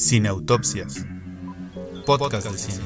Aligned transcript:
Cineautopsias. 0.00 1.06
Podcast 2.06 2.50
de 2.50 2.56
cine. 2.56 2.84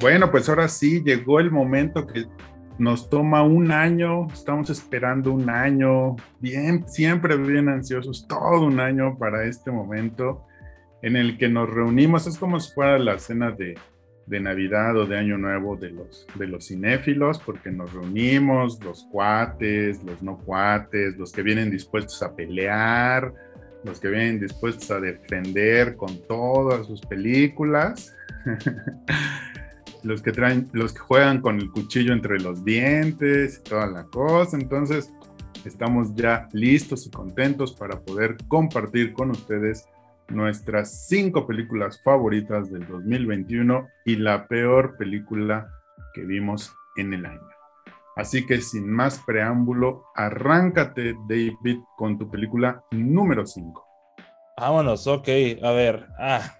Bueno, 0.00 0.30
pues 0.30 0.50
ahora 0.50 0.68
sí 0.68 1.02
llegó 1.02 1.40
el 1.40 1.50
momento 1.50 2.06
que 2.06 2.26
nos 2.78 3.08
toma 3.08 3.42
un 3.42 3.70
año, 3.70 4.26
estamos 4.32 4.68
esperando 4.70 5.32
un 5.32 5.48
año, 5.48 6.16
bien, 6.40 6.88
siempre 6.88 7.36
bien 7.36 7.68
ansiosos, 7.68 8.26
todo 8.26 8.66
un 8.66 8.80
año 8.80 9.16
para 9.18 9.44
este 9.44 9.70
momento 9.70 10.44
en 11.02 11.16
el 11.16 11.38
que 11.38 11.48
nos 11.48 11.70
reunimos. 11.70 12.26
Es 12.26 12.38
como 12.38 12.58
si 12.58 12.72
fuera 12.72 12.98
la 12.98 13.18
cena 13.18 13.52
de, 13.52 13.76
Navidad 14.26 14.96
o 14.96 15.06
de 15.06 15.18
Año 15.18 15.36
Nuevo 15.38 15.76
de 15.76 15.90
los, 15.90 16.26
de 16.34 16.46
los 16.48 16.66
cinéfilos, 16.66 17.38
porque 17.38 17.70
nos 17.70 17.92
reunimos, 17.92 18.82
los 18.82 19.04
cuates, 19.12 20.02
los 20.02 20.22
no 20.22 20.38
cuates, 20.38 21.16
los 21.16 21.30
que 21.30 21.42
vienen 21.42 21.70
dispuestos 21.70 22.22
a 22.22 22.34
pelear, 22.34 23.32
los 23.84 24.00
que 24.00 24.08
vienen 24.08 24.40
dispuestos 24.40 24.90
a 24.90 24.98
defender 24.98 25.94
con 25.94 26.26
todas 26.26 26.86
sus 26.86 27.02
películas. 27.02 28.16
los 30.04 30.22
que 30.22 30.32
traen, 30.32 30.68
los 30.72 30.92
que 30.92 31.00
juegan 31.00 31.40
con 31.40 31.58
el 31.58 31.70
cuchillo 31.70 32.12
entre 32.12 32.38
los 32.38 32.64
dientes 32.64 33.58
y 33.58 33.68
toda 33.68 33.86
la 33.86 34.04
cosa. 34.04 34.56
Entonces, 34.56 35.12
estamos 35.64 36.14
ya 36.14 36.48
listos 36.52 37.06
y 37.06 37.10
contentos 37.10 37.72
para 37.72 38.00
poder 38.00 38.36
compartir 38.48 39.12
con 39.12 39.30
ustedes 39.30 39.86
nuestras 40.28 41.06
cinco 41.06 41.46
películas 41.46 42.00
favoritas 42.02 42.70
del 42.70 42.86
2021 42.86 43.86
y 44.04 44.16
la 44.16 44.46
peor 44.46 44.96
película 44.96 45.68
que 46.14 46.22
vimos 46.22 46.72
en 46.96 47.14
el 47.14 47.26
año. 47.26 47.48
Así 48.16 48.46
que 48.46 48.60
sin 48.60 48.88
más 48.88 49.20
preámbulo, 49.26 50.04
arráncate, 50.14 51.14
David, 51.28 51.80
con 51.96 52.16
tu 52.16 52.30
película 52.30 52.84
número 52.92 53.44
5. 53.44 53.84
Vámonos, 54.56 55.06
ok, 55.06 55.28
a 55.62 55.72
ver. 55.72 56.06
Ah. 56.18 56.56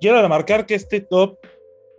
Quiero 0.00 0.20
remarcar 0.20 0.66
que 0.66 0.74
este 0.74 1.00
top 1.00 1.38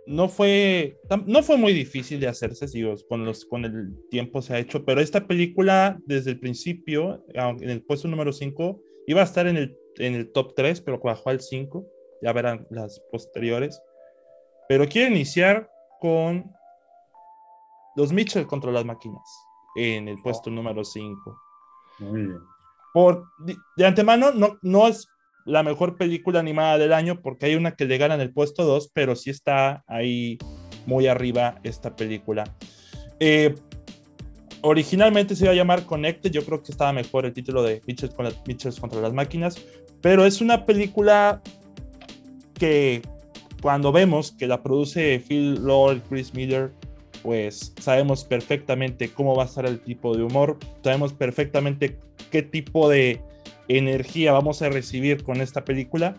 no 0.06 0.28
fue, 0.28 1.00
no 1.26 1.42
fue 1.42 1.56
muy 1.56 1.72
difícil 1.72 2.20
de 2.20 2.28
hacerse, 2.28 2.66
digo, 2.66 2.94
con, 3.08 3.24
los, 3.24 3.44
con 3.44 3.64
el 3.64 4.08
tiempo 4.08 4.40
se 4.40 4.54
ha 4.54 4.58
hecho, 4.58 4.84
pero 4.84 5.00
esta 5.00 5.26
película 5.26 5.98
desde 6.06 6.30
el 6.30 6.40
principio, 6.40 7.24
en 7.34 7.68
el 7.68 7.82
puesto 7.82 8.06
número 8.06 8.32
5, 8.32 8.80
iba 9.08 9.20
a 9.20 9.24
estar 9.24 9.46
en 9.46 9.56
el, 9.56 9.76
en 9.96 10.14
el 10.14 10.30
top 10.30 10.54
3, 10.54 10.80
pero 10.80 11.00
bajó 11.00 11.30
al 11.30 11.40
5, 11.40 11.84
ya 12.22 12.32
verán 12.32 12.66
las 12.70 13.00
posteriores. 13.10 13.82
Pero 14.68 14.88
quiero 14.88 15.12
iniciar 15.12 15.68
con 16.00 16.52
los 17.96 18.12
Mitchell 18.12 18.46
contra 18.46 18.70
las 18.70 18.84
máquinas, 18.84 19.22
en 19.76 20.08
el 20.08 20.16
puesto 20.22 20.50
número 20.50 20.84
5. 20.84 21.40
Muy 21.98 22.22
bien. 22.22 22.40
Por, 22.94 23.24
de, 23.38 23.56
de 23.76 23.86
antemano, 23.86 24.30
no, 24.32 24.58
no 24.62 24.86
es 24.88 25.08
la 25.46 25.62
mejor 25.62 25.96
película 25.96 26.40
animada 26.40 26.76
del 26.76 26.92
año 26.92 27.22
porque 27.22 27.46
hay 27.46 27.54
una 27.54 27.76
que 27.76 27.86
le 27.86 27.98
gana 27.98 28.16
en 28.16 28.20
el 28.20 28.32
puesto 28.32 28.64
2, 28.64 28.90
pero 28.92 29.14
sí 29.16 29.30
está 29.30 29.84
ahí 29.86 30.38
muy 30.86 31.06
arriba 31.06 31.60
esta 31.62 31.94
película. 31.94 32.44
Eh, 33.20 33.54
originalmente 34.60 35.36
se 35.36 35.44
iba 35.44 35.52
a 35.52 35.56
llamar 35.56 35.86
Connected, 35.86 36.30
yo 36.32 36.44
creo 36.44 36.62
que 36.62 36.72
estaba 36.72 36.92
mejor 36.92 37.26
el 37.26 37.32
título 37.32 37.62
de 37.62 37.80
Mitchells, 37.86 38.14
con 38.14 38.28
contra 38.80 39.00
las 39.00 39.12
máquinas, 39.12 39.56
pero 40.02 40.26
es 40.26 40.40
una 40.40 40.66
película 40.66 41.40
que 42.54 43.02
cuando 43.62 43.92
vemos 43.92 44.32
que 44.32 44.48
la 44.48 44.62
produce 44.62 45.22
Phil 45.26 45.64
Lord, 45.64 46.02
Chris 46.08 46.34
Miller, 46.34 46.72
pues 47.22 47.72
sabemos 47.80 48.24
perfectamente 48.24 49.10
cómo 49.10 49.36
va 49.36 49.44
a 49.44 49.46
estar 49.46 49.64
el 49.64 49.78
tipo 49.78 50.16
de 50.16 50.24
humor, 50.24 50.58
sabemos 50.82 51.12
perfectamente 51.12 51.98
qué 52.30 52.42
tipo 52.42 52.88
de 52.88 53.20
energía 53.68 54.32
vamos 54.32 54.62
a 54.62 54.68
recibir 54.68 55.22
con 55.22 55.40
esta 55.40 55.64
película. 55.64 56.16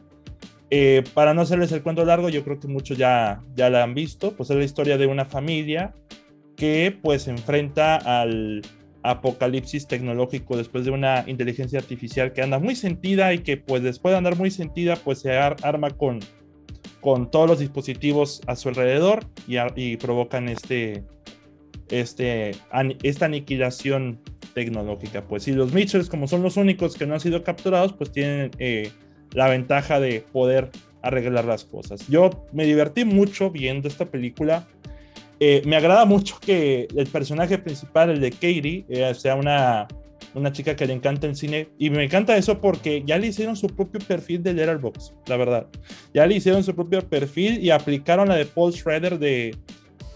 Eh, 0.69 1.03
para 1.13 1.33
no 1.33 1.41
hacerles 1.41 1.71
el 1.71 1.81
cuento 1.81 2.03
largo, 2.03 2.29
yo 2.29 2.43
creo 2.43 2.59
que 2.59 2.67
muchos 2.67 2.97
ya, 2.97 3.41
ya 3.55 3.69
la 3.69 3.83
han 3.83 3.93
visto, 3.93 4.33
pues 4.35 4.49
es 4.49 4.57
la 4.57 4.63
historia 4.63 4.97
de 4.97 5.07
una 5.07 5.25
familia 5.25 5.93
que 6.57 6.97
pues 7.01 7.23
se 7.23 7.31
enfrenta 7.31 7.95
al 7.95 8.61
apocalipsis 9.03 9.87
tecnológico 9.87 10.57
después 10.57 10.83
de 10.83 10.91
una 10.91 11.23
inteligencia 11.27 11.79
artificial 11.79 12.33
que 12.33 12.41
anda 12.41 12.59
muy 12.59 12.75
sentida 12.75 13.33
y 13.33 13.39
que 13.39 13.55
pues 13.55 13.83
después 13.83 14.11
de 14.11 14.17
andar 14.17 14.35
muy 14.35 14.51
sentida 14.51 14.97
pues 14.97 15.19
se 15.19 15.37
ar 15.37 15.55
arma 15.61 15.91
con, 15.91 16.19
con 16.99 17.31
todos 17.31 17.47
los 17.47 17.59
dispositivos 17.59 18.41
a 18.47 18.55
su 18.55 18.69
alrededor 18.69 19.23
y, 19.47 19.57
y 19.75 19.97
provocan 19.97 20.49
este, 20.49 21.05
este, 21.89 22.51
esta 23.03 23.25
aniquilación 23.25 24.19
tecnológica. 24.57 25.21
Pues 25.21 25.43
si 25.43 25.51
los 25.51 25.71
Mitchells, 25.71 26.09
como 26.09 26.27
son 26.27 26.41
los 26.41 26.57
únicos 26.57 26.95
que 26.95 27.05
no 27.05 27.13
han 27.13 27.19
sido 27.19 27.43
capturados, 27.43 27.93
pues 27.93 28.11
tienen 28.11 28.49
eh, 28.57 28.91
la 29.33 29.47
ventaja 29.47 29.99
de 29.99 30.21
poder 30.31 30.71
arreglar 31.03 31.45
las 31.45 31.63
cosas. 31.63 32.07
Yo 32.07 32.47
me 32.53 32.65
divertí 32.65 33.05
mucho 33.05 33.51
viendo 33.51 33.87
esta 33.87 34.05
película. 34.05 34.67
Eh, 35.39 35.61
me 35.63 35.75
agrada 35.75 36.05
mucho 36.05 36.39
que 36.39 36.87
el 36.95 37.05
personaje 37.05 37.59
principal, 37.59 38.09
el 38.09 38.19
de 38.19 38.31
Katie, 38.31 38.85
eh, 38.89 39.13
sea 39.13 39.35
una, 39.35 39.87
una 40.33 40.51
chica 40.51 40.75
que 40.75 40.87
le 40.87 40.93
encanta 40.93 41.27
el 41.27 41.35
cine. 41.35 41.69
Y 41.77 41.91
me 41.91 42.03
encanta 42.03 42.35
eso 42.35 42.59
porque 42.59 43.03
ya 43.05 43.19
le 43.19 43.27
hicieron 43.27 43.55
su 43.55 43.67
propio 43.67 43.99
perfil 44.07 44.41
de 44.41 44.53
Letterboxd, 44.53 45.13
la 45.27 45.37
verdad. 45.37 45.67
Ya 46.15 46.25
le 46.25 46.33
hicieron 46.33 46.63
su 46.63 46.73
propio 46.73 47.07
perfil 47.07 47.63
y 47.63 47.69
aplicaron 47.69 48.27
la 48.27 48.35
de 48.37 48.47
Paul 48.47 48.73
Schrader 48.73 49.19
de 49.19 49.55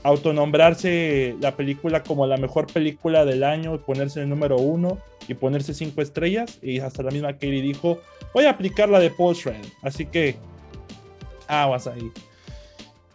autonombrarse 0.04 1.36
la 1.40 1.56
película 1.56 2.04
como 2.04 2.26
la 2.26 2.38
mejor 2.38 2.68
película 2.68 3.26
del 3.26 3.44
año, 3.44 3.78
ponerse 3.80 4.22
el 4.22 4.30
número 4.30 4.58
uno 4.58 4.98
y 5.28 5.34
ponerse 5.34 5.74
cinco 5.74 6.02
estrellas. 6.02 6.60
Y 6.62 6.80
hasta 6.80 7.04
la 7.04 7.12
misma 7.12 7.34
Katie 7.34 7.62
dijo, 7.62 8.00
voy 8.34 8.46
a 8.46 8.52
aplicar 8.52 8.90
la 8.90 9.00
de 9.00 9.12
Paul 9.12 9.36
Schrader. 9.36 9.66
Así 9.82 10.06
que, 10.06 10.36
aguas 11.48 11.88
ahí. 11.88 12.12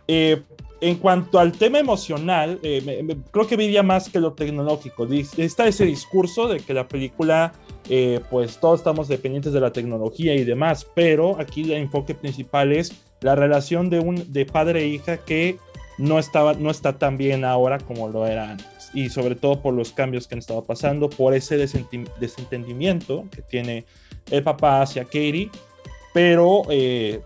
Eh, 0.08 0.42
en 0.80 0.96
cuanto 0.96 1.38
al 1.38 1.52
tema 1.52 1.78
emocional, 1.78 2.58
eh, 2.62 3.16
creo 3.30 3.46
que 3.46 3.56
diría 3.56 3.82
más 3.82 4.08
que 4.08 4.20
lo 4.20 4.34
tecnológico. 4.34 5.06
Está 5.38 5.66
ese 5.66 5.86
discurso 5.86 6.48
de 6.48 6.60
que 6.60 6.74
la 6.74 6.86
película, 6.86 7.52
eh, 7.88 8.20
pues 8.30 8.58
todos 8.58 8.80
estamos 8.80 9.08
dependientes 9.08 9.52
de 9.52 9.60
la 9.60 9.72
tecnología 9.72 10.34
y 10.34 10.44
demás, 10.44 10.86
pero 10.94 11.40
aquí 11.40 11.62
el 11.62 11.72
enfoque 11.72 12.14
principal 12.14 12.72
es 12.72 12.92
la 13.22 13.34
relación 13.34 13.88
de, 13.88 14.00
un, 14.00 14.32
de 14.32 14.44
padre 14.44 14.82
e 14.82 14.88
hija 14.88 15.16
que 15.16 15.56
no, 15.98 16.18
estaba, 16.18 16.54
no 16.54 16.70
está 16.70 16.98
tan 16.98 17.16
bien 17.16 17.44
ahora 17.44 17.78
como 17.78 18.08
lo 18.08 18.26
era 18.26 18.50
antes. 18.50 18.90
Y 18.94 19.08
sobre 19.08 19.34
todo 19.34 19.60
por 19.60 19.74
los 19.74 19.92
cambios 19.92 20.26
que 20.26 20.34
han 20.34 20.38
estado 20.38 20.64
pasando, 20.64 21.08
por 21.10 21.34
ese 21.34 21.56
desentendimiento 21.56 23.24
que 23.30 23.42
tiene 23.42 23.84
el 24.30 24.42
papá 24.42 24.82
hacia 24.82 25.04
Katie, 25.04 25.50
pero 26.14 26.62
eh, 26.70 27.20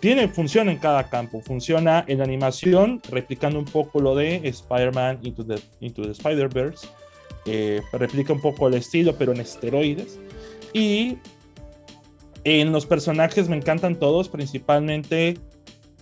tiene 0.00 0.28
función 0.28 0.68
en 0.68 0.78
cada 0.78 1.08
campo. 1.08 1.40
Funciona 1.40 2.04
en 2.06 2.20
animación, 2.20 3.00
replicando 3.10 3.58
un 3.58 3.64
poco 3.64 4.00
lo 4.00 4.14
de 4.14 4.36
Spider-Man 4.44 5.20
Into 5.22 5.44
the, 5.44 5.60
Into 5.80 6.02
the 6.02 6.12
Spider-Verse. 6.12 6.86
Eh, 7.46 7.80
replica 7.92 8.32
un 8.32 8.40
poco 8.40 8.68
el 8.68 8.74
estilo, 8.74 9.16
pero 9.16 9.32
en 9.32 9.40
esteroides. 9.40 10.20
Y 10.72 11.18
en 12.44 12.72
los 12.72 12.86
personajes 12.86 13.48
me 13.48 13.56
encantan 13.56 13.96
todos, 13.96 14.28
principalmente 14.28 15.38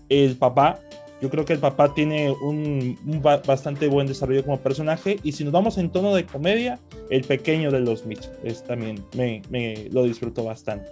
el 0.09 0.37
papá, 0.37 0.81
yo 1.21 1.31
creo 1.31 1.44
que 1.44 1.54
el 1.54 1.59
papá 1.59 1.94
tiene 1.94 2.30
un, 2.30 2.98
un, 3.07 3.22
bastante 3.22 3.89
buen 3.89 4.07
desarrollo 4.07 4.45
como 4.45 4.60
personaje. 4.60 5.18
Y 5.22 5.33
si 5.33 5.45
nos 5.45 5.53
vamos 5.53 5.78
en 5.78 5.91
tono 5.91 6.15
de 6.15 6.27
comedia, 6.27 6.78
el 7.10 7.24
pequeño 7.24 7.71
de 7.71 7.80
los 7.80 8.04
Mitch 8.04 8.28
es 8.45 8.63
también 8.65 9.03
me, 9.16 9.42
me 9.48 9.89
lo 9.91 10.03
disfruto 10.04 10.45
bastante. 10.45 10.91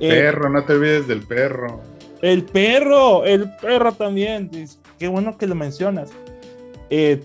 El 0.00 0.10
eh, 0.10 0.20
perro, 0.22 0.50
no 0.50 0.64
te 0.64 0.72
olvides 0.74 1.06
del 1.06 1.22
perro. 1.22 1.80
El 2.22 2.44
perro, 2.44 3.24
el 3.24 3.50
perro 3.60 3.92
también. 3.92 4.50
Qué 4.98 5.08
bueno 5.08 5.36
que 5.38 5.46
lo 5.46 5.54
mencionas. 5.54 6.10
Eh, 6.90 7.22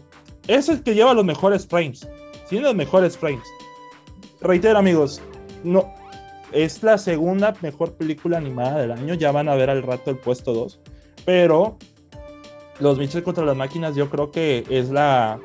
es 0.48 0.70
el 0.70 0.84
que 0.84 0.94
lleva 0.94 1.14
los 1.14 1.26
mejores 1.26 1.68
frames. 1.68 2.08
Tiene 2.50 2.66
los 2.66 2.76
mejores 2.76 3.18
frames. 3.18 3.48
Reitero, 4.42 4.78
amigos, 4.78 5.22
no, 5.64 5.92
es 6.52 6.84
la 6.84 7.00
segunda 7.00 7.56
mejor 7.62 7.94
película 7.94 8.38
animada 8.38 8.80
del 8.80 8.92
año. 8.92 9.16
Ya 9.16 9.32
van 9.32 9.50
a 9.50 9.56
ver 9.56 9.72
al 9.72 9.82
rato 9.82 10.12
el 10.12 10.18
puesto 10.18 10.54
2. 10.54 10.80
Pero 11.26 11.78
los 12.80 12.98
Mitchell 12.98 13.24
contra 13.24 13.46
las 13.46 13.56
máquinas 13.56 13.96
yo 13.96 14.10
creo 14.10 14.32
que 14.32 14.66
es 14.70 14.90
la... 14.90 15.40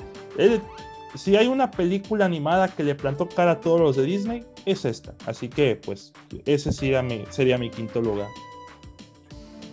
Si 1.14 1.36
hay 1.36 1.46
una 1.46 1.70
película 1.70 2.24
animada 2.24 2.68
que 2.68 2.82
le 2.82 2.94
plantó 2.94 3.28
cara 3.28 3.52
a 3.52 3.60
todos 3.60 3.80
los 3.80 3.96
de 3.96 4.04
Disney, 4.04 4.44
es 4.64 4.84
esta. 4.84 5.14
Así 5.26 5.48
que 5.48 5.76
pues 5.76 6.12
ese 6.46 6.72
sería 6.72 7.02
mi, 7.02 7.24
sería 7.28 7.58
mi 7.58 7.68
quinto 7.68 8.00
lugar. 8.00 8.28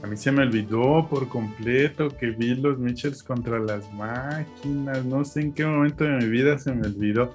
A 0.03 0.07
mí 0.07 0.15
se 0.15 0.31
me 0.31 0.43
olvidó 0.43 1.07
por 1.09 1.27
completo 1.27 2.09
que 2.09 2.27
vi 2.31 2.55
los 2.55 2.77
Mitchells 2.77 3.21
contra 3.21 3.59
las 3.59 3.91
máquinas. 3.93 5.03
No 5.05 5.25
sé 5.25 5.41
en 5.41 5.53
qué 5.53 5.65
momento 5.65 6.05
de 6.05 6.11
mi 6.11 6.25
vida 6.27 6.57
se 6.57 6.73
me 6.73 6.87
olvidó. 6.87 7.33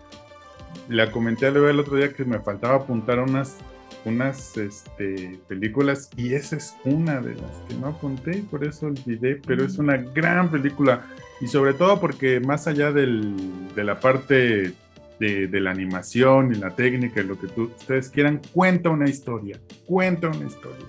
la 0.88 1.10
comenté 1.10 1.46
al 1.46 1.54
ver 1.54 1.70
el 1.70 1.80
otro 1.80 1.96
día 1.96 2.12
que 2.12 2.24
me 2.24 2.40
faltaba 2.40 2.76
apuntar 2.76 3.20
unas, 3.20 3.56
unas 4.04 4.56
este, 4.56 5.38
películas 5.48 6.10
y 6.16 6.34
esa 6.34 6.56
es 6.56 6.74
una 6.84 7.20
de 7.20 7.34
las 7.34 7.56
que 7.68 7.74
no 7.74 7.88
apunté, 7.88 8.44
por 8.50 8.64
eso 8.64 8.86
olvidé, 8.86 9.40
pero 9.46 9.64
es 9.64 9.78
una 9.78 9.96
gran 9.96 10.50
película 10.50 11.06
y 11.40 11.46
sobre 11.46 11.74
todo 11.74 12.00
porque 12.00 12.40
más 12.40 12.66
allá 12.66 12.92
del, 12.92 13.34
de 13.74 13.84
la 13.84 14.00
parte 14.00 14.74
de, 15.18 15.46
de, 15.46 15.60
la 15.60 15.70
animación 15.70 16.54
y 16.54 16.58
la 16.58 16.70
técnica 16.70 17.20
y 17.20 17.24
lo 17.24 17.38
que 17.38 17.48
tú, 17.48 17.70
ustedes 17.78 18.08
quieran, 18.10 18.40
cuenta 18.52 18.90
una 18.90 19.08
historia, 19.08 19.58
cuenta 19.86 20.28
una 20.28 20.46
historia. 20.46 20.86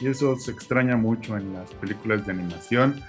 Y 0.00 0.08
eso 0.08 0.36
se 0.36 0.50
extraña 0.50 0.96
mucho 0.96 1.36
en 1.36 1.52
las 1.52 1.70
películas 1.74 2.26
de 2.26 2.32
animación, 2.32 3.00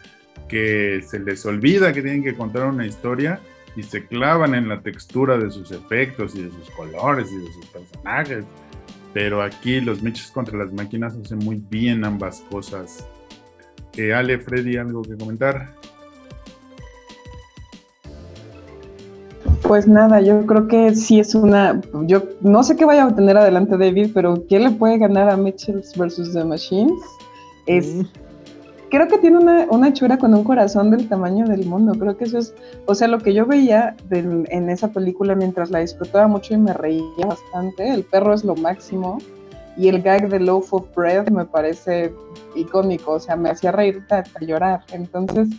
que 0.47 1.01
se 1.07 1.19
les 1.19 1.45
olvida 1.45 1.93
que 1.93 2.01
tienen 2.01 2.23
que 2.23 2.35
contar 2.35 2.65
una 2.65 2.85
historia 2.85 3.39
y 3.75 3.83
se 3.83 4.05
clavan 4.05 4.53
en 4.53 4.69
la 4.69 4.81
textura 4.81 5.37
de 5.37 5.49
sus 5.49 5.71
efectos 5.71 6.35
y 6.35 6.43
de 6.43 6.51
sus 6.51 6.69
colores 6.71 7.31
y 7.31 7.37
de 7.37 7.51
sus 7.53 7.65
personajes. 7.67 8.45
Pero 9.13 9.41
aquí 9.41 9.79
los 9.79 10.01
Mitches 10.01 10.31
contra 10.31 10.57
las 10.57 10.73
máquinas 10.73 11.15
hacen 11.15 11.39
muy 11.39 11.63
bien 11.69 12.03
ambas 12.03 12.41
cosas. 12.49 13.07
Eh, 13.95 14.13
Ale, 14.13 14.39
Freddy, 14.39 14.77
¿algo 14.77 15.03
que 15.03 15.15
comentar? 15.15 15.75
Pues 19.61 19.87
nada, 19.87 20.19
yo 20.19 20.45
creo 20.45 20.67
que 20.67 20.93
sí 20.95 21.19
es 21.19 21.35
una. 21.35 21.79
Yo 22.05 22.23
no 22.41 22.63
sé 22.63 22.75
qué 22.75 22.85
vaya 22.85 23.03
a 23.03 23.07
obtener 23.07 23.37
adelante 23.37 23.77
David, 23.77 24.11
pero 24.13 24.45
¿qué 24.49 24.59
le 24.59 24.71
puede 24.71 24.97
ganar 24.97 25.29
a 25.29 25.37
Mitchells 25.37 25.97
versus 25.97 26.33
The 26.33 26.43
Machines? 26.43 26.99
Es. 27.65 28.03
Creo 28.93 29.07
que 29.07 29.17
tiene 29.17 29.39
una, 29.39 29.65
una 29.71 29.87
hechura 29.87 30.19
con 30.19 30.35
un 30.35 30.43
corazón 30.43 30.91
del 30.91 31.09
tamaño 31.09 31.47
del 31.47 31.65
mundo. 31.65 31.93
Creo 31.97 32.15
que 32.15 32.25
eso 32.25 32.37
es. 32.37 32.53
O 32.85 32.93
sea, 32.93 33.07
lo 33.07 33.17
que 33.17 33.33
yo 33.33 33.47
veía 33.47 33.95
en 34.11 34.69
esa 34.69 34.89
película 34.89 35.33
mientras 35.33 35.71
la 35.71 35.79
disfrutaba 35.79 36.27
mucho 36.27 36.53
y 36.53 36.57
me 36.57 36.73
reía 36.73 37.25
bastante. 37.25 37.89
El 37.89 38.03
perro 38.03 38.35
es 38.35 38.43
lo 38.43 38.55
máximo. 38.55 39.17
Y 39.75 39.87
el 39.87 40.03
gag 40.03 40.29
de 40.29 40.39
Loaf 40.39 40.71
of 40.75 40.95
Bread 40.95 41.29
me 41.29 41.43
parece 41.43 42.13
icónico. 42.53 43.13
O 43.13 43.19
sea, 43.19 43.35
me 43.35 43.49
hacía 43.49 43.71
reír 43.71 44.03
hasta 44.11 44.39
llorar. 44.41 44.81
Entonces 44.91 45.49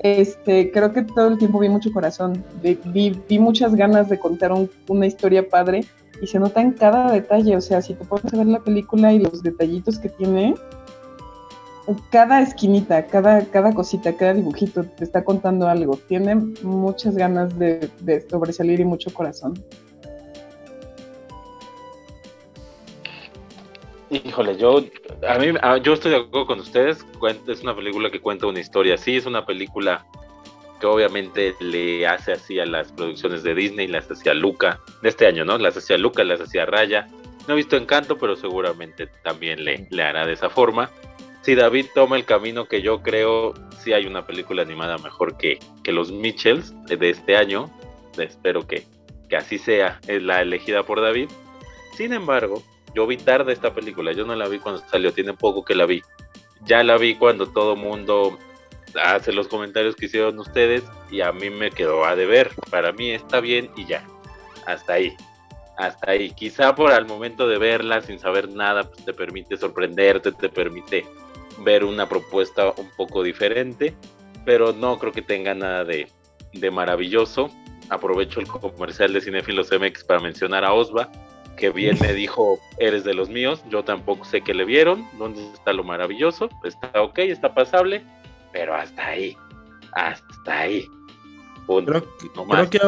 este, 0.00 0.70
creo 0.70 0.92
que 0.92 1.00
todo 1.00 1.28
el 1.28 1.38
tiempo 1.38 1.60
vi 1.60 1.70
mucho 1.70 1.92
corazón, 1.92 2.44
vi, 2.60 3.16
vi, 3.28 3.38
muchas 3.38 3.74
ganas 3.74 4.08
de 4.08 4.18
contar 4.18 4.52
una 4.88 5.06
historia 5.06 5.48
padre 5.48 5.84
y 6.20 6.26
se 6.26 6.40
nota 6.40 6.60
en 6.60 6.72
cada 6.72 7.12
detalle, 7.12 7.56
o 7.56 7.60
sea, 7.60 7.80
si 7.80 7.94
te 7.94 8.04
pones 8.04 8.34
a 8.34 8.36
ver 8.36 8.48
la 8.48 8.58
película 8.58 9.12
y 9.12 9.20
los 9.20 9.44
detallitos 9.44 10.00
que 10.00 10.08
tiene, 10.08 10.54
cada 12.10 12.40
esquinita, 12.40 13.06
cada, 13.06 13.44
cada 13.46 13.72
cosita, 13.72 14.16
cada 14.16 14.34
dibujito 14.34 14.84
te 14.84 15.04
está 15.04 15.24
contando 15.24 15.68
algo, 15.68 15.98
tiene 16.08 16.36
muchas 16.62 17.16
ganas 17.16 17.58
de, 17.58 17.90
sobresalir 18.30 18.80
y 18.80 18.84
mucho 18.84 19.12
corazón. 19.12 19.54
Híjole, 24.10 24.56
yo 24.58 24.84
a 25.26 25.38
mí 25.38 25.46
yo 25.82 25.94
estoy 25.94 26.10
de 26.10 26.18
acuerdo 26.18 26.46
con 26.46 26.60
ustedes. 26.60 27.04
Es 27.48 27.62
una 27.62 27.74
película 27.74 28.10
que 28.10 28.20
cuenta 28.20 28.46
una 28.46 28.60
historia. 28.60 28.98
Sí, 28.98 29.16
es 29.16 29.24
una 29.24 29.46
película 29.46 30.04
que 30.78 30.86
obviamente 30.86 31.54
le 31.60 32.06
hace 32.06 32.32
así 32.32 32.60
a 32.60 32.66
las 32.66 32.92
producciones 32.92 33.42
de 33.42 33.54
Disney, 33.54 33.86
las 33.86 34.10
hacía 34.10 34.34
Luca 34.34 34.80
de 35.00 35.08
este 35.08 35.26
año, 35.26 35.46
¿no? 35.46 35.56
Las 35.56 35.78
hacía 35.78 35.96
Luca, 35.96 36.24
las 36.24 36.42
hacía 36.42 36.66
Raya. 36.66 37.08
No 37.48 37.54
he 37.54 37.56
visto 37.56 37.76
Encanto, 37.76 38.18
pero 38.18 38.36
seguramente 38.36 39.08
también 39.24 39.64
le, 39.64 39.86
le 39.90 40.02
hará 40.02 40.26
de 40.26 40.34
esa 40.34 40.50
forma. 40.50 40.90
Si 41.42 41.56
David 41.56 41.86
toma 41.94 42.16
el 42.16 42.24
camino 42.24 42.66
que 42.66 42.82
yo 42.82 43.02
creo, 43.02 43.54
sí 43.82 43.92
hay 43.92 44.06
una 44.06 44.24
película 44.24 44.62
animada 44.62 44.96
mejor 44.98 45.36
que, 45.36 45.58
que 45.82 45.90
los 45.92 46.12
Mitchells 46.12 46.72
de 46.86 47.10
este 47.10 47.36
año. 47.36 47.68
Espero 48.16 48.66
que, 48.66 48.86
que 49.28 49.36
así 49.36 49.58
sea, 49.58 50.00
la 50.06 50.40
elegida 50.40 50.84
por 50.84 51.00
David. 51.00 51.28
Sin 51.96 52.12
embargo, 52.12 52.62
yo 52.94 53.06
vi 53.06 53.16
tarde 53.16 53.52
esta 53.52 53.74
película, 53.74 54.12
yo 54.12 54.24
no 54.24 54.36
la 54.36 54.46
vi 54.48 54.58
cuando 54.58 54.82
salió, 54.88 55.12
tiene 55.12 55.32
poco 55.34 55.64
que 55.64 55.74
la 55.74 55.84
vi. 55.84 56.02
Ya 56.64 56.84
la 56.84 56.96
vi 56.96 57.16
cuando 57.16 57.48
todo 57.48 57.74
mundo 57.74 58.38
hace 59.02 59.32
los 59.32 59.48
comentarios 59.48 59.96
que 59.96 60.06
hicieron 60.06 60.38
ustedes 60.38 60.84
y 61.10 61.22
a 61.22 61.32
mí 61.32 61.50
me 61.50 61.70
quedó 61.70 62.04
a 62.04 62.14
deber. 62.14 62.50
Para 62.70 62.92
mí 62.92 63.10
está 63.10 63.40
bien 63.40 63.70
y 63.76 63.86
ya. 63.86 64.06
Hasta 64.66 64.94
ahí. 64.94 65.16
Hasta 65.76 66.12
ahí. 66.12 66.30
Quizá 66.30 66.74
por 66.74 66.92
al 66.92 67.06
momento 67.06 67.48
de 67.48 67.58
verla 67.58 68.00
sin 68.00 68.20
saber 68.20 68.48
nada, 68.48 68.84
pues 68.84 69.04
te 69.04 69.12
permite 69.12 69.56
sorprenderte, 69.56 70.30
te 70.30 70.48
permite 70.48 71.04
ver 71.58 71.84
una 71.84 72.08
propuesta 72.08 72.72
un 72.76 72.90
poco 72.96 73.22
diferente, 73.22 73.94
pero 74.44 74.72
no 74.72 74.98
creo 74.98 75.12
que 75.12 75.22
tenga 75.22 75.54
nada 75.54 75.84
de, 75.84 76.08
de 76.52 76.70
maravilloso. 76.70 77.50
Aprovecho 77.88 78.40
el 78.40 78.46
comercial 78.46 79.12
de 79.12 79.20
Cinefilos 79.20 79.70
MX 79.70 80.04
para 80.04 80.20
mencionar 80.20 80.64
a 80.64 80.72
Osva 80.72 81.10
que 81.56 81.70
bien 81.70 81.98
me 82.00 82.12
dijo, 82.12 82.58
eres 82.78 83.04
de 83.04 83.14
los 83.14 83.28
míos, 83.28 83.62
yo 83.68 83.84
tampoco 83.84 84.24
sé 84.24 84.42
que 84.42 84.54
le 84.54 84.64
vieron, 84.64 85.06
dónde 85.18 85.42
está 85.52 85.72
lo 85.72 85.84
maravilloso, 85.84 86.48
está 86.64 86.90
ok, 87.00 87.18
está 87.18 87.54
pasable, 87.54 88.04
pero 88.52 88.74
hasta 88.74 89.06
ahí, 89.06 89.36
hasta 89.92 90.58
ahí. 90.58 90.86
Creo, 91.66 92.70
que 92.70 92.78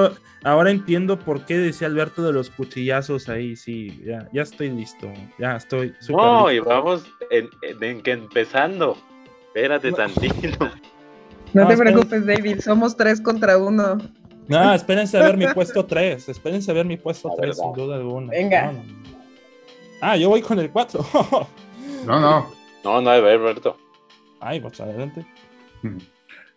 ahora 0.44 0.70
entiendo 0.70 1.18
por 1.18 1.44
qué 1.44 1.58
decía 1.58 1.88
Alberto 1.88 2.22
de 2.22 2.32
los 2.32 2.50
cuchillazos 2.50 3.28
ahí, 3.28 3.56
sí, 3.56 4.00
ya, 4.04 4.28
ya 4.32 4.42
estoy 4.42 4.70
listo, 4.70 5.12
ya 5.38 5.56
estoy 5.56 5.94
No, 6.08 6.50
y 6.52 6.60
vamos 6.60 7.04
en, 7.30 7.50
que 8.02 8.12
empezando, 8.12 8.96
espérate 9.46 9.92
tantito. 9.92 10.70
No, 11.52 11.68
te 11.68 11.76
preocupes, 11.76 12.26
David, 12.26 12.58
somos 12.58 12.96
tres 12.96 13.20
contra 13.20 13.56
uno. 13.56 13.98
No, 14.48 14.74
espérense 14.74 15.16
a 15.16 15.22
ver 15.22 15.36
mi 15.36 15.46
puesto 15.46 15.84
3. 15.86 16.28
Espérense 16.28 16.70
a 16.70 16.74
ver 16.74 16.84
mi 16.84 16.96
puesto 16.96 17.30
3, 17.36 17.56
sin 17.56 17.72
duda 17.72 17.94
alguna. 17.96 18.30
Venga. 18.30 18.72
Ah, 20.00 20.16
yo 20.16 20.28
voy 20.28 20.42
con 20.42 20.58
el 20.58 20.70
4. 20.70 21.00
no, 22.06 22.20
no. 22.20 22.50
No, 22.82 23.00
no, 23.00 23.10
Alberto. 23.10 23.78
Ay, 24.40 24.60
pues 24.60 24.80
adelante. 24.80 25.24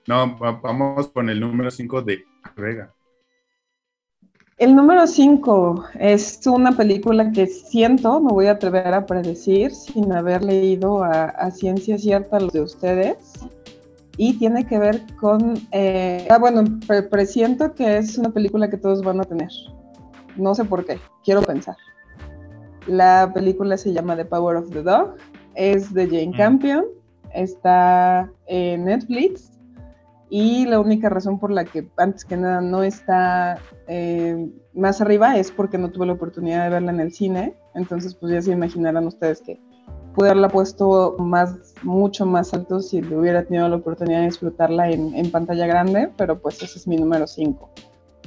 No, 0.07 0.35
vamos 0.37 1.07
con 1.09 1.29
el 1.29 1.39
número 1.39 1.71
5 1.71 2.01
de 2.01 2.25
Vega. 2.55 2.93
El 4.57 4.75
número 4.75 5.05
5 5.05 5.85
es 5.99 6.41
una 6.47 6.75
película 6.75 7.31
que 7.31 7.45
siento, 7.45 8.19
me 8.19 8.31
voy 8.31 8.47
a 8.47 8.53
atrever 8.53 8.91
a 8.91 9.05
predecir, 9.05 9.69
sin 9.69 10.11
haber 10.11 10.43
leído 10.43 11.03
a, 11.03 11.25
a 11.25 11.51
ciencia 11.51 11.95
cierta 11.99 12.39
los 12.39 12.53
de 12.53 12.61
ustedes, 12.61 13.17
y 14.17 14.33
tiene 14.39 14.65
que 14.65 14.79
ver 14.79 15.03
con, 15.19 15.59
eh, 15.71 16.27
ah, 16.31 16.39
bueno, 16.39 16.63
presiento 17.11 17.75
que 17.75 17.97
es 17.97 18.17
una 18.17 18.31
película 18.31 18.67
que 18.67 18.77
todos 18.77 19.03
van 19.03 19.21
a 19.21 19.25
tener. 19.25 19.49
No 20.37 20.55
sé 20.55 20.65
por 20.65 20.83
qué, 20.87 20.97
quiero 21.23 21.43
pensar. 21.43 21.77
La 22.87 23.31
película 23.31 23.77
se 23.77 23.93
llama 23.93 24.15
The 24.15 24.25
Power 24.25 24.55
of 24.55 24.71
the 24.71 24.81
Dog, 24.81 25.17
es 25.53 25.93
de 25.93 26.07
Jane 26.07 26.29
mm. 26.29 26.35
Campion, 26.35 26.85
está 27.31 28.27
en 28.47 28.85
Netflix 28.85 29.51
y 30.29 30.65
la 30.65 30.79
única 30.79 31.09
razón 31.09 31.39
por 31.39 31.51
la 31.51 31.65
que 31.65 31.87
antes 31.97 32.25
que 32.25 32.37
nada 32.37 32.61
no 32.61 32.83
está 32.83 33.59
eh, 33.87 34.49
más 34.73 35.01
arriba 35.01 35.37
es 35.37 35.51
porque 35.51 35.77
no 35.77 35.89
tuve 35.89 36.05
la 36.05 36.13
oportunidad 36.13 36.63
de 36.63 36.69
verla 36.69 36.91
en 36.91 36.99
el 36.99 37.13
cine, 37.13 37.55
entonces 37.75 38.13
pues 38.13 38.33
ya 38.33 38.41
se 38.41 38.51
imaginarán 38.51 39.07
ustedes 39.07 39.41
que 39.41 39.59
pude 40.13 40.29
haberla 40.29 40.49
puesto 40.49 41.15
más, 41.19 41.75
mucho 41.83 42.25
más 42.25 42.53
alto 42.53 42.81
si 42.81 43.01
hubiera 43.01 43.43
tenido 43.45 43.69
la 43.69 43.75
oportunidad 43.77 44.19
de 44.19 44.25
disfrutarla 44.25 44.89
en, 44.89 45.15
en 45.15 45.31
pantalla 45.31 45.67
grande, 45.67 46.09
pero 46.17 46.39
pues 46.39 46.61
ese 46.61 46.79
es 46.79 46.87
mi 46.87 46.97
número 46.97 47.27
5. 47.27 47.69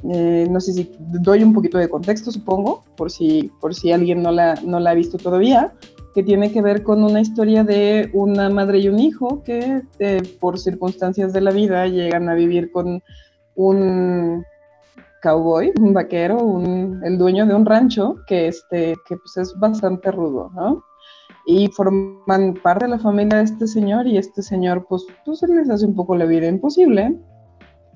Eh, 0.09 0.47
no 0.49 0.59
sé 0.59 0.73
si 0.73 0.91
doy 0.99 1.43
un 1.43 1.53
poquito 1.53 1.77
de 1.77 1.89
contexto, 1.89 2.31
supongo, 2.31 2.83
por 2.97 3.11
si, 3.11 3.51
por 3.59 3.75
si 3.75 3.91
alguien 3.91 4.23
no 4.23 4.31
la, 4.31 4.55
no 4.63 4.79
la 4.79 4.91
ha 4.91 4.93
visto 4.95 5.17
todavía, 5.17 5.73
que 6.13 6.23
tiene 6.23 6.51
que 6.51 6.61
ver 6.61 6.83
con 6.83 7.03
una 7.03 7.21
historia 7.21 7.63
de 7.63 8.09
una 8.13 8.49
madre 8.49 8.79
y 8.79 8.89
un 8.89 8.99
hijo 8.99 9.43
que 9.43 9.81
eh, 9.99 10.21
por 10.39 10.59
circunstancias 10.59 11.33
de 11.33 11.41
la 11.41 11.51
vida 11.51 11.87
llegan 11.87 12.29
a 12.29 12.33
vivir 12.33 12.71
con 12.71 13.01
un 13.55 14.45
cowboy, 15.21 15.71
un 15.79 15.93
vaquero, 15.93 16.37
un, 16.37 17.01
el 17.03 17.17
dueño 17.17 17.45
de 17.45 17.55
un 17.55 17.65
rancho 17.65 18.15
que, 18.27 18.47
este, 18.47 18.95
que 19.07 19.17
pues 19.17 19.37
es 19.37 19.53
bastante 19.59 20.11
rudo, 20.11 20.51
¿no? 20.55 20.83
y 21.45 21.67
forman 21.69 22.53
parte 22.61 22.85
de 22.85 22.91
la 22.91 22.99
familia 22.99 23.39
de 23.39 23.45
este 23.45 23.67
señor 23.67 24.07
y 24.07 24.17
este 24.17 24.41
señor 24.41 24.85
pues, 24.87 25.05
pues 25.25 25.41
les 25.43 25.69
hace 25.69 25.85
un 25.85 25.95
poco 25.95 26.15
la 26.15 26.25
vida 26.25 26.47
imposible 26.47 27.17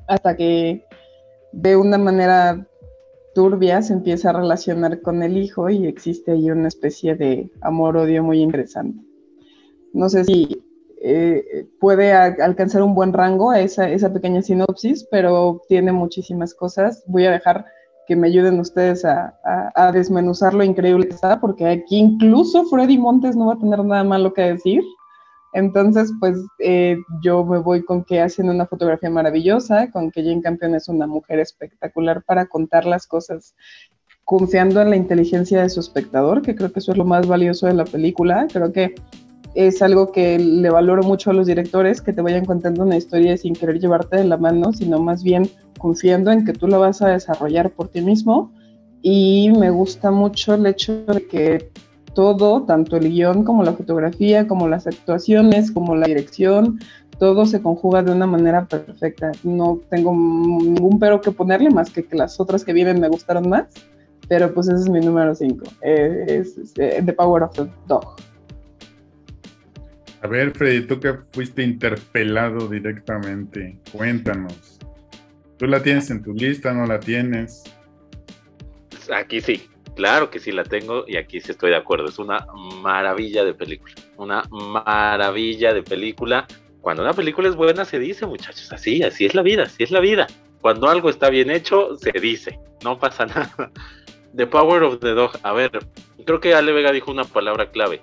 hasta 0.08 0.36
que 0.36 0.86
de 1.52 1.76
una 1.76 1.98
manera 1.98 2.68
turbia 3.36 3.84
se 3.84 3.94
empieza 3.94 4.32
a 4.32 4.34
relacionar 4.34 5.02
con 5.02 5.22
el 5.22 5.38
hijo 5.38 5.70
y 5.70 5.86
existe 5.86 6.32
ahí 6.32 6.50
una 6.50 6.70
especie 6.70 7.16
de 7.16 7.52
amor-odio 7.62 8.24
muy 8.24 8.42
interesante. 8.42 9.00
No 9.94 10.10
sé 10.10 10.24
si 10.24 10.64
eh, 11.02 11.68
puede 11.80 12.14
alcanzar 12.14 12.82
un 12.82 12.96
buen 12.96 13.14
rango 13.14 13.54
esa, 13.54 13.88
esa 13.90 14.12
pequeña 14.12 14.42
sinopsis, 14.42 15.08
pero 15.12 15.62
tiene 15.70 15.92
muchísimas 15.92 16.56
cosas. 16.56 17.04
Voy 17.06 17.26
a 17.26 17.32
dejar 17.32 17.66
que 18.08 18.16
me 18.16 18.28
ayuden 18.28 18.60
ustedes 18.60 19.04
a, 19.06 19.34
desmenuzar 19.94 20.54
lo 20.54 20.64
increíble 20.64 21.08
que 21.08 21.16
está, 21.16 21.40
porque 21.40 21.68
aquí 21.68 21.98
incluso 21.98 22.66
Freddy 22.66 22.98
Montes 22.98 23.36
no 23.36 23.48
va 23.48 23.54
a 23.54 23.60
tener 23.60 23.84
nada 23.84 24.04
malo 24.04 24.34
que 24.34 24.42
decir. 24.42 24.84
Entonces, 25.56 26.12
pues 26.20 26.38
eh, 26.60 26.98
yo 27.24 27.46
me 27.46 27.60
voy 27.60 27.82
con 27.86 28.04
que 28.04 28.20
hacen 28.20 28.50
una 28.50 28.66
fotografía 28.68 29.10
maravillosa, 29.10 29.90
con 29.90 30.12
que 30.12 30.22
Jane 30.22 30.42
Campion 30.42 30.76
es 30.76 30.90
una 30.90 31.08
mujer 31.08 31.40
espectacular 31.40 32.24
para 32.24 32.46
contar 32.48 32.86
las 32.86 33.08
cosas 33.08 33.56
confiando 34.26 34.82
en 34.82 34.90
la 34.90 34.98
inteligencia 34.98 35.62
de 35.62 35.70
su 35.70 35.80
espectador, 35.80 36.42
que 36.42 36.56
creo 36.56 36.74
que 36.74 36.80
eso 36.80 36.92
es 36.92 36.98
lo 36.98 37.06
más 37.06 37.26
valioso 37.26 37.68
de 37.68 37.74
la 37.74 37.86
película. 37.86 38.48
Creo 38.52 38.74
que 38.74 38.96
es 39.54 39.82
algo 39.82 40.12
que 40.12 40.38
le 40.38 40.70
valoro 40.70 41.04
mucho 41.04 41.30
a 41.30 41.34
los 41.34 41.48
directores, 41.48 42.02
que 42.02 42.12
te 42.12 42.22
vayan 42.22 42.44
contando 42.44 42.84
una 42.84 42.98
historia 42.98 43.38
sin 43.38 43.54
querer 43.54 43.80
llevarte 43.80 44.18
de 44.18 44.26
la 44.26 44.36
mano, 44.36 44.74
sino 44.74 45.00
más 45.00 45.24
bien 45.24 45.50
confiando 45.80 46.34
en 46.34 46.44
que 46.44 46.52
tú 46.52 46.68
lo 46.68 46.82
vas 46.82 47.02
a 47.02 47.08
desarrollar 47.08 47.72
por 47.72 47.88
ti 47.88 48.02
mismo. 48.02 48.52
Y 49.02 49.54
me 49.58 49.70
gusta 49.70 50.12
mucho 50.12 50.56
el 50.56 50.66
hecho 50.66 51.06
de 51.06 51.26
que 51.28 51.72
todo, 52.16 52.64
tanto 52.64 52.98
el 52.98 53.10
guion 53.10 53.44
como 53.44 53.64
la 53.64 53.74
fotografía, 53.74 54.48
como 54.48 54.68
las 54.68 54.88
actuaciones, 54.88 55.70
como 55.70 55.96
la 55.96 56.08
dirección, 56.08 56.80
todo 57.20 57.46
se 57.46 57.62
conjuga 57.62 58.02
de 58.02 58.12
una 58.12 58.26
manera 58.26 58.66
perfecta. 58.66 59.32
No 59.44 59.80
tengo 59.90 60.12
ningún 60.12 60.98
pero 60.98 61.22
que 61.22 61.32
ponerle 61.32 61.70
más 61.70 61.92
que 61.92 62.04
que 62.04 62.16
las 62.16 62.40
otras 62.40 62.64
que 62.66 62.74
vienen 62.74 63.00
me 63.00 63.10
gustaron 63.10 63.48
más, 63.48 63.68
pero 64.28 64.52
pues 64.52 64.68
ese 64.68 64.82
es 64.82 64.90
mi 64.90 65.00
número 65.00 65.36
5, 65.36 65.64
eh, 65.82 66.26
es, 66.28 66.74
eh, 66.80 67.04
The 67.06 67.14
Power 67.14 67.44
of 67.44 67.54
the 67.56 67.68
Dog. 67.88 68.16
A 70.22 70.28
ver, 70.28 70.52
Freddy, 70.58 70.88
tú 70.88 71.00
que 71.00 71.14
fuiste 71.34 71.62
interpelado 71.62 72.68
directamente, 72.68 73.78
cuéntanos. 73.92 74.80
¿Tú 75.58 75.68
la 75.68 75.84
tienes 75.84 76.10
en 76.10 76.24
tu 76.24 76.34
lista? 76.34 76.74
¿No 76.74 76.88
la 76.88 77.00
tienes? 77.00 77.64
Aquí 79.14 79.40
sí, 79.40 79.62
claro 79.96 80.30
que 80.30 80.40
sí 80.40 80.52
la 80.52 80.64
tengo 80.64 81.06
y 81.08 81.18
aquí 81.18 81.40
sí 81.42 81.52
estoy 81.52 81.72
de 81.72 81.78
acuerdo. 81.78 82.08
Es 82.08 82.20
una 82.20 82.46
maravilla 82.82 83.44
de 83.44 83.54
película. 83.54 83.94
Una 84.18 84.44
maravilla 84.52 85.74
de 85.74 85.84
película. 85.84 86.48
Cuando 86.82 87.02
una 87.02 87.14
película 87.14 87.50
es 87.50 87.56
buena 87.56 87.86
se 87.86 87.98
dice, 87.98 88.26
muchachos, 88.26 88.72
así, 88.72 89.02
así 89.02 89.26
es 89.26 89.34
la 89.34 89.42
vida, 89.42 89.64
así 89.64 89.84
es 89.84 89.92
la 89.92 90.00
vida. 90.00 90.28
Cuando 90.62 90.90
algo 90.90 91.10
está 91.10 91.30
bien 91.30 91.50
hecho, 91.50 91.96
se 91.96 92.12
dice, 92.12 92.60
no 92.84 93.00
pasa 93.00 93.26
nada. 93.28 93.72
The 94.36 94.46
Power 94.46 94.84
of 94.84 95.00
the 95.00 95.12
Dog. 95.12 95.32
A 95.44 95.54
ver, 95.54 95.72
creo 96.26 96.40
que 96.40 96.54
Ale 96.54 96.74
Vega 96.74 96.92
dijo 96.92 97.12
una 97.12 97.24
palabra 97.24 97.72
clave. 97.72 98.02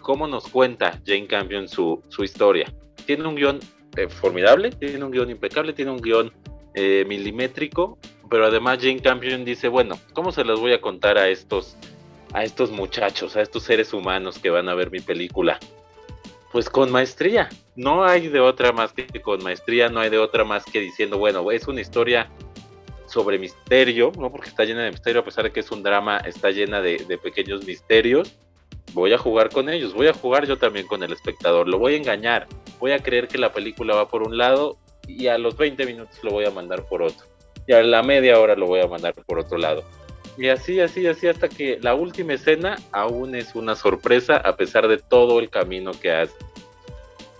¿Cómo 0.00 0.26
nos 0.26 0.48
cuenta 0.48 1.00
Jane 1.06 1.26
Campion 1.26 1.68
su, 1.68 2.02
su 2.08 2.24
historia? 2.24 2.72
Tiene 3.04 3.28
un 3.28 3.34
guion 3.34 3.60
eh, 3.96 4.08
formidable, 4.08 4.70
tiene 4.70 5.04
un 5.04 5.10
guion 5.10 5.30
impecable, 5.30 5.72
tiene 5.72 5.90
un 5.90 6.00
guion 6.00 6.32
eh, 6.74 7.04
milimétrico, 7.06 7.98
pero 8.30 8.46
además 8.46 8.78
Jane 8.80 9.00
Campion 9.00 9.44
dice, 9.44 9.68
bueno, 9.68 9.98
¿cómo 10.12 10.32
se 10.32 10.44
los 10.44 10.60
voy 10.60 10.72
a 10.72 10.80
contar 10.80 11.18
a 11.18 11.28
estos, 11.28 11.76
a 12.32 12.44
estos 12.44 12.70
muchachos, 12.70 13.36
a 13.36 13.42
estos 13.42 13.62
seres 13.62 13.92
humanos 13.92 14.38
que 14.38 14.50
van 14.50 14.68
a 14.68 14.74
ver 14.74 14.90
mi 14.90 15.00
película? 15.00 15.58
Pues 16.52 16.70
con 16.70 16.90
maestría, 16.90 17.48
no 17.76 18.04
hay 18.04 18.28
de 18.28 18.40
otra 18.40 18.72
más 18.72 18.92
que 18.92 19.06
con 19.20 19.42
maestría, 19.42 19.88
no 19.88 20.00
hay 20.00 20.10
de 20.10 20.18
otra 20.18 20.44
más 20.44 20.64
que 20.64 20.80
diciendo, 20.80 21.18
bueno, 21.18 21.50
es 21.50 21.68
una 21.68 21.80
historia 21.80 22.30
sobre 23.08 23.38
misterio, 23.38 24.12
¿no? 24.18 24.30
Porque 24.30 24.48
está 24.48 24.64
llena 24.64 24.84
de 24.84 24.90
misterio, 24.90 25.20
a 25.20 25.24
pesar 25.24 25.44
de 25.44 25.52
que 25.52 25.60
es 25.60 25.70
un 25.70 25.82
drama, 25.82 26.18
está 26.18 26.50
llena 26.50 26.80
de, 26.80 27.18
pequeños 27.22 27.64
misterios. 27.66 28.34
Voy 28.92 29.12
a 29.12 29.18
jugar 29.18 29.50
con 29.50 29.68
ellos, 29.68 29.92
voy 29.92 30.08
a 30.08 30.14
jugar 30.14 30.46
yo 30.46 30.56
también 30.56 30.86
con 30.86 31.02
el 31.02 31.12
espectador, 31.12 31.68
lo 31.68 31.78
voy 31.78 31.94
a 31.94 31.96
engañar, 31.98 32.46
voy 32.78 32.92
a 32.92 32.98
creer 32.98 33.28
que 33.28 33.36
la 33.36 33.52
película 33.52 33.94
va 33.94 34.08
por 34.08 34.22
un 34.22 34.38
lado 34.38 34.78
y 35.06 35.26
a 35.26 35.36
los 35.36 35.56
20 35.56 35.84
minutos 35.84 36.18
lo 36.22 36.30
voy 36.30 36.46
a 36.46 36.50
mandar 36.50 36.84
por 36.86 37.02
otro. 37.02 37.26
Y 37.68 37.72
a 37.72 37.82
la 37.84 38.02
media 38.02 38.40
hora 38.40 38.56
lo 38.56 38.66
voy 38.66 38.80
a 38.80 38.88
mandar 38.88 39.14
por 39.14 39.38
otro 39.38 39.58
lado. 39.58 39.84
Y 40.36 40.48
así, 40.48 40.80
así, 40.80 41.06
así, 41.06 41.28
hasta 41.28 41.48
que 41.48 41.78
la 41.80 41.94
última 41.94 42.32
escena 42.32 42.76
aún 42.90 43.36
es 43.36 43.54
una 43.54 43.76
sorpresa, 43.76 44.38
a 44.38 44.56
pesar 44.56 44.88
de 44.88 44.98
todo 44.98 45.38
el 45.38 45.50
camino 45.50 45.92
que 45.92 46.10
has, 46.10 46.30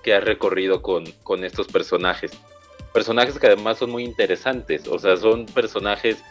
que 0.04 0.14
has 0.14 0.22
recorrido 0.22 0.82
con, 0.82 1.04
con 1.24 1.42
estos 1.42 1.66
personajes 1.66 2.32
personajes 2.92 3.38
que 3.38 3.46
además 3.46 3.78
son 3.78 3.90
muy 3.90 4.04
interesantes, 4.04 4.88
o 4.88 4.98
sea, 4.98 5.16
son 5.16 5.46
personajes 5.46 6.22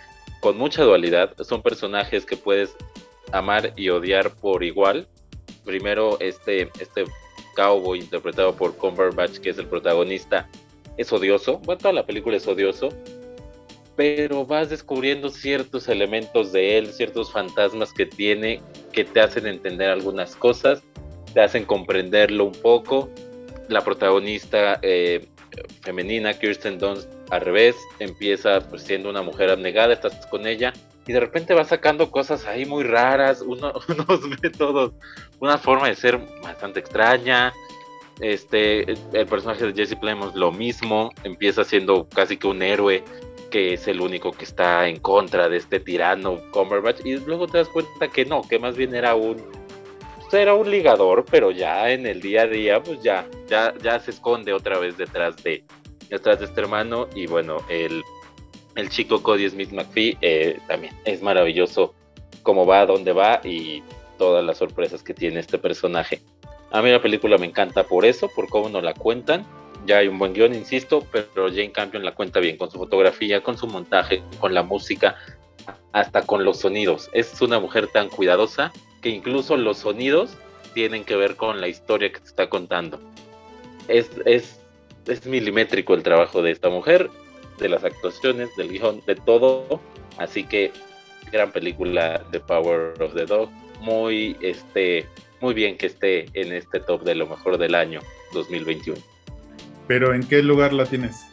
con 0.42 0.58
mucha 0.58 0.84
dualidad, 0.84 1.34
son 1.44 1.62
personajes 1.62 2.26
que 2.26 2.38
puedes 2.38 2.76
amar 3.32 3.74
y 3.76 3.90
odiar 3.90 4.32
por 4.36 4.64
igual. 4.64 5.08
Primero, 5.64 6.18
este, 6.20 6.64
este 6.80 7.06
cowboy 7.56 8.00
interpretado 8.00 8.56
por 8.56 8.76
Cumberbatch, 8.76 9.38
que 9.38 9.50
es 9.50 9.58
el 9.58 9.68
protagonista, 9.68 10.50
es 10.98 11.12
odioso, 11.14 11.60
bueno, 11.60 11.80
toda 11.80 11.94
la 11.94 12.06
película 12.06 12.38
es 12.38 12.48
odioso, 12.48 12.90
pero 13.98 14.46
vas 14.46 14.70
descubriendo 14.70 15.30
ciertos 15.30 15.90
elementos 15.90 16.52
de 16.54 16.78
él, 16.78 16.94
ciertos 16.94 17.32
fantasmas 17.32 17.92
que 17.92 18.06
tiene, 18.06 18.62
que 18.94 19.04
te 19.04 19.20
hacen 19.20 19.48
entender 19.48 19.90
algunas 19.90 20.36
cosas, 20.36 20.84
te 21.34 21.42
hacen 21.42 21.66
comprenderlo 21.66 22.46
un 22.46 22.54
poco. 22.54 23.10
La 23.68 23.82
protagonista 23.82 24.80
eh, 24.84 25.28
femenina, 25.82 26.36
Kirsten 26.36 26.78
Dunst, 26.78 27.10
al 27.32 27.42
revés, 27.42 27.76
empieza 27.98 28.62
pues, 28.70 28.84
siendo 28.84 29.10
una 29.10 29.24
mujer 29.24 29.50
abnegada, 29.50 29.94
estás 29.94 30.28
con 30.28 30.46
ella 30.46 30.74
y 31.08 31.14
de 31.14 31.20
repente 31.20 31.56
va 31.56 31.66
sacando 31.66 32.12
cosas 32.12 32.46
ahí 32.46 32.66
muy 32.66 32.84
raras, 32.84 33.42
unos 33.48 33.82
métodos, 34.44 34.94
una 35.40 35.58
forma 35.58 35.88
de 35.88 35.96
ser 35.96 36.20
bastante 36.44 36.80
extraña. 36.80 37.52
Este, 38.20 38.92
el 38.92 39.28
personaje 39.28 39.66
de 39.66 39.74
Jesse 39.74 39.96
Plemons 39.96 40.36
lo 40.36 40.52
mismo, 40.52 41.12
empieza 41.24 41.64
siendo 41.64 42.08
casi 42.10 42.38
que 42.38 42.48
un 42.48 42.62
héroe 42.62 43.04
que 43.50 43.74
es 43.74 43.88
el 43.88 44.02
único 44.02 44.32
que 44.32 44.46
está 44.46 44.88
en 44.88 45.00
contra 45.00 45.50
de 45.50 45.58
este 45.58 45.80
tirano 45.80 46.42
Cumberbatch 46.52 47.06
y 47.06 47.18
luego 47.18 47.48
te 47.48 47.60
das 47.60 47.70
cuenta 47.70 48.08
que 48.08 48.26
no, 48.26 48.42
que 48.42 48.60
más 48.60 48.76
bien 48.76 48.96
era 48.96 49.16
un 49.16 49.38
era 50.36 50.54
un 50.54 50.70
ligador, 50.70 51.24
pero 51.30 51.52
ya 51.52 51.90
en 51.90 52.06
el 52.06 52.22
día 52.22 52.42
a 52.42 52.48
día, 52.48 52.84
pues 52.84 53.02
ya, 53.02 53.26
ya, 53.48 53.74
ya 53.82 54.00
se 54.00 54.12
esconde 54.12 54.52
otra 54.52 54.78
vez 54.78 54.98
detrás 54.98 55.42
de, 55.44 55.64
detrás 56.10 56.40
de 56.40 56.46
este 56.46 56.60
hermano. 56.60 57.08
Y 57.16 57.28
bueno, 57.28 57.58
el, 57.70 58.04
el 58.76 58.90
chico 58.90 59.24
Cody 59.24 59.50
Smith 59.50 59.72
McPhee 59.72 60.18
eh, 60.22 60.60
también 60.68 60.94
es 61.06 61.22
maravilloso 61.22 61.94
cómo 62.44 62.66
va, 62.66 62.86
dónde 62.86 63.14
va 63.14 63.40
y 63.44 63.84
todas 64.18 64.44
las 64.44 64.58
sorpresas 64.58 65.04
que 65.04 65.14
tiene 65.14 65.40
este 65.40 65.58
personaje. 65.58 66.22
A 66.72 66.82
mí 66.82 66.92
la 66.92 67.02
película 67.02 67.38
me 67.38 67.46
encanta 67.46 67.84
por 67.84 68.06
eso, 68.06 68.30
por 68.36 68.50
cómo 68.50 68.68
nos 68.68 68.84
la 68.84 68.94
cuentan. 68.94 69.46
Ya 69.88 70.00
hay 70.00 70.10
un 70.10 70.20
buen 70.20 70.34
guion, 70.34 70.54
insisto, 70.54 71.08
pero 71.14 71.48
Jane 71.48 71.72
Campion 71.72 72.04
la 72.04 72.14
cuenta 72.14 72.42
bien 72.42 72.58
con 72.58 72.70
su 72.70 72.78
fotografía, 72.78 73.42
con 73.42 73.58
su 73.58 73.68
montaje, 73.68 74.22
con 74.38 74.54
la 74.54 74.62
música, 74.62 75.16
hasta 75.94 76.24
con 76.24 76.44
los 76.44 76.60
sonidos. 76.60 77.10
Es 77.14 77.42
una 77.42 77.62
mujer 77.62 77.88
tan 77.88 78.10
cuidadosa 78.10 78.74
que 79.02 79.08
incluso 79.08 79.56
los 79.56 79.78
sonidos 79.78 80.38
tienen 80.74 81.06
que 81.06 81.16
ver 81.16 81.38
con 81.38 81.62
la 81.62 81.70
historia 81.70 82.12
que 82.12 82.20
te 82.20 82.26
está 82.26 82.50
contando. 82.50 83.00
Es, 83.88 84.12
es, 84.26 84.60
es 85.08 85.26
milimétrico 85.26 85.94
el 85.94 86.04
trabajo 86.04 86.42
de 86.42 86.52
esta 86.52 86.68
mujer, 86.68 87.10
de 87.58 87.70
las 87.70 87.86
actuaciones, 87.86 88.54
del 88.58 88.68
guion, 88.68 89.02
de 89.08 89.16
todo. 89.16 89.80
Así 90.18 90.44
que 90.44 90.74
gran 91.32 91.54
película 91.54 92.22
de 92.30 92.42
Power 92.42 93.02
of 93.02 93.14
the 93.14 93.26
Dog. 93.26 93.50
Muy, 93.80 94.36
este, 94.42 95.06
muy 95.40 95.54
bien 95.54 95.78
que 95.78 95.86
esté 95.86 96.26
en 96.34 96.52
este 96.52 96.82
top 96.82 97.04
de 97.04 97.16
lo 97.16 97.26
mejor 97.26 97.58
del 97.58 97.74
año 97.74 98.02
2021. 98.34 99.17
Pero 99.88 100.14
¿en 100.14 100.24
qué 100.24 100.44
lugar 100.44 100.74
la 100.74 100.86
tienes? 100.86 101.26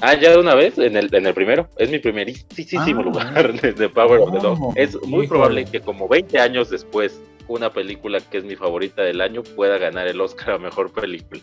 Ah, 0.00 0.14
ya 0.14 0.32
de 0.32 0.38
una 0.38 0.54
vez, 0.54 0.76
en 0.78 0.96
el, 0.96 1.14
en 1.14 1.26
el 1.26 1.34
primero. 1.34 1.68
Es 1.78 1.90
mi 1.90 1.98
primerísimo 1.98 2.82
ah. 2.82 3.02
lugar 3.02 3.60
de, 3.60 3.88
Power 3.88 4.20
of 4.20 4.32
the 4.32 4.38
Dog. 4.38 4.72
Es 4.76 5.00
muy 5.06 5.26
probable 5.26 5.64
que 5.64 5.80
como 5.80 6.08
20 6.08 6.38
años 6.38 6.70
después, 6.70 7.20
una 7.48 7.70
película 7.70 8.20
que 8.20 8.38
es 8.38 8.44
mi 8.44 8.56
favorita 8.56 9.02
del 9.02 9.20
año 9.20 9.42
pueda 9.42 9.78
ganar 9.78 10.06
el 10.06 10.20
Oscar 10.20 10.50
a 10.54 10.58
Mejor 10.58 10.92
Película. 10.92 11.40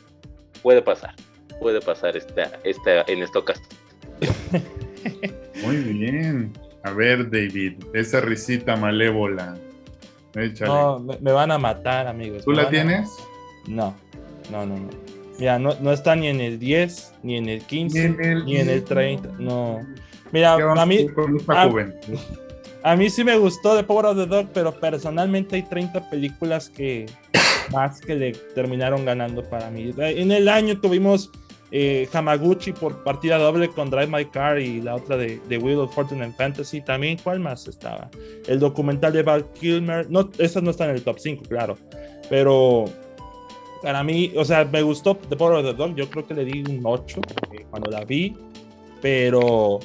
Puede 0.62 0.82
pasar. 0.82 1.16
Puede 1.60 1.82
pasar 1.82 2.16
esta, 2.18 2.52
esta, 2.64 3.02
en 3.08 3.24
esta 3.24 3.40
ocasión. 3.40 3.68
Muy 5.64 5.78
bien. 5.78 6.54
A 6.84 6.92
ver, 6.92 7.30
David, 7.30 7.84
esa 7.94 8.22
risita 8.22 8.76
malévola. 8.76 9.56
No, 10.62 11.00
me, 11.00 11.32
van 11.32 11.52
a 11.52 11.58
matar, 11.58 12.08
amigos. 12.08 12.46
¿Tú 12.46 12.52
la 12.52 12.70
tienes? 12.70 13.10
No, 13.68 13.96
no, 14.50 14.66
no, 14.66 14.78
no. 14.78 14.90
Mira, 15.40 15.58
no, 15.58 15.76
no, 15.80 15.92
está 15.92 16.16
ni 16.16 16.28
en 16.28 16.40
el 16.40 16.60
10, 16.60 17.14
ni 17.24 17.38
en 17.38 17.50
el 17.50 17.62
15, 17.64 18.10
ni 18.46 18.58
en 18.58 18.70
el, 18.70 18.84
30. 18.84 19.30
No. 19.40 19.82
Mira, 20.32 20.54
a 20.54 20.86
mí. 20.86 21.08
A, 22.84 22.96
mí 22.96 23.10
sí 23.10 23.24
me 23.24 23.38
gustó 23.38 23.76
The 23.76 23.84
Power 23.84 24.06
of 24.06 24.18
the 24.18 24.26
Dog, 24.26 24.50
pero 24.54 24.72
personalmente 24.80 25.56
hay 25.56 25.64
30 25.64 26.10
películas 26.10 26.70
que 26.70 27.08
más 27.72 28.02
que 28.02 28.16
le 28.16 28.32
terminaron 28.54 29.06
ganando 29.06 29.44
para 29.44 29.70
mí. 29.70 29.94
En 29.98 30.32
el 30.32 30.48
año 30.48 30.80
tuvimos 30.80 31.32
eh, 31.72 32.08
Hamaguchi 32.12 32.74
por 32.74 33.04
partida 33.04 33.38
doble 33.38 33.70
con 33.70 33.90
Drive 33.90 34.08
My 34.08 34.26
Car 34.26 34.60
y 34.60 34.82
la 34.82 34.96
otra 34.96 35.16
de, 35.16 35.40
The 35.48 35.58
Wheel 35.58 35.80
of 35.80 35.96
Fortune 35.96 36.24
and 36.24 36.36
Fantasy. 36.36 36.82
También, 36.82 37.18
¿cuál 37.24 37.40
más 37.40 37.68
estaba? 37.68 38.10
El 38.48 38.60
documental 38.60 39.14
de 39.14 39.24
Val 39.24 39.46
Kilmer. 39.54 40.10
No, 40.10 40.30
esas 40.38 40.62
no 40.62 40.72
están 40.72 40.90
en 40.90 40.98
el 40.98 41.04
top 41.04 41.18
5, 41.18 41.44
claro. 41.48 41.78
Pero 42.30 42.86
para 43.82 44.04
mí, 44.04 44.32
o 44.36 44.46
sea, 44.46 44.66
me 44.66 44.82
gustó 44.82 45.16
The 45.16 45.36
Power 45.36 45.58
of 45.58 45.66
the 45.66 45.74
Dog. 45.74 45.96
Yo 45.96 46.10
creo 46.10 46.26
que 46.26 46.34
le 46.34 46.46
di 46.46 46.64
un 46.70 46.82
8 46.84 47.22
eh, 47.54 47.66
cuando 47.70 47.92
la 47.92 48.04
vi. 48.04 48.36
Pero 49.02 49.80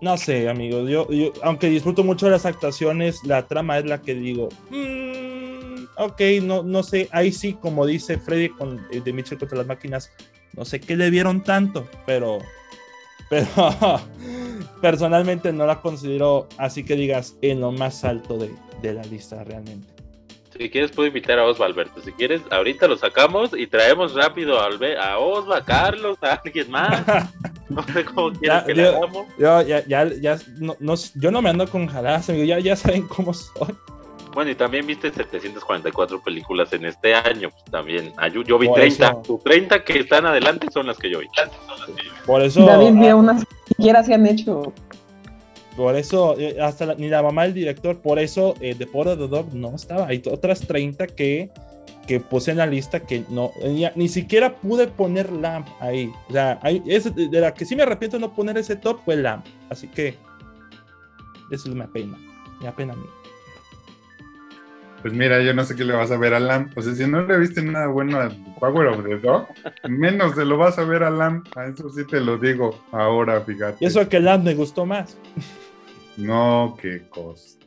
no 0.00 0.16
sé, 0.16 0.48
amigos. 0.48 0.88
Yo, 0.90 1.06
aunque 1.42 1.68
disfruto 1.68 2.02
mucho 2.02 2.26
de 2.26 2.32
las 2.32 2.44
actuaciones, 2.44 3.22
la 3.24 3.46
trama 3.46 3.78
es 3.78 3.84
la 3.84 4.02
que 4.02 4.14
digo. 4.14 4.48
Mm, 4.70 5.84
ok, 5.96 6.20
no, 6.42 6.62
no 6.62 6.82
sé. 6.82 7.08
Ahí 7.12 7.32
sí, 7.32 7.54
como 7.54 7.86
dice 7.86 8.18
Freddy 8.18 8.48
con 8.48 8.84
eh, 8.90 9.00
de 9.00 9.12
Mitchell 9.12 9.38
contra 9.38 9.58
las 9.58 9.66
máquinas, 9.66 10.10
no 10.56 10.64
sé 10.64 10.80
qué 10.80 10.96
le 10.96 11.10
vieron 11.10 11.42
tanto, 11.42 11.88
pero. 12.04 12.38
Pero. 13.30 13.46
personalmente 14.82 15.52
no 15.52 15.64
la 15.64 15.80
considero 15.80 16.48
así 16.58 16.84
que 16.84 16.96
digas 16.96 17.36
en 17.40 17.60
lo 17.60 17.70
más 17.70 18.04
alto 18.04 18.36
de, 18.36 18.52
de 18.82 18.92
la 18.92 19.02
lista 19.04 19.42
realmente. 19.44 20.01
Si 20.58 20.68
quieres, 20.70 20.90
puedo 20.92 21.06
invitar 21.08 21.38
a 21.38 21.44
Osva, 21.46 21.66
Alberto. 21.66 22.00
Si 22.02 22.12
quieres, 22.12 22.42
ahorita 22.50 22.86
lo 22.86 22.96
sacamos 22.96 23.50
y 23.56 23.66
traemos 23.66 24.14
rápido 24.14 24.60
a, 24.60 24.68
Albe- 24.68 24.96
a 24.98 25.18
Osva, 25.18 25.58
a 25.58 25.64
Carlos, 25.64 26.18
a 26.22 26.34
alguien 26.34 26.70
más. 26.70 27.02
No 27.68 27.82
sé 27.84 28.04
cómo 28.04 28.30
quieres 28.32 28.42
Ya, 28.60 28.64
que 28.66 28.74
yo- 28.74 28.82
le 28.82 28.88
hagamos. 28.88 29.26
Yo, 29.38 29.62
ya, 29.62 29.86
ya, 29.86 30.04
ya, 30.20 30.38
no, 30.58 30.76
no- 30.78 30.94
yo 31.14 31.30
no 31.30 31.40
me 31.40 31.48
ando 31.50 31.66
con 31.66 31.86
jaladas, 31.86 32.28
amigo, 32.28 32.44
ya, 32.44 32.58
ya 32.58 32.76
saben 32.76 33.08
cómo 33.08 33.32
soy. 33.32 33.74
Bueno, 34.34 34.50
y 34.50 34.54
también 34.54 34.86
viste 34.86 35.10
744 35.10 36.22
películas 36.22 36.72
en 36.72 36.84
este 36.86 37.14
año. 37.14 37.50
Pues 37.50 37.64
también, 37.70 38.12
ayu- 38.14 38.44
yo 38.44 38.58
vi 38.58 38.66
Por 38.66 38.76
30. 38.76 39.06
eso. 39.08 39.22
Tus 39.24 39.42
30 39.44 39.84
que 39.84 40.00
están 40.00 40.26
adelante 40.26 40.68
son 40.72 40.86
las 40.86 40.98
que 40.98 41.10
yo 41.10 41.18
vi. 41.20 41.26
Por 42.26 42.42
eso, 42.42 42.64
David 42.64 42.92
vio 42.94 43.10
ah, 43.10 43.14
unas 43.16 43.44
que 43.44 43.50
ni 43.54 43.74
siquiera 43.76 44.02
se 44.02 44.14
han 44.14 44.26
hecho. 44.26 44.72
Por 45.76 45.96
eso, 45.96 46.38
eh, 46.38 46.56
hasta 46.60 46.86
la- 46.86 46.94
ni 46.94 47.08
la 47.08 47.22
mamá 47.22 47.44
del 47.44 47.54
director, 47.54 47.98
por 48.00 48.18
eso 48.18 48.54
eh, 48.60 48.74
The 48.76 48.86
Power 48.86 49.08
of 49.08 49.18
the 49.18 49.28
Dog 49.28 49.54
no 49.54 49.74
estaba. 49.74 50.06
Hay 50.08 50.22
otras 50.30 50.60
30 50.60 51.06
que, 51.06 51.50
que 52.06 52.20
puse 52.20 52.50
en 52.50 52.58
la 52.58 52.66
lista 52.66 53.00
que 53.00 53.24
no, 53.28 53.52
ni, 53.64 53.86
ni 53.94 54.08
siquiera 54.08 54.56
pude 54.56 54.86
poner 54.88 55.30
Lamp 55.32 55.68
ahí. 55.80 56.10
O 56.28 56.32
sea, 56.32 56.58
hay, 56.62 56.82
es, 56.86 57.14
de 57.14 57.40
la 57.40 57.54
que 57.54 57.64
sí 57.64 57.74
me 57.76 57.82
arrepiento 57.84 58.18
no 58.18 58.34
poner 58.34 58.58
ese 58.58 58.76
top 58.76 59.00
fue 59.04 59.16
Lamp. 59.16 59.46
Así 59.70 59.88
que, 59.88 60.16
eso 61.50 61.68
me 61.74 61.84
apena, 61.84 62.18
me 62.60 62.68
apena 62.68 62.92
a 62.92 62.96
mí. 62.96 63.06
Pues 65.02 65.12
mira, 65.12 65.42
yo 65.42 65.52
no 65.52 65.64
sé 65.64 65.74
qué 65.74 65.84
le 65.84 65.94
vas 65.94 66.12
a 66.12 66.16
ver 66.16 66.32
a 66.32 66.38
Lam. 66.38 66.70
O 66.76 66.80
sea, 66.80 66.94
si 66.94 67.04
no 67.08 67.26
le 67.26 67.36
viste 67.36 67.60
nada 67.60 67.88
bueno 67.88 68.20
a 68.20 68.30
Power 68.60 68.86
of 68.86 69.04
the 69.04 69.16
Dog, 69.18 69.48
menos 69.88 70.36
se 70.36 70.44
lo 70.44 70.56
vas 70.56 70.78
a 70.78 70.84
ver 70.84 71.02
a 71.02 71.10
Lam. 71.10 71.42
A 71.56 71.66
eso 71.66 71.90
sí 71.90 72.06
te 72.06 72.20
lo 72.20 72.38
digo 72.38 72.78
ahora, 72.92 73.40
fíjate. 73.40 73.78
Y 73.80 73.86
eso 73.86 74.08
que 74.08 74.20
Lamp 74.20 74.44
me 74.44 74.54
gustó 74.54 74.86
más. 74.86 75.16
No, 76.16 76.76
qué 76.80 77.08
cosa. 77.08 77.58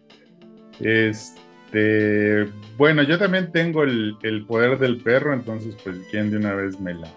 Este, 0.80 2.46
bueno, 2.78 3.04
yo 3.04 3.18
también 3.20 3.52
tengo 3.52 3.84
el, 3.84 4.18
el 4.24 4.46
poder 4.46 4.80
del 4.80 5.02
perro, 5.02 5.34
entonces, 5.34 5.76
pues, 5.84 5.98
¿quién 6.12 6.32
de 6.32 6.38
una 6.38 6.54
vez 6.56 6.80
me 6.80 6.94
la, 6.94 7.08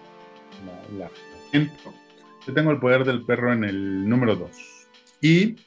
la, 0.65 0.83
la- 0.97 1.11
entro? 1.53 1.93
Yo 2.47 2.53
tengo 2.53 2.71
el 2.71 2.79
poder 2.79 3.05
del 3.05 3.25
perro 3.25 3.53
en 3.53 3.63
el 3.65 4.07
número 4.09 4.35
2. 4.35 4.87
Y, 5.21 5.57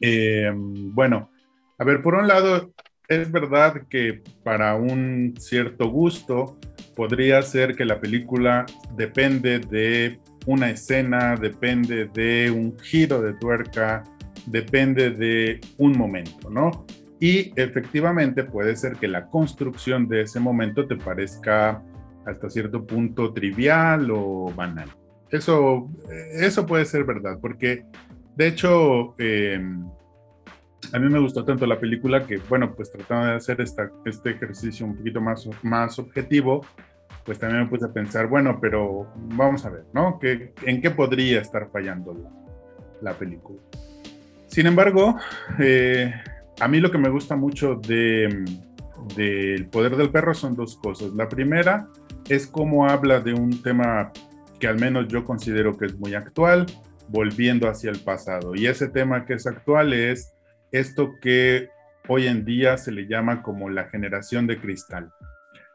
eh, 0.00 0.50
bueno, 0.54 1.30
a 1.78 1.84
ver, 1.84 2.02
por 2.02 2.14
un 2.14 2.28
lado, 2.28 2.72
es 3.08 3.30
verdad 3.30 3.82
que 3.88 4.22
para 4.42 4.74
un 4.74 5.34
cierto 5.38 5.88
gusto 5.88 6.58
podría 6.96 7.40
ser 7.42 7.74
que 7.76 7.84
la 7.84 8.00
película 8.00 8.66
depende 8.96 9.60
de 9.60 10.20
una 10.46 10.70
escena, 10.70 11.36
depende 11.36 12.06
de 12.06 12.50
un 12.50 12.78
giro 12.80 13.20
de 13.22 13.34
tuerca, 13.34 14.02
depende 14.50 15.10
de 15.10 15.60
un 15.78 15.96
momento, 15.96 16.50
¿no? 16.50 16.86
Y 17.20 17.52
efectivamente 17.60 18.44
puede 18.44 18.76
ser 18.76 18.96
que 18.96 19.08
la 19.08 19.26
construcción 19.26 20.08
de 20.08 20.22
ese 20.22 20.40
momento 20.40 20.86
te 20.86 20.96
parezca 20.96 21.82
hasta 22.26 22.48
cierto 22.48 22.86
punto 22.86 23.32
trivial 23.32 24.10
o 24.10 24.52
banal. 24.54 24.88
Eso, 25.30 25.90
eso 26.32 26.66
puede 26.66 26.84
ser 26.84 27.04
verdad, 27.04 27.38
porque 27.40 27.84
de 28.36 28.46
hecho 28.46 29.14
eh, 29.18 29.60
a 30.92 30.98
mí 30.98 31.08
me 31.08 31.18
gustó 31.18 31.44
tanto 31.44 31.66
la 31.66 31.78
película 31.78 32.26
que, 32.26 32.38
bueno, 32.48 32.74
pues 32.74 32.90
tratando 32.90 33.26
de 33.26 33.34
hacer 33.34 33.60
esta, 33.60 33.90
este 34.04 34.30
ejercicio 34.30 34.86
un 34.86 34.96
poquito 34.96 35.20
más, 35.20 35.48
más 35.62 35.98
objetivo, 35.98 36.64
pues 37.24 37.38
también 37.38 37.64
me 37.64 37.68
puse 37.68 37.84
a 37.84 37.92
pensar, 37.92 38.26
bueno, 38.26 38.58
pero 38.60 39.12
vamos 39.34 39.66
a 39.66 39.70
ver, 39.70 39.84
¿no? 39.92 40.18
¿Qué, 40.18 40.54
¿En 40.62 40.80
qué 40.80 40.90
podría 40.90 41.40
estar 41.40 41.68
fallando 41.70 42.14
la, 42.14 42.30
la 43.02 43.18
película? 43.18 43.60
Sin 44.58 44.66
embargo, 44.66 45.16
eh, 45.60 46.12
a 46.58 46.66
mí 46.66 46.80
lo 46.80 46.90
que 46.90 46.98
me 46.98 47.10
gusta 47.10 47.36
mucho 47.36 47.76
de, 47.76 48.44
de 49.14 49.54
El 49.54 49.68
poder 49.68 49.94
del 49.94 50.10
perro 50.10 50.34
son 50.34 50.56
dos 50.56 50.76
cosas. 50.76 51.12
La 51.12 51.28
primera 51.28 51.86
es 52.28 52.48
cómo 52.48 52.88
habla 52.88 53.20
de 53.20 53.34
un 53.34 53.62
tema 53.62 54.10
que 54.58 54.66
al 54.66 54.80
menos 54.80 55.06
yo 55.06 55.24
considero 55.24 55.78
que 55.78 55.86
es 55.86 55.96
muy 55.96 56.14
actual, 56.14 56.66
volviendo 57.06 57.68
hacia 57.68 57.92
el 57.92 58.00
pasado. 58.00 58.56
Y 58.56 58.66
ese 58.66 58.88
tema 58.88 59.26
que 59.26 59.34
es 59.34 59.46
actual 59.46 59.92
es 59.92 60.34
esto 60.72 61.12
que 61.22 61.68
hoy 62.08 62.26
en 62.26 62.44
día 62.44 62.78
se 62.78 62.90
le 62.90 63.06
llama 63.06 63.44
como 63.44 63.70
la 63.70 63.84
generación 63.84 64.48
de 64.48 64.60
cristal. 64.60 65.12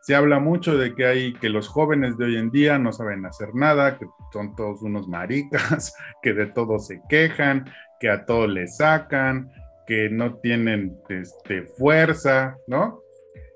Se 0.02 0.14
habla 0.14 0.40
mucho 0.40 0.78
de 0.78 0.94
que 0.94 1.06
hay 1.06 1.34
que 1.36 1.48
los 1.48 1.70
jóvenes 1.70 2.18
de 2.18 2.26
hoy 2.26 2.36
en 2.36 2.52
día 2.52 2.78
no 2.78 2.92
saben 2.92 3.26
hacer 3.26 3.56
nada, 3.56 3.98
que 3.98 4.06
son 4.34 4.54
todos 4.58 4.82
unos 4.82 5.08
maricas, 5.08 5.96
que 6.22 6.34
de 6.34 6.48
todo 6.48 6.80
se 6.80 7.00
quejan, 7.08 7.64
que 8.04 8.10
a 8.10 8.26
todo 8.26 8.48
le 8.48 8.68
sacan, 8.68 9.50
que 9.88 10.10
no 10.10 10.36
tienen 10.40 10.98
este, 11.08 11.64
fuerza, 11.64 12.58
¿no? 12.68 13.00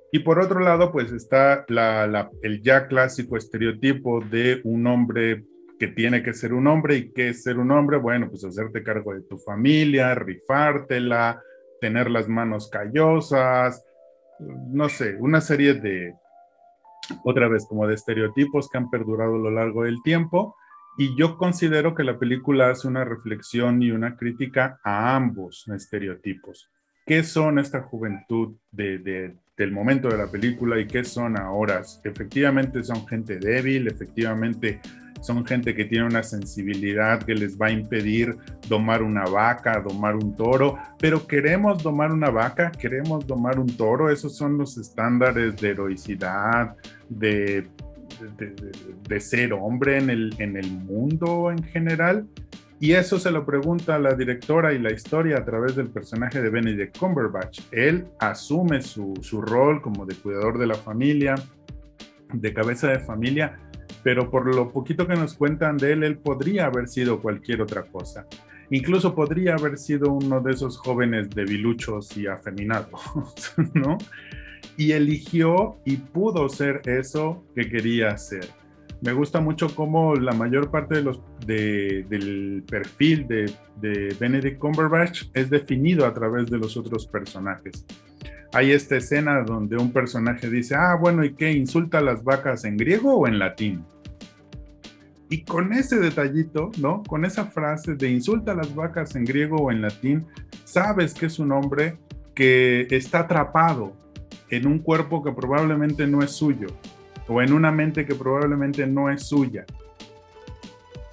Y 0.10 0.20
por 0.20 0.40
otro 0.40 0.62
lado, 0.62 0.90
pues 0.90 1.12
está 1.12 1.66
la, 1.68 2.30
el 2.42 2.62
ya 2.62 2.88
clásico 2.88 3.36
estereotipo 3.36 4.22
de 4.22 4.62
un 4.64 4.88
hombre 4.88 5.44
que 5.78 5.90
tiene 5.90 6.24
que 6.24 6.34
ser 6.34 6.54
un 6.54 6.66
hombre 6.68 6.96
y 6.96 7.12
que 7.12 7.28
es 7.28 7.44
ser 7.44 7.60
un 7.60 7.72
hombre, 7.72 7.98
bueno, 7.98 8.30
pues 8.30 8.46
hacerte 8.46 8.84
cargo 8.84 9.14
de 9.14 9.24
tu 9.24 9.38
familia, 9.38 10.16
rifártela, 10.16 11.42
tener 11.82 12.10
las 12.10 12.30
manos 12.30 12.70
callosas, 12.70 13.84
no 14.40 14.88
sé, 14.88 15.18
una 15.20 15.42
serie 15.42 15.74
de, 15.74 16.14
otra 17.26 17.50
vez, 17.50 17.66
como 17.68 17.86
de 17.86 17.96
estereotipos 17.96 18.70
que 18.70 18.78
han 18.78 18.90
perdurado 18.90 19.36
a 19.36 19.40
lo 19.40 19.52
largo 19.52 19.84
del 19.84 20.02
tiempo. 20.04 20.56
Y 20.98 21.16
yo 21.16 21.38
considero 21.38 21.94
que 21.94 22.04
la 22.04 22.18
película 22.18 22.72
hace 22.72 22.88
una 22.88 23.04
reflexión 23.04 23.84
y 23.84 23.92
una 23.92 24.18
crítica 24.18 24.80
a 24.84 25.16
ambos 25.16 25.68
estereotipos. 25.68 26.72
¿Qué 27.06 27.24
son 27.24 27.60
esta 27.60 27.84
juventud 27.84 28.56
de, 28.72 28.98
de, 28.98 29.36
del 29.56 29.72
momento 29.72 30.10
de 30.10 30.18
la 30.18 30.28
película 30.28 30.80
y 30.80 30.88
qué 30.88 31.04
son 31.04 31.40
ahora? 31.40 31.82
Efectivamente 32.04 32.84
son 32.84 33.08
gente 33.08 33.38
débil, 33.38 33.88
efectivamente 33.88 34.82
son 35.22 35.46
gente 35.46 35.76
que 35.76 35.86
tiene 35.86 36.06
una 36.06 36.24
sensibilidad 36.24 37.24
que 37.24 37.36
les 37.36 37.60
va 37.60 37.68
a 37.68 37.72
impedir 37.72 38.36
domar 38.68 39.04
una 39.04 39.26
vaca, 39.26 39.80
domar 39.80 40.16
un 40.16 40.36
toro, 40.36 40.78
pero 41.00 41.26
queremos 41.26 41.82
domar 41.82 42.12
una 42.12 42.30
vaca, 42.30 42.72
queremos 42.72 43.26
domar 43.26 43.60
un 43.60 43.68
toro, 43.78 44.10
esos 44.10 44.36
son 44.36 44.58
los 44.58 44.78
estándares 44.78 45.58
de 45.58 45.70
heroicidad, 45.70 46.76
de, 47.10 47.68
de, 49.08 49.20
ser 49.20 49.54
hombre 49.54 49.98
en 49.98 50.10
el, 50.10 50.36
en 50.40 50.58
el 50.58 50.72
mundo 50.72 51.52
en 51.52 51.64
general. 51.64 52.28
Y 52.80 52.92
eso 52.94 53.18
se 53.18 53.32
lo 53.32 53.44
pregunta 53.46 53.98
la 53.98 54.14
directora 54.14 54.72
y 54.74 54.80
la 54.80 54.92
historia 54.92 55.38
a 55.38 55.46
través 55.46 55.76
del 55.76 55.90
personaje 55.90 56.42
de 56.42 56.50
Benedict 56.50 56.98
Cumberbatch. 56.98 57.62
Él 57.72 58.06
asume 58.20 58.82
su, 58.82 59.14
su 59.22 59.42
rol 59.42 59.82
como 59.82 60.06
de 60.06 60.14
cuidador 60.16 60.60
de 60.60 60.68
la 60.68 60.76
familia, 60.76 61.36
de 62.32 62.54
cabeza 62.54 62.90
de 62.90 63.00
familia, 63.00 63.60
pero 64.04 64.30
por 64.30 64.54
lo 64.54 64.72
poquito 64.72 65.08
que 65.08 65.16
nos 65.16 65.34
cuentan 65.34 65.78
de 65.78 65.94
él, 65.94 66.04
él 66.04 66.18
podría 66.18 66.66
haber 66.68 66.88
sido 66.88 67.20
cualquier 67.20 67.62
otra 67.62 67.84
cosa. 67.84 68.28
Incluso 68.70 69.16
podría 69.16 69.56
haber 69.56 69.78
sido 69.78 70.12
uno 70.12 70.42
de 70.42 70.52
esos 70.52 70.78
jóvenes 70.78 71.30
debiluchos 71.30 72.16
y 72.18 72.28
afeminados, 72.28 73.02
¿no? 73.74 73.98
Y 74.78 74.92
eligió 74.92 75.78
y 75.86 75.98
pudo 75.98 76.50
ser 76.50 76.82
eso 76.86 77.44
que 77.56 77.70
quería 77.70 78.18
ser. 78.18 78.48
Me 79.02 79.14
gusta 79.14 79.40
mucho 79.40 79.74
cómo 79.76 80.16
la 80.16 80.34
mayor 80.34 80.72
parte 80.72 81.04
del 81.46 82.64
perfil 82.68 83.28
de, 83.28 83.52
de 83.80 84.16
Benedict 84.20 84.58
Cumberbatch 84.58 85.26
es 85.34 85.50
definido 85.50 86.06
a 86.06 86.14
través 86.14 86.50
de 86.50 86.58
los 86.58 86.78
otros 86.78 87.06
personajes 87.06 87.86
hay 88.54 88.72
esta 88.72 88.98
escena 88.98 89.44
donde 89.44 89.78
un 89.78 89.92
personaje 89.92 90.50
dice, 90.50 90.76
ah, 90.76 90.96
bueno, 91.00 91.24
¿y 91.24 91.34
qué? 91.34 91.52
¿Insulta 91.52 92.00
a 92.00 92.02
las 92.02 92.24
vacas 92.24 92.64
en 92.66 92.78
griego 92.78 93.16
o 93.16 93.28
en 93.28 93.40
latín? 93.40 93.86
Y 95.30 95.44
con 95.44 95.74
ese 95.74 96.00
detallito, 96.00 96.72
¿no? 96.80 97.04
Con 97.04 97.26
esa 97.26 97.46
frase 97.46 97.96
de 97.96 98.10
insulta 98.10 98.54
a 98.54 98.56
las 98.56 98.74
vacas 98.74 99.16
en 99.16 99.26
griego 99.26 99.58
o 99.58 99.72
en 99.72 99.82
latín, 99.82 100.26
sabes 100.64 101.14
que 101.14 101.26
es 101.26 101.38
un 101.40 101.52
hombre 101.52 101.98
que 102.34 102.88
está 102.92 103.20
atrapado 103.20 103.94
en 104.50 104.68
un 104.68 104.80
cuerpo 104.80 105.24
que 105.24 105.32
probablemente 105.32 106.08
no 106.08 106.22
es 106.22 106.32
suyo 106.32 106.68
o 107.28 107.42
en 107.42 107.54
una 107.54 107.72
mente 107.72 108.06
que 108.06 108.16
probablemente 108.16 108.88
no 108.88 109.10
es 109.10 109.24
suya. 109.24 109.66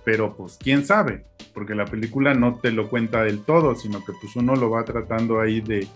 Pero 0.04 0.36
pues 0.36 0.58
quién 0.62 0.84
sabe, 0.84 1.24
porque 1.52 1.74
la 1.74 1.86
película 1.86 2.34
no 2.34 2.56
te 2.56 2.70
lo 2.70 2.88
cuenta 2.88 3.22
del 3.22 3.40
todo, 3.40 3.74
sino 3.74 4.04
que 4.04 4.12
pues 4.20 4.36
uno 4.36 4.54
lo 4.54 4.70
va 4.70 4.84
tratando 4.84 5.40
ahí 5.40 5.60
de, 5.60 5.86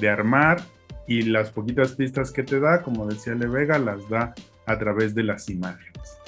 de 0.00 0.08
armar 0.08 0.62
y 1.06 1.22
las 1.22 1.50
poquitas 1.50 1.92
pistas 1.92 2.30
que 2.30 2.42
te 2.42 2.60
da, 2.60 2.82
como 2.82 3.06
decía 3.06 3.34
Le 3.34 3.46
Vega, 3.46 3.78
las 3.78 4.08
da 4.08 4.34
a 4.66 4.78
través 4.78 5.14
de 5.14 5.22
las 5.22 5.48
imágenes. 5.48 6.18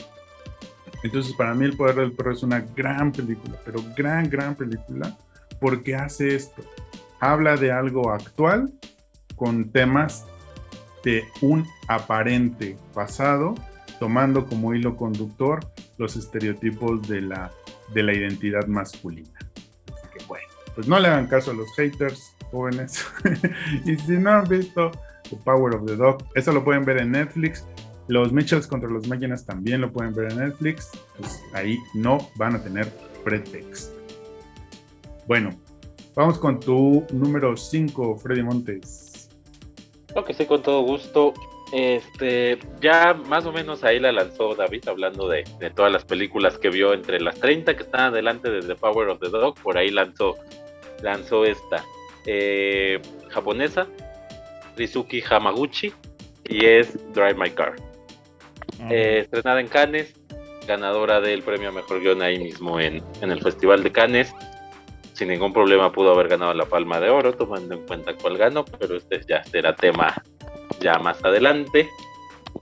Entonces, 1.02 1.34
para 1.34 1.54
mí, 1.54 1.64
El 1.64 1.76
Poder 1.76 1.96
del 1.96 2.12
Perro 2.12 2.32
es 2.32 2.42
una 2.42 2.60
gran 2.60 3.12
película, 3.12 3.56
pero 3.64 3.80
gran, 3.96 4.28
gran 4.28 4.54
película, 4.54 5.16
porque 5.60 5.94
hace 5.94 6.34
esto. 6.34 6.62
Habla 7.20 7.56
de 7.56 7.72
algo 7.72 8.10
actual 8.10 8.72
con 9.36 9.70
temas 9.70 10.26
de 11.06 11.24
un 11.40 11.64
aparente 11.86 12.76
pasado, 12.92 13.54
tomando 14.00 14.44
como 14.44 14.74
hilo 14.74 14.96
conductor 14.96 15.60
los 15.98 16.16
estereotipos 16.16 17.06
de 17.06 17.20
la, 17.20 17.52
de 17.94 18.02
la 18.02 18.12
identidad 18.12 18.66
masculina. 18.66 19.38
pues 20.74 20.88
no 20.88 20.98
le 20.98 21.06
hagan 21.06 21.28
caso 21.28 21.52
a 21.52 21.54
los 21.54 21.72
haters 21.76 22.34
jóvenes. 22.50 23.06
y 23.84 23.94
si 23.96 24.12
no 24.18 24.30
han 24.30 24.48
visto 24.48 24.90
The 25.30 25.36
Power 25.36 25.76
of 25.76 25.86
the 25.86 25.94
Dog, 25.94 26.24
eso 26.34 26.52
lo 26.52 26.64
pueden 26.64 26.84
ver 26.84 26.98
en 26.98 27.12
Netflix. 27.12 27.64
Los 28.08 28.32
Mitchells 28.32 28.66
contra 28.66 28.90
los 28.90 29.06
Máquinas 29.06 29.46
también 29.46 29.82
lo 29.82 29.92
pueden 29.92 30.12
ver 30.12 30.32
en 30.32 30.40
Netflix. 30.40 30.90
Pues 31.16 31.40
ahí 31.54 31.78
no 31.94 32.18
van 32.34 32.56
a 32.56 32.62
tener 32.62 32.92
pretexto. 33.24 33.94
Bueno, 35.28 35.50
vamos 36.16 36.36
con 36.36 36.58
tu 36.58 37.06
número 37.12 37.56
5, 37.56 38.16
Freddy 38.16 38.42
Montes. 38.42 39.05
Lo 40.16 40.24
que 40.24 40.32
sí, 40.32 40.46
con 40.46 40.62
todo 40.62 40.80
gusto. 40.80 41.34
Este, 41.72 42.58
ya 42.80 43.12
más 43.12 43.44
o 43.44 43.52
menos 43.52 43.84
ahí 43.84 44.00
la 44.00 44.12
lanzó 44.12 44.54
David, 44.54 44.88
hablando 44.88 45.28
de, 45.28 45.44
de, 45.58 45.68
todas 45.68 45.92
las 45.92 46.06
películas 46.06 46.56
que 46.56 46.70
vio 46.70 46.94
entre 46.94 47.20
las 47.20 47.38
30 47.38 47.76
que 47.76 47.82
están 47.82 48.12
adelante 48.12 48.50
de 48.50 48.62
The 48.62 48.76
Power 48.76 49.10
of 49.10 49.20
the 49.20 49.28
Dog. 49.28 49.60
Por 49.60 49.76
ahí 49.76 49.90
lanzó, 49.90 50.36
lanzó 51.02 51.44
esta 51.44 51.84
eh, 52.24 52.98
japonesa, 53.28 53.88
Rizuki 54.74 55.22
Hamaguchi, 55.28 55.92
y 56.48 56.64
es 56.64 56.96
Drive 57.12 57.34
My 57.34 57.50
Car. 57.50 57.76
Eh, 58.88 59.18
estrenada 59.20 59.60
en 59.60 59.68
Cannes, 59.68 60.14
ganadora 60.66 61.20
del 61.20 61.42
premio 61.42 61.68
a 61.68 61.72
mejor 61.72 62.00
guion 62.00 62.22
ahí 62.22 62.38
mismo 62.38 62.80
en, 62.80 63.02
en 63.20 63.30
el 63.30 63.42
Festival 63.42 63.82
de 63.82 63.92
Cannes 63.92 64.34
sin 65.16 65.28
ningún 65.28 65.52
problema 65.52 65.92
pudo 65.92 66.12
haber 66.12 66.28
ganado 66.28 66.52
la 66.52 66.66
Palma 66.66 67.00
de 67.00 67.08
Oro, 67.08 67.32
tomando 67.32 67.74
en 67.74 67.86
cuenta 67.86 68.14
cuál 68.14 68.36
ganó, 68.36 68.66
pero 68.66 68.96
este 68.96 69.22
ya 69.26 69.42
será 69.44 69.74
tema 69.74 70.22
ya 70.78 70.98
más 70.98 71.24
adelante. 71.24 71.88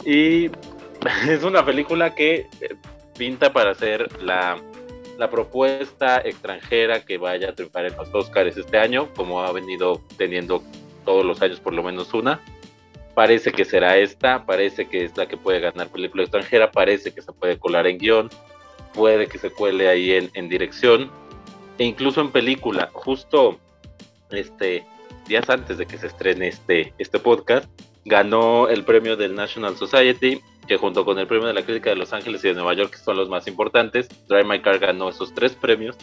Y 0.05 0.47
es 1.29 1.43
una 1.43 1.67
película 1.67 2.15
que 2.15 2.47
eh, 2.61 2.77
pinta 3.19 3.53
para 3.53 3.75
ser 3.75 4.23
la, 4.23 4.57
la 5.19 5.31
propuesta 5.31 6.23
extranjera 6.25 7.05
que 7.05 7.19
vaya 7.19 7.51
a 7.51 7.55
triunfar 7.55 7.87
en 7.87 7.97
los 7.97 8.15
Oscars 8.15 8.57
este 8.57 8.79
año, 8.79 9.09
como 9.17 9.43
ha 9.43 9.51
venido 9.51 10.01
teniendo 10.17 10.63
todos 11.05 11.25
los 11.25 11.43
años 11.43 11.59
por 11.59 11.73
lo 11.73 11.83
menos 11.83 12.15
una. 12.15 12.41
Parece 13.17 13.51
que 13.51 13.65
será 13.65 13.97
esta, 13.97 14.47
parece 14.47 14.89
que 14.89 15.05
es 15.05 15.17
la 15.17 15.27
que 15.27 15.37
puede 15.37 15.59
ganar 15.59 15.89
película 15.89 16.23
extranjera, 16.23 16.71
parece 16.71 17.13
que 17.13 17.21
se 17.21 17.33
puede 17.33 17.59
colar 17.59 17.89
en 17.89 17.99
guion, 17.99 18.31
puede 18.93 19.27
que 19.27 19.39
se 19.39 19.51
cuele 19.51 19.89
ahí 19.89 20.13
en, 20.13 20.31
en 20.35 20.49
dirección 20.49 21.11
e 21.79 21.85
incluso 21.85 22.21
en 22.21 22.31
película. 22.31 22.91
Justo 22.93 23.59
este 24.31 24.87
días 25.27 25.49
antes 25.49 25.79
de 25.79 25.87
que 25.87 25.99
se 25.99 26.07
estrene 26.09 26.49
este, 26.49 26.93
este 26.99 27.19
podcast, 27.19 27.69
ganó 28.05 28.69
el 28.69 28.85
premio 28.85 29.17
del 29.17 29.35
National 29.35 29.77
Society, 29.77 30.41
que 30.67 30.77
junto 30.77 31.05
con 31.05 31.19
el 31.19 31.27
premio 31.27 31.47
de 31.47 31.55
la 31.55 31.63
crítica 31.63 31.91
de 31.91 31.97
Los 31.97 32.13
Ángeles 32.13 32.45
y 32.45 32.49
de 32.49 32.55
Nueva 32.55 32.75
York, 32.75 32.91
que 32.93 32.99
son 32.99 33.17
los 33.17 33.29
más 33.29 33.47
importantes, 33.47 34.09
Drive 34.29 34.45
My 34.45 34.61
Car 34.61 34.79
ganó 34.79 35.09
esos 35.09 35.35
tres 35.35 35.55
premios 35.55 35.97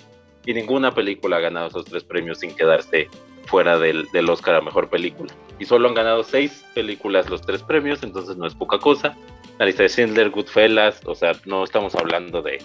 y 0.46 0.54
ninguna 0.54 0.94
película 0.94 1.38
ha 1.38 1.40
ganado 1.40 1.68
esos 1.68 1.86
tres 1.86 2.04
premios 2.04 2.40
sin 2.40 2.56
quedarse 2.56 3.08
fuera 3.46 3.78
del, 3.78 4.08
del 4.12 4.30
Oscar 4.30 4.56
a 4.56 4.62
Mejor 4.62 4.90
Película. 4.90 5.32
Y 5.60 5.66
solo 5.66 5.88
han 5.88 5.94
ganado 5.94 6.24
seis 6.24 6.66
películas 6.74 7.30
los 7.30 7.42
tres 7.42 7.62
premios, 7.62 8.02
entonces 8.02 8.38
no 8.38 8.48
es 8.48 8.56
poca 8.56 8.80
cosa. 8.80 9.16
La 9.60 9.66
lista 9.66 9.84
de 9.84 9.90
Schindler, 9.90 10.32
Goodfellas, 10.32 11.02
o 11.06 11.14
sea, 11.14 11.34
no 11.46 11.64
estamos 11.64 11.94
hablando 11.94 12.42
de, 12.42 12.64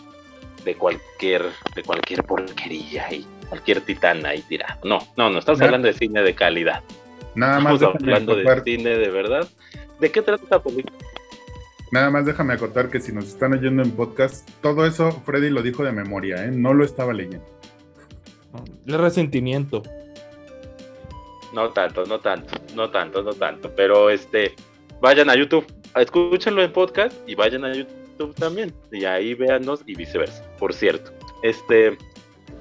de 0.67 0.75
cualquier, 0.75 1.45
de 1.77 1.83
cualquier 1.85 2.25
porquería 2.25 3.11
y 3.13 3.25
cualquier 3.49 3.81
titán 3.81 4.27
ahí 4.27 4.43
tirado. 4.43 4.81
No, 4.85 4.99
no, 5.17 5.31
no, 5.31 5.39
estamos 5.39 5.61
hablando 5.61 5.87
de 5.87 5.95
cine 5.95 6.23
de 6.23 6.35
calidad. 6.35 6.83
Nada 7.37 7.61
más 7.61 7.75
estamos 7.75 8.03
hablando 8.03 8.33
acotar, 8.33 8.65
de 8.65 8.77
cine 8.77 8.91
de 8.99 9.09
verdad. 9.09 9.49
¿De 10.01 10.11
qué 10.11 10.23
trata 10.23 10.43
esta 10.43 10.61
película? 10.61 10.97
Nada 11.93 12.11
más 12.11 12.27
déjame 12.27 12.55
acotar 12.55 12.91
que 12.91 12.99
si 12.99 13.13
nos 13.13 13.27
están 13.29 13.53
oyendo 13.53 13.81
en 13.83 13.93
podcast, 13.93 14.51
todo 14.61 14.85
eso 14.85 15.13
Freddy 15.25 15.51
lo 15.51 15.63
dijo 15.63 15.85
de 15.85 15.93
memoria, 15.93 16.45
¿eh? 16.45 16.51
no 16.51 16.75
lo 16.75 16.85
estaba 16.85 17.13
leyendo. 17.13 17.47
El 18.87 18.99
resentimiento. 18.99 19.85
No 21.55 21.71
tanto, 21.71 22.05
no 22.07 22.19
tanto, 22.19 22.59
no 22.75 22.91
tanto, 22.91 23.23
no 23.23 23.33
tanto. 23.35 23.73
Pero 23.77 24.11
este, 24.11 24.57
vayan 25.07 25.31
a 25.31 25.37
YouTube, 25.37 25.65
escúchenlo 25.95 26.65
en 26.65 26.73
podcast 26.73 27.17
y 27.29 27.37
vayan 27.37 27.65
a 27.65 27.73
YouTube 27.73 28.35
también. 28.35 28.75
Y 28.91 29.05
ahí 29.05 29.35
véanos 29.35 29.85
y 29.87 29.95
viceversa. 29.95 30.43
Por 30.59 30.75
cierto, 30.75 31.13
este, 31.45 31.97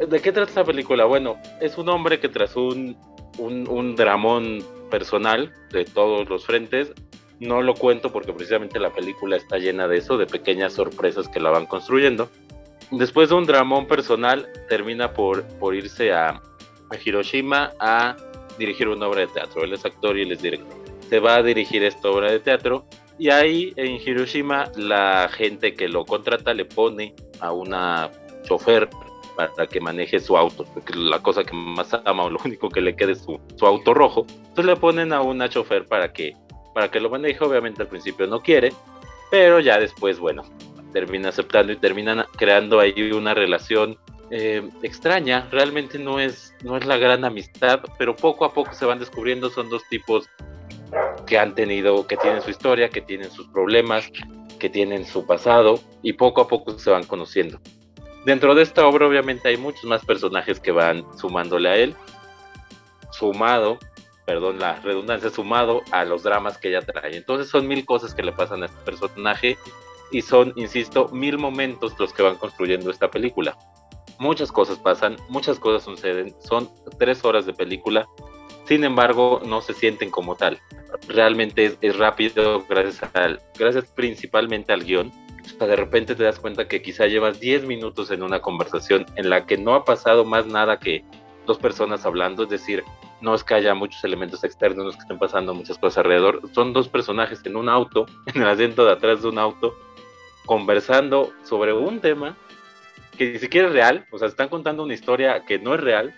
¿de 0.07 0.19
qué 0.21 0.31
trata 0.31 0.49
esta 0.49 0.63
película? 0.63 1.05
Bueno, 1.05 1.37
es 1.59 1.75
un 1.79 1.89
hombre 1.89 2.19
que 2.19 2.29
tras 2.29 2.55
un, 2.55 2.95
un, 3.39 3.67
un 3.67 3.95
dramón 3.95 4.63
personal 4.91 5.51
de 5.71 5.85
todos 5.85 6.29
los 6.29 6.45
frentes, 6.45 6.93
no 7.39 7.63
lo 7.63 7.73
cuento 7.73 8.11
porque 8.11 8.31
precisamente 8.31 8.79
la 8.79 8.93
película 8.93 9.37
está 9.37 9.57
llena 9.57 9.87
de 9.87 9.97
eso, 9.97 10.15
de 10.15 10.27
pequeñas 10.27 10.73
sorpresas 10.73 11.27
que 11.27 11.39
la 11.39 11.49
van 11.49 11.65
construyendo. 11.65 12.29
Después 12.91 13.29
de 13.29 13.35
un 13.35 13.47
dramón 13.47 13.87
personal, 13.87 14.47
termina 14.69 15.15
por, 15.15 15.43
por 15.57 15.73
irse 15.73 16.13
a, 16.13 16.29
a 16.29 16.95
Hiroshima 17.03 17.71
a 17.79 18.15
dirigir 18.59 18.87
una 18.87 19.07
obra 19.07 19.21
de 19.21 19.27
teatro. 19.29 19.63
Él 19.63 19.73
es 19.73 19.83
actor 19.83 20.15
y 20.15 20.21
él 20.21 20.31
es 20.31 20.43
director. 20.43 20.84
Se 21.09 21.19
va 21.19 21.35
a 21.35 21.43
dirigir 21.43 21.83
esta 21.83 22.09
obra 22.09 22.31
de 22.31 22.39
teatro 22.39 22.85
y 23.17 23.29
ahí 23.29 23.73
en 23.77 23.95
Hiroshima 23.95 24.71
la 24.75 25.29
gente 25.31 25.73
que 25.73 25.87
lo 25.87 26.05
contrata 26.05 26.53
le 26.53 26.65
pone 26.65 27.15
a 27.39 27.51
una 27.51 28.11
chofer 28.43 28.89
para 29.35 29.67
que 29.67 29.81
maneje 29.81 30.19
su 30.19 30.37
auto, 30.37 30.65
porque 30.73 30.93
la 30.95 31.21
cosa 31.21 31.43
que 31.43 31.53
más 31.53 31.93
ama 32.05 32.23
o 32.23 32.29
lo 32.29 32.39
único 32.45 32.69
que 32.69 32.81
le 32.81 32.95
quede 32.95 33.13
es 33.13 33.21
su, 33.21 33.39
su 33.55 33.65
auto 33.65 33.93
rojo. 33.93 34.25
Entonces 34.29 34.65
le 34.65 34.75
ponen 34.77 35.13
a 35.13 35.21
una 35.21 35.49
chofer 35.49 35.85
para 35.85 36.13
que, 36.13 36.35
para 36.73 36.89
que 36.89 36.99
lo 36.99 37.09
maneje. 37.09 37.43
Obviamente 37.43 37.81
al 37.81 37.89
principio 37.89 38.27
no 38.27 38.41
quiere, 38.41 38.71
pero 39.31 39.59
ya 39.59 39.77
después, 39.77 40.19
bueno, 40.19 40.43
termina 40.93 41.29
aceptando 41.29 41.73
y 41.73 41.77
terminan 41.77 42.25
creando 42.37 42.79
ahí 42.79 43.11
una 43.11 43.33
relación 43.33 43.97
eh, 44.31 44.69
extraña. 44.81 45.47
Realmente 45.51 45.99
no 45.99 46.19
es, 46.19 46.53
no 46.63 46.77
es 46.77 46.85
la 46.85 46.97
gran 46.97 47.25
amistad, 47.25 47.81
pero 47.97 48.15
poco 48.15 48.45
a 48.45 48.53
poco 48.53 48.73
se 48.73 48.85
van 48.85 48.99
descubriendo. 48.99 49.49
Son 49.49 49.69
dos 49.69 49.83
tipos 49.89 50.29
que 51.25 51.37
han 51.37 51.55
tenido, 51.55 52.07
que 52.07 52.17
tienen 52.17 52.41
su 52.41 52.49
historia, 52.49 52.89
que 52.89 53.01
tienen 53.01 53.31
sus 53.31 53.47
problemas, 53.47 54.11
que 54.59 54.69
tienen 54.69 55.05
su 55.05 55.25
pasado 55.25 55.79
y 56.01 56.13
poco 56.13 56.41
a 56.41 56.47
poco 56.47 56.77
se 56.77 56.89
van 56.89 57.05
conociendo. 57.05 57.59
Dentro 58.25 58.55
de 58.55 58.63
esta 58.63 58.87
obra 58.87 59.07
obviamente 59.07 59.49
hay 59.49 59.57
muchos 59.57 59.83
más 59.83 60.03
personajes 60.03 60.59
que 60.59 60.71
van 60.71 61.05
sumándole 61.17 61.69
a 61.69 61.75
él, 61.75 61.95
sumado, 63.11 63.77
perdón, 64.25 64.59
la 64.59 64.79
redundancia, 64.81 65.29
sumado 65.29 65.83
a 65.91 66.03
los 66.05 66.23
dramas 66.23 66.57
que 66.57 66.69
ella 66.69 66.81
trae. 66.81 67.15
Entonces 67.15 67.49
son 67.49 67.67
mil 67.67 67.85
cosas 67.85 68.15
que 68.15 68.23
le 68.23 68.31
pasan 68.31 68.63
a 68.63 68.65
este 68.65 68.79
personaje 68.83 69.57
y 70.11 70.21
son, 70.21 70.53
insisto, 70.55 71.09
mil 71.09 71.37
momentos 71.37 71.93
los 71.99 72.13
que 72.13 72.23
van 72.23 72.35
construyendo 72.35 72.89
esta 72.89 73.11
película. 73.11 73.57
Muchas 74.17 74.51
cosas 74.51 74.79
pasan, 74.79 75.17
muchas 75.29 75.59
cosas 75.59 75.83
suceden, 75.83 76.33
son 76.39 76.69
tres 76.97 77.23
horas 77.25 77.45
de 77.45 77.53
película, 77.53 78.07
sin 78.67 78.83
embargo 78.83 79.41
no 79.45 79.61
se 79.61 79.73
sienten 79.73 80.09
como 80.09 80.35
tal. 80.35 80.59
Realmente 81.07 81.77
es, 81.81 81.97
rápido 81.97 82.65
gracias, 82.67 83.15
al, 83.15 83.41
gracias 83.57 83.85
principalmente 83.95 84.73
al 84.73 84.83
guion. 84.83 85.11
O 85.59 85.65
de 85.65 85.75
repente 85.75 86.15
te 86.15 86.23
das 86.23 86.39
cuenta 86.39 86.67
que 86.67 86.81
quizá 86.81 87.05
llevas 87.05 87.39
10 87.39 87.65
minutos 87.65 88.09
en 88.11 88.23
una 88.23 88.41
conversación 88.41 89.05
en 89.15 89.29
la 89.29 89.45
que 89.45 89.57
no 89.57 89.75
ha 89.75 89.85
pasado 89.85 90.25
más 90.25 90.47
nada 90.47 90.79
que 90.79 91.03
dos 91.45 91.59
personas 91.59 92.05
hablando, 92.05 92.43
es 92.43 92.49
decir, 92.49 92.83
no 93.21 93.35
es 93.35 93.43
que 93.43 93.53
haya 93.53 93.73
muchos 93.75 94.03
elementos 94.03 94.43
externos, 94.43 94.95
que 94.95 95.01
estén 95.01 95.19
pasando 95.19 95.53
muchas 95.53 95.77
cosas 95.77 95.99
alrededor, 95.99 96.41
son 96.53 96.73
dos 96.73 96.89
personajes 96.89 97.41
en 97.45 97.55
un 97.55 97.69
auto, 97.69 98.05
en 98.33 98.41
el 98.41 98.49
asiento 98.49 98.85
de 98.85 98.93
atrás 98.93 99.21
de 99.21 99.29
un 99.29 99.37
auto, 99.37 99.75
conversando 100.45 101.31
sobre 101.43 101.73
un 101.73 101.99
tema 102.01 102.35
que 103.17 103.33
ni 103.33 103.39
siquiera 103.39 103.67
es 103.67 103.73
real, 103.73 104.05
o 104.11 104.17
sea, 104.17 104.27
están 104.27 104.49
contando 104.49 104.83
una 104.83 104.93
historia 104.93 105.45
que 105.45 105.59
no 105.59 105.75
es 105.75 105.81
real 105.81 106.13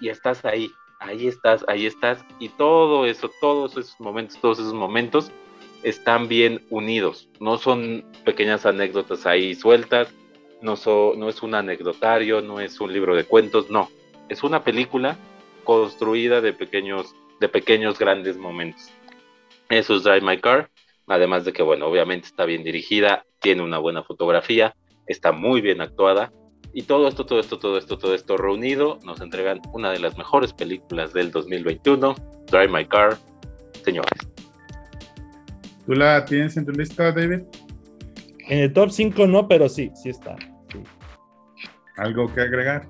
y 0.00 0.08
estás 0.08 0.44
ahí, 0.44 0.70
ahí 1.00 1.26
estás, 1.26 1.64
ahí 1.68 1.86
estás 1.86 2.24
y 2.38 2.48
todo 2.50 3.06
eso, 3.06 3.30
todos 3.40 3.76
esos 3.76 3.98
momentos, 4.00 4.40
todos 4.40 4.58
esos 4.58 4.74
momentos 4.74 5.30
están 5.82 6.28
bien 6.28 6.64
unidos, 6.70 7.28
no 7.38 7.58
son 7.58 8.04
pequeñas 8.24 8.66
anécdotas 8.66 9.26
ahí 9.26 9.54
sueltas, 9.54 10.12
no, 10.62 10.74
es 11.28 11.42
un 11.42 11.54
anecdotario, 11.54 12.40
no 12.40 12.60
es 12.60 12.80
un 12.80 12.92
libro 12.92 13.14
de 13.14 13.24
cuentos, 13.24 13.70
no, 13.70 13.90
es 14.28 14.42
una 14.42 14.64
película 14.64 15.16
construida 15.64 16.40
de 16.40 16.52
pequeños, 16.52 17.14
de 17.40 17.48
pequeños 17.48 17.98
grandes 17.98 18.36
momentos. 18.36 18.90
Eso 19.68 19.96
es 19.96 20.04
Drive 20.04 20.22
My 20.22 20.38
Car, 20.40 20.70
además 21.06 21.44
de 21.44 21.52
que, 21.52 21.62
bueno, 21.62 21.86
obviamente 21.86 22.26
está 22.26 22.46
bien 22.46 22.64
dirigida, 22.64 23.24
tiene 23.40 23.62
una 23.62 23.78
buena 23.78 24.02
fotografía, 24.02 24.74
está 25.06 25.32
muy 25.32 25.60
bien 25.60 25.80
actuada, 25.80 26.32
y 26.72 26.82
todo 26.82 27.08
esto, 27.08 27.26
todo 27.26 27.40
esto, 27.40 27.58
todo 27.58 27.78
esto, 27.78 27.98
todo 27.98 28.14
esto 28.14 28.36
reunido 28.36 28.98
nos 29.04 29.20
entregan 29.20 29.60
una 29.72 29.90
de 29.90 29.98
las 29.98 30.16
mejores 30.18 30.52
películas 30.52 31.12
del 31.12 31.30
2021, 31.30 32.14
Drive 32.50 32.68
My 32.68 32.84
Car, 32.86 33.16
señores. 33.84 34.28
¿Tú 35.86 35.94
la 35.94 36.24
tienes 36.24 36.56
en 36.56 36.66
tu 36.66 36.72
lista, 36.72 37.12
David? 37.12 37.42
En 38.48 38.58
el 38.58 38.72
top 38.72 38.90
5 38.90 39.26
no, 39.26 39.48
pero 39.48 39.68
sí, 39.68 39.90
sí 39.94 40.10
está. 40.10 40.36
Sí. 40.72 40.78
¿Algo 41.96 42.32
que 42.32 42.40
agregar? 42.40 42.86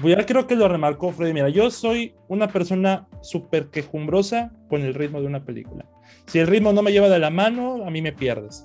Pues 0.00 0.16
ya 0.16 0.26
creo 0.26 0.46
que 0.46 0.56
lo 0.56 0.68
remarcó 0.68 1.10
Freddy. 1.12 1.32
Mira, 1.32 1.48
yo 1.48 1.70
soy 1.70 2.14
una 2.28 2.48
persona 2.48 3.08
súper 3.22 3.68
quejumbrosa 3.68 4.52
con 4.68 4.82
el 4.82 4.94
ritmo 4.94 5.20
de 5.20 5.26
una 5.26 5.44
película. 5.44 5.86
Si 6.26 6.38
el 6.38 6.46
ritmo 6.46 6.72
no 6.72 6.82
me 6.82 6.92
lleva 6.92 7.08
de 7.08 7.18
la 7.18 7.30
mano, 7.30 7.84
a 7.86 7.90
mí 7.90 8.02
me 8.02 8.12
pierdes. 8.12 8.62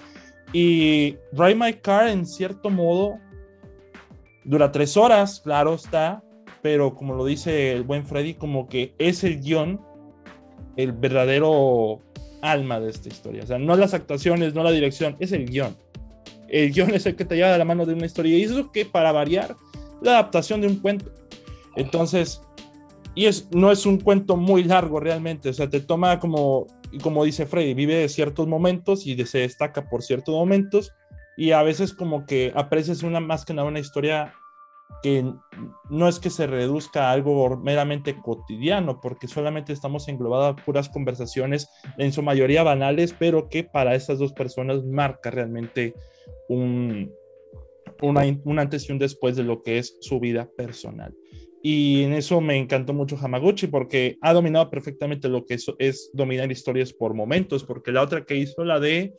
Y 0.52 1.16
Drive 1.32 1.56
My 1.56 1.74
Car, 1.74 2.10
en 2.10 2.26
cierto 2.26 2.70
modo, 2.70 3.18
dura 4.44 4.72
tres 4.72 4.98
horas, 4.98 5.42
claro 5.42 5.76
está, 5.76 6.24
pero 6.62 6.96
como 6.96 7.16
lo 7.16 7.26
dice 7.26 7.72
el 7.74 7.84
buen 7.84 8.06
Freddy, 8.06 8.36
como 8.36 8.68
que 8.68 8.94
es 8.98 9.24
el 9.24 9.42
guion 9.42 9.82
el 10.78 10.92
verdadero 10.92 12.00
alma 12.42 12.80
de 12.80 12.90
esta 12.90 13.10
historia. 13.10 13.44
O 13.44 13.48
sea, 13.48 13.60
no 13.60 13.76
las 13.76 13.94
actuaciones, 13.94 14.54
no 14.54 14.64
la 14.64 14.72
dirección, 14.72 15.16
es 15.20 15.32
el 15.32 15.46
guion. 15.46 15.76
El 16.48 16.72
guion 16.72 16.94
es 16.94 17.06
el 17.06 17.16
que 17.16 17.26
te 17.26 17.36
lleva 17.36 17.52
de 17.52 17.58
la 17.58 17.66
mano 17.66 17.86
de 17.86 17.94
una 17.94 18.06
historia. 18.06 18.38
Y 18.38 18.44
eso 18.44 18.72
que, 18.72 18.86
para 18.86 19.12
variar, 19.12 19.56
la 20.02 20.12
adaptación 20.12 20.62
de 20.62 20.68
un 20.68 20.78
cuento. 20.78 21.12
Entonces, 21.76 22.42
y 23.16 23.26
es, 23.26 23.48
no 23.52 23.72
es 23.72 23.86
un 23.86 24.00
cuento 24.00 24.38
muy 24.38 24.64
largo 24.64 25.00
realmente. 25.00 25.50
O 25.50 25.54
sea, 25.54 25.70
te 25.70 25.80
toma 25.80 26.20
como, 26.20 26.68
como 27.02 27.24
dice 27.24 27.46
Freddy, 27.46 27.74
vive 27.74 28.08
ciertos 28.10 28.48
momentos 28.48 29.06
y 29.06 29.24
se 29.26 29.40
destaca 29.40 29.88
por 29.90 30.04
ciertos 30.04 30.34
momentos. 30.34 30.92
Y 31.38 31.52
a 31.52 31.64
veces 31.64 31.94
como 31.94 32.26
que 32.26 32.52
aprecias 32.56 33.04
una 33.04 33.20
más 33.20 33.46
que 33.46 33.54
nada 33.54 33.68
una 33.68 33.80
historia 33.80 34.34
que 35.02 35.26
no 35.90 36.08
es 36.08 36.20
que 36.20 36.30
se 36.30 36.48
reduzca 36.48 37.10
a 37.10 37.12
algo 37.12 37.58
meramente 37.58 38.16
cotidiano, 38.22 39.00
porque 39.02 39.28
solamente 39.28 39.74
estamos 39.74 40.08
englobadas 40.08 40.62
puras 40.64 40.90
conversaciones, 40.90 41.70
en 41.98 42.12
su 42.12 42.22
mayoría 42.22 42.64
banales, 42.64 43.16
pero 43.18 43.50
que 43.50 43.64
para 43.64 43.96
estas 43.96 44.20
dos 44.20 44.34
personas 44.34 44.84
marca 44.84 45.32
realmente 45.32 45.96
un, 46.50 47.12
un 48.02 48.60
antes 48.60 48.88
y 48.88 48.92
un 48.92 49.00
después 49.00 49.36
de 49.36 49.44
lo 49.44 49.64
que 49.64 49.80
es 49.80 49.98
su 50.02 50.20
vida 50.20 50.50
personal. 50.56 51.16
Y 51.64 52.04
en 52.04 52.14
eso 52.14 52.42
me 52.42 52.58
encantó 52.58 52.94
mucho 52.94 53.18
Hamaguchi 53.18 53.68
porque 53.68 54.18
ha 54.22 54.34
dominado 54.34 54.70
perfectamente 54.70 55.30
lo 55.30 55.46
que 55.46 55.58
es 55.78 56.10
dominar 56.14 56.52
historias 56.52 56.92
por 56.92 57.14
momentos, 57.14 57.64
porque 57.64 57.92
la 57.92 58.02
otra 58.02 58.26
que 58.26 58.36
hizo, 58.36 58.64
la 58.64 58.80
de 58.80 59.14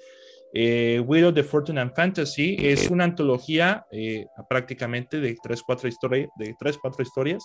eh, 0.54 1.02
Widow 1.06 1.32
the 1.32 1.42
Fortune 1.42 1.80
and 1.80 1.94
Fantasy 1.94 2.56
es 2.60 2.90
una 2.90 3.04
antología 3.04 3.86
eh, 3.90 4.26
prácticamente 4.48 5.18
de 5.20 5.36
tres, 5.42 5.62
cuatro 5.62 5.88
historias, 5.88 6.28
de 6.36 6.54
tres, 6.58 6.78
cuatro 6.78 7.02
historias. 7.02 7.44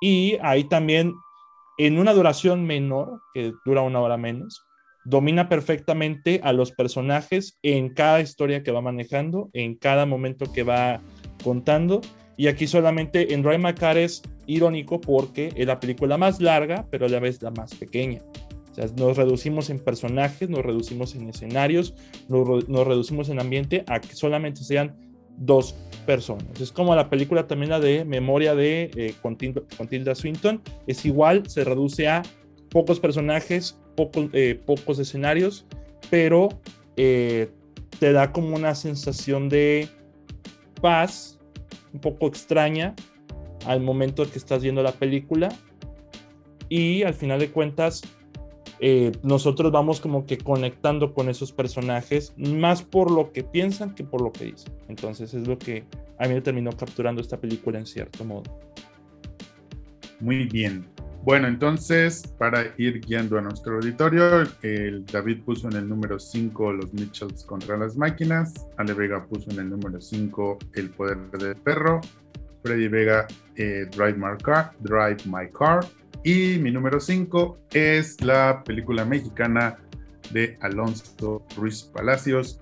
Y 0.00 0.38
ahí 0.42 0.64
también, 0.64 1.14
en 1.78 1.98
una 1.98 2.14
duración 2.14 2.64
menor, 2.64 3.20
que 3.34 3.52
dura 3.64 3.82
una 3.82 4.00
hora 4.00 4.16
menos, 4.16 4.64
domina 5.04 5.48
perfectamente 5.48 6.40
a 6.42 6.52
los 6.52 6.72
personajes 6.72 7.58
en 7.62 7.92
cada 7.92 8.20
historia 8.20 8.62
que 8.62 8.72
va 8.72 8.80
manejando, 8.80 9.50
en 9.52 9.76
cada 9.76 10.06
momento 10.06 10.50
que 10.52 10.62
va 10.62 11.00
contando. 11.44 12.00
Y 12.36 12.48
aquí 12.48 12.66
solamente 12.66 13.34
en 13.34 13.42
Drive 13.42 13.58
My 13.58 13.74
Car 13.74 13.98
es 13.98 14.22
irónico 14.46 15.00
porque 15.00 15.52
es 15.54 15.66
la 15.66 15.78
película 15.78 16.16
más 16.16 16.40
larga, 16.40 16.86
pero 16.90 17.06
a 17.06 17.08
la 17.08 17.20
vez 17.20 17.42
la 17.42 17.50
más 17.50 17.74
pequeña. 17.74 18.22
O 18.72 18.74
sea, 18.74 18.86
nos 18.96 19.16
reducimos 19.18 19.68
en 19.68 19.78
personajes, 19.78 20.48
nos 20.48 20.64
reducimos 20.64 21.14
en 21.14 21.28
escenarios, 21.28 21.94
nos, 22.28 22.86
reducimos 22.86 23.28
en 23.28 23.38
ambiente 23.38 23.84
a 23.86 24.00
que 24.00 24.14
solamente 24.14 24.64
sean 24.64 24.96
dos 25.36 25.74
personas. 26.06 26.60
Es 26.60 26.72
como 26.72 26.94
la 26.94 27.10
película 27.10 27.46
también 27.46 27.70
la 27.70 27.80
de 27.80 28.04
Memoria 28.04 28.54
de 28.54 28.90
eh, 28.96 29.14
con, 29.20 29.36
Tilda, 29.36 30.14
Swinton, 30.14 30.62
es 30.86 31.04
igual, 31.04 31.48
se 31.48 31.64
reduce 31.64 32.08
a 32.08 32.22
pocos 32.70 32.98
personajes, 32.98 33.78
pocos, 33.94 34.30
eh, 34.32 34.58
pocos 34.64 34.98
escenarios, 34.98 35.66
pero 36.08 36.48
eh, 36.96 37.50
te 37.98 38.12
da 38.12 38.32
como 38.32 38.56
una 38.56 38.74
sensación 38.74 39.50
de 39.50 39.88
paz 40.80 41.38
un 41.92 42.00
poco 42.00 42.26
extraña 42.26 42.94
al 43.66 43.80
momento 43.80 44.28
que 44.30 44.38
estás 44.38 44.62
viendo 44.62 44.82
la 44.82 44.92
película 44.92 45.50
y 46.68 47.02
al 47.02 47.12
final 47.12 47.38
de 47.38 47.50
cuentas 47.50 48.02
eh, 48.84 49.12
nosotros 49.22 49.70
vamos 49.70 50.00
como 50.00 50.26
que 50.26 50.38
conectando 50.38 51.14
con 51.14 51.28
esos 51.28 51.52
personajes 51.52 52.34
más 52.36 52.82
por 52.82 53.12
lo 53.12 53.30
que 53.30 53.44
piensan 53.44 53.94
que 53.94 54.02
por 54.02 54.20
lo 54.20 54.32
que 54.32 54.46
dicen. 54.46 54.72
Entonces 54.88 55.32
es 55.34 55.46
lo 55.46 55.56
que 55.56 55.84
a 56.18 56.26
mí 56.26 56.34
me 56.34 56.40
terminó 56.40 56.72
capturando 56.72 57.20
esta 57.20 57.40
película 57.40 57.78
en 57.78 57.86
cierto 57.86 58.24
modo. 58.24 58.42
Muy 60.18 60.46
bien. 60.46 60.84
Bueno, 61.22 61.46
entonces, 61.46 62.26
para 62.36 62.74
ir 62.76 63.00
guiando 63.00 63.38
a 63.38 63.42
nuestro 63.42 63.76
auditorio, 63.76 64.42
David 65.12 65.42
puso 65.44 65.68
en 65.68 65.76
el 65.76 65.88
número 65.88 66.18
5 66.18 66.72
Los 66.72 66.92
Mitchells 66.92 67.44
contra 67.44 67.76
las 67.76 67.96
máquinas, 67.96 68.66
Ale 68.78 68.94
Vega 68.94 69.24
puso 69.26 69.48
en 69.52 69.60
el 69.60 69.70
número 69.70 70.00
5 70.00 70.58
El 70.74 70.90
poder 70.90 71.18
del 71.30 71.54
perro, 71.54 72.00
Freddy 72.64 72.88
Vega 72.88 73.28
eh, 73.54 73.86
Drive, 73.96 74.14
My 74.14 74.36
Car, 74.42 74.72
Drive 74.80 75.18
My 75.26 75.48
Car, 75.56 75.84
y 76.24 76.58
mi 76.58 76.70
número 76.70 77.00
5 77.00 77.58
es 77.72 78.20
la 78.22 78.62
película 78.64 79.04
mexicana 79.04 79.78
de 80.30 80.56
Alonso 80.60 81.44
Ruiz 81.56 81.82
Palacios, 81.82 82.60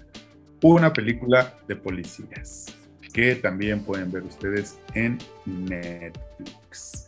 una 0.63 0.93
película 0.93 1.55
de 1.69 1.77
policías, 1.77 2.75
que 3.13 3.35
también 3.37 3.85
pueden 3.85 4.11
ver 4.11 4.23
ustedes 4.23 4.79
en 4.95 5.19
Netflix. 5.47 7.07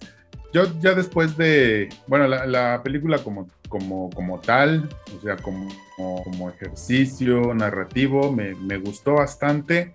Yo 0.52 0.64
ya 0.80 0.94
después 0.94 1.36
de, 1.38 1.88
bueno, 2.06 2.28
la, 2.28 2.82
película 2.82 3.18
como, 3.18 3.48
como, 3.68 4.10
como 4.10 4.38
tal, 4.40 4.88
o 5.16 5.20
sea, 5.22 5.36
como, 5.36 5.68
como, 5.96 6.50
ejercicio 6.50 7.54
narrativo, 7.54 8.30
me, 8.30 8.54
me 8.56 8.76
gustó 8.76 9.14
bastante 9.14 9.92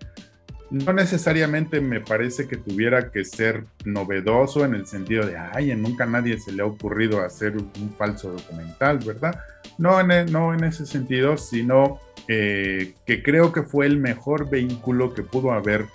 no 0.69 0.93
necesariamente 0.93 1.79
me 1.81 2.01
parece 2.01 2.47
que 2.47 2.57
tuviera 2.57 3.11
que 3.11 3.23
ser 3.23 3.63
novedoso 3.85 4.65
en 4.65 4.75
el 4.75 4.85
sentido 4.85 5.25
de, 5.25 5.37
ay, 5.37 5.75
nunca 5.75 6.03
a 6.03 6.07
nadie 6.07 6.39
se 6.39 6.51
le 6.51 6.61
ha 6.61 6.65
ocurrido 6.65 7.23
hacer 7.23 7.55
un 7.57 7.93
falso 7.97 8.31
documental, 8.31 8.99
¿verdad? 8.99 9.39
No 9.77 9.99
en, 9.99 10.11
e, 10.11 10.25
no 10.25 10.53
en 10.53 10.63
ese 10.63 10.85
sentido, 10.85 11.37
sino 11.37 11.99
eh, 12.27 12.93
que 13.05 13.23
creo 13.23 13.53
que 13.53 13.63
fue 13.63 13.85
el 13.85 13.97
mejor 13.97 14.49
vehículo 14.49 15.13
que 15.13 15.23
pudo 15.23 15.51
haber 15.51 15.85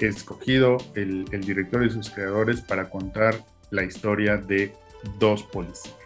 escogido 0.00 0.78
el 0.94 1.24
director 1.46 1.84
y 1.84 1.90
sus 1.90 2.10
creadores 2.10 2.60
para 2.60 2.90
contar 2.90 3.36
la 3.70 3.84
historia 3.84 4.36
de 4.36 4.72
dos 5.18 5.42
policías. 5.44 6.03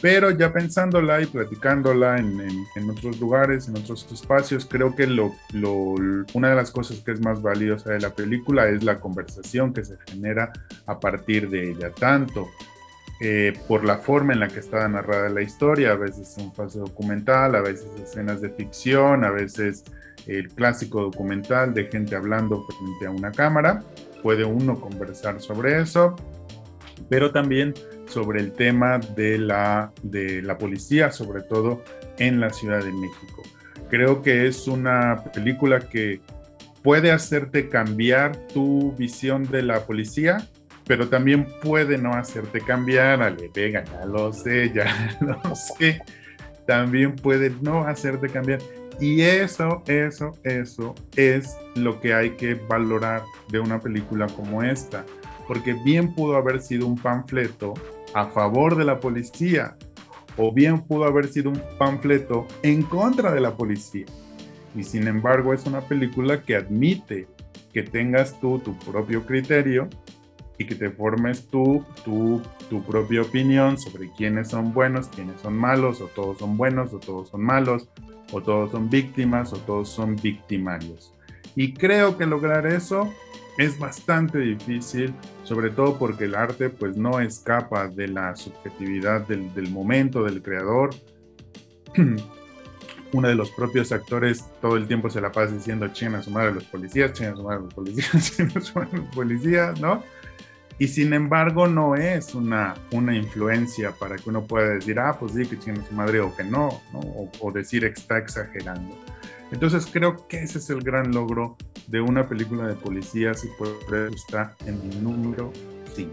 Pero 0.00 0.30
ya 0.30 0.52
pensándola 0.52 1.20
y 1.20 1.26
platicándola 1.26 2.18
en, 2.18 2.90
otros 2.90 3.20
lugares, 3.20 3.68
en 3.68 3.76
otros 3.76 4.06
espacios, 4.10 4.64
creo 4.64 4.96
que 4.96 5.06
lo, 5.06 5.34
una 6.32 6.50
de 6.50 6.54
las 6.56 6.70
cosas 6.70 7.00
que 7.00 7.12
es 7.12 7.20
más 7.20 7.42
valiosa 7.42 7.90
de 7.90 8.00
la 8.00 8.10
película 8.10 8.68
es 8.68 8.82
la 8.82 8.98
conversación 8.98 9.74
que 9.74 9.84
se 9.84 9.98
genera 10.06 10.52
a 10.86 10.98
partir 10.98 11.50
de 11.50 11.72
ella, 11.72 11.90
tanto 11.90 12.48
eh, 13.20 13.52
por 13.68 13.84
la 13.84 13.98
forma 13.98 14.32
en 14.32 14.40
la 14.40 14.48
que 14.48 14.60
está 14.60 14.88
narrada 14.88 15.28
la 15.28 15.42
historia, 15.42 15.92
a 15.92 15.96
veces 15.96 16.34
un 16.38 16.54
falso 16.54 16.78
documental, 16.78 17.54
a 17.54 17.60
veces 17.60 17.88
escenas 18.02 18.40
de 18.40 18.48
ficción, 18.48 19.24
a 19.24 19.30
veces 19.30 19.84
el 20.26 20.48
clásico 20.48 21.02
documental 21.02 21.74
de 21.74 21.84
gente 21.84 22.16
hablando 22.16 22.66
frente 22.66 23.06
a 23.06 23.10
una 23.10 23.32
cámara, 23.32 23.82
puede 24.22 24.44
uno 24.44 24.80
conversar 24.80 25.42
sobre 25.42 25.80
eso, 25.82 26.16
pero 27.10 27.30
también 27.30 27.74
sobre 28.10 28.40
el 28.40 28.52
tema 28.52 28.98
de 28.98 29.38
la, 29.38 29.92
de 30.02 30.42
la 30.42 30.58
policía, 30.58 31.10
sobre 31.10 31.42
todo 31.42 31.82
en 32.18 32.40
la 32.40 32.50
Ciudad 32.50 32.82
de 32.82 32.92
México. 32.92 33.42
Creo 33.88 34.22
que 34.22 34.46
es 34.46 34.68
una 34.68 35.24
película 35.32 35.80
que 35.80 36.20
puede 36.82 37.10
hacerte 37.10 37.68
cambiar 37.68 38.36
tu 38.48 38.92
visión 38.96 39.48
de 39.50 39.62
la 39.62 39.80
policía, 39.86 40.46
pero 40.86 41.08
también 41.08 41.46
puede 41.62 41.98
no 41.98 42.14
hacerte 42.14 42.60
cambiar, 42.60 43.22
ale, 43.22 43.50
venga, 43.54 43.84
ya 43.84 44.04
lo 44.06 44.32
sé, 44.32 44.72
ya 44.74 45.18
lo 45.20 45.54
sé, 45.54 46.02
también 46.66 47.16
puede 47.16 47.50
no 47.60 47.84
hacerte 47.84 48.28
cambiar. 48.28 48.60
Y 49.00 49.22
eso, 49.22 49.82
eso, 49.86 50.36
eso 50.44 50.94
es 51.16 51.56
lo 51.74 52.00
que 52.00 52.12
hay 52.12 52.30
que 52.30 52.54
valorar 52.54 53.22
de 53.48 53.58
una 53.58 53.80
película 53.80 54.26
como 54.26 54.62
esta, 54.62 55.04
porque 55.48 55.72
bien 55.84 56.14
pudo 56.14 56.36
haber 56.36 56.60
sido 56.60 56.86
un 56.86 56.98
panfleto 56.98 57.74
a 58.14 58.26
favor 58.26 58.76
de 58.76 58.84
la 58.84 59.00
policía 59.00 59.76
o 60.36 60.52
bien 60.52 60.80
pudo 60.80 61.04
haber 61.04 61.28
sido 61.28 61.50
un 61.50 61.62
panfleto 61.78 62.46
en 62.62 62.82
contra 62.82 63.32
de 63.32 63.40
la 63.40 63.56
policía. 63.56 64.06
Y 64.74 64.84
sin 64.84 65.08
embargo 65.08 65.52
es 65.52 65.66
una 65.66 65.80
película 65.80 66.42
que 66.42 66.56
admite 66.56 67.28
que 67.72 67.82
tengas 67.82 68.38
tú 68.40 68.58
tu 68.58 68.76
propio 68.78 69.26
criterio 69.26 69.88
y 70.58 70.66
que 70.66 70.74
te 70.74 70.90
formes 70.90 71.46
tú 71.48 71.84
tu, 72.04 72.40
tu 72.68 72.82
propia 72.82 73.22
opinión 73.22 73.78
sobre 73.78 74.10
quiénes 74.16 74.48
son 74.48 74.72
buenos, 74.72 75.08
quiénes 75.08 75.40
son 75.40 75.56
malos, 75.56 76.00
o 76.00 76.06
todos 76.06 76.38
son 76.38 76.56
buenos, 76.56 76.92
o 76.92 76.98
todos 76.98 77.30
son 77.30 77.42
malos, 77.42 77.88
o 78.32 78.42
todos 78.42 78.70
son 78.70 78.90
víctimas, 78.90 79.52
o 79.52 79.56
todos 79.56 79.88
son 79.88 80.16
victimarios. 80.16 81.14
Y 81.56 81.72
creo 81.72 82.18
que 82.18 82.26
lograr 82.26 82.66
eso 82.66 83.10
es 83.58 83.78
bastante 83.78 84.38
difícil, 84.38 85.14
sobre 85.44 85.70
todo 85.70 85.98
porque 85.98 86.24
el 86.24 86.34
arte 86.34 86.70
pues 86.70 86.96
no 86.96 87.20
escapa 87.20 87.88
de 87.88 88.08
la 88.08 88.34
subjetividad 88.36 89.26
del, 89.26 89.70
momento, 89.70 90.24
del 90.24 90.42
creador. 90.42 90.90
Uno 93.12 93.28
de 93.28 93.34
los 93.34 93.50
propios 93.50 93.90
actores 93.90 94.44
todo 94.60 94.76
el 94.76 94.86
tiempo 94.86 95.10
se 95.10 95.20
la 95.20 95.32
pasa 95.32 95.52
diciendo 95.52 95.88
chinga 95.88 96.18
a 96.18 96.22
su 96.22 96.30
madre 96.30 96.52
los 96.52 96.64
policías, 96.64 97.12
chinga 97.12 97.32
a 97.32 97.36
su 97.36 97.42
madre 97.42 97.60
los 97.62 97.74
policías, 97.74 98.40
a 98.56 98.60
su 98.60 98.78
madre 98.78 98.98
los 98.98 99.14
policías, 99.14 99.80
¿no? 99.80 100.02
Y 100.78 100.88
sin 100.88 101.12
embargo 101.12 101.66
no 101.66 101.96
es 101.96 102.34
una, 102.34 102.74
una 102.92 103.14
influencia 103.14 103.90
para 103.90 104.16
que 104.16 104.30
uno 104.30 104.44
pueda 104.44 104.68
decir, 104.70 104.98
ah, 104.98 105.16
pues 105.18 105.32
sí, 105.32 105.44
que 105.44 105.58
chinga 105.58 105.82
a 105.82 105.86
su 105.86 105.94
madre 105.94 106.20
o 106.20 106.34
que 106.34 106.44
no, 106.44 106.80
¿no? 106.92 107.00
O, 107.00 107.30
o 107.40 107.52
decir 107.52 107.84
está 107.84 108.16
exagerando. 108.16 108.96
Entonces 109.52 109.86
creo 109.92 110.26
que 110.28 110.42
ese 110.42 110.58
es 110.58 110.70
el 110.70 110.80
gran 110.80 111.12
logro 111.12 111.56
de 111.90 112.00
una 112.00 112.26
película 112.28 112.66
de 112.68 112.74
policías 112.74 113.44
y 113.44 113.48
por 113.58 113.68
eso 113.68 114.14
está 114.14 114.54
en 114.64 114.88
mi 114.88 114.94
número 114.96 115.52
5. 115.94 116.10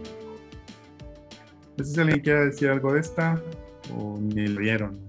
No 1.78 1.84
sé 1.84 1.94
si 1.94 2.00
alguien 2.00 2.20
quiere 2.20 2.46
decir 2.46 2.70
algo 2.70 2.94
de 2.94 3.00
esta 3.00 3.40
o 3.96 4.18
ni 4.20 4.48
lo 4.48 4.60
vieron. 4.60 5.00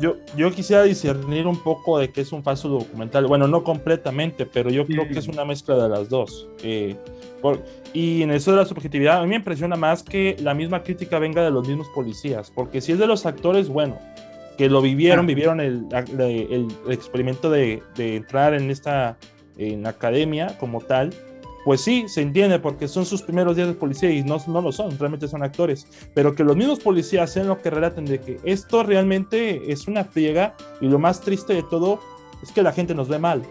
Yo, 0.00 0.16
yo 0.36 0.50
quisiera 0.50 0.82
discernir 0.82 1.46
un 1.46 1.62
poco 1.62 1.98
de 1.98 2.10
que 2.10 2.22
es 2.22 2.32
un 2.32 2.42
falso 2.42 2.68
documental. 2.68 3.26
Bueno, 3.26 3.46
no 3.46 3.62
completamente, 3.62 4.46
pero 4.46 4.70
yo 4.70 4.86
creo 4.86 5.06
que 5.06 5.18
es 5.18 5.28
una 5.28 5.44
mezcla 5.44 5.76
de 5.76 5.88
las 5.88 6.08
dos. 6.08 6.48
Eh, 6.62 6.96
y 7.92 8.22
en 8.22 8.30
eso 8.30 8.52
de 8.52 8.56
la 8.56 8.64
subjetividad, 8.64 9.18
a 9.18 9.22
mí 9.22 9.28
me 9.28 9.36
impresiona 9.36 9.76
más 9.76 10.02
que 10.02 10.36
la 10.40 10.54
misma 10.54 10.82
crítica 10.82 11.18
venga 11.18 11.44
de 11.44 11.50
los 11.50 11.68
mismos 11.68 11.88
policías, 11.94 12.50
porque 12.50 12.80
si 12.80 12.92
es 12.92 12.98
de 12.98 13.06
los 13.06 13.26
actores, 13.26 13.68
bueno, 13.68 13.98
que 14.56 14.68
lo 14.68 14.82
vivieron, 14.82 15.24
ah. 15.26 15.28
vivieron 15.28 15.60
el, 15.60 15.86
el, 16.18 16.68
experimento 16.90 17.50
de, 17.50 17.82
de, 17.96 18.16
entrar 18.16 18.54
en 18.54 18.70
esta 18.70 19.16
en 19.58 19.86
academia 19.86 20.56
como 20.58 20.80
tal, 20.80 21.12
pues 21.64 21.82
sí, 21.82 22.06
se 22.08 22.22
entiende 22.22 22.58
porque 22.58 22.88
son 22.88 23.04
sus 23.04 23.20
primeros 23.20 23.56
días 23.56 23.68
de 23.68 23.74
policía 23.74 24.10
y 24.10 24.22
no, 24.22 24.38
no 24.46 24.62
lo 24.62 24.72
son, 24.72 24.98
realmente 24.98 25.28
son 25.28 25.42
actores, 25.42 25.86
pero 26.14 26.34
que 26.34 26.44
los 26.44 26.56
mismos 26.56 26.78
policías 26.78 27.30
sean 27.30 27.48
lo 27.48 27.60
que 27.60 27.68
relaten 27.68 28.06
de 28.06 28.20
que 28.20 28.38
esto 28.44 28.82
realmente 28.82 29.70
es 29.70 29.86
una 29.86 30.04
friega 30.04 30.54
y 30.80 30.86
lo 30.86 30.98
más 30.98 31.20
triste 31.20 31.52
de 31.52 31.62
todo 31.64 32.00
es 32.42 32.52
que 32.52 32.62
la 32.62 32.72
gente 32.72 32.94
nos 32.94 33.08
ve 33.08 33.18
mal, 33.18 33.42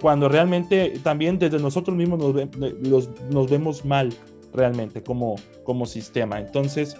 cuando 0.00 0.28
realmente 0.28 0.98
también 1.04 1.38
desde 1.38 1.58
nosotros 1.58 1.96
mismos 1.96 2.34
nos, 2.58 3.08
nos 3.30 3.50
vemos 3.50 3.84
mal 3.84 4.12
realmente 4.52 5.02
como, 5.02 5.36
como 5.64 5.86
sistema. 5.86 6.40
Entonces, 6.40 6.96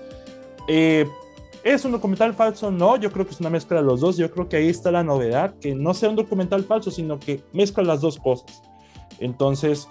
eh, 0.68 1.06
¿es 1.64 1.84
un 1.84 1.92
documental 1.92 2.34
falso? 2.34 2.70
No, 2.70 2.96
yo 2.96 3.10
creo 3.12 3.26
que 3.26 3.32
es 3.32 3.40
una 3.40 3.50
mezcla 3.50 3.78
de 3.78 3.82
los 3.84 4.00
dos, 4.00 4.16
yo 4.16 4.30
creo 4.30 4.48
que 4.48 4.56
ahí 4.56 4.68
está 4.68 4.90
la 4.90 5.02
novedad, 5.02 5.54
que 5.60 5.74
no 5.74 5.94
sea 5.94 6.10
un 6.10 6.16
documental 6.16 6.64
falso, 6.64 6.90
sino 6.90 7.18
que 7.18 7.42
mezcla 7.52 7.82
las 7.82 8.00
dos 8.00 8.18
cosas. 8.18 8.62
Entonces, 9.20 9.88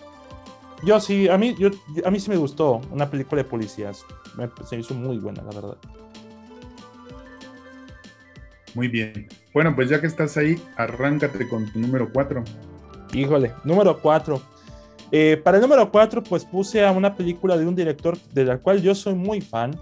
yo 0.84 1.00
sí, 1.00 1.30
a 1.30 1.38
mí, 1.38 1.56
yo, 1.58 1.70
a 2.04 2.12
mí 2.12 2.20
sí 2.20 2.30
me 2.30 2.38
gustó 2.38 2.82
una 2.92 3.10
película 3.10 3.44
de 3.44 3.50
policías. 3.50 4.04
se 4.68 4.80
hizo 4.80 4.94
muy 4.94 5.18
buena, 5.18 5.44
la 5.44 5.52
verdad. 5.52 5.78
Muy 8.74 8.88
bien. 8.88 9.28
Bueno, 9.54 9.76
pues 9.76 9.90
ya 9.90 10.00
que 10.00 10.08
estás 10.08 10.38
ahí, 10.38 10.60
arráncate 10.78 11.48
con 11.48 11.72
tu 11.72 11.80
número 11.80 12.10
4. 12.12 12.44
Híjole, 13.14 13.54
número 13.64 14.00
4. 14.00 14.42
Eh, 15.12 15.40
para 15.44 15.58
el 15.58 15.62
número 15.62 15.92
4, 15.92 16.24
pues 16.24 16.46
puse 16.46 16.86
a 16.86 16.92
una 16.92 17.16
película 17.16 17.58
de 17.58 17.66
un 17.66 17.76
director 17.76 18.18
de 18.34 18.46
la 18.46 18.58
cual 18.58 18.82
yo 18.82 18.96
soy 18.96 19.14
muy 19.14 19.42
fan. 19.42 19.78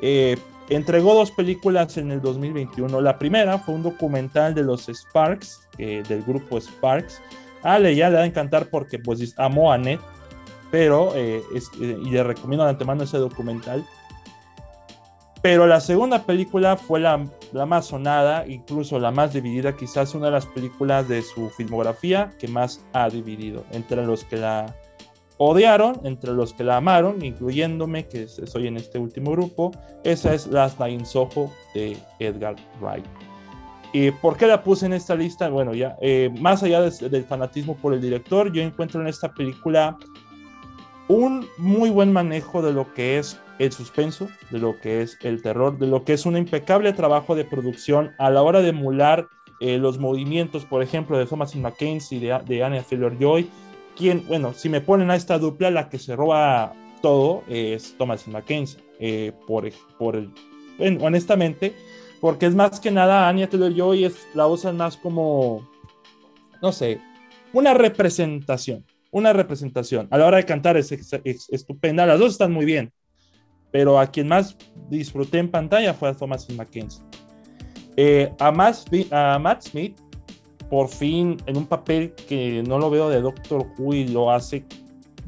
Eh, 0.00 0.38
entregó 0.70 1.14
dos 1.14 1.30
películas 1.30 1.96
en 1.98 2.10
el 2.10 2.22
2021. 2.22 3.00
La 3.00 3.18
primera 3.18 3.58
fue 3.58 3.74
un 3.74 3.82
documental 3.82 4.54
de 4.54 4.62
los 4.62 4.88
Sparks, 4.88 5.68
del 5.76 6.22
grupo 6.22 6.58
Sparks. 6.58 7.20
Ah, 7.62 7.78
le 7.78 7.94
ya 7.94 8.08
le 8.08 8.16
va 8.16 8.22
a 8.22 8.26
encantar 8.26 8.66
porque 8.70 8.98
pues 8.98 9.34
amó 9.38 9.70
a 9.70 9.76
Ned 9.76 9.98
pero, 10.70 11.14
eh, 11.16 11.42
eh, 11.54 11.98
y 12.02 12.10
le 12.10 12.22
recomiendo 12.22 12.64
de 12.64 12.70
antemano 12.70 13.02
ese 13.02 13.18
documental. 13.18 13.84
Pero 15.42 15.66
la 15.66 15.80
segunda 15.80 16.24
película 16.24 16.76
fue 16.76 17.00
la, 17.00 17.26
la, 17.52 17.66
más 17.66 17.86
sonada, 17.86 18.46
incluso 18.46 18.98
la 18.98 19.10
más 19.10 19.32
dividida, 19.32 19.74
quizás 19.74 20.14
una 20.14 20.26
de 20.26 20.32
las 20.32 20.46
películas 20.46 21.08
de 21.08 21.22
su 21.22 21.48
filmografía 21.48 22.30
que 22.38 22.46
más 22.46 22.84
ha 22.92 23.08
dividido, 23.08 23.64
entre 23.72 24.04
los 24.04 24.24
que 24.24 24.36
la 24.36 24.74
odiaron, 25.42 25.98
entre 26.04 26.32
los 26.32 26.52
que 26.52 26.64
la 26.64 26.76
amaron, 26.76 27.24
incluyéndome, 27.24 28.06
que 28.06 28.28
soy 28.28 28.66
en 28.66 28.76
este 28.76 28.98
último 28.98 29.30
grupo, 29.30 29.72
esa 30.04 30.34
es 30.34 30.46
Last 30.46 30.78
Night 30.78 31.00
in 31.00 31.06
Soho 31.06 31.50
de 31.74 31.96
Edgar 32.18 32.56
Wright. 32.78 33.06
¿Y 33.94 34.10
por 34.10 34.36
qué 34.36 34.46
la 34.46 34.62
puse 34.62 34.84
en 34.84 34.92
esta 34.92 35.14
lista? 35.14 35.48
Bueno, 35.48 35.72
ya, 35.72 35.96
eh, 36.02 36.30
más 36.38 36.62
allá 36.62 36.82
del 36.82 37.24
fanatismo 37.24 37.74
por 37.78 37.94
el 37.94 38.02
director, 38.02 38.52
yo 38.52 38.60
encuentro 38.60 39.00
en 39.00 39.06
esta 39.06 39.32
película 39.32 39.96
un 41.08 41.46
muy 41.56 41.88
buen 41.88 42.12
manejo 42.12 42.60
de 42.60 42.74
lo 42.74 42.92
que 42.92 43.18
es 43.18 43.40
el 43.58 43.72
suspenso, 43.72 44.28
de 44.50 44.58
lo 44.58 44.78
que 44.78 45.00
es 45.00 45.16
el 45.22 45.40
terror, 45.40 45.78
de 45.78 45.86
lo 45.86 46.04
que 46.04 46.12
es 46.12 46.26
un 46.26 46.36
impecable 46.36 46.92
trabajo 46.92 47.34
de 47.34 47.46
producción 47.46 48.12
a 48.18 48.28
la 48.28 48.42
hora 48.42 48.60
de 48.60 48.68
emular 48.68 49.26
eh, 49.60 49.78
los 49.78 49.98
movimientos, 49.98 50.66
por 50.66 50.82
ejemplo, 50.82 51.16
de 51.16 51.24
Thomas 51.24 51.56
Mackenzie 51.56 52.18
y 52.18 52.20
de, 52.20 52.38
de 52.44 52.62
Anya 52.62 52.82
Taylor-Joy, 52.82 53.48
bueno, 54.28 54.52
si 54.54 54.68
me 54.68 54.80
ponen 54.80 55.10
a 55.10 55.16
esta 55.16 55.38
dupla, 55.38 55.70
la 55.70 55.88
que 55.88 55.98
se 55.98 56.16
roba 56.16 56.72
todo 57.02 57.44
es 57.48 57.94
Thomas 57.96 58.26
Mackenzie, 58.28 58.80
eh, 58.98 59.32
por, 59.46 59.70
por 59.98 60.22
honestamente, 61.00 61.74
porque 62.20 62.46
es 62.46 62.54
más 62.54 62.80
que 62.80 62.90
nada 62.90 63.28
Anya 63.28 63.48
Taylor-Joy 63.48 64.04
es 64.04 64.26
la 64.34 64.46
usan 64.46 64.76
más 64.76 64.96
como, 64.96 65.68
no 66.60 66.72
sé, 66.72 67.00
una 67.52 67.74
representación 67.74 68.84
una 69.10 69.32
representación. 69.32 70.08
A 70.10 70.18
la 70.18 70.26
hora 70.26 70.36
de 70.38 70.44
cantar 70.44 70.76
es, 70.76 70.92
estupenda, 71.48 72.06
las 72.06 72.18
dos 72.18 72.32
están 72.32 72.52
muy 72.52 72.64
bien, 72.64 72.92
pero 73.70 73.98
a 73.98 74.06
quien 74.06 74.28
más 74.28 74.56
disfruté 74.88 75.38
en 75.38 75.50
pantalla 75.50 75.94
fue 75.94 76.08
a 76.08 76.14
Thomas 76.14 76.48
Mackenzie. 76.50 77.02
Eh, 77.96 78.32
a, 78.38 78.50
Matt, 78.52 79.62
Smith, 79.62 79.98
por 80.70 80.88
fin, 80.88 81.36
en 81.46 81.56
un 81.56 81.66
papel 81.66 82.14
que 82.28 82.62
no 82.66 82.78
lo 82.78 82.88
veo 82.90 83.08
de 83.10 83.20
Doctor 83.20 83.66
Who 83.76 83.94
y 83.94 84.08
lo 84.08 84.30
hace, 84.30 84.64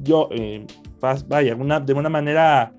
yo, 0.01 0.29
eh, 0.31 0.67
vaya, 1.27 1.55
de 1.55 1.93
una 1.93 2.09
manera 2.09 2.73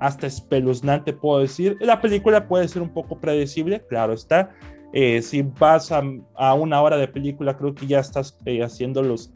hasta 0.00 0.26
espeluznante, 0.26 1.12
puedo 1.12 1.40
decir. 1.40 1.76
La 1.80 2.00
película 2.00 2.48
puede 2.48 2.66
ser 2.68 2.82
un 2.82 2.88
poco 2.88 3.18
predecible, 3.20 3.84
claro 3.88 4.12
está. 4.12 4.50
Eh, 4.92 5.20
si 5.22 5.42
vas 5.42 5.92
a, 5.92 6.54
una 6.54 6.82
hora 6.82 6.96
de 6.96 7.08
película, 7.08 7.56
creo 7.56 7.74
que 7.74 7.86
ya 7.86 8.00
estás 8.00 8.38
haciendo 8.62 9.02
los 9.02 9.32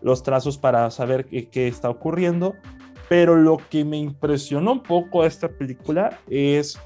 los 0.00 0.22
trazos 0.22 0.58
para 0.58 0.90
saber 0.90 1.26
qué, 1.26 1.68
está 1.68 1.90
ocurriendo. 1.90 2.54
Pero 3.08 3.36
lo 3.36 3.56
que 3.70 3.84
me 3.84 3.96
impresionó 3.96 4.72
un 4.72 4.82
poco 4.82 5.22
de 5.22 5.28
esta 5.28 5.48
película 5.48 6.18
es 6.28 6.78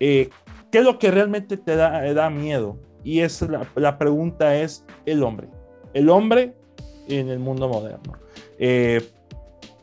eh, 0.00 0.28
qué 0.72 0.78
es 0.78 0.84
lo 0.84 0.98
que 0.98 1.12
realmente 1.12 1.56
te 1.56 1.76
da, 1.76 2.12
da 2.12 2.28
miedo. 2.28 2.76
Y 3.04 3.20
es 3.20 3.42
la, 3.76 3.98
pregunta 3.98 4.56
es 4.56 4.84
el 5.06 5.22
hombre. 5.22 5.48
El 5.92 6.08
hombre 6.08 6.54
en 7.08 7.28
el 7.28 7.38
mundo 7.38 7.68
moderno. 7.68 8.18
Eh, 8.58 9.00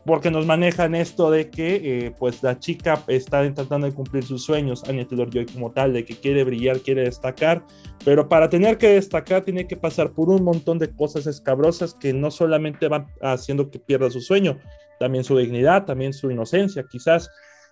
porque 0.05 0.31
nos 0.31 0.45
manejan 0.45 0.95
esto 0.95 1.29
de 1.29 1.49
que 1.49 1.75
eh, 1.75 2.11
pues 2.17 2.41
la 2.41 2.57
chica 2.57 3.03
está 3.07 3.41
tratando 3.53 3.87
de 3.87 3.93
cumplir 3.93 4.23
sus 4.23 4.43
sueños, 4.43 4.83
Anya 4.87 5.07
Taylor-Joy 5.07 5.45
como 5.47 5.71
tal, 5.71 5.93
de 5.93 6.03
que 6.03 6.15
quiere 6.15 6.43
brillar, 6.43 6.79
quiere 6.79 7.03
destacar, 7.03 7.63
pero 8.03 8.27
para 8.27 8.49
tener 8.49 8.77
que 8.77 8.89
destacar 8.89 9.43
tiene 9.43 9.67
que 9.67 9.77
pasar 9.77 10.11
por 10.11 10.29
un 10.29 10.43
montón 10.43 10.79
de 10.79 10.91
cosas 10.91 11.27
escabrosas 11.27 11.93
que 11.93 12.13
no 12.13 12.31
solamente 12.31 12.87
van 12.87 13.07
haciendo 13.21 13.69
que 13.69 13.79
pierda 13.79 14.09
su 14.09 14.21
sueño, 14.21 14.57
también 14.99 15.23
su 15.23 15.37
dignidad, 15.37 15.85
también 15.85 16.13
su 16.13 16.31
inocencia, 16.31 16.83
quizás. 16.89 17.29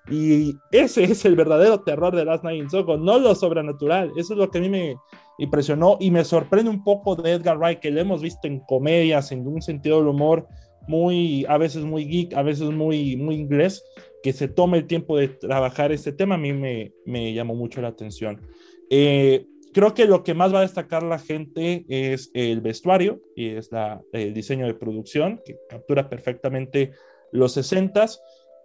Y 0.09 0.55
ese 0.71 1.03
es 1.03 1.25
el 1.25 1.35
verdadero 1.35 1.81
terror 1.81 2.15
de 2.15 2.25
Last 2.25 2.43
Night 2.43 2.63
in 2.63 2.69
Soho, 2.69 2.97
no 2.97 3.19
lo 3.19 3.35
sobrenatural. 3.35 4.11
Eso 4.17 4.33
es 4.33 4.39
lo 4.39 4.49
que 4.49 4.57
a 4.57 4.61
mí 4.61 4.69
me 4.69 4.95
impresionó 5.37 5.97
y 5.99 6.11
me 6.11 6.23
sorprende 6.23 6.69
un 6.69 6.83
poco 6.83 7.15
de 7.15 7.33
Edgar 7.33 7.57
Wright, 7.57 7.79
que 7.79 7.91
lo 7.91 8.01
hemos 8.01 8.21
visto 8.21 8.47
en 8.47 8.59
comedias, 8.61 9.31
en 9.31 9.47
un 9.47 9.61
sentido 9.61 9.99
del 9.99 10.07
humor 10.07 10.47
muy, 10.87 11.45
a 11.47 11.57
veces 11.57 11.83
muy 11.83 12.05
geek, 12.05 12.33
a 12.33 12.41
veces 12.41 12.69
muy, 12.71 13.15
muy 13.15 13.35
inglés, 13.35 13.83
que 14.23 14.33
se 14.33 14.47
tome 14.47 14.79
el 14.79 14.87
tiempo 14.87 15.17
de 15.17 15.27
trabajar 15.27 15.91
este 15.91 16.11
tema, 16.11 16.35
a 16.35 16.39
mí 16.39 16.51
me, 16.51 16.93
me 17.05 17.31
llamó 17.33 17.53
mucho 17.53 17.79
la 17.79 17.89
atención. 17.89 18.41
Eh, 18.89 19.45
creo 19.71 19.93
que 19.93 20.05
lo 20.05 20.23
que 20.23 20.33
más 20.33 20.53
va 20.53 20.59
a 20.59 20.63
destacar 20.63 21.03
la 21.03 21.19
gente 21.19 21.85
es 21.87 22.31
el 22.33 22.61
vestuario 22.61 23.21
y 23.35 23.49
es 23.49 23.71
la, 23.71 24.01
el 24.13 24.33
diseño 24.33 24.65
de 24.65 24.73
producción, 24.73 25.41
que 25.45 25.57
captura 25.69 26.09
perfectamente 26.09 26.91
los 27.31 27.53
60 27.53 28.07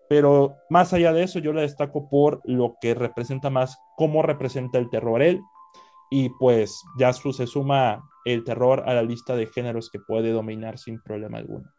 pero 0.08 0.56
más 0.70 0.92
allá 0.92 1.12
de 1.12 1.22
eso, 1.22 1.38
yo 1.38 1.52
la 1.52 1.62
destaco 1.62 2.09
por 2.09 2.40
lo 2.44 2.76
que 2.80 2.94
representa 2.94 3.50
más, 3.50 3.78
cómo 3.96 4.22
representa 4.22 4.78
el 4.78 4.90
terror 4.90 5.22
él, 5.22 5.40
y 6.11 6.28
pues 6.38 6.82
ya 6.98 7.12
se 7.12 7.46
suma 7.46 8.02
el 8.24 8.44
terror 8.44 8.84
a 8.86 8.94
la 8.94 9.02
lista 9.02 9.36
de 9.36 9.46
géneros 9.46 9.90
que 9.90 9.98
puede 9.98 10.30
dominar 10.30 10.78
sin 10.78 11.00
problema 11.02 11.38
alguno. 11.38 11.70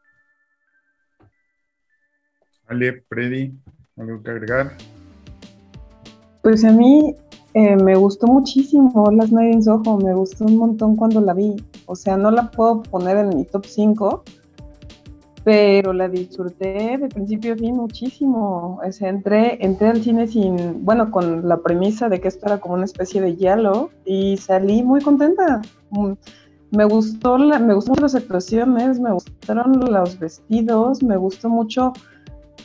Ale, 2.67 3.01
Freddy, 3.01 3.53
¿algo 3.97 4.21
que 4.23 4.31
agregar? 4.31 4.75
Pues 6.41 6.63
a 6.63 6.71
mí 6.71 7.15
eh, 7.53 7.75
me 7.75 7.95
gustó 7.95 8.27
muchísimo 8.27 9.09
Las 9.11 9.31
Night 9.31 9.53
in 9.53 9.63
Soho, 9.63 9.97
me 9.97 10.13
gustó 10.13 10.45
un 10.45 10.57
montón 10.57 10.95
cuando 10.95 11.21
la 11.21 11.33
vi. 11.33 11.55
O 11.85 11.95
sea, 11.95 12.17
no 12.17 12.31
la 12.31 12.51
puedo 12.51 12.83
poner 12.83 13.17
en 13.17 13.29
mi 13.29 13.45
top 13.45 13.65
5, 13.65 14.23
pero 15.45 15.93
la 15.93 16.09
disfruté 16.09 16.97
de 16.97 17.07
principio 17.07 17.53
a 17.53 17.55
fin 17.55 17.75
muchísimo. 17.75 18.81
Entré, 18.99 19.63
entré 19.63 19.89
al 19.89 20.01
cine 20.01 20.25
sin, 20.25 20.83
bueno, 20.83 21.11
con 21.11 21.47
la 21.47 21.57
premisa 21.57 22.09
de 22.09 22.19
que 22.19 22.29
esto 22.29 22.47
era 22.47 22.57
como 22.57 22.73
una 22.73 22.85
especie 22.85 23.21
de 23.21 23.35
hielo 23.35 23.91
y 24.05 24.37
salí 24.37 24.81
muy 24.81 25.01
contenta. 25.01 25.61
Mm, 25.91 26.13
me 26.71 26.85
gustó, 26.85 27.37
la, 27.37 27.59
me 27.59 27.75
gustó 27.75 27.93
las 28.01 28.15
actuaciones, 28.15 28.99
me 28.99 29.11
gustaron 29.11 29.79
los 29.79 30.17
vestidos, 30.17 31.03
me 31.03 31.15
gustó 31.15 31.47
mucho 31.47 31.93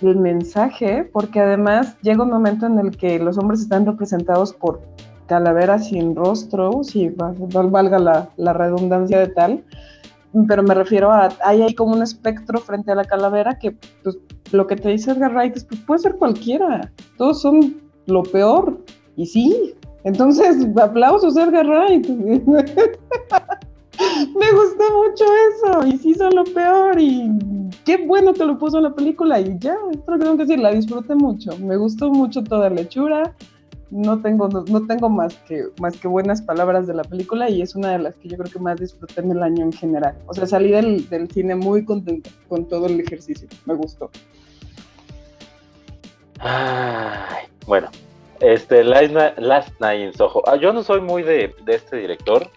el 0.00 0.16
mensaje, 0.16 1.04
porque 1.12 1.40
además 1.40 1.98
llega 2.00 2.22
un 2.22 2.30
momento 2.30 2.64
en 2.64 2.78
el 2.78 2.96
que 2.96 3.18
los 3.18 3.36
hombres 3.36 3.60
están 3.60 3.84
representados 3.84 4.54
por 4.54 4.80
calaveras 5.26 5.88
sin 5.88 6.16
rostro, 6.16 6.82
si 6.82 7.10
valga 7.10 7.98
la, 7.98 8.30
la 8.38 8.54
redundancia 8.54 9.18
de 9.18 9.28
tal, 9.28 9.64
pero 10.46 10.62
me 10.62 10.74
refiero 10.74 11.10
a, 11.10 11.28
hay 11.44 11.62
ahí 11.62 11.74
como 11.74 11.94
un 11.94 12.02
espectro 12.02 12.60
frente 12.60 12.92
a 12.92 12.94
la 12.94 13.04
calavera 13.04 13.58
que 13.58 13.72
pues, 14.02 14.18
lo 14.52 14.66
que 14.66 14.76
te 14.76 14.90
dice 14.90 15.10
Edgar 15.12 15.32
Wright 15.34 15.56
es, 15.56 15.64
pues 15.64 15.80
puede 15.80 16.00
ser 16.00 16.16
cualquiera, 16.16 16.92
todos 17.16 17.40
son 17.42 17.80
lo 18.06 18.22
peor, 18.22 18.78
y 19.16 19.26
sí, 19.26 19.74
entonces 20.04 20.66
aplausos 20.80 21.36
Edgar 21.36 21.66
Wright. 21.66 22.08
me 23.98 24.52
gustó 24.52 24.84
mucho 24.92 25.24
eso, 25.52 25.86
y 25.86 25.98
sí 25.98 26.14
son 26.14 26.34
lo 26.34 26.44
peor, 26.44 26.98
y 26.98 27.30
qué 27.84 27.98
bueno 28.06 28.32
que 28.32 28.44
lo 28.44 28.58
puso 28.58 28.78
en 28.78 28.84
la 28.84 28.94
película, 28.94 29.40
y 29.40 29.58
ya, 29.58 29.76
esto 29.90 30.12
lo 30.12 30.18
tengo 30.18 30.36
que 30.36 30.44
decir, 30.44 30.58
la 30.58 30.70
disfruté 30.70 31.14
mucho, 31.14 31.56
me 31.58 31.76
gustó 31.76 32.10
mucho 32.10 32.42
toda 32.42 32.70
la 32.70 32.80
hechura, 32.82 33.34
no 33.90 34.20
tengo, 34.22 34.48
no, 34.48 34.86
tengo 34.86 35.08
más, 35.08 35.34
que, 35.48 35.64
más 35.80 35.96
que 35.96 36.06
buenas 36.06 36.42
palabras 36.42 36.86
de 36.86 36.94
la 36.94 37.02
película 37.02 37.50
y 37.50 37.60
es 37.60 37.74
una 37.74 37.92
de 37.92 37.98
las 37.98 38.14
que 38.14 38.28
yo 38.28 38.36
creo 38.36 38.50
que 38.50 38.58
más 38.58 38.78
disfruté 38.78 39.20
en 39.20 39.32
el 39.32 39.42
año 39.42 39.64
en 39.64 39.72
general. 39.72 40.16
O 40.26 40.34
sea, 40.34 40.46
salí 40.46 40.70
del, 40.70 41.28
cine 41.32 41.56
muy 41.56 41.84
contenta 41.84 42.30
con 42.48 42.68
todo 42.68 42.86
el 42.86 43.00
ejercicio, 43.00 43.48
me 43.66 43.74
gustó. 43.74 44.10
Ay, 46.38 47.46
bueno, 47.66 47.90
este, 48.40 48.84
Last 48.84 49.80
Night 49.80 50.00
in 50.00 50.14
Soho. 50.14 50.42
Ah, 50.46 50.56
yo 50.56 50.72
no 50.72 50.82
soy 50.82 51.00
muy 51.00 51.22
de, 51.22 51.54
de 51.64 51.74
este 51.74 51.96
director 51.96 52.48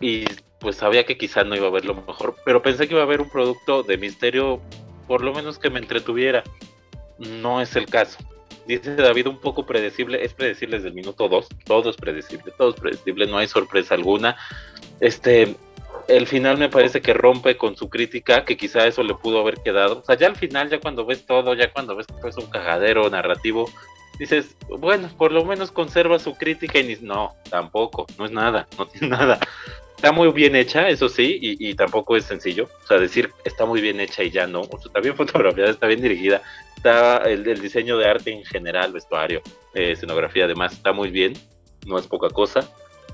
y 0.00 0.24
pues 0.58 0.76
sabía 0.76 1.06
que 1.06 1.16
quizá 1.16 1.44
no 1.44 1.54
iba 1.54 1.68
a 1.68 1.70
ver 1.70 1.84
lo 1.84 1.94
mejor, 1.94 2.34
pero 2.44 2.62
pensé 2.62 2.88
que 2.88 2.94
iba 2.94 3.02
a 3.02 3.06
haber 3.06 3.20
un 3.20 3.30
producto 3.30 3.84
de 3.84 3.96
misterio, 3.96 4.60
por 5.06 5.22
lo 5.22 5.32
menos 5.32 5.58
que 5.58 5.70
me 5.70 5.78
entretuviera. 5.78 6.42
No 7.18 7.60
es 7.60 7.74
el 7.76 7.86
caso 7.86 8.18
dice 8.76 8.94
David, 8.94 9.28
un 9.28 9.38
poco 9.38 9.64
predecible, 9.64 10.24
es 10.24 10.34
predecible 10.34 10.76
desde 10.76 10.88
el 10.88 10.94
minuto 10.94 11.28
2, 11.28 11.48
todo 11.64 11.90
es 11.90 11.96
predecible, 11.96 12.52
todo 12.56 12.70
es 12.70 12.76
predecible, 12.76 13.26
no 13.26 13.38
hay 13.38 13.46
sorpresa 13.46 13.94
alguna. 13.94 14.36
Este, 15.00 15.56
el 16.08 16.26
final 16.26 16.58
me 16.58 16.68
parece 16.68 17.00
que 17.00 17.14
rompe 17.14 17.56
con 17.56 17.76
su 17.76 17.88
crítica, 17.88 18.44
que 18.44 18.56
quizá 18.56 18.86
eso 18.86 19.02
le 19.02 19.14
pudo 19.14 19.40
haber 19.40 19.56
quedado. 19.62 20.00
O 20.00 20.04
sea, 20.04 20.16
ya 20.16 20.26
al 20.26 20.36
final, 20.36 20.68
ya 20.70 20.80
cuando 20.80 21.06
ves 21.06 21.24
todo, 21.24 21.54
ya 21.54 21.72
cuando 21.72 21.96
ves 21.96 22.06
que 22.06 22.28
es 22.28 22.36
un 22.36 22.50
cagadero 22.50 23.08
narrativo, 23.10 23.70
dices, 24.18 24.56
bueno, 24.68 25.08
por 25.16 25.32
lo 25.32 25.44
menos 25.44 25.70
conserva 25.70 26.18
su 26.18 26.34
crítica 26.34 26.78
y 26.78 26.84
ni, 26.84 26.96
no, 26.96 27.34
tampoco, 27.50 28.06
no 28.18 28.26
es 28.26 28.32
nada, 28.32 28.66
no 28.78 28.86
tiene 28.86 29.08
nada. 29.16 29.38
Está 29.98 30.12
muy 30.12 30.30
bien 30.30 30.54
hecha, 30.54 30.88
eso 30.88 31.08
sí, 31.08 31.40
y, 31.42 31.74
tampoco 31.74 32.16
es 32.16 32.24
sencillo. 32.24 32.68
O 32.84 32.86
sea, 32.86 33.00
decir 33.00 33.32
está 33.44 33.66
muy 33.66 33.80
bien 33.80 33.98
hecha 33.98 34.22
y 34.22 34.30
ya 34.30 34.46
no. 34.46 34.62
Está 34.62 35.00
bien 35.00 35.16
fotografiada, 35.16 35.70
está 35.70 35.88
bien 35.88 36.00
dirigida, 36.00 36.40
está 36.76 37.16
el, 37.24 37.42
diseño 37.60 37.98
de 37.98 38.06
arte 38.06 38.30
en 38.30 38.44
general, 38.44 38.92
vestuario, 38.92 39.42
eh, 39.74 39.90
escenografía, 39.90 40.44
además, 40.44 40.74
está 40.74 40.92
muy 40.92 41.10
bien, 41.10 41.32
no 41.84 41.98
es 41.98 42.06
poca 42.06 42.28
cosa. 42.28 42.60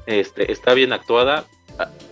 Este, 0.05 0.53
está 0.53 0.75
bien 0.75 0.93
actuada. 0.93 1.47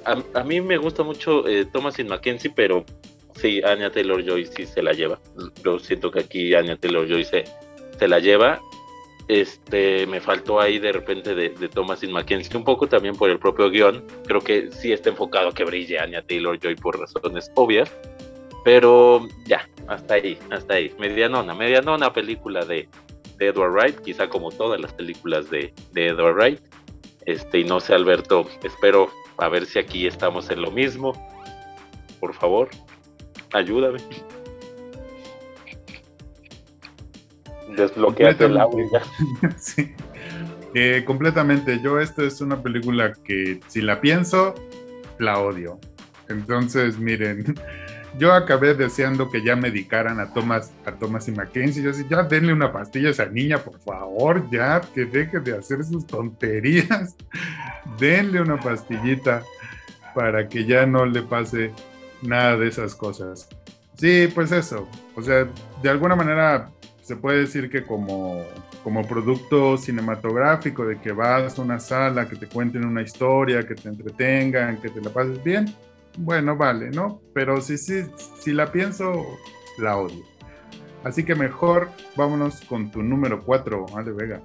A, 0.06 0.42
mí 0.42 0.62
me 0.62 0.78
gusta 0.78 1.02
mucho 1.02 1.46
eh, 1.46 1.66
Thomasin 1.66 2.08
Mackenzie, 2.08 2.50
pero 2.56 2.86
sí, 3.34 3.60
Anya 3.62 3.92
Taylor 3.92 4.24
Joy 4.24 4.46
sí 4.46 4.64
se 4.64 4.82
la 4.82 4.94
lleva. 4.94 5.20
Yo 5.62 5.80
siento 5.80 6.10
que 6.10 6.20
aquí 6.20 6.54
Anya 6.54 6.78
Taylor 6.78 7.06
Joy 7.06 7.26
se, 7.26 7.44
se 7.98 8.08
la 8.08 8.20
lleva 8.20 8.58
este, 9.28 10.06
me 10.06 10.20
faltó 10.20 10.60
ahí 10.60 10.78
de 10.78 10.92
repente 10.92 11.34
de, 11.34 11.50
de 11.50 11.68
Thomasin 11.68 12.12
Mackenzie, 12.12 12.56
un 12.56 12.64
poco 12.64 12.88
también 12.88 13.14
por 13.14 13.30
el 13.30 13.38
propio 13.38 13.70
guion. 13.70 14.04
Creo 14.26 14.40
que 14.40 14.70
sí 14.72 14.92
está 14.92 15.10
enfocado 15.10 15.52
que 15.52 15.64
brille 15.64 15.98
Anya 15.98 16.22
Taylor 16.22 16.58
Joy 16.58 16.76
por 16.76 16.98
razones 16.98 17.50
obvias. 17.54 17.92
Pero 18.64 19.26
ya, 19.46 19.68
hasta 19.88 20.14
ahí, 20.14 20.38
hasta 20.50 20.74
ahí. 20.74 20.94
Medianona, 20.98 21.54
medianona 21.54 22.12
película 22.12 22.64
de, 22.64 22.88
de 23.38 23.46
Edward 23.46 23.72
Wright, 23.72 24.00
quizá 24.00 24.28
como 24.28 24.50
todas 24.50 24.80
las 24.80 24.92
películas 24.92 25.50
de, 25.50 25.72
de 25.92 26.08
Edward 26.08 26.34
Wright. 26.34 26.60
Este, 27.26 27.60
y 27.60 27.64
no 27.64 27.80
sé, 27.80 27.94
Alberto, 27.94 28.46
espero 28.62 29.10
a 29.38 29.48
ver 29.48 29.66
si 29.66 29.78
aquí 29.78 30.06
estamos 30.06 30.50
en 30.50 30.62
lo 30.62 30.70
mismo. 30.70 31.12
Por 32.20 32.34
favor, 32.34 32.68
ayúdame. 33.52 33.98
Desbloqueate 37.76 38.44
el 38.44 38.58
audio 38.58 38.88
sí. 39.58 39.94
Eh, 40.74 41.02
completamente. 41.06 41.80
Yo, 41.82 42.00
esta 42.00 42.22
es 42.22 42.40
una 42.40 42.62
película 42.62 43.12
que 43.24 43.60
si 43.68 43.82
la 43.82 44.00
pienso, 44.00 44.54
la 45.18 45.38
odio. 45.38 45.78
Entonces, 46.28 46.98
miren, 46.98 47.54
yo 48.18 48.32
acabé 48.32 48.74
deseando 48.74 49.30
que 49.30 49.42
ya 49.42 49.54
medicaran 49.54 50.18
a 50.20 50.32
Thomas, 50.32 50.72
a 50.86 50.92
Thomas 50.92 51.28
y 51.28 51.32
Mackenzie. 51.32 51.82
Yo 51.82 51.90
decía, 51.90 52.06
ya 52.08 52.22
denle 52.22 52.52
una 52.52 52.72
pastilla 52.72 53.08
a 53.08 53.10
esa 53.12 53.26
niña, 53.26 53.58
por 53.58 53.78
favor, 53.80 54.48
ya, 54.50 54.80
que 54.94 55.04
deje 55.04 55.40
de 55.40 55.56
hacer 55.56 55.84
sus 55.84 56.06
tonterías. 56.06 57.16
denle 57.98 58.40
una 58.40 58.58
pastillita 58.58 59.42
para 60.14 60.48
que 60.48 60.64
ya 60.64 60.86
no 60.86 61.04
le 61.04 61.22
pase 61.22 61.72
nada 62.22 62.56
de 62.56 62.68
esas 62.68 62.94
cosas. 62.94 63.48
Sí, 63.96 64.28
pues 64.34 64.52
eso. 64.52 64.88
O 65.14 65.22
sea, 65.22 65.46
de 65.82 65.90
alguna 65.90 66.16
manera 66.16 66.70
se 67.02 67.16
puede 67.16 67.40
decir 67.40 67.68
que 67.68 67.84
como, 67.84 68.42
como 68.84 69.06
producto 69.06 69.76
cinematográfico, 69.76 70.86
de 70.86 71.00
que 71.00 71.12
vas 71.12 71.58
a 71.58 71.62
una 71.62 71.80
sala, 71.80 72.28
que 72.28 72.36
te 72.36 72.46
cuenten 72.46 72.84
una 72.84 73.02
historia, 73.02 73.66
que 73.66 73.74
te 73.74 73.88
entretengan, 73.88 74.80
que 74.80 74.88
te 74.88 75.00
la 75.00 75.10
pases 75.10 75.42
bien, 75.42 75.66
bueno, 76.16 76.56
vale, 76.56 76.90
¿no? 76.90 77.20
Pero 77.34 77.60
si, 77.60 77.76
si, 77.76 78.04
si 78.38 78.52
la 78.52 78.70
pienso, 78.70 79.12
la 79.78 79.96
odio. 79.96 80.22
Así 81.02 81.24
que 81.24 81.34
mejor 81.34 81.88
vámonos 82.16 82.60
con 82.60 82.90
tu 82.90 83.02
número 83.02 83.42
4, 83.42 83.86
Ale 83.96 84.12
Vega. 84.12 84.40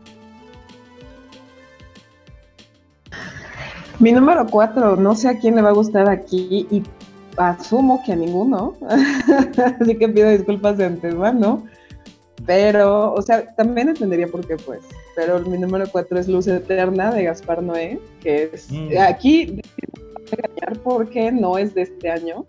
Mi 4.00 4.12
número 4.12 4.48
4, 4.48 4.96
no 4.96 5.16
sé 5.16 5.30
a 5.30 5.38
quién 5.38 5.56
le 5.56 5.62
va 5.62 5.70
a 5.70 5.74
gustar 5.74 6.10
aquí 6.10 6.68
y 6.72 6.84
asumo 7.38 8.02
que 8.04 8.14
a 8.14 8.16
ninguno, 8.16 8.76
así 9.80 9.96
que 9.96 10.08
pido 10.10 10.30
disculpas 10.30 10.78
de 10.78 10.86
antemano. 10.86 11.64
Pero, 12.48 13.14
o 13.14 13.22
sea, 13.22 13.54
también 13.56 13.90
entendería 13.90 14.28
por 14.28 14.48
qué, 14.48 14.56
pues. 14.56 14.80
Pero 15.16 15.40
mi 15.42 15.58
número 15.58 15.86
cuatro 15.92 16.18
es 16.18 16.28
Luz 16.28 16.48
Eterna 16.48 17.14
de 17.14 17.26
Gaspar 17.26 17.62
Noé, 17.62 18.00
que 18.22 18.50
es 18.54 18.72
mm. 18.72 18.98
aquí 19.00 19.62
porque 20.84 21.32
no 21.32 21.58
es 21.58 21.76
de 21.76 21.84
este 21.84 22.10
año. 22.10 22.46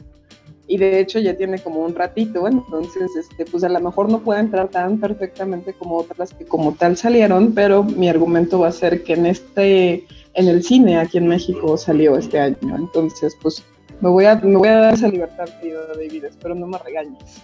Y 0.69 0.77
de 0.77 1.01
hecho 1.01 1.19
ya 1.19 1.35
tiene 1.35 1.59
como 1.59 1.81
un 1.81 1.95
ratito, 1.95 2.47
entonces, 2.47 3.11
este, 3.17 3.47
pues 3.47 3.65
a 3.65 3.71
lo 3.71 3.81
mejor 3.81 4.11
no 4.13 4.21
puede 4.21 4.41
entrar 4.41 4.69
tan 4.69 5.01
perfectamente 5.01 5.73
como 5.73 5.97
otras 5.97 6.35
que 6.35 6.45
como 6.45 6.75
tal 6.75 6.97
salieron, 6.97 7.55
pero 7.55 7.83
mi 7.83 8.07
argumento 8.09 8.61
va 8.61 8.69
a 8.69 8.73
ser 8.73 9.03
que 9.03 9.15
en 9.15 9.25
este, 9.25 10.05
en 10.35 10.47
el 10.47 10.63
cine 10.63 10.99
aquí 10.99 11.17
en 11.17 11.27
México 11.27 11.79
salió 11.79 12.19
este 12.19 12.39
año. 12.39 12.77
Entonces, 12.77 13.35
pues 13.41 13.65
me 14.03 14.11
voy 14.11 14.27
a, 14.27 14.37
me 14.37 14.57
voy 14.57 14.69
a 14.69 14.77
dar 14.77 14.95
esa 14.95 15.09
libertad, 15.09 15.49
querido 15.59 15.87
David, 15.87 16.25
espero 16.25 16.55
no 16.55 16.67
me 16.67 16.77
regañes. 16.77 17.43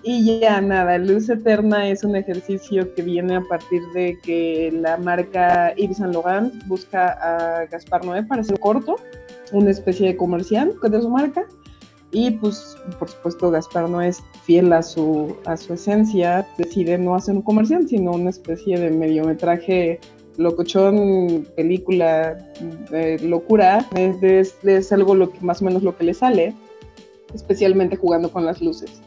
y 0.03 0.41
ya 0.41 0.61
nada, 0.61 0.99
Luz 0.99 1.29
Eterna 1.29 1.89
es 1.89 2.05
un 2.05 2.17
ejercicio 2.17 2.95
que 2.95 3.03
viene 3.03 3.37
a 3.37 3.41
partir 3.43 3.83
de 3.95 4.19
que 4.23 4.73
la 4.73 4.97
marca 4.97 5.75
Yves 5.77 5.99
Saint 5.99 6.15
Laurent 6.15 6.53
busca 6.67 7.13
a 7.21 7.67
Gaspar 7.67 8.05
Noé 8.05 8.23
para 8.23 8.43
hacer 8.43 8.59
corto, 8.61 8.97
una 9.53 9.71
especie 9.71 10.09
de 10.09 10.17
comercial 10.17 10.75
de 10.83 11.01
su 11.01 11.09
marca. 11.09 11.45
Y 12.13 12.31
pues, 12.31 12.77
por 13.01 13.09
supuesto, 13.09 13.51
Gaspar 13.51 13.89
no 13.89 14.01
es 14.01 14.23
fiel 14.45 14.73
a 14.73 14.83
su, 14.83 15.37
a 15.47 15.57
su 15.57 15.75
esencia, 15.75 16.47
decide 16.57 16.97
no 16.97 17.17
hacer 17.17 17.35
un 17.35 17.43
comercial, 17.43 17.89
sino 17.89 18.13
una 18.13 18.31
especie 18.31 18.79
de 18.79 18.91
mediometraje 18.91 19.99
locochón, 20.37 21.47
película 21.57 22.37
de 22.91 23.19
locura, 23.19 23.85
es, 23.97 24.55
es, 24.63 24.93
algo 24.93 25.17
lo 25.17 25.31
que, 25.31 25.41
más 25.41 25.61
o 25.61 25.65
menos 25.65 25.83
lo 25.83 25.97
que 25.97 26.05
le 26.05 26.15
sale 26.15 26.55
especialmente 27.35 27.97
jugando 27.97 28.31
con 28.31 28.45
las 28.45 28.61
luces. 28.61 29.01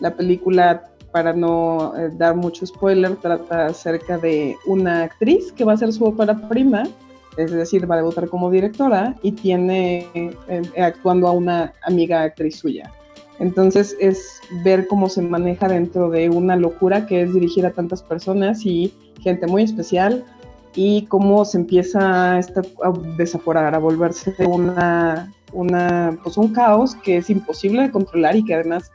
La 0.00 0.14
película, 0.14 0.90
para 1.12 1.32
no 1.32 1.94
eh, 1.96 2.10
dar 2.16 2.36
mucho 2.36 2.66
spoiler, 2.66 3.16
trata 3.16 3.66
acerca 3.66 4.18
de 4.18 4.56
una 4.66 5.04
actriz 5.04 5.52
que 5.52 5.64
va 5.64 5.72
a 5.72 5.76
ser 5.76 5.92
su 5.92 6.04
ópera 6.04 6.48
prima, 6.48 6.84
es 7.36 7.50
decir, 7.50 7.90
va 7.90 7.96
a 7.96 7.98
debutar 7.98 8.28
como 8.28 8.50
directora 8.50 9.14
y 9.22 9.32
tiene 9.32 10.08
eh, 10.14 10.62
actuando 10.80 11.26
a 11.26 11.32
una 11.32 11.72
amiga 11.82 12.22
actriz 12.22 12.56
suya. 12.56 12.92
Entonces 13.40 13.96
es 13.98 14.40
ver 14.64 14.86
cómo 14.86 15.08
se 15.08 15.20
maneja 15.20 15.68
dentro 15.68 16.08
de 16.08 16.30
una 16.30 16.56
locura 16.56 17.06
que 17.06 17.22
es 17.22 17.34
dirigir 17.34 17.66
a 17.66 17.72
tantas 17.72 18.02
personas 18.02 18.64
y 18.64 18.92
gente 19.20 19.46
muy 19.46 19.62
especial 19.62 20.24
y 20.74 21.06
cómo 21.06 21.44
se 21.44 21.58
empieza 21.58 22.36
a 22.36 22.40
desaforar, 23.16 23.74
a 23.74 23.78
volverse 23.78 24.34
una 24.46 25.32
una, 25.54 26.18
pues 26.22 26.36
un 26.36 26.52
caos 26.52 26.94
que 26.96 27.18
es 27.18 27.30
imposible 27.30 27.82
de 27.82 27.90
controlar 27.90 28.36
y 28.36 28.44
que 28.44 28.54
además 28.54 28.90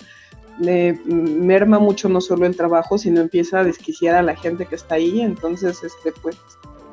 le 0.59 0.93
merma 1.05 1.79
mucho 1.79 2.09
no 2.09 2.21
solo 2.21 2.45
el 2.45 2.55
trabajo, 2.55 2.97
sino 2.97 3.21
empieza 3.21 3.59
a 3.59 3.63
desquiciar 3.63 4.15
a 4.15 4.21
la 4.21 4.35
gente 4.35 4.65
que 4.65 4.75
está 4.75 4.95
ahí. 4.95 5.21
Entonces, 5.21 5.81
este, 5.83 6.11
pues, 6.21 6.37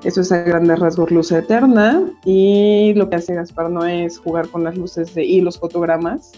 eso 0.04 0.20
es 0.20 0.30
a 0.30 0.38
grandes 0.38 0.78
rasgos 0.78 1.10
luz 1.10 1.32
eterna. 1.32 2.02
Y 2.24 2.94
lo 2.94 3.10
que 3.10 3.16
hace 3.16 3.34
Gaspar 3.34 3.70
no 3.70 3.84
es 3.84 4.18
jugar 4.18 4.48
con 4.48 4.64
las 4.64 4.76
luces 4.76 5.14
de, 5.14 5.24
y 5.24 5.40
los 5.40 5.58
fotogramas 5.58 6.32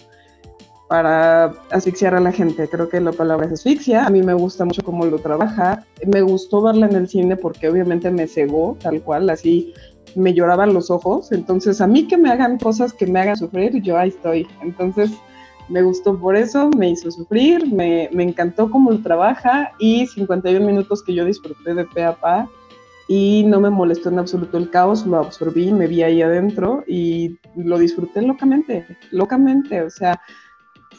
para 0.87 1.53
asfixiar 1.69 2.15
a 2.15 2.19
la 2.19 2.31
gente. 2.31 2.67
Creo 2.67 2.89
que 2.89 2.99
la 2.99 3.11
palabra 3.11 3.45
es 3.45 3.53
asfixia. 3.53 4.07
A 4.07 4.09
mí 4.09 4.23
me 4.23 4.33
gusta 4.33 4.65
mucho 4.65 4.81
cómo 4.83 5.05
lo 5.05 5.19
trabaja. 5.19 5.85
Me 6.07 6.23
gustó 6.23 6.63
verla 6.63 6.87
en 6.87 6.95
el 6.95 7.07
cine 7.07 7.37
porque 7.37 7.69
obviamente 7.69 8.09
me 8.09 8.27
cegó, 8.27 8.75
tal 8.81 9.03
cual, 9.03 9.29
así 9.29 9.71
me 10.15 10.33
lloraban 10.33 10.73
los 10.73 10.89
ojos. 10.89 11.31
Entonces, 11.31 11.81
a 11.81 11.87
mí 11.87 12.07
que 12.07 12.17
me 12.17 12.29
hagan 12.29 12.57
cosas 12.57 12.93
que 12.93 13.07
me 13.07 13.19
hagan 13.19 13.37
sufrir, 13.37 13.81
yo 13.81 13.97
ahí 13.97 14.09
estoy. 14.09 14.47
Entonces, 14.61 15.11
me 15.69 15.83
gustó 15.83 16.17
por 16.19 16.35
eso, 16.35 16.69
me 16.77 16.89
hizo 16.89 17.11
sufrir, 17.11 17.71
me, 17.71 18.09
me 18.11 18.23
encantó 18.23 18.69
cómo 18.71 18.91
lo 18.91 19.01
trabaja 19.01 19.71
y 19.79 20.07
51 20.07 20.65
minutos 20.65 21.03
que 21.03 21.13
yo 21.13 21.25
disfruté 21.25 21.73
de 21.73 21.85
pe 21.85 22.03
a 22.03 22.13
pa 22.13 22.49
y 23.07 23.43
no 23.47 23.59
me 23.59 23.69
molestó 23.69 24.09
en 24.09 24.19
absoluto 24.19 24.57
el 24.57 24.69
caos, 24.69 25.05
lo 25.05 25.17
absorbí, 25.17 25.71
me 25.71 25.87
vi 25.87 26.03
ahí 26.03 26.21
adentro 26.21 26.83
y 26.87 27.39
lo 27.55 27.79
disfruté 27.79 28.21
locamente, 28.21 28.85
locamente, 29.11 29.81
o 29.81 29.89
sea, 29.89 30.21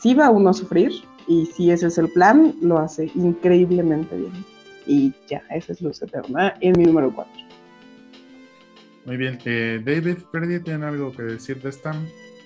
si 0.00 0.14
va 0.14 0.30
uno 0.30 0.50
a 0.50 0.54
sufrir 0.54 0.92
y 1.28 1.46
si 1.46 1.70
ese 1.70 1.86
es 1.86 1.98
el 1.98 2.10
plan, 2.12 2.56
lo 2.60 2.78
hace 2.78 3.10
increíblemente 3.14 4.16
bien. 4.16 4.44
Y 4.86 5.12
ya, 5.28 5.42
esa 5.50 5.72
es 5.72 5.80
Luz 5.80 6.02
Eterna 6.02 6.54
en 6.60 6.72
mi 6.76 6.84
número 6.84 7.12
4. 7.14 7.49
Muy 9.04 9.16
bien, 9.16 9.38
eh, 9.44 9.80
David, 9.84 10.18
Freddy, 10.30 10.60
¿tienen 10.62 10.84
algo 10.84 11.12
que 11.12 11.22
decir 11.22 11.60
de 11.62 11.70
esta? 11.70 11.94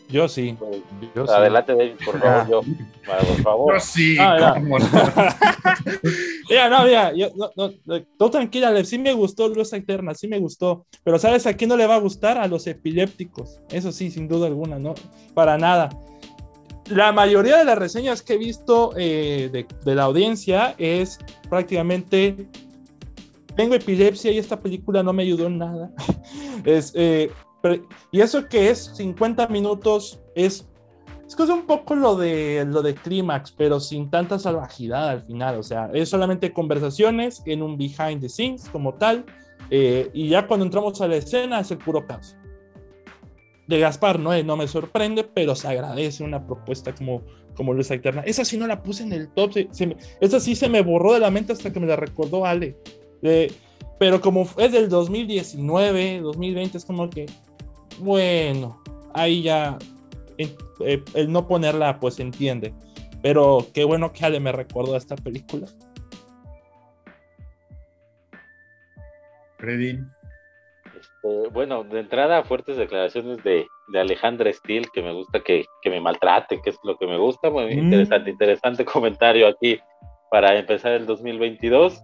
Yo 0.09 0.29
sí. 0.29 0.55
Pues, 0.59 0.77
Yo 1.15 1.27
sí. 1.27 1.33
Adelante, 1.33 1.75
David, 1.75 1.93
por 2.05 2.21
favor. 2.21 2.49
Yo, 2.51 2.61
por 3.07 3.43
favor. 3.43 3.75
Yo 3.75 3.81
sí, 3.81 4.17
Ah, 4.21 4.37
ya. 4.39 4.55
cómo 4.55 4.79
no. 4.79 4.87
Mira, 6.51 6.69
no, 6.69 6.85
mira, 6.85 7.13
yo, 7.15 7.29
no, 7.37 7.51
no, 7.57 7.73
no, 7.87 8.03
tú 8.19 8.29
tranquila, 8.31 8.85
sí 8.85 8.99
me 8.99 9.15
gustó 9.15 9.49
Luz 9.49 9.73
Eterna, 9.73 10.13
sí 10.15 10.29
me 10.29 10.39
gustó, 10.39 10.85
pero 11.03 11.19
¿sabes 11.19 11.47
a 11.47 11.55
quién 11.55 11.71
no 11.71 11.77
le 11.77 11.87
va 11.87 11.95
a 11.95 12.01
gustar? 12.01 12.37
A 12.37 12.47
los 12.47 12.67
epilépticos, 12.67 13.61
eso 13.71 13.91
sí, 13.93 14.11
sin 14.11 14.29
duda 14.29 14.47
alguna, 14.49 14.79
¿no? 14.79 14.95
Para 15.33 15.57
nada. 15.57 15.89
La 16.91 17.13
mayoría 17.13 17.57
de 17.57 17.65
las 17.65 17.79
reseñas 17.79 18.21
que 18.21 18.35
he 18.35 18.39
visto 18.39 18.93
eh, 18.99 19.49
de, 19.51 19.67
de 19.87 19.95
la 19.95 20.03
audiencia 20.03 20.75
es 20.77 21.19
prácticamente, 21.49 22.47
tengo 23.57 23.75
epilepsia 23.75 24.31
y 24.33 24.39
esta 24.39 24.61
película 24.61 25.03
no 25.03 25.13
me 25.13 25.23
ayudó 25.23 25.47
en 25.47 25.59
nada. 25.59 25.91
es, 26.65 26.93
eh, 26.95 27.31
pero- 27.63 27.87
y 28.13 28.21
eso 28.21 28.47
que 28.49 28.71
es 28.71 28.93
50 28.97 29.47
minutos, 29.49 30.21
es 30.35 30.69
es 31.27 31.35
que 31.35 31.43
es 31.45 31.49
un 31.49 31.65
poco 31.67 31.95
lo 31.95 32.17
de 32.17 32.67
lo 32.69 32.83
de 32.83 32.95
clímax, 32.95 33.51
pero 33.53 33.81
sin 33.81 34.11
tanta 34.11 34.39
salvajidad 34.39 35.09
al 35.09 35.23
final. 35.23 35.57
O 35.59 35.63
sea, 35.63 35.91
es 35.95 36.11
solamente 36.11 36.53
conversaciones 36.53 37.43
en 37.47 37.63
un 37.63 37.79
behind 37.79 38.21
the 38.21 38.29
scenes 38.29 38.69
como 38.69 38.93
tal. 38.95 39.25
eh, 39.71 40.11
y 40.13 40.29
ya 40.29 40.47
cuando 40.47 40.67
entramos 40.67 41.01
a 41.01 41.09
la 41.09 41.17
escena 41.17 41.61
es 41.61 41.71
el 41.71 41.79
puro 41.79 42.07
caos. 42.07 42.37
De 43.67 43.81
Gaspar 43.81 44.19
no, 44.21 44.31
no 44.43 44.57
me 44.59 44.69
sorprende, 44.69 45.25
pero 45.25 45.55
se 45.55 45.67
agradece 45.67 46.23
una 46.23 46.47
propuesta 46.47 46.95
como, 46.95 47.23
como 47.57 47.73
Luz 47.73 47.91
Eterna. 47.91 48.21
Esa 48.27 48.45
sí 48.45 48.59
no 48.59 48.67
la 48.67 48.83
puse 48.83 49.05
en 49.05 49.15
el 49.15 49.29
top. 49.31 49.53
se- 49.55 49.69
se 49.71 49.87
me- 49.87 49.97
esa 50.21 50.39
sí 50.41 50.55
se 50.55 50.69
me 50.69 50.83
borró 50.83 51.15
de 51.15 51.21
la 51.21 51.31
mente 51.31 51.55
hasta 51.55 51.73
que 51.73 51.81
me 51.81 51.87
la 51.87 51.97
recordó 51.97 52.45
Ale. 52.45 52.77
Eh, 53.25 53.51
pero 53.99 54.21
como 54.21 54.47
es 54.59 54.71
del 54.73 54.89
2019, 54.89 56.21
2020, 56.21 56.79
es 56.79 56.85
como 56.85 57.09
que, 57.11 57.27
bueno, 57.99 58.83
ahí 59.15 59.43
ya 59.43 59.79
eh, 60.39 61.03
el 61.15 61.33
no 61.33 61.47
ponerla, 61.49 61.99
pues 61.99 62.21
entiende. 62.21 62.75
Pero 63.23 63.67
qué 63.73 63.85
bueno 63.85 64.13
que 64.13 64.25
Ale 64.27 64.39
me 64.41 64.53
recordó 64.53 64.97
esta 64.97 65.17
película. 65.17 65.67
Freddy, 69.59 69.99
Este, 70.95 71.49
bueno, 71.53 71.85
de 71.85 72.01
entrada, 72.01 72.45
fuertes 72.45 72.77
declaraciones 72.77 73.43
de, 73.43 73.67
de 73.89 74.01
Alejandra 74.01 74.53
Steele, 74.53 74.87
que 74.93 75.03
me 75.03 75.13
gusta 75.13 75.41
que, 75.41 75.65
que 75.83 75.91
me 75.91 76.01
maltraten, 76.01 76.61
que 76.63 76.71
es 76.71 76.79
lo 76.85 76.97
que 76.99 77.07
me 77.07 77.17
gusta. 77.19 77.49
Muy 77.51 77.65
Mm. 77.75 77.79
interesante, 77.79 78.31
interesante 78.31 78.85
comentario 78.85 79.47
aquí 79.49 79.79
para 80.31 80.59
empezar 80.59 80.93
el 80.93 81.07
2022. 81.07 82.03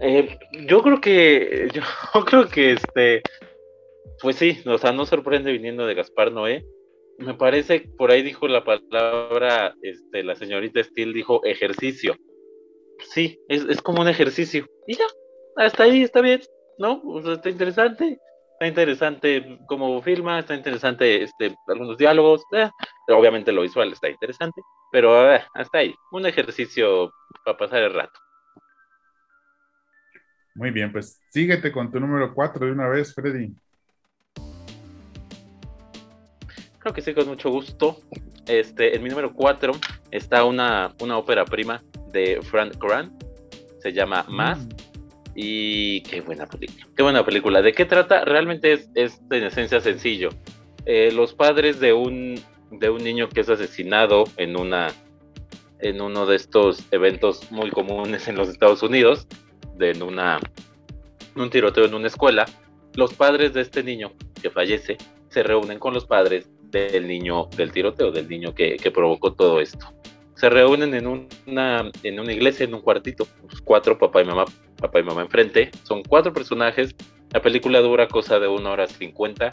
Eh, 0.00 0.36
yo 0.66 0.82
creo 0.82 1.00
que, 1.00 1.68
yo 2.14 2.24
creo 2.24 2.48
que 2.48 2.72
este, 2.72 3.22
pues 4.20 4.36
sí, 4.36 4.60
o 4.66 4.78
sea, 4.78 4.92
no 4.92 5.06
sorprende 5.06 5.52
viniendo 5.52 5.86
de 5.86 5.94
Gaspar 5.94 6.32
Noé. 6.32 6.64
Me 7.18 7.34
parece, 7.34 7.80
por 7.96 8.10
ahí 8.10 8.22
dijo 8.22 8.48
la 8.48 8.64
palabra, 8.64 9.74
este, 9.82 10.24
la 10.24 10.34
señorita 10.34 10.82
Steele 10.82 11.12
dijo 11.12 11.44
ejercicio. 11.44 12.16
Sí, 12.98 13.38
es, 13.48 13.64
es 13.64 13.80
como 13.82 14.00
un 14.02 14.08
ejercicio. 14.08 14.66
Y 14.86 14.96
ya, 14.96 15.06
hasta 15.56 15.84
ahí 15.84 16.02
está 16.02 16.20
bien, 16.20 16.40
¿no? 16.78 17.00
O 17.04 17.22
sea, 17.22 17.34
está 17.34 17.50
interesante, 17.50 18.18
está 18.54 18.66
interesante 18.66 19.58
cómo 19.66 20.00
filma, 20.02 20.40
está 20.40 20.54
interesante 20.54 21.22
este, 21.22 21.54
algunos 21.68 21.98
diálogos, 21.98 22.42
eh, 22.52 22.70
obviamente 23.08 23.52
lo 23.52 23.62
visual 23.62 23.92
está 23.92 24.08
interesante, 24.08 24.60
pero 24.90 25.34
eh, 25.34 25.44
hasta 25.54 25.78
ahí, 25.78 25.94
un 26.12 26.26
ejercicio 26.26 27.12
para 27.44 27.56
pasar 27.56 27.82
el 27.82 27.94
rato. 27.94 28.23
Muy 30.54 30.70
bien, 30.70 30.92
pues 30.92 31.20
síguete 31.28 31.72
con 31.72 31.90
tu 31.90 31.98
número 32.00 32.32
4 32.32 32.66
de 32.66 32.72
una 32.72 32.88
vez, 32.88 33.12
Freddy. 33.14 33.52
Creo 36.78 36.94
que 36.94 37.02
sí, 37.02 37.14
con 37.14 37.26
mucho 37.26 37.50
gusto. 37.50 38.00
Este, 38.46 38.94
en 38.94 39.02
mi 39.02 39.08
número 39.08 39.32
4 39.32 39.72
está 40.10 40.44
una, 40.44 40.94
una 41.00 41.16
ópera 41.16 41.44
prima 41.44 41.82
de 42.12 42.40
Frank 42.42 42.76
Grant, 42.78 43.24
se 43.80 43.92
llama 43.92 44.24
Más. 44.28 44.68
Y 45.34 46.02
qué 46.02 46.20
buena 46.20 46.46
película. 46.46 46.86
Qué 46.96 47.02
buena 47.02 47.24
película. 47.24 47.62
¿De 47.62 47.72
qué 47.72 47.84
trata? 47.84 48.24
Realmente 48.24 48.72
es, 48.72 48.90
es 48.94 49.20
en 49.30 49.44
esencia 49.44 49.80
sencillo. 49.80 50.28
Eh, 50.86 51.10
los 51.12 51.34
padres 51.34 51.80
de 51.80 51.92
un, 51.92 52.40
de 52.70 52.90
un 52.90 53.02
niño 53.02 53.28
que 53.28 53.40
es 53.40 53.48
asesinado 53.48 54.24
en, 54.36 54.56
una, 54.56 54.92
en 55.80 56.00
uno 56.00 56.26
de 56.26 56.36
estos 56.36 56.84
eventos 56.90 57.50
muy 57.50 57.70
comunes 57.70 58.28
en 58.28 58.36
los 58.36 58.48
Estados 58.48 58.82
Unidos, 58.82 59.26
de, 59.76 59.90
en, 59.90 60.02
un 60.02 61.50
tiroteo 61.50 61.84
en 61.84 61.94
una 61.94 62.06
escuela, 62.06 62.46
los 62.94 63.14
padres 63.14 63.52
de 63.54 63.60
este 63.60 63.82
niño 63.82 64.12
que 64.40 64.50
fallece 64.50 64.96
se 65.28 65.42
reúnen 65.42 65.78
con 65.78 65.94
los 65.94 66.06
padres 66.06 66.48
del 66.70 67.06
niño 67.06 67.46
del 67.56 67.72
tiroteo, 67.72 68.10
del 68.10 68.28
niño 68.28 68.54
que, 68.54 68.76
que 68.76 68.90
provocó 68.90 69.32
todo 69.32 69.60
esto. 69.60 69.94
Se 70.36 70.50
reúnen 70.50 70.94
en 70.94 71.06
una, 71.06 71.90
en 72.02 72.20
una 72.20 72.32
iglesia, 72.32 72.64
en 72.64 72.74
un 72.74 72.80
cuartito, 72.80 73.26
pues, 73.48 73.60
cuatro, 73.60 73.98
papá 73.98 74.22
y 74.22 74.24
mamá, 74.24 74.44
papá 74.80 74.98
y 74.98 75.02
mamá 75.04 75.22
enfrente. 75.22 75.70
Son 75.84 76.02
cuatro 76.02 76.32
personajes. 76.32 76.94
La 77.30 77.40
película 77.40 77.80
dura 77.80 78.08
cosa 78.08 78.38
de 78.40 78.48
una 78.48 78.70
hora 78.70 78.86
cincuenta, 78.88 79.50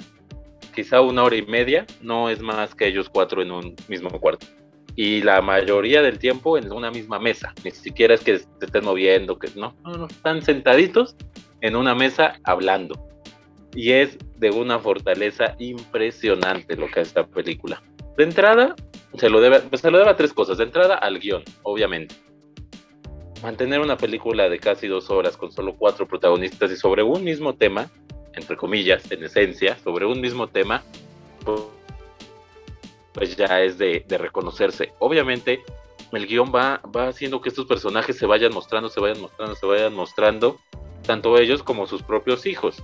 quizá 0.73 1.01
una 1.01 1.23
hora 1.23 1.35
y 1.35 1.43
media. 1.43 1.85
No 2.01 2.29
es 2.29 2.41
más 2.41 2.73
que 2.73 2.87
ellos 2.87 3.09
cuatro 3.09 3.43
en 3.43 3.51
un 3.51 3.75
mismo 3.87 4.09
cuarto. 4.19 4.47
Y 4.95 5.21
la 5.21 5.41
mayoría 5.41 6.01
del 6.01 6.19
tiempo 6.19 6.57
en 6.57 6.71
una 6.71 6.91
misma 6.91 7.19
mesa. 7.19 7.53
Ni 7.63 7.71
siquiera 7.71 8.13
es 8.13 8.21
que 8.21 8.39
se 8.39 8.47
estén 8.61 8.83
moviendo, 8.83 9.39
que 9.39 9.49
no, 9.55 9.75
no, 9.83 9.91
no. 9.93 10.07
Están 10.07 10.41
sentaditos 10.41 11.15
en 11.61 11.75
una 11.75 11.95
mesa 11.95 12.39
hablando. 12.43 13.07
Y 13.73 13.91
es 13.91 14.17
de 14.37 14.49
una 14.51 14.79
fortaleza 14.79 15.55
impresionante 15.59 16.75
lo 16.75 16.87
que 16.87 17.01
es 17.01 17.07
esta 17.07 17.25
película. 17.25 17.81
De 18.17 18.25
entrada, 18.25 18.75
se 19.17 19.29
lo 19.29 19.39
debe, 19.39 19.61
pues, 19.61 19.81
se 19.81 19.89
lo 19.89 19.97
debe 19.97 20.09
a 20.09 20.15
tres 20.15 20.33
cosas. 20.33 20.57
De 20.57 20.65
entrada, 20.65 20.95
al 20.95 21.19
guion, 21.19 21.43
obviamente. 21.63 22.15
Mantener 23.41 23.79
una 23.79 23.97
película 23.97 24.49
de 24.49 24.59
casi 24.59 24.87
dos 24.87 25.09
horas 25.09 25.37
con 25.37 25.51
solo 25.51 25.75
cuatro 25.75 26.07
protagonistas 26.07 26.71
y 26.71 26.75
sobre 26.75 27.01
un 27.01 27.23
mismo 27.23 27.55
tema, 27.55 27.89
entre 28.33 28.57
comillas, 28.57 29.09
en 29.11 29.23
esencia, 29.23 29.77
sobre 29.77 30.05
un 30.05 30.19
mismo 30.19 30.47
tema, 30.47 30.83
pues, 31.45 31.61
pues 33.13 33.35
ya 33.35 33.61
es 33.61 33.77
de, 33.77 34.05
reconocerse. 34.09 34.93
Obviamente, 34.99 35.63
el 36.11 36.27
guion 36.27 36.51
va, 36.53 36.81
va 36.95 37.07
haciendo 37.07 37.41
que 37.41 37.49
estos 37.49 37.65
personajes 37.65 38.17
se 38.17 38.25
vayan 38.25 38.53
mostrando, 38.53 38.89
se 38.89 38.99
vayan 38.99 39.21
mostrando, 39.21 39.55
se 39.55 39.65
vayan 39.65 39.93
mostrando, 39.93 40.59
tanto 41.05 41.37
ellos 41.37 41.63
como 41.63 41.87
sus 41.87 42.03
propios 42.03 42.45
hijos, 42.45 42.83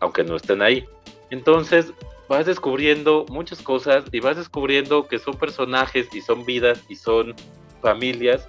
aunque 0.00 0.24
no 0.24 0.36
estén 0.36 0.62
ahí. 0.62 0.84
Entonces, 1.30 1.92
vas 2.28 2.46
descubriendo 2.46 3.26
muchas 3.28 3.60
cosas 3.62 4.04
y 4.12 4.20
vas 4.20 4.36
descubriendo 4.36 5.06
que 5.08 5.18
son 5.18 5.36
personajes 5.36 6.08
y 6.14 6.20
son 6.20 6.44
vidas 6.44 6.82
y 6.88 6.96
son 6.96 7.34
familias 7.82 8.48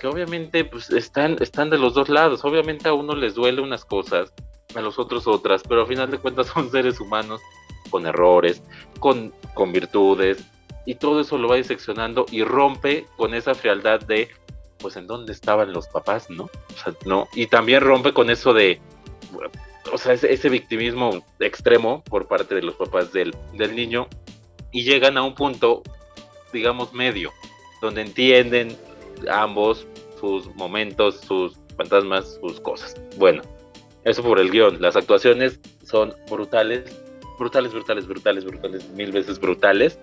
que 0.00 0.06
obviamente 0.06 0.64
pues 0.64 0.90
están, 0.90 1.36
están 1.40 1.70
de 1.70 1.78
los 1.78 1.94
dos 1.94 2.08
lados. 2.08 2.44
Obviamente 2.44 2.88
a 2.88 2.92
uno 2.92 3.14
les 3.14 3.34
duele 3.34 3.62
unas 3.62 3.84
cosas, 3.84 4.32
a 4.74 4.80
los 4.80 4.98
otros 4.98 5.26
otras, 5.26 5.62
pero 5.66 5.82
al 5.82 5.86
final 5.86 6.10
de 6.10 6.18
cuentas 6.18 6.46
son 6.54 6.70
seres 6.70 7.00
humanos 7.00 7.40
con 7.94 8.06
errores, 8.08 8.60
con, 8.98 9.32
con 9.54 9.72
virtudes, 9.72 10.44
y 10.84 10.96
todo 10.96 11.20
eso 11.20 11.38
lo 11.38 11.46
va 11.46 11.54
diseccionando 11.54 12.26
y 12.28 12.42
rompe 12.42 13.06
con 13.16 13.34
esa 13.34 13.54
frialdad 13.54 14.00
de, 14.00 14.30
pues, 14.78 14.96
¿en 14.96 15.06
dónde 15.06 15.32
estaban 15.32 15.72
los 15.72 15.86
papás, 15.86 16.28
no? 16.28 16.50
No, 17.06 17.28
y 17.36 17.46
también 17.46 17.82
rompe 17.82 18.12
con 18.12 18.30
eso 18.30 18.52
de, 18.52 18.80
o 19.92 19.96
sea, 19.96 20.14
ese, 20.14 20.32
ese 20.32 20.48
victimismo 20.48 21.24
extremo 21.38 22.02
por 22.02 22.26
parte 22.26 22.56
de 22.56 22.62
los 22.62 22.74
papás 22.74 23.12
del, 23.12 23.32
del 23.52 23.76
niño, 23.76 24.08
y 24.72 24.82
llegan 24.82 25.16
a 25.16 25.22
un 25.22 25.36
punto, 25.36 25.84
digamos, 26.52 26.92
medio, 26.92 27.30
donde 27.80 28.00
entienden 28.00 28.76
ambos 29.30 29.86
sus 30.18 30.52
momentos, 30.56 31.20
sus 31.20 31.54
fantasmas, 31.76 32.40
sus 32.40 32.58
cosas. 32.58 32.96
Bueno, 33.18 33.42
eso 34.02 34.20
por 34.20 34.40
el 34.40 34.50
guion. 34.50 34.82
Las 34.82 34.96
actuaciones 34.96 35.60
son 35.84 36.12
brutales, 36.28 37.03
brutales, 37.38 37.72
brutales, 37.72 38.06
brutales, 38.06 38.44
brutales, 38.44 38.88
mil 38.90 39.12
veces 39.12 39.38
brutales. 39.38 39.98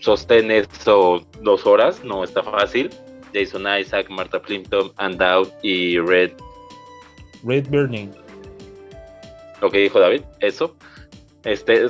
Sostén 0.00 0.50
eso 0.50 1.26
dos 1.42 1.66
horas, 1.66 2.02
no 2.04 2.24
está 2.24 2.42
fácil. 2.42 2.90
Jason 3.34 3.64
Isaac, 3.78 4.08
Martha 4.10 4.40
Plimpton, 4.40 4.92
Andout 4.96 5.52
y 5.62 5.98
Red, 5.98 6.32
Red 7.44 7.68
Burning. 7.68 8.10
lo 9.60 9.70
que 9.70 9.78
dijo 9.78 10.00
David, 10.00 10.22
eso. 10.40 10.74
Este, 11.44 11.88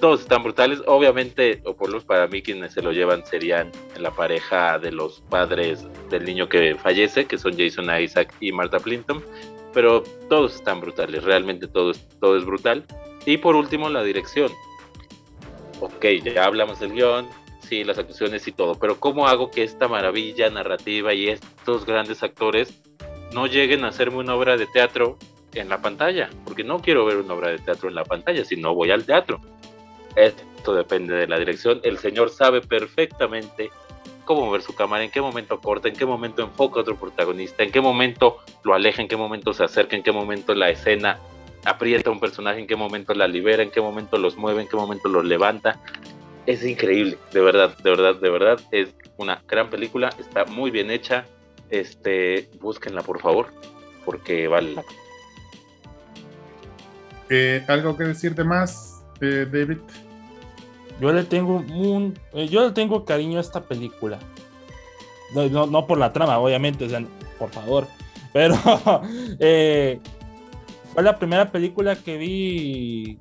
todos 0.00 0.22
están 0.22 0.42
brutales. 0.42 0.80
Obviamente, 0.86 1.60
o 1.64 1.76
por 1.76 1.90
lo 1.90 2.00
para 2.00 2.26
mí, 2.28 2.40
quienes 2.40 2.72
se 2.72 2.82
lo 2.82 2.92
llevan 2.92 3.26
serían 3.26 3.70
la 3.98 4.10
pareja 4.10 4.78
de 4.78 4.90
los 4.92 5.20
padres 5.28 5.86
del 6.08 6.24
niño 6.24 6.48
que 6.48 6.74
fallece, 6.76 7.26
que 7.26 7.36
son 7.36 7.56
Jason 7.58 7.88
Isaac 8.00 8.32
y 8.40 8.52
Martha 8.52 8.78
Plimpton. 8.78 9.22
Pero 9.74 10.02
todos 10.30 10.54
están 10.54 10.80
brutales, 10.80 11.24
realmente 11.24 11.66
todo 11.66 11.92
todo 12.20 12.38
es 12.38 12.44
brutal. 12.46 12.84
Y 13.26 13.36
por 13.38 13.56
último, 13.56 13.90
la 13.90 14.02
dirección. 14.02 14.50
Ok, 15.80 16.06
ya 16.24 16.44
hablamos 16.44 16.80
del 16.80 16.92
guion, 16.92 17.28
sí, 17.60 17.84
las 17.84 17.98
actuaciones 17.98 18.48
y 18.48 18.52
todo, 18.52 18.76
pero 18.76 18.98
¿cómo 18.98 19.26
hago 19.26 19.50
que 19.50 19.62
esta 19.62 19.88
maravilla 19.88 20.48
narrativa 20.48 21.12
y 21.12 21.28
estos 21.28 21.84
grandes 21.84 22.22
actores 22.22 22.80
no 23.34 23.46
lleguen 23.46 23.84
a 23.84 23.88
hacerme 23.88 24.18
una 24.18 24.34
obra 24.34 24.56
de 24.56 24.66
teatro 24.66 25.18
en 25.52 25.68
la 25.68 25.82
pantalla, 25.82 26.30
porque 26.44 26.64
no 26.64 26.80
quiero 26.80 27.04
ver 27.04 27.18
una 27.18 27.34
obra 27.34 27.50
de 27.50 27.58
teatro 27.58 27.88
en 27.88 27.94
la 27.94 28.04
pantalla, 28.04 28.44
si 28.44 28.56
no 28.56 28.74
voy 28.74 28.90
al 28.90 29.04
teatro. 29.04 29.40
Esto 30.14 30.74
depende 30.74 31.14
de 31.14 31.26
la 31.26 31.38
dirección. 31.38 31.80
El 31.82 31.98
señor 31.98 32.30
sabe 32.30 32.60
perfectamente 32.62 33.70
cómo 34.24 34.46
mover 34.46 34.62
su 34.62 34.74
cámara, 34.74 35.04
en 35.04 35.10
qué 35.10 35.20
momento 35.20 35.60
corta, 35.60 35.88
en 35.88 35.96
qué 35.96 36.06
momento 36.06 36.42
enfoca 36.42 36.78
a 36.78 36.82
otro 36.82 36.96
protagonista, 36.96 37.62
en 37.62 37.70
qué 37.70 37.80
momento 37.80 38.38
lo 38.64 38.74
aleja, 38.74 39.02
en 39.02 39.08
qué 39.08 39.16
momento 39.16 39.52
se 39.52 39.64
acerca, 39.64 39.96
en 39.96 40.02
qué 40.02 40.12
momento 40.12 40.54
la 40.54 40.70
escena 40.70 41.18
aprieta 41.66 42.10
a 42.10 42.12
un 42.12 42.20
personaje, 42.20 42.60
en 42.60 42.66
qué 42.66 42.76
momento 42.76 43.12
la 43.12 43.26
libera, 43.26 43.62
en 43.62 43.70
qué 43.70 43.80
momento 43.80 44.16
los 44.18 44.36
mueve, 44.36 44.62
en 44.62 44.68
qué 44.68 44.76
momento 44.76 45.08
los 45.08 45.24
levanta. 45.24 45.80
Es 46.46 46.64
increíble, 46.64 47.18
de 47.32 47.40
verdad, 47.40 47.76
de 47.78 47.90
verdad, 47.90 48.14
de 48.14 48.30
verdad. 48.30 48.60
Es 48.70 48.94
una 49.16 49.42
gran 49.48 49.68
película, 49.68 50.10
está 50.18 50.44
muy 50.44 50.70
bien 50.70 50.90
hecha. 50.90 51.26
Este, 51.68 52.48
búsquenla 52.60 53.02
por 53.02 53.20
favor, 53.20 53.48
porque 54.04 54.46
vale 54.46 54.74
la 54.74 54.82
pena. 54.82 55.00
Eh, 57.28 57.64
¿Algo 57.66 57.96
que 57.96 58.04
decirte 58.04 58.44
más, 58.44 59.02
eh, 59.20 59.46
David? 59.50 59.78
Yo 61.00 61.12
le 61.12 61.24
tengo 61.24 61.56
un, 61.56 62.16
eh, 62.32 62.46
yo 62.46 62.64
le 62.64 62.70
tengo 62.70 63.04
cariño 63.04 63.38
a 63.38 63.40
esta 63.40 63.64
película. 63.64 64.20
No, 65.34 65.66
no, 65.66 65.86
por 65.88 65.98
la 65.98 66.12
trama, 66.12 66.38
obviamente, 66.38 66.84
o 66.84 66.88
sea, 66.88 67.04
por 67.40 67.50
favor. 67.50 67.88
Pero 68.32 68.54
fue 70.96 71.02
la 71.02 71.18
primera 71.18 71.52
película 71.52 71.94
que 71.94 72.16
vi, 72.16 73.18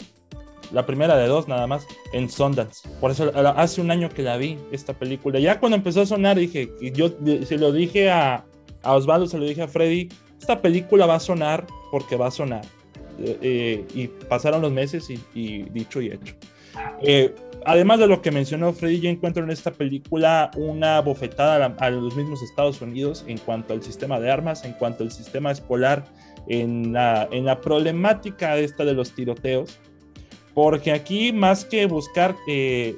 la 0.71 0.85
primera 0.85 1.17
de 1.17 1.27
dos 1.27 1.49
nada 1.49 1.67
más, 1.67 1.85
en 2.13 2.29
Sundance. 2.29 2.87
Por 3.01 3.11
eso 3.11 3.29
hace 3.35 3.81
un 3.81 3.91
año 3.91 4.07
que 4.07 4.23
la 4.23 4.37
vi, 4.37 4.57
esta 4.71 4.93
película. 4.93 5.39
Ya 5.39 5.59
cuando 5.59 5.75
empezó 5.75 5.99
a 5.99 6.05
sonar, 6.05 6.37
dije, 6.37 6.71
yo 6.93 7.09
se 7.45 7.57
lo 7.57 7.73
dije 7.73 8.09
a, 8.09 8.45
a 8.81 8.93
Osvaldo, 8.93 9.27
se 9.27 9.37
lo 9.37 9.43
dije 9.43 9.63
a 9.63 9.67
Freddy, 9.67 10.07
esta 10.39 10.61
película 10.61 11.05
va 11.05 11.15
a 11.15 11.19
sonar 11.19 11.67
porque 11.91 12.15
va 12.15 12.27
a 12.27 12.31
sonar. 12.31 12.61
Eh, 13.19 13.85
y 13.93 14.07
pasaron 14.07 14.61
los 14.61 14.71
meses 14.71 15.09
y, 15.09 15.63
dicho 15.63 15.99
y 15.99 16.13
hecho. 16.13 16.33
Eh, 17.01 17.35
además 17.65 17.99
de 17.99 18.07
lo 18.07 18.21
que 18.21 18.31
mencionó 18.31 18.71
Freddy, 18.71 19.01
yo 19.01 19.09
encuentro 19.09 19.43
en 19.43 19.51
esta 19.51 19.71
película 19.71 20.49
una 20.55 21.01
bofetada 21.01 21.75
a, 21.77 21.89
los 21.89 22.15
mismos 22.15 22.41
Estados 22.41 22.81
Unidos 22.81 23.25
en 23.27 23.37
cuanto 23.37 23.73
al 23.73 23.83
sistema 23.83 24.17
de 24.21 24.31
armas, 24.31 24.63
en 24.63 24.71
cuanto 24.71 25.03
al 25.03 25.11
sistema 25.11 25.51
escolar, 25.51 26.05
en 26.47 26.93
la, 26.93 27.27
en 27.31 27.45
la 27.45 27.61
problemática 27.61 28.57
esta 28.57 28.85
de 28.85 28.93
los 28.93 29.11
tiroteos. 29.11 29.79
Porque 30.53 30.93
aquí, 30.93 31.33
más 31.33 31.65
que 31.65 31.85
buscar 31.85 32.33
eh, 32.47 32.95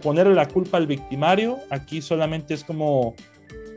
ponerle 0.00 0.34
la 0.34 0.46
culpa 0.46 0.76
al 0.76 0.86
victimario, 0.86 1.58
aquí 1.70 2.00
solamente 2.00 2.54
es 2.54 2.62
como 2.62 3.14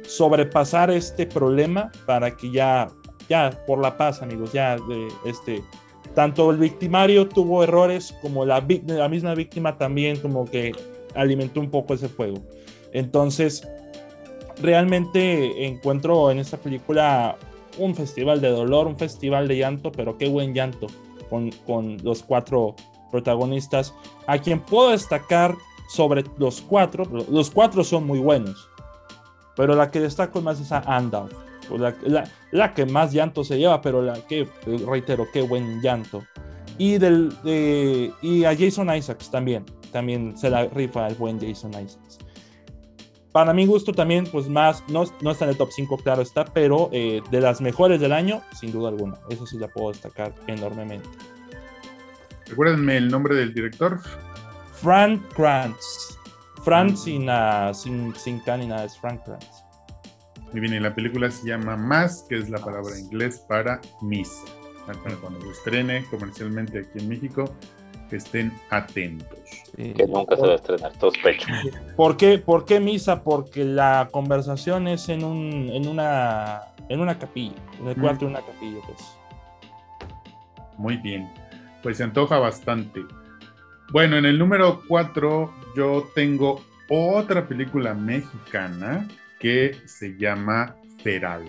sobrepasar 0.07 0.91
este 0.91 1.25
problema 1.25 1.91
para 2.05 2.35
que 2.35 2.51
ya, 2.51 2.89
ya, 3.27 3.49
por 3.65 3.79
la 3.79 3.97
paz, 3.97 4.21
amigos, 4.21 4.53
ya, 4.53 4.75
de, 4.75 5.07
este, 5.25 5.63
tanto 6.13 6.51
el 6.51 6.57
victimario 6.57 7.27
tuvo 7.27 7.63
errores 7.63 8.13
como 8.21 8.45
la, 8.45 8.63
la 8.85 9.09
misma 9.09 9.33
víctima 9.33 9.77
también 9.77 10.17
como 10.17 10.45
que 10.45 10.71
alimentó 11.15 11.59
un 11.59 11.71
poco 11.71 11.95
ese 11.95 12.09
fuego. 12.09 12.37
Entonces, 12.91 13.67
realmente 14.61 15.65
encuentro 15.65 16.29
en 16.29 16.39
esta 16.39 16.57
película 16.57 17.35
un 17.77 17.95
festival 17.95 18.41
de 18.41 18.49
dolor, 18.49 18.87
un 18.87 18.97
festival 18.97 19.47
de 19.47 19.57
llanto, 19.57 19.91
pero 19.91 20.17
qué 20.17 20.27
buen 20.29 20.53
llanto 20.53 20.87
con, 21.29 21.51
con 21.65 21.97
los 22.03 22.23
cuatro 22.23 22.75
protagonistas, 23.11 23.93
a 24.27 24.37
quien 24.37 24.59
puedo 24.59 24.89
destacar 24.89 25.55
sobre 25.89 26.23
los 26.37 26.61
cuatro, 26.61 27.05
los 27.29 27.51
cuatro 27.51 27.83
son 27.83 28.05
muy 28.07 28.19
buenos, 28.19 28.69
pero 29.55 29.75
la 29.75 29.91
que 29.91 29.99
destaco 29.99 30.41
más 30.41 30.59
es 30.59 30.71
a 30.71 30.79
Andal 30.79 31.29
la, 32.51 32.73
que 32.73 32.85
más 32.85 33.13
llanto 33.13 33.43
se 33.43 33.57
lleva, 33.57 33.81
pero 33.81 34.01
la 34.01 34.13
que, 34.27 34.47
reitero, 34.87 35.27
qué 35.31 35.41
buen 35.41 35.81
llanto. 35.81 36.23
Y, 36.77 36.97
del, 36.97 37.33
y 38.21 38.45
a 38.45 38.55
Jason 38.57 38.93
Isaacs 38.95 39.29
también, 39.29 39.65
también 39.91 40.37
se 40.37 40.49
la 40.49 40.65
rifa 40.65 41.07
el 41.07 41.15
buen 41.15 41.39
Jason 41.39 41.71
Isaacs. 41.71 42.19
Para 43.33 43.51
mi 43.51 43.65
gusto 43.65 43.91
también, 43.93 44.25
pues 44.31 44.47
más, 44.47 44.83
no, 44.87 45.05
no 45.21 45.31
está 45.31 45.45
en 45.45 45.51
el 45.51 45.57
top 45.57 45.71
5, 45.71 45.97
claro 45.97 46.21
está, 46.21 46.45
pero 46.45 46.89
eh, 46.93 47.21
de 47.31 47.41
las 47.41 47.61
mejores 47.61 47.99
del 47.99 48.13
año, 48.13 48.43
sin 48.53 48.71
duda 48.71 48.89
alguna. 48.89 49.17
Eso 49.27 49.47
sí 49.47 49.57
la 49.57 49.67
puedo 49.67 49.91
destacar 49.91 50.33
enormemente. 50.45 51.09
Recuérdenme 52.47 52.95
el 52.97 53.09
nombre 53.09 53.35
del 53.35 53.51
director. 53.51 53.99
Frank 54.73 55.19
Kranz. 55.33 56.19
Frank 56.63 56.95
sin, 56.95 57.27
uh, 57.27 57.73
sin, 57.73 58.15
sin 58.15 58.39
ni 58.59 58.67
nada, 58.67 58.85
es 58.85 58.97
Frank 58.99 59.23
Kranz. 59.25 59.63
Muy 60.51 60.61
bien, 60.61 60.75
y 60.75 60.79
la 60.79 60.93
película 60.93 61.31
se 61.31 61.47
llama 61.47 61.75
Más, 61.75 62.27
que 62.29 62.37
es 62.37 62.51
la 62.51 62.59
palabra 62.59 62.99
inglés 62.99 63.43
para 63.49 63.81
misa. 64.03 64.43
Cuando 65.21 65.41
se 65.41 65.49
estrene 65.49 66.05
comercialmente 66.11 66.79
aquí 66.79 66.99
en 66.99 67.09
México, 67.09 67.45
que 68.13 68.17
estén 68.17 68.53
atentos. 68.69 69.39
Que 69.75 70.05
nunca 70.07 70.35
se 70.35 70.43
va 70.43 70.51
a 70.51 70.55
estrenar, 70.55 70.91
sospecho. 70.99 71.47
¿Por 71.95 72.15
qué, 72.15 72.37
¿Por 72.37 72.63
qué 72.63 72.79
misa? 72.79 73.23
Porque 73.23 73.65
la 73.65 74.07
conversación 74.11 74.87
es 74.87 75.09
en, 75.09 75.23
un, 75.23 75.71
en, 75.73 75.87
una, 75.87 76.61
en 76.89 76.99
una 76.99 77.17
capilla, 77.17 77.55
en 77.79 77.87
el 77.87 77.95
cuarto 77.95 78.25
de 78.25 78.31
una 78.31 78.41
capilla. 78.41 78.77
Pues. 78.85 79.17
Muy 80.77 80.97
bien, 80.97 81.27
pues 81.81 81.97
se 81.97 82.03
antoja 82.03 82.37
bastante. 82.37 83.03
Bueno, 83.91 84.17
en 84.17 84.25
el 84.25 84.37
número 84.37 84.83
4 84.87 85.51
yo 85.75 86.07
tengo 86.13 86.61
otra 86.89 87.47
película 87.47 87.95
mexicana 87.95 89.07
que 89.39 89.75
se 89.85 90.15
llama 90.19 90.75
Feral, 91.01 91.45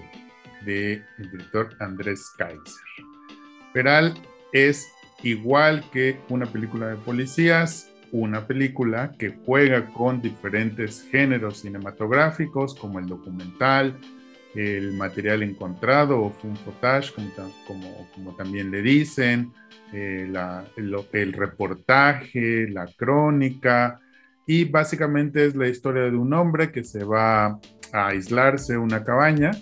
de 0.63 1.05
el 1.19 1.31
director 1.31 1.77
Andrés 1.79 2.31
Kaiser. 2.39 2.65
Feral 3.75 4.15
es 4.55 4.94
igual 5.25 5.85
que 5.93 6.19
una 6.29 6.47
película 6.47 6.89
de 6.89 6.97
policías, 6.97 7.91
una 8.13 8.47
película 8.47 9.13
que 9.19 9.35
juega 9.45 9.87
con 9.93 10.23
diferentes 10.23 11.07
géneros 11.11 11.63
cinematográficos 11.63 12.75
como 12.77 13.01
el 13.01 13.07
documental, 13.07 13.99
el 14.55 14.93
material 14.93 15.43
encontrado 15.43 16.23
o 16.23 16.31
fun 16.31 16.57
footage, 16.57 17.13
como, 17.67 18.37
también 18.37 18.71
le 18.71 18.83
dicen, 18.83 19.53
eh, 19.93 20.31
el, 20.77 21.33
reportaje, 21.33 22.69
la 22.69 22.87
crónica, 22.97 23.99
y 24.47 24.65
básicamente 24.65 25.47
es 25.47 25.57
la 25.57 25.69
historia 25.69 26.03
de 26.03 26.17
un 26.17 26.33
hombre 26.35 26.71
que 26.71 26.85
se 26.85 27.03
va 27.03 27.59
a 27.93 28.07
aislarse 28.09 28.77
una 28.77 29.03
cabaña 29.03 29.53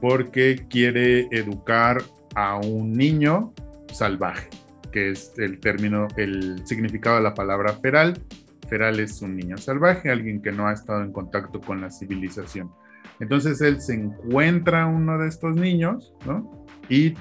porque 0.00 0.64
quiere 0.70 1.26
educar 1.30 2.02
a 2.34 2.56
un 2.56 2.92
niño 2.92 3.52
salvaje, 3.92 4.48
que 4.90 5.10
es 5.10 5.32
el 5.38 5.60
término, 5.60 6.08
el 6.16 6.66
significado 6.66 7.16
de 7.16 7.22
la 7.22 7.34
palabra 7.34 7.72
feral. 7.74 8.18
Feral 8.68 9.00
es 9.00 9.22
un 9.22 9.36
niño 9.36 9.56
salvaje, 9.56 10.10
alguien 10.10 10.42
que 10.42 10.52
no 10.52 10.66
ha 10.66 10.72
estado 10.72 11.02
en 11.02 11.12
contacto 11.12 11.60
con 11.60 11.80
la 11.80 11.90
civilización. 11.90 12.70
Entonces 13.20 13.60
él 13.60 13.80
se 13.80 13.94
encuentra 13.94 14.86
uno 14.86 15.18
de 15.18 15.28
estos 15.28 15.56
niños, 15.56 16.14
¿no? 16.26 16.66
Y 16.88 17.14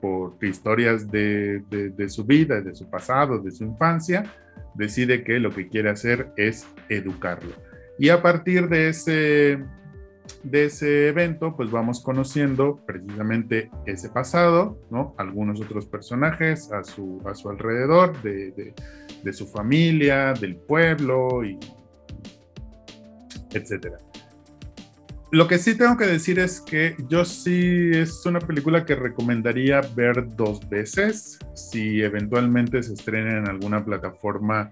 por 0.00 0.36
historias 0.42 1.10
de, 1.10 1.62
de, 1.70 1.90
de 1.90 2.08
su 2.08 2.24
vida, 2.24 2.60
de 2.60 2.74
su 2.74 2.88
pasado, 2.90 3.38
de 3.38 3.50
su 3.50 3.64
infancia, 3.64 4.24
decide 4.74 5.24
que 5.24 5.38
lo 5.38 5.50
que 5.50 5.68
quiere 5.68 5.90
hacer 5.90 6.32
es 6.36 6.66
educarlo. 6.88 7.52
Y 7.98 8.08
a 8.08 8.20
partir 8.20 8.68
de 8.68 8.88
ese 8.88 9.64
de 10.42 10.66
ese 10.66 11.08
evento, 11.08 11.56
pues 11.56 11.70
vamos 11.70 12.02
conociendo 12.02 12.80
precisamente 12.86 13.70
ese 13.86 14.08
pasado, 14.08 14.78
¿no? 14.90 15.14
Algunos 15.18 15.60
otros 15.60 15.86
personajes 15.86 16.70
a 16.72 16.84
su, 16.84 17.20
a 17.26 17.34
su 17.34 17.48
alrededor, 17.48 18.20
de, 18.22 18.74
de, 19.22 19.32
su 19.32 19.46
familia, 19.46 20.34
del 20.34 20.56
pueblo, 20.56 21.44
y 21.44 21.58
etcétera. 23.52 23.98
Lo 25.30 25.48
que 25.48 25.58
sí 25.58 25.76
tengo 25.76 25.96
que 25.96 26.06
decir 26.06 26.38
es 26.38 26.60
que 26.60 26.94
yo 27.08 27.24
sí 27.24 27.90
es 27.92 28.24
una 28.24 28.38
película 28.38 28.84
que 28.84 28.94
recomendaría 28.94 29.80
ver 29.96 30.36
dos 30.36 30.68
veces. 30.68 31.38
Si 31.54 32.02
eventualmente 32.02 32.82
se 32.82 32.92
estrena 32.92 33.38
en 33.38 33.48
alguna 33.48 33.84
plataforma, 33.84 34.70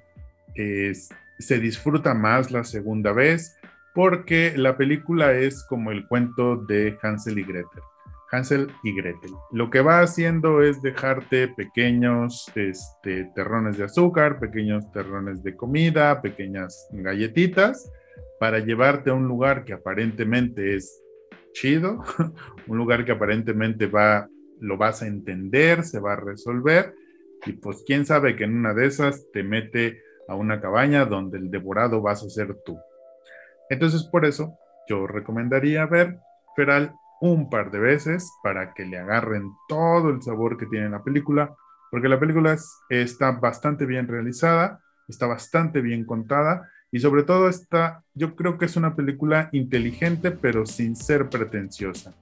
se 0.55 1.59
disfruta 1.59 2.15
más 2.15 2.51
la 2.53 2.63
segunda 2.63 3.13
vez 3.13 3.57
porque 3.95 4.55
la 4.57 4.77
película 4.77 5.33
es 5.33 5.65
como 5.65 5.91
el 5.91 6.07
cuento 6.07 6.57
de 6.57 6.99
Hansel 7.03 7.39
y 7.39 7.45
Gretel. 7.45 7.83
Hansel 8.31 8.69
y 8.83 8.95
Gretel. 8.95 9.31
Lo 9.51 9.69
que 9.69 9.83
va 9.83 10.01
haciendo 10.01 10.63
es 10.63 10.81
dejarte 10.81 11.49
pequeños 11.49 12.51
este, 12.55 13.31
terrones 13.35 13.77
de 13.77 13.85
azúcar, 13.85 14.39
pequeños 14.39 14.91
terrones 14.93 15.43
de 15.43 15.55
comida, 15.55 16.23
pequeñas 16.23 16.89
galletitas, 16.93 17.93
para 18.41 18.59
llevarte 18.61 19.11
a 19.11 19.15
un 19.15 19.29
lugar 19.29 19.65
que 19.65 19.75
aparentemente 19.75 20.75
es 20.75 21.03
chido, 21.53 22.03
un 22.67 22.79
lugar 22.79 23.05
que 23.05 23.13
aparentemente 23.13 23.87
va, 23.87 24.27
lo 24.61 24.79
vas 24.79 25.03
a 25.03 25.07
entender, 25.07 25.85
se 25.85 26.01
va 26.01 26.15
a 26.15 26.17
resolver, 26.17 26.95
y 27.45 27.53
pues 27.53 27.85
quién 27.87 28.07
sabe 28.07 28.35
que 28.35 28.45
en 28.45 28.57
una 28.57 28.73
de 28.73 28.87
esas 28.87 29.31
te 29.33 29.43
mete 29.43 30.01
a 30.27 30.35
una 30.35 30.61
cabaña 30.61 31.05
donde 31.05 31.37
el 31.37 31.51
devorado 31.51 32.01
vas 32.01 32.23
a 32.25 32.31
ser 32.31 32.57
tú. 32.65 32.79
Entonces 33.73 34.05
por 34.05 34.27
eso 34.27 34.59
yo 34.87 35.07
recomendaría 35.07 35.87
ver 35.87 36.19
Feral 36.55 36.93
un 37.23 37.49
par 37.49 37.71
de 37.71 37.79
veces 37.79 38.31
para 38.43 38.75
que 38.75 38.85
le 38.85 38.99
agarren 38.99 39.51
todo 39.67 40.11
el 40.11 40.21
sabor 40.21 40.59
que 40.59 40.67
tiene 40.67 40.91
la 40.91 41.03
película, 41.03 41.55
porque 41.91 42.09
la 42.09 42.21
película 42.21 42.55
está 42.91 43.31
bastante 43.31 43.87
bien 43.87 44.09
realizada, 44.09 44.81
está 45.09 45.27
bastante 45.27 45.81
bien 45.81 46.05
contada 46.05 46.69
y 46.91 47.01
sobre 47.01 47.23
todo 47.23 47.49
está, 47.49 48.03
yo 48.13 48.37
creo 48.37 48.59
que 48.59 48.67
es 48.67 48.77
una 48.77 48.95
película 48.95 49.49
inteligente 49.53 50.33
pero 50.33 50.67
sin 50.67 50.95
ser 50.95 51.31
pretenciosa. 51.31 52.13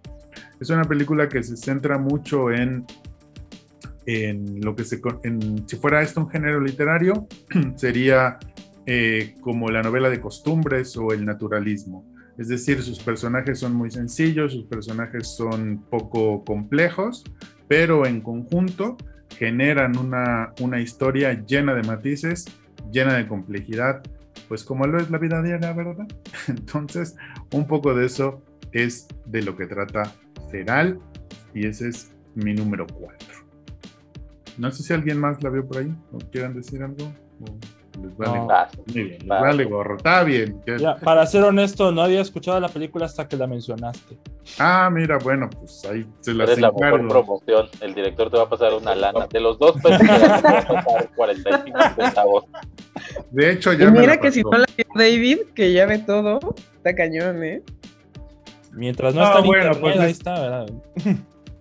Es 0.61 0.71
una 0.71 0.85
película 0.85 1.29
que 1.29 1.43
se 1.43 1.57
centra 1.57 1.99
mucho 1.99 2.53
en, 2.53 2.85
en 4.07 4.61
lo 4.61 4.77
que 4.77 4.85
se, 4.85 5.01
en, 5.25 5.67
si 5.67 5.77
fuera 5.79 6.01
esto 6.01 6.21
un 6.21 6.31
género 6.31 6.61
literario, 6.61 7.27
sería 7.75 8.39
eh, 8.87 9.35
como 9.41 9.71
la 9.71 9.83
novela 9.83 10.11
de 10.11 10.21
costumbres 10.21 10.97
o 10.97 11.13
el 11.13 11.25
naturalismo 11.25 12.05
es 12.41 12.49
decir, 12.49 12.83
sus 12.83 12.99
personajes 13.01 13.59
son 13.59 13.75
muy 13.75 13.91
sencillos, 13.91 14.55
sus 14.55 14.65
personajes 14.65 15.29
son 15.29 15.85
poco 15.91 16.43
complejos, 16.43 17.23
pero 17.69 18.07
en 18.07 18.23
conjunto 18.23 18.97
generan 19.37 19.99
una, 19.99 20.55
una 20.59 20.81
historia 20.81 21.45
llena 21.45 21.75
de 21.75 21.83
matices, 21.83 22.47
llena 22.91 23.15
de 23.15 23.29
complejidad, 23.29 24.03
pues 24.49 24.65
como 24.65 24.87
lo 24.87 24.99
es 24.99 25.11
la 25.11 25.19
vida 25.19 25.43
diaria, 25.43 25.75
¿verdad? 25.75 26.09
Entonces, 26.49 27.15
un 27.53 27.67
poco 27.67 27.95
de 27.95 28.07
eso 28.07 28.43
es 28.73 29.07
de 29.27 29.43
lo 29.43 29.55
que 29.55 29.67
trata 29.67 30.11
Feral 30.51 30.99
y 31.53 31.67
ese 31.67 31.89
es 31.89 32.11
mi 32.35 32.55
número 32.55 32.87
4. 32.87 33.19
No 34.57 34.71
sé 34.71 34.83
si 34.83 34.95
alguien 34.95 35.19
más 35.19 35.43
la 35.43 35.51
vio 35.51 35.67
por 35.67 35.77
ahí 35.77 35.95
o 36.11 36.19
quieran 36.31 36.55
decir 36.55 36.83
algo. 36.83 37.13
Les 37.99 39.27
vale, 39.27 39.65
gorro. 39.65 39.97
Está 39.97 40.23
bien. 40.25 40.61
para 41.03 41.27
ser 41.27 41.43
honesto, 41.43 41.93
no 41.93 42.03
había 42.03 42.21
escuchado 42.21 42.61
la 42.61 42.69
película 42.69 43.07
hasta 43.07 43.27
que 43.29 43.37
la 43.37 43.47
mencionaste. 43.47 44.17
Ah, 44.59 44.91
mira, 44.93 45.19
bueno, 45.19 45.51
pues 45.51 45.85
ahí 45.85 46.07
se 46.21 46.35
las 46.35 46.51
Es 46.51 46.61
la 46.61 46.73
mejor 46.73 47.09
promoción. 47.09 47.69
El 47.81 47.95
director 47.95 48.31
te 48.31 48.37
va 48.37 48.45
a 48.45 48.49
pasar 48.49 48.75
una 48.75 48.95
lana. 48.95 49.27
De 49.27 49.41
los 49.41 49.59
dos 49.59 49.81
pesos, 49.83 49.99
te 49.99 50.07
va 50.07 50.39
a 50.39 50.43
pasar 50.43 51.11
45 51.15 51.79
centavos. 51.97 52.45
De 53.31 53.51
hecho, 53.53 53.73
ya. 53.73 53.89
Y 53.89 53.91
mira 53.91 54.19
que 54.19 54.31
si 54.31 54.43
no 54.43 54.59
la 54.59 54.67
vio 54.77 54.87
David, 54.95 55.39
que 55.55 55.73
ya 55.73 55.87
ve 55.87 55.99
todo, 55.99 56.39
está 56.77 56.95
cañón, 56.95 57.43
¿eh? 57.43 57.63
Mientras 58.73 59.15
no, 59.15 59.25
está 59.25 59.41
bueno, 59.41 59.73
pues 59.81 59.99
ahí 59.99 60.13
está, 60.13 60.41
¿verdad? 60.41 60.67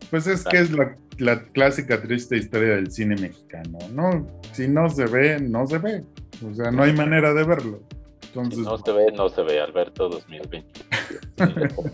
Pues 0.09 0.27
es 0.27 0.43
que 0.43 0.57
es 0.57 0.71
la, 0.71 0.95
la 1.19 1.43
clásica 1.43 2.01
triste 2.01 2.37
historia 2.37 2.75
del 2.75 2.91
cine 2.91 3.15
mexicano, 3.15 3.77
¿no? 3.93 4.27
Si 4.53 4.67
no 4.67 4.89
se 4.89 5.05
ve, 5.05 5.39
no 5.39 5.67
se 5.67 5.77
ve. 5.77 6.03
O 6.45 6.53
sea, 6.53 6.71
no 6.71 6.83
hay 6.83 6.93
manera 6.93 7.33
de 7.33 7.43
verlo. 7.43 7.79
Entonces... 8.23 8.59
no 8.59 8.77
se 8.77 8.91
ve, 8.91 9.11
no 9.11 9.29
se 9.29 9.41
ve, 9.43 9.59
Alberto 9.59 10.09
2020. 10.09 10.81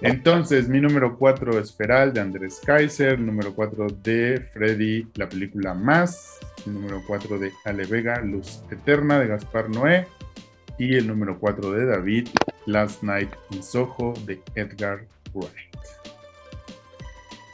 Entonces, 0.00 0.68
mi 0.68 0.80
número 0.80 1.16
4 1.16 1.58
es 1.58 1.74
Feral 1.74 2.12
de 2.12 2.20
Andrés 2.20 2.60
Kaiser, 2.64 3.18
número 3.18 3.54
4 3.54 3.86
de 4.02 4.46
Freddy, 4.52 5.06
la 5.14 5.28
película 5.28 5.72
Más, 5.72 6.38
número 6.66 7.02
4 7.06 7.38
de 7.38 7.52
Ale 7.64 7.86
Vega, 7.86 8.20
Luz 8.20 8.62
Eterna 8.70 9.18
de 9.18 9.28
Gaspar 9.28 9.70
Noé, 9.70 10.06
y 10.78 10.96
el 10.96 11.06
número 11.06 11.38
4 11.38 11.72
de 11.72 11.86
David, 11.86 12.28
Last 12.66 13.02
Night 13.02 13.30
in 13.50 13.62
Soho 13.62 14.12
de 14.26 14.42
Edgar 14.54 15.06
Wright. 15.32 15.74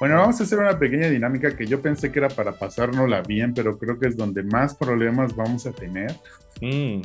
Bueno, 0.00 0.16
vamos 0.16 0.40
a 0.40 0.44
hacer 0.44 0.58
una 0.58 0.78
pequeña 0.78 1.10
dinámica 1.10 1.54
que 1.54 1.66
yo 1.66 1.82
pensé 1.82 2.10
que 2.10 2.20
era 2.20 2.30
para 2.30 2.52
pasárnosla 2.52 3.20
bien, 3.20 3.52
pero 3.52 3.78
creo 3.78 3.98
que 3.98 4.08
es 4.08 4.16
donde 4.16 4.42
más 4.42 4.74
problemas 4.74 5.36
vamos 5.36 5.66
a 5.66 5.72
tener. 5.72 6.16
Mm. 6.62 7.02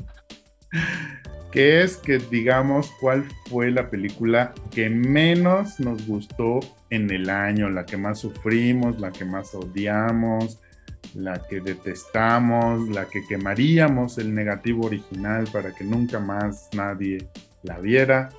Que 1.51 1.83
es 1.83 1.97
que 1.97 2.19
digamos 2.19 2.91
cuál 3.01 3.25
fue 3.49 3.69
la 3.69 3.89
película 3.89 4.53
que 4.71 4.89
menos 4.89 5.77
nos 5.81 6.07
gustó 6.07 6.61
en 6.89 7.11
el 7.11 7.29
año, 7.29 7.69
la 7.69 7.85
que 7.85 7.97
más 7.97 8.19
sufrimos, 8.19 8.97
la 8.97 9.11
que 9.11 9.25
más 9.25 9.53
odiamos, 9.53 10.61
la 11.13 11.41
que 11.49 11.59
detestamos, 11.59 12.87
la 12.87 13.05
que 13.09 13.27
quemaríamos 13.27 14.17
el 14.19 14.33
negativo 14.33 14.85
original 14.85 15.49
para 15.51 15.75
que 15.75 15.83
nunca 15.83 16.19
más 16.19 16.69
nadie 16.73 17.27
la 17.61 17.77
viera. 17.77 18.29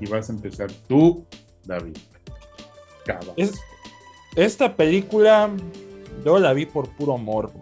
Y 0.00 0.06
vas 0.08 0.30
a 0.30 0.32
empezar 0.32 0.70
tú, 0.88 1.26
David 1.64 1.96
esta 4.36 4.76
película 4.76 5.50
yo 6.24 6.38
la 6.38 6.52
vi 6.52 6.66
por 6.66 6.88
puro 6.90 7.18
morbo. 7.18 7.60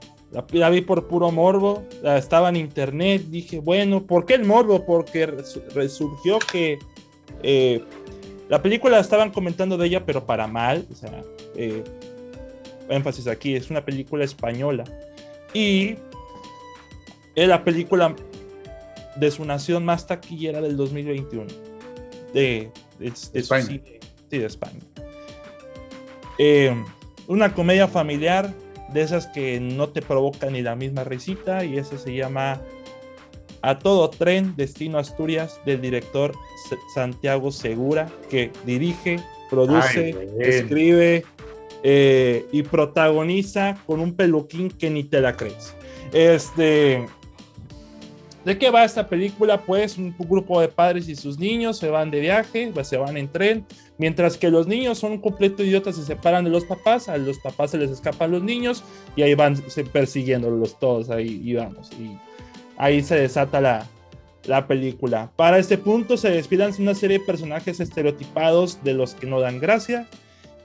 La, 0.50 0.70
vi 0.70 0.80
por 0.80 1.06
puro 1.06 1.30
morbo. 1.30 1.84
estaba 2.02 2.48
en 2.48 2.56
internet. 2.56 3.22
Dije, 3.28 3.60
bueno, 3.60 4.04
¿por 4.04 4.26
qué 4.26 4.34
el 4.34 4.44
morbo? 4.44 4.84
Porque 4.84 5.26
resurgió 5.26 6.38
que 6.40 6.78
eh, 7.42 7.84
la 8.48 8.60
película 8.62 8.98
estaban 8.98 9.30
comentando 9.30 9.76
de 9.76 9.86
ella, 9.86 10.04
pero 10.04 10.26
para 10.26 10.46
mal. 10.46 10.86
O 10.90 10.94
sea, 10.94 11.22
eh, 11.56 11.84
énfasis 12.88 13.28
aquí, 13.28 13.54
es 13.54 13.70
una 13.70 13.84
película 13.84 14.24
española. 14.24 14.84
Y 15.52 15.96
es 17.34 17.48
la 17.48 17.62
película 17.62 18.16
de 19.16 19.30
su 19.30 19.44
nación 19.44 19.84
más 19.84 20.06
taquillera 20.06 20.60
del 20.60 20.76
2021. 20.76 21.46
De, 22.32 22.70
España. 23.32 23.66
sí, 23.66 23.82
de 24.30 24.46
España. 24.46 24.80
Eh, 26.38 26.74
una 27.26 27.54
comedia 27.54 27.88
familiar 27.88 28.52
de 28.92 29.02
esas 29.02 29.26
que 29.28 29.60
no 29.60 29.88
te 29.88 30.02
provoca 30.02 30.50
ni 30.50 30.62
la 30.62 30.76
misma 30.76 31.04
risita 31.04 31.64
y 31.64 31.78
ese 31.78 31.98
se 31.98 32.14
llama 32.14 32.60
A 33.62 33.78
todo 33.78 34.10
tren, 34.10 34.54
Destino 34.56 34.98
Asturias 34.98 35.60
del 35.64 35.80
director 35.80 36.32
Santiago 36.94 37.50
Segura 37.50 38.08
que 38.30 38.50
dirige, 38.64 39.20
produce, 39.50 40.28
escribe 40.38 41.24
eh, 41.82 42.46
y 42.52 42.62
protagoniza 42.62 43.76
con 43.86 44.00
un 44.00 44.14
peluquín 44.14 44.70
que 44.70 44.90
ni 44.90 45.04
te 45.04 45.20
la 45.20 45.36
crees. 45.36 45.74
Este, 46.12 47.06
¿De 48.44 48.58
qué 48.58 48.70
va 48.70 48.84
esta 48.84 49.08
película? 49.08 49.62
Pues 49.62 49.96
un 49.96 50.14
grupo 50.18 50.60
de 50.60 50.68
padres 50.68 51.08
y 51.08 51.16
sus 51.16 51.38
niños 51.38 51.78
se 51.78 51.88
van 51.88 52.10
de 52.10 52.20
viaje, 52.20 52.70
se 52.82 52.96
van 52.98 53.16
en 53.16 53.28
tren, 53.28 53.64
mientras 53.96 54.36
que 54.36 54.50
los 54.50 54.66
niños 54.66 54.98
son 54.98 55.12
un 55.12 55.20
completo 55.20 55.62
idiotas, 55.62 55.96
se 55.96 56.04
separan 56.04 56.44
de 56.44 56.50
los 56.50 56.64
papás, 56.64 57.08
a 57.08 57.16
los 57.16 57.38
papás 57.38 57.70
se 57.70 57.78
les 57.78 57.90
escapan 57.90 58.32
los 58.32 58.42
niños 58.42 58.84
y 59.16 59.22
ahí 59.22 59.34
van 59.34 59.62
persiguiéndolos 59.92 60.78
todos, 60.78 61.08
ahí 61.08 61.40
y 61.42 61.54
vamos. 61.54 61.90
Y 61.98 62.18
ahí 62.76 63.02
se 63.02 63.16
desata 63.16 63.62
la, 63.62 63.86
la 64.46 64.66
película. 64.66 65.30
Para 65.36 65.58
este 65.58 65.78
punto 65.78 66.18
se 66.18 66.30
despidan 66.30 66.72
una 66.78 66.94
serie 66.94 67.20
de 67.20 67.24
personajes 67.24 67.80
estereotipados 67.80 68.82
de 68.84 68.92
los 68.92 69.14
que 69.14 69.26
no 69.26 69.40
dan 69.40 69.58
gracia 69.58 70.06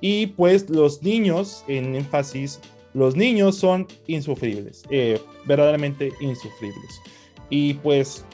y 0.02 0.28
pues 0.28 0.70
los 0.70 1.02
niños, 1.02 1.64
en 1.68 1.96
énfasis, 1.96 2.60
los 2.94 3.16
niños 3.16 3.56
son 3.56 3.88
insufribles, 4.08 4.84
eh, 4.90 5.22
verdaderamente 5.46 6.12
insufribles. 6.20 7.02
Y 7.50 7.76
pues, 7.76 8.26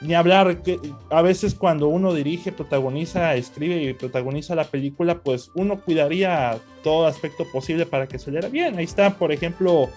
ni 0.00 0.14
hablar, 0.14 0.62
que 0.62 0.78
a 1.10 1.22
veces 1.22 1.54
cuando 1.54 1.88
uno 1.88 2.12
dirige, 2.12 2.52
protagoniza, 2.52 3.34
escribe 3.36 3.82
y 3.82 3.92
protagoniza 3.94 4.54
la 4.54 4.64
película, 4.64 5.20
pues 5.20 5.50
uno 5.54 5.80
cuidaría 5.80 6.58
todo 6.82 7.06
aspecto 7.06 7.44
posible 7.52 7.86
para 7.86 8.08
que 8.08 8.18
saliera 8.18 8.48
bien. 8.48 8.76
Ahí 8.76 8.84
está, 8.84 9.16
por 9.16 9.32
ejemplo, 9.32 9.88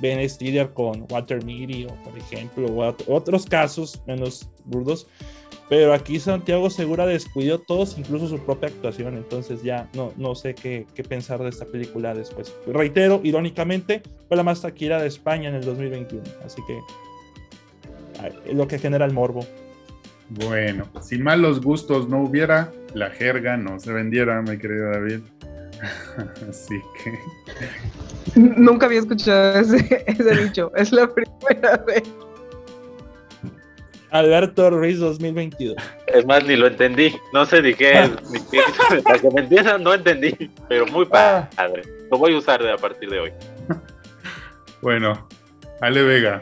Ben 0.00 0.28
Stiller 0.28 0.72
con 0.72 1.06
Walter 1.10 1.44
Mitty, 1.44 1.84
o 1.84 1.94
por 2.02 2.18
ejemplo, 2.18 2.94
otros 3.06 3.46
casos 3.46 4.02
menos 4.06 4.48
burdos. 4.64 5.06
Pero 5.68 5.94
aquí 5.94 6.20
Santiago 6.20 6.68
Segura 6.68 7.06
descuidó 7.06 7.58
todos, 7.58 7.96
incluso 7.96 8.28
su 8.28 8.38
propia 8.38 8.68
actuación. 8.68 9.16
Entonces 9.16 9.62
ya 9.62 9.88
no, 9.94 10.12
no 10.16 10.34
sé 10.34 10.54
qué, 10.54 10.86
qué 10.94 11.02
pensar 11.02 11.42
de 11.42 11.48
esta 11.48 11.64
película 11.64 12.14
después. 12.14 12.54
Reitero, 12.66 13.20
irónicamente, 13.22 14.02
fue 14.28 14.36
la 14.36 14.42
más 14.42 14.60
taquilla 14.60 15.00
de 15.00 15.08
España 15.08 15.48
en 15.48 15.54
el 15.54 15.64
2021. 15.64 16.22
Así 16.44 16.60
que 16.66 16.78
lo 18.52 18.66
que 18.68 18.78
genera 18.78 19.04
el 19.04 19.12
morbo. 19.12 19.46
Bueno, 20.30 20.88
si 21.02 21.18
malos 21.18 21.60
gustos 21.60 22.08
no 22.08 22.22
hubiera, 22.22 22.72
la 22.94 23.10
jerga 23.10 23.56
no 23.56 23.78
se 23.78 23.92
vendiera, 23.92 24.40
mi 24.42 24.56
querido 24.58 24.90
David. 24.90 25.20
Así 26.48 26.80
que. 27.02 27.18
Nunca 28.40 28.86
había 28.86 29.00
escuchado 29.00 29.60
ese, 29.60 29.76
dicho. 30.42 30.72
Es 30.76 30.92
la 30.92 31.06
primera 31.12 31.76
vez. 31.86 32.02
Alberto 34.10 34.70
Ruiz 34.70 34.98
2022. 35.00 35.76
Es 36.06 36.24
más, 36.24 36.44
ni 36.46 36.54
lo 36.56 36.68
entendí. 36.68 37.14
No 37.32 37.44
sé 37.44 37.60
ni 37.60 37.74
qué 37.74 38.04
es. 38.04 38.10
Ni 38.30 38.38
qué, 38.50 38.60
la 39.08 39.18
que 39.20 39.28
me 39.30 39.40
empieza 39.40 39.76
no 39.76 39.92
entendí. 39.92 40.50
Pero 40.68 40.86
muy 40.86 41.06
Ah. 41.12 41.48
padre. 41.56 41.82
Lo 42.10 42.18
voy 42.18 42.34
a 42.34 42.38
usar 42.38 42.62
de 42.62 42.72
a 42.72 42.76
partir 42.76 43.10
de 43.10 43.20
hoy. 43.20 43.32
Bueno, 44.82 45.26
Ale 45.80 46.02
Vega. 46.02 46.40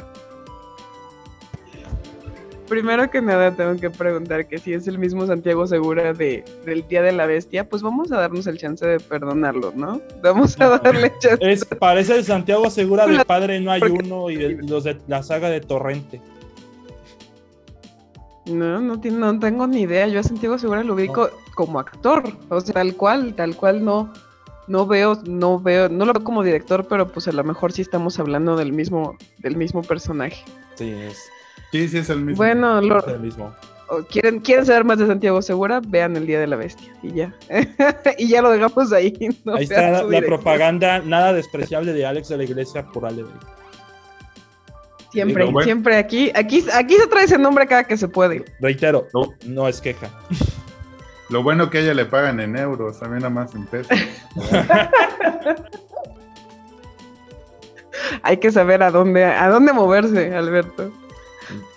Primero 2.72 3.10
que 3.10 3.20
nada 3.20 3.54
tengo 3.54 3.78
que 3.78 3.90
preguntar 3.90 4.46
que 4.48 4.56
si 4.56 4.72
es 4.72 4.88
el 4.88 4.98
mismo 4.98 5.26
Santiago 5.26 5.66
Segura 5.66 6.14
de, 6.14 6.42
del 6.64 6.88
Día 6.88 7.02
de 7.02 7.12
la 7.12 7.26
Bestia, 7.26 7.68
pues 7.68 7.82
vamos 7.82 8.10
a 8.12 8.16
darnos 8.16 8.46
el 8.46 8.56
chance 8.56 8.86
de 8.86 8.98
perdonarlo, 8.98 9.74
¿no? 9.76 10.00
Vamos 10.22 10.58
a 10.58 10.78
darle 10.78 11.12
chance. 11.18 11.36
Es, 11.52 11.66
parece 11.66 12.16
el 12.16 12.24
Santiago 12.24 12.70
Segura 12.70 13.06
de 13.06 13.12
La- 13.12 13.24
Padre 13.26 13.60
No 13.60 13.72
hay 13.72 13.82
uno 13.82 14.30
y 14.30 14.36
de- 14.36 14.54
los 14.62 14.84
de 14.84 14.96
la 15.06 15.22
saga 15.22 15.50
de 15.50 15.60
Torrente. 15.60 16.22
No, 18.46 18.80
no 18.80 18.98
tengo 19.38 19.66
ni 19.66 19.82
idea. 19.82 20.08
Yo 20.08 20.20
a 20.20 20.22
Santiago 20.22 20.56
Segura 20.56 20.82
lo 20.82 20.94
ubico 20.94 21.28
como 21.54 21.78
actor, 21.78 22.22
o 22.48 22.58
sea, 22.62 22.72
tal 22.72 22.96
cual, 22.96 23.34
tal 23.34 23.54
cual 23.54 23.84
no, 23.84 24.10
no 24.66 24.86
veo, 24.86 25.20
no 25.26 25.60
veo, 25.60 25.90
no 25.90 26.06
lo 26.06 26.14
veo 26.14 26.24
como 26.24 26.42
director, 26.42 26.86
pero 26.88 27.06
pues 27.06 27.28
a 27.28 27.32
lo 27.32 27.44
mejor 27.44 27.70
sí 27.70 27.82
estamos 27.82 28.18
hablando 28.18 28.56
del 28.56 28.72
mismo, 28.72 29.18
del 29.40 29.58
mismo 29.58 29.82
personaje. 29.82 30.42
Sí, 30.76 30.88
es 30.88 31.18
Sí, 31.72 31.88
sí, 31.88 31.98
es 31.98 32.08
el 32.10 32.20
mismo. 32.20 32.36
Bueno, 32.36 32.80
lo- 32.80 33.04
el 33.06 33.18
mismo. 33.20 33.52
o 33.88 34.02
quieren, 34.04 34.40
quieren 34.40 34.64
saber 34.66 34.84
más 34.84 34.98
de 34.98 35.06
Santiago 35.06 35.42
Segura, 35.42 35.80
vean 35.86 36.16
el 36.16 36.26
Día 36.26 36.38
de 36.40 36.46
la 36.46 36.56
Bestia 36.56 36.94
y 37.02 37.12
ya, 37.12 37.34
y 38.18 38.28
ya 38.28 38.40
lo 38.42 38.50
dejamos 38.50 38.92
ahí. 38.92 39.12
no 39.44 39.54
Ahí 39.56 39.64
está 39.64 40.02
la 40.02 40.20
propaganda 40.20 41.00
nada 41.00 41.32
despreciable 41.32 41.92
de 41.92 42.06
Alex 42.06 42.28
de 42.28 42.36
la 42.38 42.44
Iglesia 42.44 42.84
por 42.86 43.04
Ale. 43.06 43.24
Siempre, 45.10 45.42
Digo, 45.42 45.52
bueno. 45.52 45.64
siempre 45.66 45.96
aquí, 45.96 46.30
aquí, 46.34 46.64
aquí 46.72 46.94
se 46.96 47.06
trae 47.06 47.24
ese 47.24 47.36
nombre 47.36 47.66
cada 47.66 47.84
que 47.84 47.96
se 47.98 48.08
puede. 48.08 48.44
Reitero, 48.60 49.08
No. 49.12 49.34
no 49.46 49.68
es 49.68 49.80
queja. 49.82 50.08
Lo 51.28 51.42
bueno 51.42 51.68
que 51.68 51.78
a 51.78 51.80
ella 51.82 51.92
le 51.94 52.06
pagan 52.06 52.40
en 52.40 52.56
euros, 52.56 52.98
también 52.98 53.20
nada 53.22 53.30
más 53.34 53.54
en 53.54 53.66
pesos. 53.66 53.98
Hay 58.22 58.36
que 58.38 58.50
saber 58.50 58.82
a 58.82 58.90
dónde, 58.90 59.24
a 59.24 59.48
dónde 59.48 59.72
moverse, 59.72 60.34
Alberto. 60.34 60.90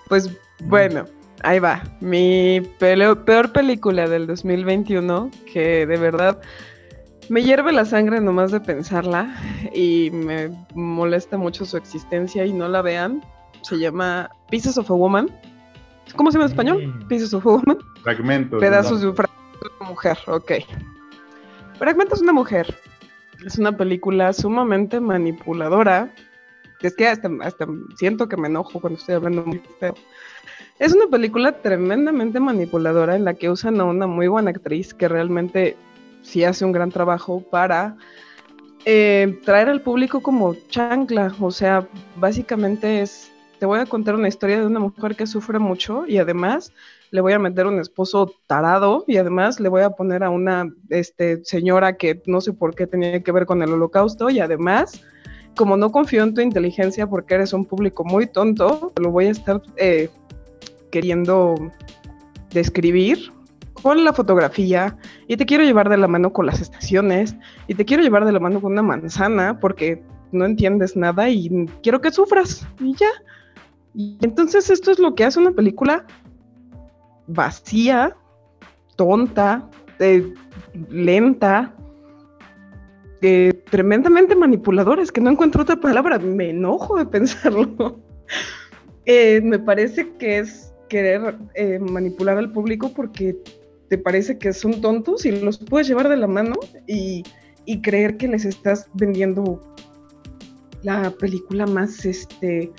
Pues 0.08 0.30
bueno, 0.64 1.06
ahí 1.44 1.60
va. 1.60 1.84
Mi 2.02 2.62
peor 2.80 3.52
película 3.52 4.08
del 4.08 4.28
2021, 4.28 5.32
que 5.52 5.86
de 5.86 5.98
verdad 5.98 6.42
me 7.30 7.44
hierve 7.44 7.72
la 7.72 7.86
sangre 7.86 8.22
nomás 8.22 8.52
de 8.52 8.60
pensarla 8.60 9.36
y 9.74 10.12
me 10.12 10.50
molesta 10.76 11.38
mucho 11.38 11.66
su 11.66 11.78
existencia 11.78 12.46
y 12.46 12.54
no 12.54 12.68
la 12.68 12.82
vean. 12.82 13.24
Se 13.64 13.78
llama 13.78 14.30
Pieces 14.50 14.78
of 14.78 14.92
a 14.92 14.94
Woman. 14.94 15.30
¿Cómo 16.16 16.32
se 16.32 16.38
llama 16.38 16.46
en 16.46 16.52
español? 16.52 16.88
Mm. 16.88 17.08
Pieces 17.08 17.34
of 17.34 17.46
a 17.46 17.50
Woman. 17.50 17.78
Fragmentos. 18.04 18.60
Pedazos 18.60 19.02
de 19.02 19.12
fragmentos 19.12 19.62
de 19.62 19.70
una 19.80 19.90
mujer, 19.90 20.18
ok. 20.28 20.52
Fragmentos 21.80 22.20
de 22.20 22.24
una 22.24 22.34
mujer. 22.34 22.78
Es 23.46 23.58
una 23.58 23.76
película 23.76 24.32
sumamente 24.34 25.00
manipuladora. 25.00 26.14
Es 26.82 26.96
que 26.96 27.08
hasta, 27.08 27.30
hasta 27.42 27.68
siento 27.96 28.28
que 28.28 28.38
me 28.38 28.48
enojo 28.48 28.80
cuando 28.80 29.00
estoy 29.00 29.16
hablando 29.16 29.44
muy 29.46 29.62
feo. 29.80 29.96
Es 30.78 30.94
una 30.94 31.08
película 31.08 31.54
tremendamente 31.62 32.40
manipuladora 32.40 33.16
en 33.16 33.24
la 33.24 33.34
que 33.34 33.50
usan 33.50 33.80
a 33.80 33.86
una 33.86 34.08
muy 34.08 34.28
buena 34.28 34.52
actriz 34.52 34.94
que 34.94 35.08
realmente 35.08 35.78
sí 36.22 36.44
hace 36.44 36.66
un 36.66 36.74
gran 36.74 36.92
trabajo 36.92 37.42
para 37.50 37.96
eh, 38.84 39.40
traer 39.46 39.70
al 39.70 39.82
público 39.82 40.22
como 40.22 40.54
chancla. 40.70 41.34
O 41.40 41.52
sea, 41.52 41.88
básicamente 42.18 43.02
es, 43.02 43.32
te 43.60 43.66
voy 43.66 43.80
a 43.80 43.86
contar 43.86 44.16
una 44.16 44.28
historia 44.28 44.60
de 44.60 44.66
una 44.66 44.80
mujer 44.80 45.16
que 45.16 45.28
sufre 45.28 45.60
mucho 45.60 46.06
y 46.08 46.18
además 46.18 46.74
le 47.12 47.22
voy 47.22 47.34
a 47.34 47.40
meter 47.40 47.66
un 47.66 47.80
esposo 47.80 48.34
tarado 48.46 49.06
y 49.08 49.18
además 49.18 49.60
le 49.60 49.70
voy 49.70 49.82
a 49.82 49.92
poner 49.92 50.24
a 50.24 50.30
una 50.30 50.72
este, 50.90 51.44
señora 51.46 51.98
que 51.98 52.22
no 52.26 52.42
sé 52.42 52.52
por 52.54 52.76
qué 52.76 52.88
tenía 52.88 53.24
que 53.24 53.32
ver 53.32 53.46
con 53.46 53.62
el 53.62 53.72
holocausto 53.72 54.30
y 54.30 54.40
además, 54.40 55.02
como 55.56 55.78
no 55.78 55.92
confío 55.92 56.24
en 56.24 56.34
tu 56.34 56.42
inteligencia 56.42 57.08
porque 57.08 57.36
eres 57.36 57.54
un 57.54 57.66
público 57.66 58.04
muy 58.04 58.28
tonto, 58.28 58.94
lo 59.02 59.12
voy 59.12 59.28
a 59.28 59.32
estar 59.32 59.62
eh, 59.78 60.10
queriendo 60.92 61.56
describir 62.52 63.32
con 63.74 64.04
la 64.04 64.14
fotografía 64.14 64.98
y 65.28 65.38
te 65.38 65.46
quiero 65.46 65.64
llevar 65.64 65.90
de 65.90 65.98
la 65.98 66.08
mano 66.08 66.34
con 66.34 66.46
las 66.46 66.62
estaciones 66.62 67.36
y 67.68 67.76
te 67.76 67.86
quiero 67.86 68.04
llevar 68.04 68.26
de 68.26 68.32
la 68.32 68.40
mano 68.40 68.62
con 68.62 68.72
una 68.72 68.82
manzana 68.82 69.60
porque 69.60 70.02
no 70.32 70.46
entiendes 70.46 70.96
nada 70.96 71.30
y 71.30 71.50
quiero 71.84 72.02
que 72.02 72.12
sufras 72.12 72.68
y 72.80 72.96
ya. 72.96 73.10
Y 73.94 74.18
entonces 74.22 74.70
esto 74.70 74.92
es 74.92 75.00
lo 75.00 75.16
que 75.16 75.24
hace 75.24 75.40
una 75.40 75.52
película 75.52 76.06
vacía, 77.28 78.16
tonta, 78.96 79.70
eh, 80.00 80.34
lenta, 80.90 81.74
eh, 83.28 83.54
tremendamente 83.72 84.36
manipuladora. 84.36 85.02
Es 85.02 85.12
que 85.12 85.20
no 85.20 85.32
encuentro 85.32 85.64
otra 85.64 85.78
palabra. 85.78 86.20
Me 86.20 86.52
enojo 86.52 86.98
de 86.98 87.06
pensarlo. 87.06 88.00
Eh, 89.08 89.40
me 89.44 89.60
parece 89.60 90.14
que 90.18 90.40
es 90.40 90.74
querer 90.90 91.36
eh, 91.54 91.78
manipular 91.78 92.40
al 92.40 92.52
público 92.52 92.92
porque 92.92 93.38
te 93.88 94.00
parece 94.00 94.40
que 94.40 94.52
son 94.52 94.82
tontos 94.82 95.28
y 95.28 95.32
los 95.32 95.60
puedes 95.60 95.88
llevar 95.88 96.10
de 96.10 96.18
la 96.18 96.26
mano 96.26 96.56
y, 96.88 97.22
creer 97.84 98.18
que 98.18 98.28
les 98.28 98.46
estás 98.46 98.90
vendiendo 98.96 99.62
la 100.82 101.12
película 101.12 101.68
más 101.68 102.04
este, 102.04 102.72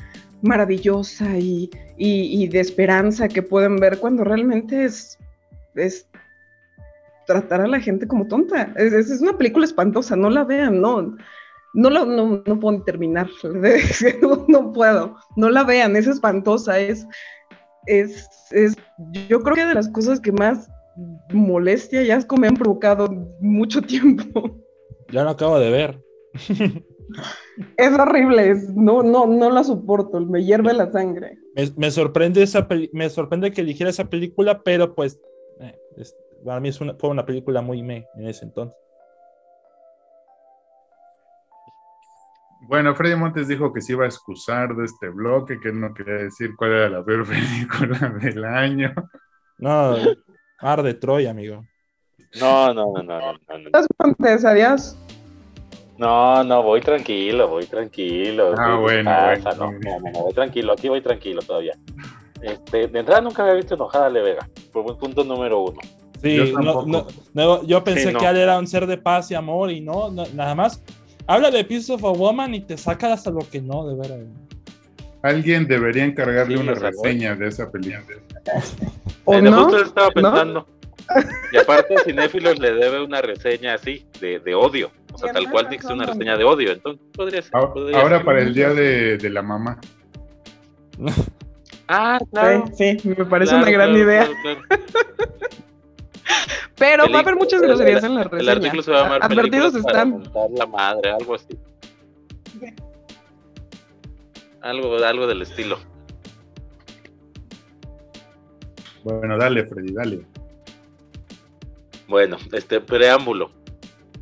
maravillosa 0.43 1.39
y, 1.39 1.71
y, 1.97 2.43
y 2.43 2.49
de 2.49 2.59
esperanza 2.59 3.29
que 3.29 3.43
pueden 3.43 3.77
ver 3.77 4.01
cuando 4.01 4.25
realmente 4.25 4.85
es, 4.85 5.17
es 5.77 6.09
tratar 7.27 7.61
a 7.61 7.67
la 7.67 7.81
gente 7.81 8.07
como 8.07 8.27
tonta. 8.27 8.73
Es, 8.77 8.93
es, 8.93 9.21
una 9.21 9.37
película 9.37 9.65
espantosa, 9.65 10.17
no 10.17 10.31
la 10.31 10.45
vean, 10.45 10.81
no. 10.81 11.17
No, 11.75 11.91
la, 11.91 12.05
no, 12.07 12.43
no 12.47 12.61
puedo 12.61 12.79
ni 12.79 12.85
terminar, 12.85 13.29
no, 13.43 14.47
no, 14.49 14.73
puedo, 14.73 15.17
no 15.37 15.51
la 15.51 15.63
vean, 15.63 15.95
es 15.95 16.07
espantosa, 16.07 16.79
es, 16.79 17.07
es, 17.85 18.27
es, 18.51 18.77
yo 19.29 19.41
creo 19.41 19.57
que 19.57 19.67
de 19.67 19.75
las 19.75 19.91
cosas 19.91 20.19
que 20.19 20.33
más 20.33 20.71
molestia 21.35 22.03
y 22.03 22.11
asco 22.11 22.39
me 22.39 22.49
han 22.49 22.57
provocado 22.57 23.09
mucho 23.41 23.83
tiempo. 23.83 24.65
Ya 25.13 25.23
lo 25.25 25.31
acabo 25.31 25.59
de 25.59 25.71
ver. 25.71 26.03
Es 27.77 27.93
horrible, 27.93 28.51
es, 28.51 28.75
no, 28.75 29.03
no, 29.03 29.27
no 29.27 29.51
la 29.51 29.63
soporto, 29.63 30.21
me 30.21 30.45
hierve 30.45 30.73
la 30.73 30.91
sangre. 30.91 31.39
Me, 31.55 31.71
me 31.77 31.91
sorprende 31.91 32.43
esa 32.43 32.67
me 32.93 33.09
sorprende 33.11 33.53
que 33.53 33.61
eligiera 33.61 33.91
esa 33.91 34.11
película, 34.11 34.63
pero 34.63 34.95
pues 34.95 35.21
eh, 35.61 35.79
es, 35.97 36.17
para 36.47 36.61
mí 36.61 36.69
es 36.69 36.81
una, 36.81 36.95
fue 36.95 37.11
una 37.11 37.27
película 37.27 37.61
muy 37.61 37.83
me 37.83 38.07
en 38.15 38.29
ese 38.29 38.45
entonces. 38.45 38.79
Bueno, 42.69 42.95
Freddy 42.95 43.17
Montes 43.17 43.49
dijo 43.49 43.73
que 43.73 43.81
se 43.81 43.93
iba 43.93 44.05
a 44.05 44.09
excusar 44.09 44.75
de 44.75 44.87
este 44.87 45.09
bloque, 45.09 45.61
que 45.61 45.69
él 45.69 45.81
no 45.81 45.93
quería 45.93 46.15
decir 46.15 46.57
cuál 46.57 46.73
era 46.73 46.89
la 46.89 47.05
peor 47.05 47.27
película 47.29 47.99
del 48.21 48.45
año. 48.45 48.95
No, 49.59 49.97
arde 50.59 50.95
Troy, 50.95 51.27
amigo. 51.27 51.65
No, 52.41 52.75
no, 52.75 52.93
no, 52.93 53.03
no, 53.03 53.33
no. 53.33 53.59
no. 53.59 53.87
Montes, 53.99 54.45
adiós. 54.45 54.97
No, 55.99 56.45
no, 56.45 56.63
voy 56.63 56.81
tranquilo, 56.81 57.49
voy 57.49 57.67
tranquilo. 57.67 58.55
Ah, 58.59 58.67
¿Qué 58.67 58.83
bueno, 58.83 59.11
bueno. 59.11 59.51
No, 59.57 59.73
no, 59.73 60.01
no, 60.01 60.11
no, 60.11 60.23
voy 60.23 60.35
tranquilo, 60.35 60.73
aquí 60.73 60.89
voy 60.89 61.01
tranquilo 61.01 61.41
todavía. 61.43 61.77
Este, 62.43 62.89
de 62.89 62.99
entrada 62.99 63.21
nunca 63.21 63.43
había 63.43 63.55
visto 63.55 63.75
enojada 63.75 64.07
a 64.07 64.11
Le 64.11 64.23
Vega, 64.23 64.49
por 64.73 64.83
buen 64.83 64.99
punto 64.99 65.25
número 65.25 65.61
uno. 65.61 65.79
Sí, 66.27 66.37
Yo 66.53 66.59
no, 66.61 66.85
no, 66.87 67.07
no, 67.35 67.65
yo 67.65 67.85
pensé 67.85 68.09
Sí, 68.09 68.13
no. 68.13 68.19
que 68.21 68.27
él 68.27 68.37
era 68.37 68.59
un 68.59 68.67
ser 68.67 68.87
de 68.87 68.99
paz 68.99 69.31
y 69.31 69.35
amor 69.35 69.71
y 69.71 69.81
no, 69.81 70.11
no, 70.11 70.25
nada 70.35 70.55
más. 70.55 70.83
Habla 71.27 71.51
de 71.51 71.65
Piece 71.65 71.93
of 71.93 72.05
a 72.05 72.11
Woman 72.11 72.55
y 72.55 72.61
te 72.61 72.77
saca 72.77 73.13
hasta 73.13 73.31
lo 73.31 73.41
que 73.41 73.61
no, 73.61 73.87
de 73.89 73.97
veras. 73.97 74.21
Alguien 75.23 75.67
debería 75.67 76.05
encargarle 76.05 76.57
Sí, 76.57 76.63
una 76.63 76.75
reseña 76.75 77.35
de 77.35 77.49
esa 77.49 77.71
película. 77.71 78.03
¿O 79.25 79.35
Eh, 79.35 79.43
no? 79.43 79.65
justo 79.65 79.83
estaba 79.83 80.07
¿No? 80.09 80.13
pensando. 80.15 80.67
Y 81.53 81.57
aparte, 81.57 81.95
Cinéfilos 82.05 82.59
le 82.59 82.73
debe 82.73 83.03
una 83.05 83.21
reseña 83.23 83.75
así, 83.75 84.05
de, 84.21 84.41
de 84.41 84.55
odio. 84.57 84.91
O 85.13 85.19
sea, 85.19 85.33
tal 85.33 85.49
cual 85.51 85.69
dice 85.71 85.93
una 85.93 86.05
reseña 86.05 86.37
de 86.37 86.43
odio. 86.45 86.73
Entonces, 86.73 87.05
podría 87.15 87.43
ser. 87.43 87.51
Ahora, 87.55 87.73
podría 87.73 88.01
ahora 88.01 88.17
ser. 88.17 88.25
para 88.27 88.43
el 88.43 88.53
día 88.55 88.71
de, 88.71 89.17
de 89.17 89.31
la 89.31 89.43
mamá. 89.43 89.79
Ah, 91.89 92.19
claro. 92.33 92.65
Sí, 92.77 92.99
sí, 92.99 93.09
me 93.11 93.25
parece 93.27 93.51
claro, 93.51 93.63
una 93.63 93.71
gran 93.71 93.91
claro, 93.91 94.05
idea. 94.05 94.29
claro, 94.43 94.61
Pero 96.79 97.05
va 97.11 97.19
a 97.19 97.23
haber 97.23 97.37
muchas 97.37 97.61
el- 97.63 97.69
groserías 97.69 98.03
el- 98.05 98.11
en 98.11 98.15
la 98.17 98.23
El 98.23 98.31
reseña. 98.31 98.53
artículo 98.53 98.83
se 98.83 98.91
va 98.91 98.99
a 98.99 99.03
llamar 99.05 99.25
Advertidos 99.25 99.75
están. 99.75 100.23
la 100.57 100.67
madre, 100.67 101.11
algo 101.13 101.35
así. 101.35 101.47
Algo, 104.63 104.97
algo 105.05 105.27
del 105.27 105.43
estilo. 105.43 105.79
Bueno, 109.05 109.39
dale, 109.39 109.65
Freddy, 109.67 109.93
dale. 109.93 110.21
Bueno, 112.09 112.37
este 112.53 112.81
preámbulo. 112.81 113.51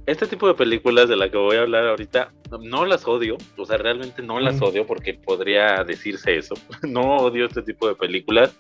Este 0.07 0.27
tipo 0.27 0.47
de 0.47 0.55
películas 0.55 1.09
de 1.09 1.17
la 1.17 1.31
que 1.31 1.39
voy 1.39 1.57
a 1.57 1.63
hablar 1.63 1.87
ahorita, 1.87 2.31
no 2.61 2.85
las 2.85 3.07
odio, 3.09 3.39
o 3.57 3.65
sea, 3.65 3.79
realmente 3.79 4.23
no 4.23 4.39
las 4.39 4.61
odio 4.61 4.87
porque 4.87 5.15
podría 5.15 5.83
decirse 5.85 6.37
eso. 6.37 6.55
No 6.87 7.17
odio 7.17 7.47
este 7.47 7.63
tipo 7.63 7.89
de 7.89 7.95
películas, 7.95 8.55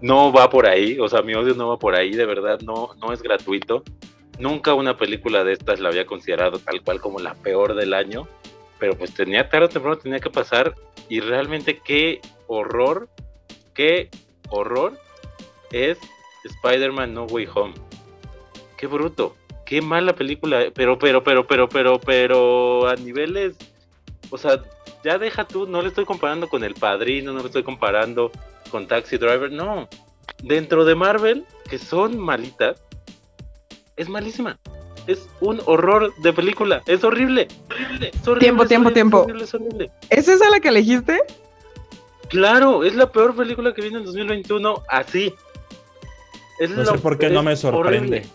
no 0.00 0.32
va 0.32 0.50
por 0.50 0.66
ahí, 0.66 0.98
o 0.98 1.08
sea, 1.08 1.22
mi 1.22 1.34
odio 1.34 1.54
no 1.54 1.68
va 1.68 1.78
por 1.78 1.94
ahí, 1.94 2.12
de 2.12 2.26
verdad, 2.26 2.60
no, 2.60 2.90
no 3.00 3.12
es 3.12 3.22
gratuito. 3.22 3.82
Nunca 4.38 4.74
una 4.74 4.96
película 4.96 5.44
de 5.44 5.52
estas 5.52 5.80
la 5.80 5.88
había 5.88 6.06
considerado 6.06 6.58
tal 6.58 6.82
cual 6.82 7.00
como 7.00 7.18
la 7.18 7.34
peor 7.34 7.74
del 7.74 7.94
año, 7.94 8.28
pero 8.78 8.94
pues 8.96 9.14
tenía 9.14 9.48
tarde 9.48 9.66
o 9.66 9.68
temprano 9.70 9.96
tenía 9.96 10.20
que 10.20 10.30
pasar 10.30 10.74
y 11.08 11.20
realmente 11.20 11.78
qué 11.78 12.20
horror, 12.46 13.08
qué 13.72 14.10
horror 14.50 14.98
es 15.72 15.98
Spider-Man 16.44 17.14
No 17.14 17.24
Way 17.24 17.48
Home. 17.54 17.74
Qué 18.76 18.86
bruto, 18.86 19.34
qué 19.64 19.80
mala 19.80 20.14
película, 20.14 20.66
pero, 20.74 20.98
pero, 20.98 21.24
pero, 21.24 21.46
pero, 21.46 21.68
pero, 21.68 21.98
pero 21.98 22.88
a 22.88 22.94
niveles, 22.96 23.56
o 24.28 24.36
sea, 24.36 24.62
ya 25.04 25.18
deja 25.18 25.46
tú, 25.46 25.66
no 25.66 25.82
le 25.82 25.88
estoy 25.88 26.04
comparando 26.04 26.48
con 26.48 26.64
El 26.64 26.74
Padrino, 26.74 27.32
no 27.32 27.40
le 27.40 27.46
estoy 27.46 27.62
comparando 27.62 28.30
con 28.70 28.86
Taxi 28.86 29.16
Driver, 29.16 29.50
no. 29.50 29.88
Dentro 30.42 30.84
de 30.84 30.94
Marvel, 30.94 31.44
que 31.68 31.78
son 31.78 32.18
malitas, 32.18 32.82
es 33.96 34.08
malísima. 34.08 34.58
Es 35.06 35.28
un 35.40 35.60
horror 35.66 36.12
de 36.16 36.32
película. 36.32 36.82
Es 36.86 37.04
horrible. 37.04 37.48
horrible, 37.70 38.10
es 38.12 38.28
horrible 38.28 38.40
Tiempo, 38.40 38.62
es 38.64 38.68
tiempo, 38.68 38.88
horrible, 38.88 38.94
tiempo. 38.94 39.18
Es, 39.18 39.24
horrible, 39.24 39.44
es 39.44 39.54
horrible. 39.54 39.90
¿Es 40.10 40.28
esa 40.28 40.50
la 40.50 40.60
que 40.60 40.68
elegiste? 40.68 41.20
Claro, 42.28 42.82
es 42.82 42.94
la 42.94 43.10
peor 43.12 43.36
película 43.36 43.72
que 43.72 43.82
viene 43.82 43.98
en 43.98 44.04
2021 44.04 44.82
así. 44.88 45.32
Es 46.58 46.70
No 46.70 46.84
sé 46.84 46.98
por 46.98 47.18
qué 47.18 47.30
no 47.30 47.42
me 47.42 47.56
sorprende. 47.56 48.18
horrible. 48.18 48.26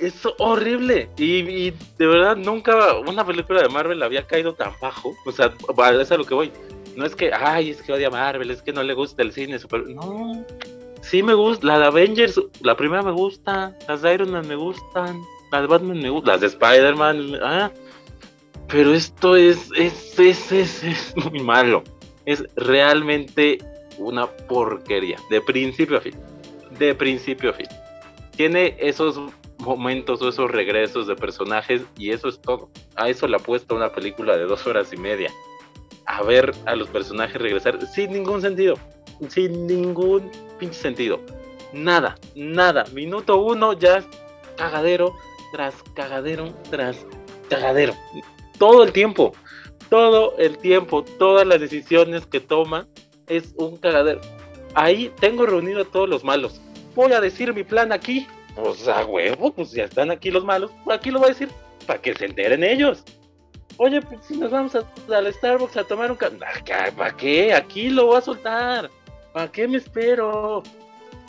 Es 0.00 0.14
horrible. 0.38 1.08
Y, 1.16 1.70
de 1.70 2.06
verdad 2.06 2.36
nunca 2.36 2.98
una 2.98 3.26
película 3.26 3.62
de 3.62 3.68
Marvel 3.68 4.02
había 4.02 4.26
caído 4.26 4.54
tan 4.54 4.72
bajo. 4.80 5.14
O 5.24 5.32
sea, 5.32 5.52
es 6.00 6.12
a 6.12 6.16
lo 6.16 6.24
que 6.24 6.34
voy. 6.34 6.52
No 6.96 7.04
es 7.04 7.14
que, 7.14 7.32
ay, 7.32 7.70
es 7.70 7.82
que 7.82 7.92
odia 7.92 8.10
Marvel, 8.10 8.50
es 8.50 8.62
que 8.62 8.72
no 8.72 8.82
le 8.82 8.94
gusta 8.94 9.22
el 9.22 9.32
cine 9.32 9.58
super. 9.58 9.88
No. 9.88 10.44
Sí 11.00 11.22
me 11.22 11.34
gusta. 11.34 11.66
La 11.66 11.78
de 11.78 11.86
Avengers, 11.86 12.40
la 12.60 12.76
primera 12.76 13.02
me 13.02 13.12
gusta. 13.12 13.76
Las 13.88 14.02
de 14.02 14.14
Iron 14.14 14.32
Man 14.32 14.46
me 14.48 14.56
gustan. 14.56 15.20
Las 15.50 15.62
de 15.62 15.66
Batman 15.66 16.00
me 16.00 16.10
gustan. 16.10 16.32
Las 16.32 16.40
de 16.40 16.46
Spider-Man. 16.48 17.38
Ah. 17.42 17.70
Pero 18.68 18.92
esto 18.92 19.36
es, 19.36 19.70
es, 19.76 20.18
es, 20.18 20.52
es, 20.52 20.84
es 20.84 21.14
muy 21.30 21.40
malo. 21.40 21.82
Es 22.26 22.44
realmente 22.56 23.58
una 23.98 24.26
porquería. 24.26 25.18
De 25.30 25.40
principio 25.40 25.98
a 25.98 26.00
fin. 26.00 26.14
De 26.78 26.94
principio 26.94 27.50
a 27.50 27.52
fin. 27.54 27.68
Tiene 28.36 28.76
esos 28.78 29.18
momentos 29.58 30.22
o 30.22 30.28
esos 30.28 30.50
regresos 30.50 31.06
de 31.06 31.16
personajes 31.16 31.82
y 31.96 32.10
eso 32.10 32.28
es 32.28 32.40
todo. 32.40 32.70
A 32.96 33.08
eso 33.08 33.26
le 33.26 33.36
apuesta 33.36 33.74
una 33.74 33.90
película 33.90 34.36
de 34.36 34.44
dos 34.44 34.66
horas 34.66 34.92
y 34.92 34.96
media. 34.96 35.30
A 36.06 36.22
ver 36.22 36.52
a 36.66 36.74
los 36.74 36.88
personajes 36.88 37.40
regresar 37.40 37.78
sin 37.86 38.12
ningún 38.12 38.40
sentido. 38.40 38.76
Sin 39.28 39.66
ningún 39.66 40.30
pinche 40.58 40.78
sentido. 40.78 41.20
Nada, 41.72 42.16
nada. 42.34 42.84
Minuto 42.92 43.42
uno 43.42 43.72
ya 43.72 44.04
cagadero 44.56 45.14
tras 45.52 45.74
cagadero 45.94 46.54
tras 46.70 47.04
cagadero. 47.48 47.94
Todo 48.58 48.84
el 48.84 48.92
tiempo. 48.92 49.32
Todo 49.90 50.36
el 50.38 50.56
tiempo. 50.58 51.04
Todas 51.18 51.46
las 51.46 51.60
decisiones 51.60 52.26
que 52.26 52.40
toma 52.40 52.86
es 53.26 53.54
un 53.56 53.76
cagadero. 53.76 54.20
Ahí 54.74 55.12
tengo 55.20 55.46
reunido 55.46 55.82
a 55.82 55.84
todos 55.84 56.08
los 56.08 56.24
malos. 56.24 56.60
Voy 56.94 57.12
a 57.12 57.20
decir 57.20 57.52
mi 57.54 57.64
plan 57.64 57.92
aquí. 57.92 58.26
Pues 58.62 58.88
a 58.88 59.04
huevo, 59.04 59.52
pues 59.52 59.70
ya 59.70 59.84
están 59.84 60.10
aquí 60.10 60.30
los 60.30 60.44
malos. 60.44 60.70
Aquí 60.90 61.10
lo 61.10 61.20
voy 61.20 61.26
a 61.26 61.32
decir 61.32 61.48
para 61.86 62.00
que 62.00 62.14
se 62.14 62.26
enteren 62.26 62.64
ellos. 62.64 63.04
Oye, 63.76 64.02
pues 64.02 64.24
si 64.26 64.36
nos 64.36 64.50
vamos 64.50 64.74
al 64.74 65.32
Starbucks 65.32 65.76
a 65.76 65.84
tomar 65.84 66.10
un 66.10 66.16
café. 66.16 66.36
¿Para 66.96 67.16
qué? 67.16 67.54
Aquí 67.54 67.88
lo 67.88 68.06
voy 68.06 68.16
a 68.16 68.20
soltar. 68.20 68.90
¿Para 69.32 69.50
qué 69.52 69.68
me 69.68 69.78
espero? 69.78 70.64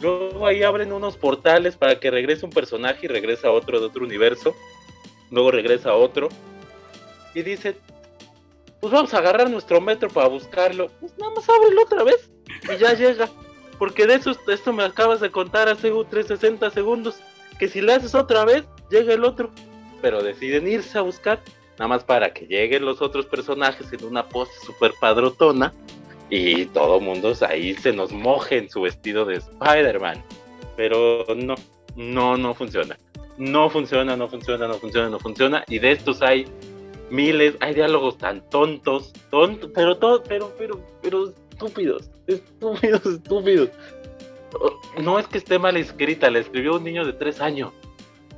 Luego 0.02 0.48
ahí 0.48 0.64
abren 0.64 0.92
unos 0.92 1.18
portales 1.18 1.76
para 1.76 2.00
que 2.00 2.10
regrese 2.10 2.46
un 2.46 2.52
personaje 2.52 3.06
y 3.06 3.08
regresa 3.08 3.52
otro 3.52 3.80
de 3.80 3.86
otro 3.86 4.04
universo. 4.04 4.56
Luego 5.30 5.52
regresa 5.52 5.94
otro. 5.94 6.30
Y 7.36 7.44
dice, 7.44 7.76
pues 8.80 8.92
vamos 8.92 9.14
a 9.14 9.20
agarrar 9.20 9.50
nuestro 9.50 9.80
metro 9.80 10.10
para 10.10 10.28
buscarlo. 10.28 10.90
Pues 11.00 11.16
nada 11.20 11.34
más 11.36 11.48
ábrelo 11.48 11.84
otra 11.84 12.04
vez 12.04 12.32
y 12.64 12.78
ya 12.78 12.94
llega. 12.94 13.30
Porque 13.80 14.06
de 14.06 14.16
eso, 14.16 14.36
esto 14.48 14.74
me 14.74 14.84
acabas 14.84 15.22
de 15.22 15.32
contar 15.32 15.70
hace 15.70 15.90
360 15.90 16.70
segundos. 16.70 17.22
Que 17.58 17.70
si 17.70 17.82
le 17.82 17.94
haces 17.94 18.14
otra 18.14 18.46
vez, 18.46 18.66
llega 18.92 19.14
el 19.14 19.24
otro. 19.24 19.50
Pero 20.02 20.22
deciden 20.22 20.68
irse 20.68 20.98
a 20.98 21.02
buscar, 21.02 21.40
nada 21.78 21.88
más 21.88 22.04
para 22.04 22.32
que 22.34 22.46
lleguen 22.46 22.86
los 22.86 23.02
otros 23.02 23.26
personajes 23.26 23.92
en 23.92 24.04
una 24.04 24.28
pose 24.28 24.52
super 24.66 24.92
padrotona. 25.00 25.74
Y 26.30 26.66
todo 26.66 27.00
mundo 27.00 27.34
ahí 27.48 27.74
se 27.74 27.92
nos 27.92 28.12
moje 28.12 28.58
en 28.58 28.70
su 28.70 28.82
vestido 28.82 29.26
de 29.26 29.36
Spider-Man. 29.36 30.24
Pero 30.76 31.26
no, 31.36 31.56
no, 31.96 32.38
no 32.38 32.54
funciona. 32.54 32.98
No 33.38 33.70
funciona, 33.70 34.18
no 34.18 34.28
funciona, 34.28 34.68
no 34.68 34.74
funciona, 34.76 35.10
no 35.10 35.20
funciona. 35.20 35.64
Y 35.70 35.80
de 35.80 35.94
estos 35.94 36.22
hay 36.22 36.46
miles, 37.10 37.56
hay 37.62 37.74
diálogos 37.74 38.18
tan 38.18 38.48
tontos, 38.50 39.14
tontos, 39.32 39.72
pero 39.74 39.98
todo, 39.98 40.22
pero, 40.24 40.54
pero, 40.58 40.80
pero 41.02 41.34
estúpidos, 41.60 42.10
estúpidos, 42.28 43.06
estúpidos. 43.06 43.70
No 45.02 45.20
es 45.20 45.28
que 45.28 45.38
esté 45.38 45.60
mal 45.60 45.76
escrita, 45.76 46.30
la 46.30 46.40
escribió 46.40 46.78
un 46.78 46.84
niño 46.86 47.06
de 47.06 47.14
tres 47.14 47.42
años. 47.42 47.74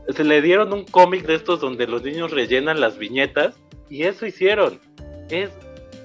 Se 0.10 0.24
le 0.24 0.42
dieron 0.42 0.74
un 0.74 0.86
cómic 0.86 1.26
de 1.26 1.36
estos 1.36 1.62
donde 1.62 1.88
los 1.88 2.02
niños 2.02 2.32
rellenan 2.32 2.82
las 2.82 2.98
viñetas 2.98 3.56
y 3.90 4.04
eso 4.04 4.26
hicieron. 4.26 4.80
Es 5.30 5.52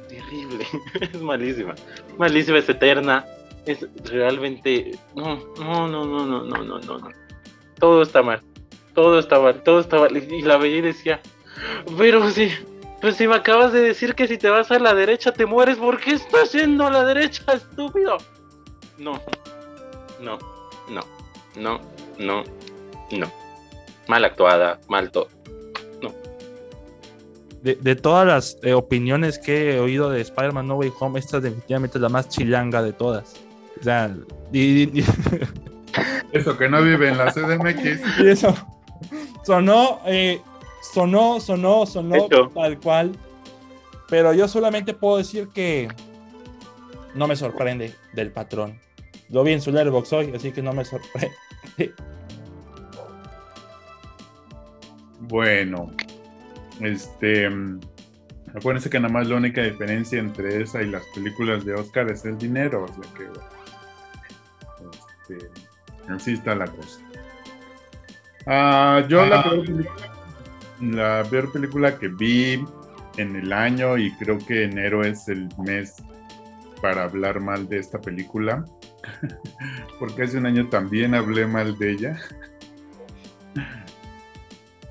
terrible, 0.08 0.66
es 1.00 1.20
malísima. 1.22 1.74
Malísima, 2.18 2.58
es 2.58 2.68
eterna. 2.68 3.24
Es 3.64 3.84
realmente. 4.04 4.92
No, 5.16 5.36
no, 5.58 5.88
no, 5.88 6.04
no, 6.04 6.26
no, 6.26 6.44
no, 6.44 6.64
no, 6.64 6.78
no. 6.78 7.08
Todo 7.80 8.02
está 8.02 8.22
mal. 8.22 8.42
Todo 8.94 9.18
está 9.18 9.40
mal, 9.40 9.62
todo 9.62 9.80
está 9.80 9.98
mal. 9.98 10.16
Y 10.16 10.42
la 10.42 10.58
veía 10.58 10.76
y 10.76 10.82
decía, 10.82 11.20
pero 11.98 12.30
sí, 12.30 12.50
pues 13.00 13.16
si 13.16 13.26
me 13.28 13.34
acabas 13.36 13.72
de 13.72 13.80
decir 13.80 14.14
que 14.14 14.26
si 14.26 14.38
te 14.38 14.48
vas 14.50 14.70
a 14.70 14.78
la 14.78 14.94
derecha 14.94 15.32
te 15.32 15.46
mueres, 15.46 15.76
¿por 15.78 16.00
qué 16.00 16.12
estás 16.14 16.52
yendo 16.52 16.86
a 16.86 16.90
la 16.90 17.04
derecha, 17.04 17.44
estúpido? 17.52 18.16
No, 18.98 19.20
no, 20.20 20.38
no, 20.88 21.00
no, 21.56 21.80
no, 22.18 22.44
no. 23.12 23.32
Mal 24.08 24.24
actuada, 24.24 24.80
mal 24.88 25.10
todo. 25.10 25.28
De, 27.62 27.74
de 27.74 27.96
todas 27.96 28.24
las 28.26 28.58
eh, 28.62 28.74
opiniones 28.74 29.38
que 29.40 29.74
he 29.74 29.80
oído 29.80 30.08
de 30.08 30.20
Spider-Man 30.20 30.68
No 30.68 30.76
Way 30.76 30.92
Home, 31.00 31.18
esta 31.18 31.38
es 31.38 31.42
definitivamente 31.42 31.98
la 31.98 32.08
más 32.08 32.28
chilanga 32.28 32.80
de 32.80 32.92
todas. 32.92 33.34
O 33.80 33.82
sea, 33.82 34.14
y, 34.52 35.00
y- 35.00 35.04
Eso 36.32 36.56
que 36.56 36.68
no 36.68 36.80
vive 36.82 37.08
en 37.08 37.18
la 37.18 37.32
CDMX. 37.32 38.00
y 38.20 38.28
eso 38.28 38.54
sonó, 39.44 40.00
eh, 40.06 40.40
sonó, 40.92 41.40
sonó, 41.40 41.86
sonó 41.86 42.26
Hecho. 42.26 42.50
tal 42.54 42.78
cual. 42.80 43.12
Pero 44.08 44.32
yo 44.32 44.46
solamente 44.48 44.94
puedo 44.94 45.18
decir 45.18 45.48
que 45.48 45.88
no 47.14 47.26
me 47.26 47.34
sorprende 47.36 47.94
del 48.12 48.30
patrón. 48.30 48.78
Lo 49.30 49.42
vi 49.42 49.52
en 49.52 49.60
su 49.60 49.72
letterbox 49.72 50.12
hoy, 50.12 50.32
así 50.34 50.52
que 50.52 50.62
no 50.62 50.72
me 50.72 50.84
sorprende. 50.84 51.32
Bueno, 55.20 55.90
este. 56.80 57.48
Acuérdense 58.54 58.88
que 58.88 59.00
nada 59.00 59.12
más 59.12 59.26
la 59.28 59.36
única 59.36 59.62
diferencia 59.62 60.18
entre 60.18 60.62
esa 60.62 60.82
y 60.82 60.86
las 60.86 61.02
películas 61.14 61.64
de 61.64 61.74
Oscar 61.74 62.10
es 62.10 62.24
el 62.24 62.38
dinero. 62.38 62.84
O 62.84 62.88
sea 62.88 63.12
que. 63.14 63.26
Este, 65.34 65.48
así 66.08 66.32
está 66.34 66.54
la 66.54 66.66
cosa. 66.66 67.00
Ah, 68.46 69.02
yo 69.08 69.26
la, 69.26 69.42
peor, 69.42 69.64
peli- 69.66 69.88
la 70.80 71.24
peor 71.28 71.52
película 71.52 71.98
que 71.98 72.08
vi 72.08 72.64
en 73.16 73.36
el 73.36 73.52
año, 73.52 73.96
y 73.96 74.12
creo 74.16 74.38
que 74.38 74.64
enero 74.64 75.02
es 75.02 75.28
el 75.28 75.48
mes 75.58 75.94
para 76.82 77.04
hablar 77.04 77.40
mal 77.40 77.68
de 77.68 77.78
esta 77.78 78.00
película, 78.00 78.64
porque 79.98 80.24
hace 80.24 80.38
un 80.38 80.46
año 80.46 80.68
también 80.68 81.14
hablé 81.14 81.46
mal 81.46 81.78
de 81.78 81.92
ella. 81.92 82.18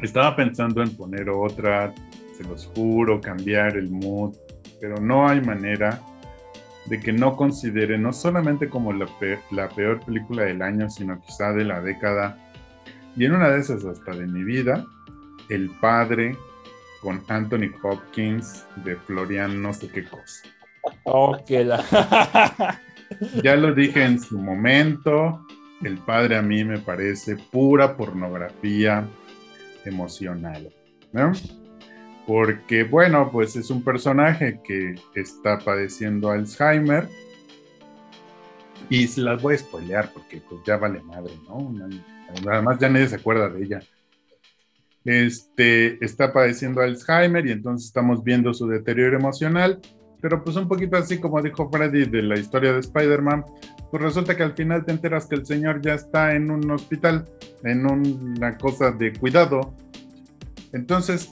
Estaba 0.02 0.36
pensando 0.36 0.82
en 0.82 0.96
poner 0.96 1.30
otra, 1.30 1.94
se 2.38 2.44
los 2.44 2.66
juro, 2.76 3.22
cambiar 3.22 3.78
el 3.78 3.90
mood, 3.90 4.36
pero 4.82 5.00
no 5.00 5.28
hay 5.28 5.42
manera 5.42 6.02
de 6.88 7.00
que 7.00 7.14
no 7.14 7.36
considere 7.36 7.98
no 7.98 8.12
solamente 8.14 8.70
como 8.70 8.92
la, 8.94 9.06
pe- 9.20 9.40
la 9.52 9.70
peor 9.70 10.04
película 10.06 10.44
del 10.44 10.62
año, 10.62 10.90
sino 10.90 11.20
quizá 11.22 11.54
de 11.54 11.64
la 11.64 11.82
década, 11.82 12.38
y 13.16 13.26
en 13.26 13.34
una 13.34 13.50
de 13.50 13.60
esas 13.60 13.86
hasta 13.86 14.12
de 14.12 14.28
mi 14.28 14.44
vida, 14.44 14.86
El 15.50 15.70
Padre 15.80 16.38
con 17.02 17.24
Anthony 17.28 17.72
Hopkins 17.84 18.66
de 18.84 18.96
Florian 18.96 19.62
no 19.62 19.74
sé 19.74 19.90
qué 19.90 20.06
cosa. 20.06 20.44
Oh, 21.04 21.38
que 21.46 21.64
la- 21.64 21.84
Ya 23.44 23.56
lo 23.56 23.74
dije 23.74 24.04
en 24.04 24.20
su 24.20 24.38
momento, 24.40 25.46
El 25.84 25.98
Padre 26.00 26.38
a 26.38 26.42
mí 26.42 26.64
me 26.64 26.80
parece 26.80 27.36
pura 27.38 27.96
pornografía 27.96 29.08
emocional, 29.86 30.74
¿no? 31.12 31.32
Porque, 32.26 32.84
bueno, 32.84 33.30
pues 33.32 33.56
es 33.56 33.70
un 33.70 33.84
personaje 33.84 34.60
que 34.64 34.96
está 35.14 35.60
padeciendo 35.60 36.32
Alzheimer 36.32 37.08
Y 38.90 39.08
se 39.08 39.22
las 39.22 39.42
voy 39.42 39.56
a 39.56 39.58
spoilear 39.60 40.12
porque 40.14 40.42
pues 40.48 40.62
ya 40.66 40.78
vale 40.78 41.02
madre, 41.02 41.34
¿no? 41.48 41.74
Además 42.50 42.80
ya 42.80 42.90
nadie 42.90 43.08
se 43.08 43.16
acuerda 43.16 43.50
de 43.50 43.64
ella. 43.64 43.80
Este, 45.06 46.04
está 46.04 46.34
padeciendo 46.34 46.82
Alzheimer 46.82 47.46
y 47.46 47.52
entonces 47.52 47.88
estamos 47.88 48.24
viendo 48.24 48.54
su 48.54 48.68
deterioro 48.68 49.18
emocional, 49.18 49.80
pero 50.20 50.44
pues 50.44 50.56
un 50.56 50.68
poquito 50.68 50.98
así 50.98 51.20
como 51.20 51.42
dijo 51.42 51.70
Freddy 51.70 52.06
de 52.06 52.24
la 52.24 52.40
historia 52.40 52.74
de 52.74 52.80
Spider-Man, 52.80 53.46
pues 53.92 54.02
resulta 54.02 54.36
que 54.36 54.42
al 54.42 54.54
final 54.54 54.84
te 54.84 54.92
enteras 54.92 55.28
que 55.28 55.36
el 55.36 55.46
señor 55.46 55.82
ya 55.82 55.94
está 55.94 56.34
en 56.34 56.50
un 56.50 56.70
hospital, 56.72 57.26
en 57.64 57.86
una 57.86 58.58
cosa 58.58 58.92
de 58.92 59.14
cuidado. 59.14 59.76
Entonces, 60.74 61.32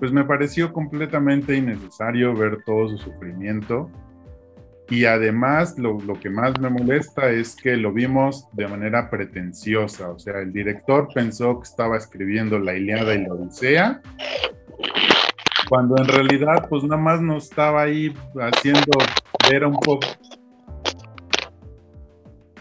pues 0.00 0.10
me 0.10 0.24
pareció 0.24 0.72
completamente 0.72 1.56
innecesario 1.56 2.34
ver 2.34 2.64
todo 2.64 2.88
su 2.88 2.98
sufrimiento 2.98 3.88
y 4.90 5.04
además 5.04 5.78
lo, 5.78 5.98
que 6.20 6.28
más 6.28 6.58
me 6.60 6.68
molesta 6.68 7.30
es 7.30 7.54
que 7.54 7.76
lo 7.76 7.92
vimos 7.92 8.48
de 8.52 8.66
manera 8.66 9.08
pretenciosa. 9.08 10.10
O 10.10 10.18
sea, 10.18 10.40
el 10.40 10.52
director 10.52 11.08
pensó 11.14 11.60
que 11.60 11.68
estaba 11.68 11.96
escribiendo 11.96 12.58
la 12.58 12.74
Iliada 12.76 13.14
y 13.14 13.22
la 13.22 13.32
Odisea, 13.32 14.02
cuando 15.68 15.96
en 15.96 16.08
realidad 16.08 16.66
pues 16.68 16.82
nada 16.82 17.00
más 17.00 17.22
nos 17.22 17.44
estaba 17.44 17.82
ahí 17.82 18.12
haciendo 18.40 18.90
ver 19.48 19.64
un 19.64 19.74
poco... 19.74 20.08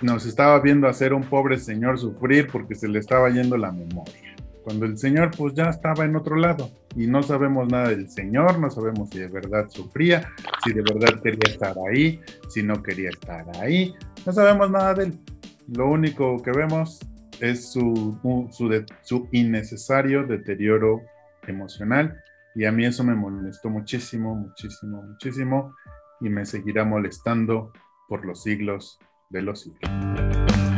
Nos 0.01 0.25
estaba 0.27 0.59
viendo 0.61 0.87
hacer 0.87 1.13
un 1.13 1.23
pobre 1.23 1.57
señor 1.57 1.99
sufrir 1.99 2.47
porque 2.51 2.75
se 2.75 2.87
le 2.87 2.99
estaba 2.99 3.29
yendo 3.31 3.57
la 3.57 3.71
memoria 3.71 4.28
cuando 4.63 4.85
el 4.85 4.97
Señor 4.97 5.31
pues 5.37 5.53
ya 5.53 5.69
estaba 5.69 6.05
en 6.05 6.15
otro 6.15 6.35
lado 6.35 6.69
y 6.95 7.07
no 7.07 7.23
sabemos 7.23 7.67
nada 7.69 7.89
del 7.89 8.09
Señor, 8.09 8.59
no 8.59 8.69
sabemos 8.69 9.09
si 9.09 9.19
de 9.19 9.27
verdad 9.27 9.69
sufría, 9.69 10.29
si 10.63 10.73
de 10.73 10.81
verdad 10.81 11.21
quería 11.21 11.51
estar 11.51 11.75
ahí, 11.89 12.19
si 12.49 12.63
no 12.63 12.81
quería 12.81 13.09
estar 13.09 13.45
ahí, 13.57 13.93
no 14.25 14.31
sabemos 14.31 14.69
nada 14.71 14.93
de 14.95 15.05
él. 15.05 15.19
Lo 15.67 15.87
único 15.89 16.41
que 16.41 16.51
vemos 16.51 16.99
es 17.39 17.71
su, 17.71 18.19
su, 18.51 18.85
su 19.03 19.29
innecesario 19.31 20.25
deterioro 20.25 21.01
emocional 21.47 22.19
y 22.55 22.65
a 22.65 22.71
mí 22.71 22.85
eso 22.85 23.03
me 23.03 23.15
molestó 23.15 23.69
muchísimo, 23.69 24.35
muchísimo, 24.35 25.01
muchísimo 25.01 25.73
y 26.21 26.29
me 26.29 26.45
seguirá 26.45 26.83
molestando 26.83 27.71
por 28.07 28.25
los 28.25 28.43
siglos 28.43 28.99
de 29.29 29.41
los 29.41 29.61
siglos. 29.61 30.68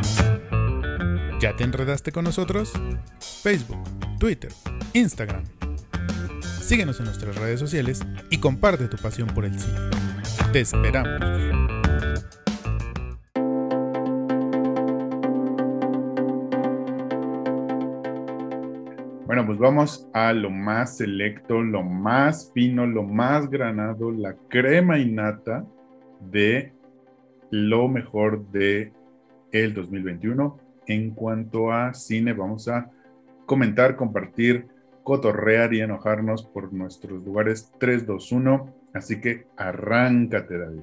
¿Ya 1.41 1.55
te 1.55 1.63
enredaste 1.63 2.11
con 2.11 2.25
nosotros? 2.25 2.71
Facebook, 3.41 3.81
Twitter, 4.19 4.51
Instagram. 4.93 5.43
Síguenos 6.43 6.99
en 6.99 7.05
nuestras 7.05 7.35
redes 7.35 7.59
sociales 7.59 8.05
y 8.29 8.37
comparte 8.37 8.87
tu 8.87 8.97
pasión 8.97 9.27
por 9.29 9.45
el 9.45 9.59
cine. 9.59 9.89
Te 10.53 10.59
esperamos. 10.59 11.19
Bueno, 19.25 19.47
pues 19.47 19.57
vamos 19.57 20.07
a 20.13 20.33
lo 20.33 20.51
más 20.51 20.97
selecto, 20.97 21.59
lo 21.63 21.81
más 21.81 22.51
fino, 22.53 22.85
lo 22.85 23.01
más 23.01 23.49
granado, 23.49 24.11
la 24.11 24.35
crema 24.47 24.99
innata 24.99 25.65
de 26.19 26.71
lo 27.49 27.87
mejor 27.87 28.45
de 28.51 28.93
el 29.51 29.73
2021 29.73 30.60
en 30.87 31.11
cuanto 31.11 31.71
a 31.71 31.93
cine, 31.93 32.33
vamos 32.33 32.67
a 32.67 32.89
comentar, 33.45 33.95
compartir, 33.95 34.67
cotorrear 35.03 35.73
y 35.73 35.81
enojarnos 35.81 36.43
por 36.43 36.71
nuestros 36.73 37.23
lugares 37.23 37.71
3, 37.79 38.05
2, 38.05 38.31
1. 38.31 38.73
Así 38.93 39.19
que 39.19 39.47
arráncate, 39.57 40.57
David. 40.57 40.81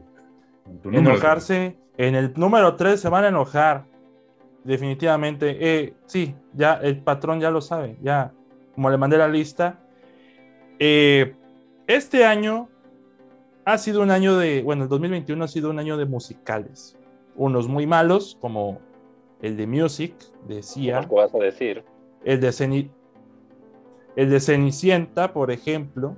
Enojarse. 0.92 1.76
En 1.96 2.14
el 2.14 2.32
número 2.36 2.76
3 2.76 3.00
se 3.00 3.08
van 3.08 3.24
a 3.24 3.28
enojar. 3.28 3.84
Definitivamente. 4.64 5.56
Eh, 5.60 5.94
sí, 6.06 6.34
ya 6.52 6.74
el 6.74 6.98
patrón 6.98 7.40
ya 7.40 7.50
lo 7.50 7.60
sabe. 7.60 7.96
Ya, 8.02 8.32
como 8.74 8.90
le 8.90 8.96
mandé 8.96 9.18
la 9.18 9.28
lista. 9.28 9.78
Eh, 10.78 11.34
este 11.86 12.24
año 12.24 12.68
ha 13.64 13.78
sido 13.78 14.02
un 14.02 14.10
año 14.10 14.36
de. 14.36 14.62
Bueno, 14.62 14.84
el 14.84 14.88
2021 14.88 15.44
ha 15.44 15.48
sido 15.48 15.70
un 15.70 15.78
año 15.78 15.96
de 15.96 16.06
musicales. 16.06 16.96
Unos 17.34 17.68
muy 17.68 17.86
malos, 17.86 18.36
como 18.40 18.80
el 19.42 19.56
de 19.56 19.66
Music, 19.66 20.14
decía. 20.46 21.00
¿Qué 21.08 21.14
vas 21.14 21.34
a 21.34 21.38
decir? 21.38 21.84
El 22.24 22.40
de, 22.40 22.90
el 24.16 24.30
de 24.30 24.40
Cenicienta, 24.40 25.32
por 25.32 25.50
ejemplo. 25.50 26.16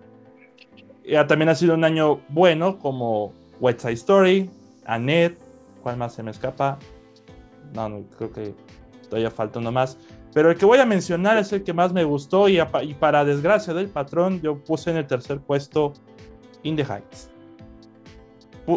Ya 1.04 1.26
también 1.26 1.48
ha 1.48 1.54
sido 1.54 1.74
un 1.74 1.84
año 1.84 2.20
bueno, 2.28 2.78
como 2.78 3.32
West 3.60 3.80
Side 3.80 3.92
Story, 3.94 4.50
Annette, 4.84 5.38
¿cuál 5.82 5.96
más 5.96 6.14
se 6.14 6.22
me 6.22 6.30
escapa? 6.30 6.78
No, 7.74 7.88
no, 7.88 8.04
creo 8.16 8.32
que 8.32 8.54
todavía 9.08 9.30
falta 9.30 9.58
uno 9.58 9.72
más. 9.72 9.98
Pero 10.32 10.50
el 10.50 10.56
que 10.56 10.64
voy 10.64 10.78
a 10.78 10.86
mencionar 10.86 11.36
es 11.38 11.52
el 11.52 11.64
que 11.64 11.72
más 11.72 11.92
me 11.92 12.04
gustó 12.04 12.48
y, 12.48 12.60
y 12.60 12.94
para 12.94 13.24
desgracia 13.24 13.74
del 13.74 13.88
patrón, 13.88 14.40
yo 14.40 14.58
puse 14.62 14.90
en 14.90 14.96
el 14.98 15.06
tercer 15.06 15.40
puesto 15.40 15.92
In 16.62 16.76
the 16.76 16.84
Heights. 16.84 17.30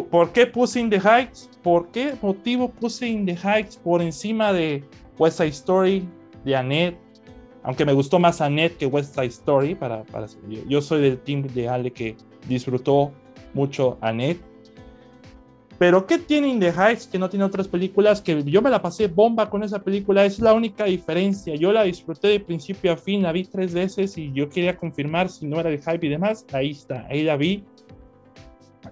¿Por 0.02 0.32
qué 0.32 0.46
puse 0.46 0.80
In 0.80 0.90
the 0.90 0.98
Heights? 0.98 1.48
¿Por 1.62 1.88
qué 1.88 2.14
motivo 2.20 2.68
puse 2.68 3.06
In 3.06 3.24
the 3.24 3.36
Heights 3.36 3.76
por 3.76 4.02
encima 4.02 4.52
de 4.52 4.82
West 5.18 5.38
Side 5.38 5.50
Story, 5.50 6.08
de 6.44 6.56
Annette? 6.56 6.98
Aunque 7.62 7.84
me 7.84 7.92
gustó 7.92 8.18
más 8.18 8.40
Annette 8.40 8.76
que 8.76 8.86
West 8.86 9.14
Side 9.14 9.26
Story, 9.26 9.74
para, 9.74 10.02
para 10.04 10.26
yo, 10.68 10.82
soy 10.82 11.00
del 11.00 11.18
team 11.18 11.42
de 11.42 11.68
Ale 11.68 11.92
que 11.92 12.16
disfrutó 12.48 13.12
mucho 13.54 13.96
Annette. 14.00 14.40
Pero 15.78 16.06
¿qué 16.06 16.18
tiene 16.18 16.48
In 16.48 16.60
the 16.60 16.72
Heights 16.72 17.06
que 17.06 17.18
no 17.18 17.28
tiene 17.28 17.44
otras 17.44 17.68
películas? 17.68 18.20
Que 18.20 18.42
yo 18.44 18.62
me 18.62 18.70
la 18.70 18.82
pasé 18.82 19.06
bomba 19.06 19.48
con 19.48 19.62
esa 19.62 19.82
película, 19.82 20.24
es 20.24 20.38
la 20.40 20.52
única 20.54 20.84
diferencia. 20.84 21.54
Yo 21.54 21.72
la 21.72 21.84
disfruté 21.84 22.28
de 22.28 22.40
principio 22.40 22.92
a 22.92 22.96
fin, 22.96 23.22
la 23.22 23.32
vi 23.32 23.44
tres 23.44 23.72
veces 23.72 24.18
y 24.18 24.32
yo 24.32 24.48
quería 24.48 24.76
confirmar 24.76 25.28
si 25.28 25.46
no 25.46 25.60
era 25.60 25.70
el 25.70 25.78
hype 25.78 26.06
y 26.06 26.10
demás. 26.10 26.46
Ahí 26.52 26.70
está, 26.70 27.06
ahí 27.08 27.22
la 27.22 27.36
vi. 27.36 27.64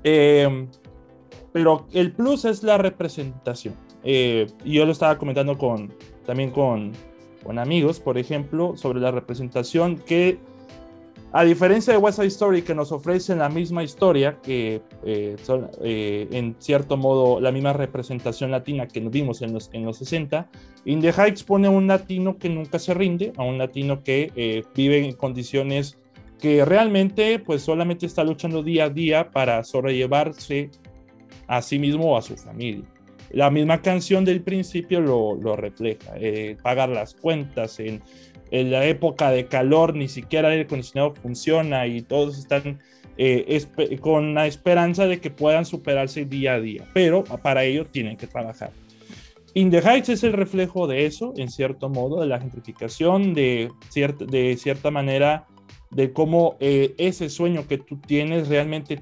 Eh, 0.02 0.66
pero 1.52 1.86
el 1.92 2.12
plus 2.12 2.44
es 2.44 2.62
la 2.62 2.78
representación. 2.78 3.74
Eh, 4.04 4.46
yo 4.64 4.84
lo 4.84 4.92
estaba 4.92 5.18
comentando 5.18 5.56
con, 5.56 5.92
también 6.26 6.50
con, 6.50 6.92
con 7.44 7.58
amigos, 7.58 8.00
por 8.00 8.18
ejemplo, 8.18 8.76
sobre 8.76 9.00
la 9.00 9.10
representación 9.10 9.96
que, 9.96 10.38
a 11.32 11.44
diferencia 11.44 11.92
de 11.92 11.98
West 11.98 12.16
Side 12.16 12.28
Story, 12.28 12.62
que 12.62 12.74
nos 12.74 12.90
ofrecen 12.90 13.38
la 13.38 13.48
misma 13.48 13.82
historia, 13.84 14.38
que 14.42 14.82
eh, 15.04 15.36
son 15.42 15.70
eh, 15.82 16.26
en 16.30 16.56
cierto 16.58 16.96
modo 16.96 17.40
la 17.40 17.52
misma 17.52 17.72
representación 17.72 18.50
latina 18.50 18.88
que 18.88 19.00
vimos 19.00 19.42
en 19.42 19.52
los, 19.52 19.70
en 19.72 19.84
los 19.84 19.98
60, 19.98 20.48
In 20.84 21.00
the 21.00 21.12
Heights 21.12 21.44
pone 21.44 21.68
a 21.68 21.70
un 21.70 21.86
latino 21.86 22.36
que 22.38 22.48
nunca 22.48 22.78
se 22.78 22.92
rinde, 22.92 23.32
a 23.36 23.44
un 23.44 23.56
latino 23.56 24.02
que 24.02 24.64
vive 24.74 25.04
en 25.04 25.12
condiciones 25.12 25.98
que 26.40 26.64
realmente 26.64 27.38
pues 27.38 27.62
solamente 27.62 28.04
está 28.04 28.24
luchando 28.24 28.64
día 28.64 28.86
a 28.86 28.90
día 28.90 29.30
para 29.30 29.62
sobrellevarse 29.62 30.72
a 31.52 31.60
sí 31.60 31.78
mismo 31.78 32.12
o 32.12 32.16
a 32.16 32.22
su 32.22 32.34
familia. 32.34 32.84
La 33.30 33.50
misma 33.50 33.82
canción 33.82 34.24
del 34.24 34.40
principio 34.40 35.02
lo, 35.02 35.34
lo 35.34 35.54
refleja. 35.54 36.14
Eh, 36.16 36.56
pagar 36.62 36.88
las 36.88 37.14
cuentas 37.14 37.78
en, 37.78 38.02
en, 38.50 38.70
la 38.70 38.86
época 38.86 39.30
de 39.30 39.46
calor, 39.46 39.94
ni 39.94 40.08
siquiera 40.08 40.54
el 40.54 40.62
acondicionado 40.62 41.12
funciona 41.12 41.86
y 41.86 42.00
todos 42.00 42.38
están 42.38 42.80
eh, 43.18 43.66
con 44.00 44.32
la 44.32 44.46
esperanza 44.46 45.06
de 45.06 45.20
que 45.20 45.30
puedan 45.30 45.66
superarse 45.66 46.24
día 46.24 46.54
a 46.54 46.60
día. 46.60 46.84
Pero 46.94 47.22
para 47.24 47.64
ello 47.64 47.84
tienen 47.84 48.16
que 48.16 48.26
trabajar. 48.26 48.70
In 49.52 49.70
the 49.70 49.82
Heights 49.82 50.08
es 50.08 50.24
el 50.24 50.32
reflejo 50.32 50.86
de 50.86 51.04
eso, 51.04 51.34
en 51.36 51.50
cierto 51.50 51.90
modo, 51.90 52.22
de 52.22 52.28
la 52.28 52.40
gentrificación, 52.40 53.34
de, 53.34 53.70
cierta, 53.90 54.24
de 54.24 54.56
cierta 54.56 54.90
manera, 54.90 55.46
de 55.90 56.14
cómo 56.14 56.56
eh, 56.60 56.94
ese 56.96 57.28
sueño 57.28 57.66
que 57.66 57.76
tú 57.76 58.00
tienes 58.00 58.48
realmente 58.48 58.96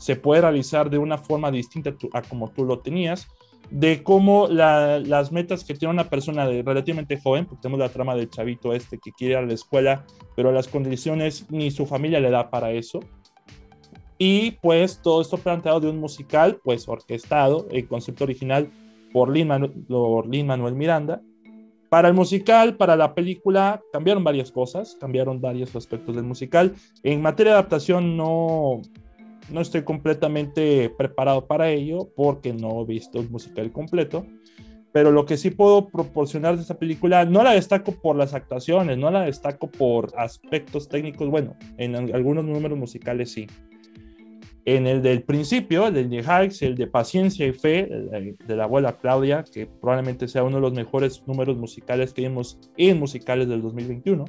se 0.00 0.16
puede 0.16 0.40
realizar 0.40 0.88
de 0.88 0.96
una 0.96 1.18
forma 1.18 1.50
distinta 1.50 1.94
a 2.14 2.22
como 2.22 2.50
tú 2.50 2.64
lo 2.64 2.78
tenías, 2.78 3.28
de 3.70 4.02
cómo 4.02 4.48
las 4.48 5.30
metas 5.30 5.62
que 5.62 5.74
tiene 5.74 5.92
una 5.92 6.08
persona 6.08 6.46
de 6.46 6.62
relativamente 6.62 7.20
joven, 7.20 7.44
porque 7.44 7.62
tenemos 7.62 7.78
la 7.78 7.90
trama 7.90 8.14
del 8.14 8.30
chavito 8.30 8.72
este 8.72 8.98
que 8.98 9.12
quiere 9.12 9.34
ir 9.34 9.38
a 9.38 9.46
la 9.46 9.52
escuela, 9.52 10.04
pero 10.34 10.52
las 10.52 10.68
condiciones 10.68 11.46
ni 11.50 11.70
su 11.70 11.84
familia 11.84 12.18
le 12.18 12.30
da 12.30 12.50
para 12.50 12.72
eso. 12.72 13.00
Y 14.18 14.52
pues 14.62 15.00
todo 15.02 15.20
esto 15.20 15.36
planteado 15.36 15.80
de 15.80 15.90
un 15.90 15.98
musical, 15.98 16.60
pues 16.64 16.88
orquestado, 16.88 17.66
el 17.70 17.86
concepto 17.86 18.24
original 18.24 18.70
por 19.12 19.30
Lin, 19.30 19.48
Manuel 19.48 20.74
Miranda. 20.74 21.20
Para 21.90 22.08
el 22.08 22.14
musical, 22.14 22.76
para 22.76 22.96
la 22.96 23.14
película, 23.14 23.82
cambiaron 23.92 24.24
varias 24.24 24.50
cosas, 24.50 24.96
cambiaron 24.98 25.40
varios 25.40 25.76
aspectos 25.76 26.16
del 26.16 26.24
musical. 26.24 26.74
En 27.02 27.20
materia 27.20 27.52
de 27.52 27.58
adaptación 27.58 28.16
no, 28.16 28.80
no 29.50 29.60
estoy 29.60 29.82
completamente 29.82 30.90
preparado 30.96 31.46
para 31.46 31.70
ello 31.70 32.08
porque 32.16 32.52
no 32.52 32.82
he 32.82 32.86
visto 32.86 33.20
el 33.20 33.30
musical 33.30 33.72
completo, 33.72 34.26
pero 34.92 35.12
lo 35.12 35.24
que 35.24 35.36
sí 35.36 35.50
puedo 35.50 35.88
proporcionar 35.88 36.56
de 36.56 36.62
esta 36.62 36.78
película, 36.78 37.24
no 37.24 37.42
la 37.42 37.52
destaco 37.52 37.92
por 37.92 38.16
las 38.16 38.34
actuaciones, 38.34 38.98
no 38.98 39.10
la 39.10 39.22
destaco 39.22 39.70
por 39.70 40.12
aspectos 40.16 40.88
técnicos, 40.88 41.28
bueno, 41.28 41.56
en 41.78 41.94
algunos 41.94 42.44
números 42.44 42.76
musicales 42.76 43.32
sí. 43.32 43.46
en 44.64 44.86
el 44.86 45.00
del 45.00 45.22
principio, 45.22 45.86
el 45.86 46.10
de 46.10 46.22
Hikes, 46.22 46.66
el 46.66 46.74
de 46.74 46.86
Paciencia 46.88 47.46
y 47.46 47.52
Fe, 47.52 47.88
de 48.46 48.56
la 48.56 48.64
abuela 48.64 48.98
Claudia, 48.98 49.44
que 49.44 49.66
probablemente 49.66 50.26
sea 50.26 50.42
uno 50.42 50.56
de 50.56 50.62
los 50.62 50.72
mejores 50.72 51.22
números 51.26 51.56
musicales 51.56 52.12
que 52.12 52.22
vimos 52.22 52.58
en 52.76 52.98
musicales 52.98 53.48
del 53.48 53.62
2021. 53.62 54.24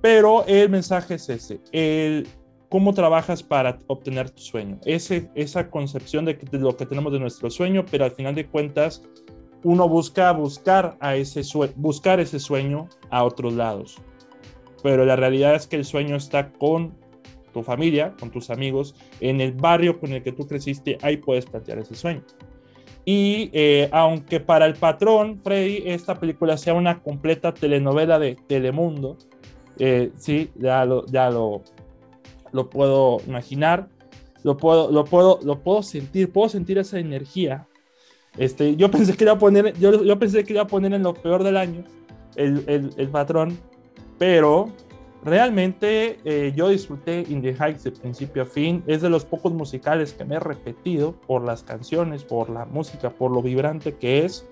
Pero 0.00 0.46
el 0.46 0.70
mensaje 0.70 1.14
es 1.14 1.28
ese, 1.28 1.60
el 1.72 2.26
cómo 2.70 2.94
trabajas 2.94 3.42
para 3.42 3.78
obtener 3.88 4.30
tu 4.30 4.40
sueño, 4.40 4.78
ese, 4.86 5.28
esa 5.34 5.68
concepción 5.68 6.24
de, 6.24 6.34
de 6.34 6.58
lo 6.58 6.76
que 6.76 6.86
tenemos 6.86 7.12
de 7.12 7.18
nuestro 7.18 7.50
sueño, 7.50 7.84
pero 7.90 8.04
al 8.04 8.12
final 8.12 8.34
de 8.34 8.46
cuentas 8.46 9.02
uno 9.62 9.88
busca 9.88 10.32
buscar, 10.32 10.96
a 11.00 11.16
ese 11.16 11.42
buscar 11.76 12.20
ese 12.20 12.38
sueño 12.38 12.88
a 13.10 13.24
otros 13.24 13.52
lados. 13.52 13.98
Pero 14.82 15.04
la 15.04 15.16
realidad 15.16 15.54
es 15.54 15.66
que 15.66 15.76
el 15.76 15.84
sueño 15.84 16.16
está 16.16 16.50
con 16.52 16.94
tu 17.52 17.62
familia, 17.62 18.14
con 18.18 18.30
tus 18.30 18.48
amigos, 18.48 18.94
en 19.20 19.40
el 19.40 19.52
barrio 19.52 19.98
con 19.98 20.12
el 20.12 20.22
que 20.22 20.32
tú 20.32 20.46
creciste, 20.46 20.96
ahí 21.02 21.16
puedes 21.16 21.46
plantear 21.46 21.78
ese 21.78 21.94
sueño. 21.94 22.22
Y 23.04 23.50
eh, 23.52 23.88
aunque 23.92 24.40
para 24.40 24.66
el 24.66 24.74
patrón, 24.74 25.40
Freddy, 25.40 25.82
esta 25.86 26.14
película 26.14 26.56
sea 26.56 26.74
una 26.74 27.02
completa 27.02 27.52
telenovela 27.52 28.18
de 28.18 28.36
Telemundo, 28.46 29.16
eh, 29.78 30.12
sí, 30.16 30.50
ya 30.56 30.84
lo, 30.84 31.06
ya 31.06 31.30
lo, 31.30 31.62
lo 32.52 32.70
puedo 32.70 33.18
imaginar, 33.26 33.88
lo 34.42 34.56
puedo, 34.56 34.90
lo, 34.90 35.04
puedo, 35.04 35.40
lo 35.42 35.60
puedo 35.60 35.82
sentir, 35.82 36.32
puedo 36.32 36.48
sentir 36.48 36.78
esa 36.78 36.98
energía. 36.98 37.66
Este, 38.38 38.76
yo, 38.76 38.90
pensé 38.92 39.16
que 39.16 39.24
iba 39.24 39.34
a 39.34 39.38
poner, 39.38 39.78
yo, 39.78 40.04
yo 40.04 40.18
pensé 40.18 40.44
que 40.44 40.52
iba 40.52 40.62
a 40.62 40.66
poner 40.66 40.92
en 40.94 41.02
lo 41.02 41.14
peor 41.14 41.42
del 41.42 41.56
año 41.56 41.84
el, 42.36 42.64
el, 42.66 42.90
el 42.96 43.08
patrón, 43.08 43.58
pero 44.18 44.72
Realmente 45.22 46.18
eh, 46.24 46.52
yo 46.56 46.70
disfruté 46.70 47.26
In 47.28 47.42
the 47.42 47.54
Heights 47.54 47.84
de 47.84 47.92
principio 47.92 48.42
a 48.42 48.46
fin. 48.46 48.82
Es 48.86 49.02
de 49.02 49.10
los 49.10 49.24
pocos 49.24 49.52
musicales 49.52 50.14
que 50.14 50.24
me 50.24 50.36
he 50.36 50.40
repetido 50.40 51.12
por 51.12 51.44
las 51.44 51.62
canciones, 51.62 52.24
por 52.24 52.48
la 52.48 52.64
música, 52.64 53.10
por 53.10 53.30
lo 53.30 53.42
vibrante 53.42 53.94
que 53.96 54.24
es. 54.24 54.46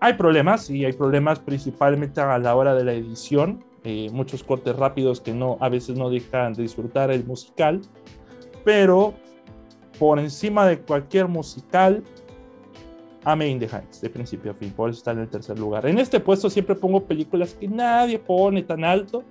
Hay 0.00 0.14
problemas, 0.14 0.70
y 0.70 0.84
hay 0.84 0.92
problemas 0.92 1.40
principalmente 1.40 2.20
a 2.20 2.38
la 2.38 2.54
hora 2.54 2.74
de 2.74 2.84
la 2.84 2.92
edición. 2.94 3.64
Eh, 3.90 4.10
muchos 4.12 4.44
cortes 4.44 4.76
rápidos 4.76 5.18
que 5.18 5.32
no, 5.32 5.56
a 5.60 5.70
veces 5.70 5.96
no 5.96 6.10
dejan 6.10 6.52
de 6.52 6.60
disfrutar 6.60 7.10
el 7.10 7.24
musical. 7.24 7.80
Pero 8.62 9.14
por 9.98 10.18
encima 10.18 10.66
de 10.66 10.78
cualquier 10.78 11.26
musical, 11.26 12.04
ame 13.24 13.48
In 13.48 13.58
the 13.58 13.64
Heights 13.64 14.02
de 14.02 14.10
principio 14.10 14.50
a 14.50 14.54
fin. 14.54 14.70
Por 14.72 14.90
eso 14.90 14.98
está 14.98 15.12
en 15.12 15.20
el 15.20 15.28
tercer 15.30 15.58
lugar. 15.58 15.86
En 15.86 15.98
este 15.98 16.20
puesto 16.20 16.50
siempre 16.50 16.74
pongo 16.74 17.02
películas 17.04 17.54
que 17.54 17.66
nadie 17.66 18.18
pone 18.18 18.62
tan 18.62 18.84
alto 18.84 19.24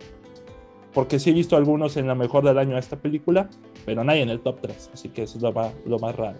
porque 0.92 1.20
sí 1.20 1.30
he 1.30 1.34
visto 1.34 1.56
algunos 1.56 1.96
en 1.96 2.08
la 2.08 2.16
mejor 2.16 2.44
del 2.44 2.58
año 2.58 2.74
de 2.74 2.80
esta 2.80 2.96
película, 2.96 3.48
pero 3.86 4.04
nadie 4.04 4.24
en 4.24 4.30
el 4.30 4.40
top 4.40 4.62
3, 4.62 4.90
así 4.92 5.10
que 5.10 5.22
eso 5.22 5.38
es 5.38 5.44
lo 5.44 5.54
más, 5.54 5.72
lo 5.86 6.00
más 6.00 6.16
raro. 6.16 6.40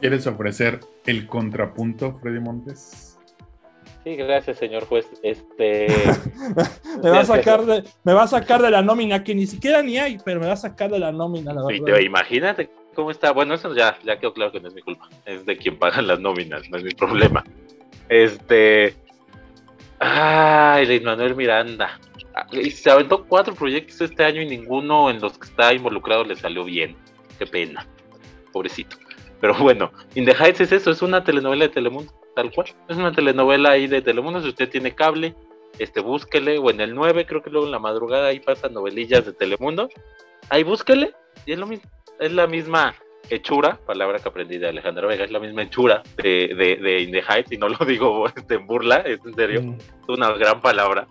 ¿Quieres 0.00 0.26
ofrecer 0.26 0.80
el 1.04 1.26
contrapunto, 1.26 2.16
Freddy 2.22 2.40
Montes? 2.40 3.13
Sí, 4.04 4.16
gracias, 4.16 4.58
señor 4.58 4.84
juez. 4.86 5.06
Este. 5.22 5.86
me, 7.02 7.10
va 7.10 7.20
a 7.20 7.24
sacar 7.24 7.64
de, 7.64 7.84
me 8.04 8.12
va 8.12 8.24
a 8.24 8.28
sacar 8.28 8.62
de 8.62 8.70
la 8.70 8.82
nómina, 8.82 9.24
que 9.24 9.34
ni 9.34 9.46
siquiera 9.46 9.82
ni 9.82 9.98
hay, 9.98 10.18
pero 10.24 10.40
me 10.40 10.46
va 10.46 10.52
a 10.52 10.56
sacar 10.56 10.90
de 10.90 10.98
la 10.98 11.10
nómina. 11.10 11.52
La 11.54 11.64
verdad. 11.64 12.00
imagínate 12.00 12.68
cómo 12.94 13.10
está. 13.10 13.32
Bueno, 13.32 13.54
eso 13.54 13.74
ya, 13.74 13.98
ya 14.04 14.18
quedó 14.18 14.34
claro 14.34 14.52
que 14.52 14.60
no 14.60 14.68
es 14.68 14.74
mi 14.74 14.82
culpa. 14.82 15.08
Es 15.24 15.46
de 15.46 15.56
quien 15.56 15.78
paga 15.78 16.02
las 16.02 16.20
nóminas, 16.20 16.68
no 16.70 16.76
es 16.76 16.84
mi 16.84 16.92
problema. 16.92 17.42
Este. 18.08 18.94
Ay, 19.98 20.86
Luis 20.86 21.02
Manuel 21.02 21.34
Miranda 21.34 21.98
se 22.70 22.90
aventó 22.90 23.24
cuatro 23.24 23.54
proyectos 23.54 24.00
este 24.00 24.24
año 24.24 24.42
y 24.42 24.46
ninguno 24.46 25.10
en 25.10 25.20
los 25.20 25.38
que 25.38 25.46
está 25.46 25.72
involucrado 25.72 26.24
le 26.24 26.36
salió 26.36 26.64
bien. 26.64 26.96
Qué 27.38 27.46
pena, 27.46 27.86
pobrecito. 28.52 28.96
Pero 29.40 29.54
bueno, 29.58 29.92
In 30.14 30.24
the 30.24 30.32
Heights 30.32 30.60
es 30.60 30.72
eso, 30.72 30.90
es 30.90 31.02
una 31.02 31.22
telenovela 31.22 31.64
de 31.64 31.70
Telemundo, 31.70 32.12
tal 32.34 32.52
cual. 32.52 32.68
Es 32.88 32.96
una 32.96 33.12
telenovela 33.12 33.70
ahí 33.70 33.86
de 33.86 34.02
Telemundo. 34.02 34.40
Si 34.40 34.48
usted 34.48 34.68
tiene 34.68 34.94
cable, 34.94 35.34
este 35.78 36.00
búsquele, 36.00 36.58
o 36.58 36.70
en 36.70 36.80
el 36.80 36.94
9, 36.94 37.26
creo 37.26 37.42
que 37.42 37.50
luego 37.50 37.66
en 37.66 37.72
la 37.72 37.78
madrugada 37.78 38.28
ahí 38.28 38.40
pasan 38.40 38.74
novelillas 38.74 39.26
de 39.26 39.32
Telemundo. 39.32 39.88
Ahí 40.50 40.62
búsquele, 40.62 41.14
y 41.46 41.52
es 41.52 41.58
lo 41.58 41.66
mismo. 41.66 41.90
Es 42.20 42.32
la 42.32 42.46
misma 42.46 42.94
hechura, 43.30 43.78
palabra 43.86 44.18
que 44.18 44.28
aprendí 44.28 44.58
de 44.58 44.68
Alejandro 44.68 45.08
Vega, 45.08 45.24
es 45.24 45.30
la 45.30 45.40
misma 45.40 45.62
hechura 45.62 46.02
de, 46.22 46.54
de, 46.54 46.76
de 46.76 47.00
In 47.00 47.10
the 47.10 47.22
Heights, 47.22 47.52
y 47.52 47.56
no 47.56 47.68
lo 47.68 47.84
digo 47.84 48.26
este, 48.36 48.54
en 48.54 48.66
burla, 48.66 48.96
es 48.98 49.18
en 49.24 49.34
serio, 49.34 49.62
mm. 49.62 49.74
es 49.74 50.08
una 50.08 50.30
gran 50.32 50.60
palabra 50.60 51.08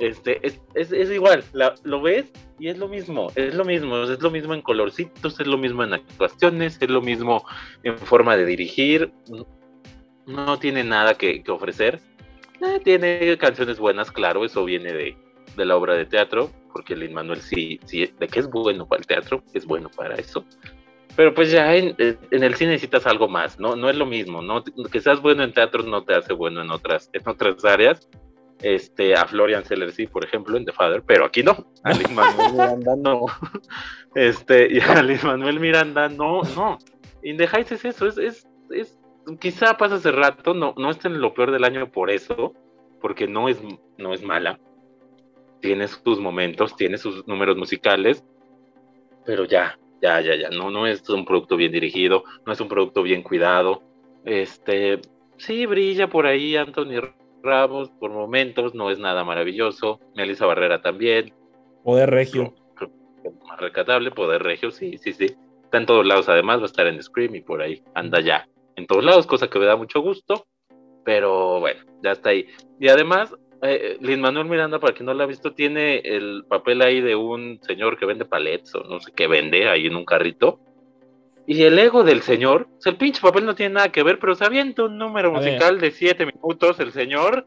este, 0.00 0.44
es, 0.46 0.60
es, 0.74 0.92
es 0.92 1.10
igual, 1.10 1.44
lo 1.84 2.00
ves 2.00 2.32
y 2.58 2.68
es 2.68 2.78
lo 2.78 2.88
mismo, 2.88 3.30
es 3.34 3.54
lo 3.54 3.66
mismo, 3.66 4.02
es 4.02 4.20
lo 4.20 4.30
mismo 4.30 4.54
en 4.54 4.62
colorcitos, 4.62 5.38
es 5.38 5.46
lo 5.46 5.58
mismo 5.58 5.84
en 5.84 5.92
actuaciones, 5.92 6.78
es 6.80 6.88
lo 6.88 7.02
mismo 7.02 7.44
en 7.82 7.98
forma 7.98 8.36
de 8.36 8.46
dirigir, 8.46 9.12
no 10.30 10.58
tiene 10.58 10.84
nada 10.84 11.14
que, 11.14 11.42
ofrecer, 11.48 12.00
eh, 12.60 12.80
tiene 12.82 13.36
canciones 13.38 13.78
buenas, 13.78 14.10
claro, 14.10 14.44
eso 14.44 14.64
viene 14.64 14.92
de, 14.92 15.16
de 15.56 15.64
la 15.64 15.76
obra 15.76 15.94
de 15.94 16.06
teatro, 16.06 16.50
porque 16.72 16.96
Lin 16.96 17.14
Manuel 17.14 17.40
sí, 17.40 17.80
sí, 17.84 18.10
de 18.18 18.28
que 18.28 18.40
es 18.40 18.48
bueno 18.48 18.86
para 18.86 19.00
el 19.00 19.06
teatro, 19.06 19.42
es 19.52 19.66
bueno 19.66 19.90
para 19.90 20.14
eso. 20.16 20.44
Pero 21.16 21.34
pues 21.34 21.50
ya 21.50 21.74
en, 21.74 21.94
en, 21.98 22.44
el 22.44 22.54
cine 22.54 22.70
necesitas 22.70 23.06
algo 23.06 23.28
más, 23.28 23.58
¿no? 23.58 23.74
No 23.74 23.90
es 23.90 23.96
lo 23.96 24.06
mismo, 24.06 24.42
¿no? 24.42 24.62
Que 24.90 25.00
seas 25.00 25.20
bueno 25.20 25.42
en 25.42 25.52
teatro 25.52 25.82
no 25.82 26.04
te 26.04 26.14
hace 26.14 26.32
bueno 26.32 26.62
en 26.62 26.70
otras, 26.70 27.10
en 27.12 27.28
otras 27.28 27.64
áreas 27.64 28.08
este, 28.62 29.14
a 29.14 29.26
Florian 29.26 29.64
Seller 29.64 29.90
sí, 29.92 30.06
por 30.06 30.24
ejemplo, 30.24 30.56
en 30.56 30.64
The 30.64 30.72
Father, 30.72 31.02
pero 31.06 31.24
aquí 31.24 31.42
no. 31.42 31.66
A 31.82 31.94
Luis 31.94 32.10
Manuel 32.10 32.52
Miranda 32.52 32.96
no. 32.96 33.26
Este, 34.14 34.72
y 34.72 34.80
a 34.80 35.02
Luis 35.02 35.24
Manuel 35.24 35.60
Miranda 35.60 36.08
no, 36.08 36.42
no. 36.54 36.78
In 37.22 37.36
the 37.36 37.46
Heights 37.46 37.72
es 37.72 37.84
eso, 37.84 38.06
es, 38.06 38.18
es, 38.18 38.48
es, 38.70 38.98
quizá 39.38 39.76
pasa 39.76 39.96
hace 39.96 40.12
rato, 40.12 40.54
no, 40.54 40.74
no 40.76 40.90
está 40.90 41.08
en 41.08 41.20
lo 41.20 41.34
peor 41.34 41.50
del 41.50 41.64
año 41.64 41.90
por 41.90 42.10
eso, 42.10 42.54
porque 43.00 43.26
no 43.26 43.48
es, 43.48 43.60
no 43.98 44.14
es 44.14 44.22
mala. 44.22 44.58
Tiene 45.60 45.88
sus 45.88 46.18
momentos, 46.18 46.76
tiene 46.76 46.98
sus 46.98 47.26
números 47.26 47.56
musicales, 47.56 48.24
pero 49.24 49.44
ya, 49.44 49.78
ya, 50.00 50.20
ya, 50.20 50.34
ya, 50.36 50.50
no, 50.50 50.70
no 50.70 50.86
es 50.86 51.08
un 51.10 51.24
producto 51.24 51.56
bien 51.56 51.72
dirigido, 51.72 52.24
no 52.46 52.52
es 52.52 52.60
un 52.60 52.68
producto 52.68 53.02
bien 53.02 53.22
cuidado. 53.22 53.82
Este, 54.24 55.00
sí 55.36 55.66
brilla 55.66 56.08
por 56.08 56.26
ahí 56.26 56.56
Anthony 56.56 57.00
Ramos 57.42 57.90
por 57.90 58.10
momentos, 58.10 58.74
no 58.74 58.90
es 58.90 58.98
nada 58.98 59.24
maravilloso. 59.24 60.00
Melissa 60.14 60.46
Barrera 60.46 60.82
también. 60.82 61.32
Poder 61.82 62.10
Regio. 62.10 62.54
más 63.46 63.60
recatable, 63.60 64.10
Poder 64.10 64.42
Regio, 64.42 64.70
sí, 64.70 64.98
sí, 64.98 65.12
sí. 65.12 65.26
Está 65.64 65.78
en 65.78 65.86
todos 65.86 66.06
lados, 66.06 66.28
además 66.28 66.58
va 66.58 66.64
a 66.64 66.66
estar 66.66 66.86
en 66.86 67.02
Scream 67.02 67.34
y 67.36 67.40
por 67.40 67.62
ahí 67.62 67.82
anda 67.94 68.20
ya. 68.20 68.48
En 68.80 68.86
todos 68.86 69.04
lados, 69.04 69.26
cosa 69.26 69.48
que 69.48 69.58
me 69.58 69.66
da 69.66 69.76
mucho 69.76 70.00
gusto. 70.00 70.46
Pero 71.04 71.60
bueno, 71.60 71.80
ya 72.02 72.12
está 72.12 72.30
ahí. 72.30 72.46
Y 72.78 72.88
además, 72.88 73.34
eh, 73.62 73.96
Lin 74.00 74.20
Manuel 74.20 74.46
Miranda, 74.46 74.78
para 74.78 74.94
quien 74.94 75.06
no 75.06 75.14
lo 75.14 75.22
ha 75.22 75.26
visto, 75.26 75.52
tiene 75.52 75.98
el 75.98 76.44
papel 76.48 76.82
ahí 76.82 77.00
de 77.00 77.14
un 77.14 77.58
señor 77.62 77.98
que 77.98 78.06
vende 78.06 78.24
palets 78.24 78.74
o 78.74 78.84
no 78.84 79.00
sé 79.00 79.12
qué 79.14 79.26
vende 79.26 79.68
ahí 79.68 79.86
en 79.86 79.96
un 79.96 80.04
carrito 80.04 80.60
y 81.50 81.64
el 81.64 81.76
ego 81.80 82.04
del 82.04 82.22
señor, 82.22 82.68
o 82.78 82.80
sea, 82.80 82.92
el 82.92 82.96
pinche 82.96 83.20
papel 83.20 83.44
no 83.44 83.56
tiene 83.56 83.74
nada 83.74 83.90
que 83.90 84.04
ver, 84.04 84.20
pero 84.20 84.36
se 84.36 84.44
avienta 84.44 84.84
un 84.84 84.98
número 84.98 85.32
musical 85.32 85.80
de 85.80 85.90
siete 85.90 86.24
minutos, 86.24 86.78
el 86.78 86.92
señor, 86.92 87.44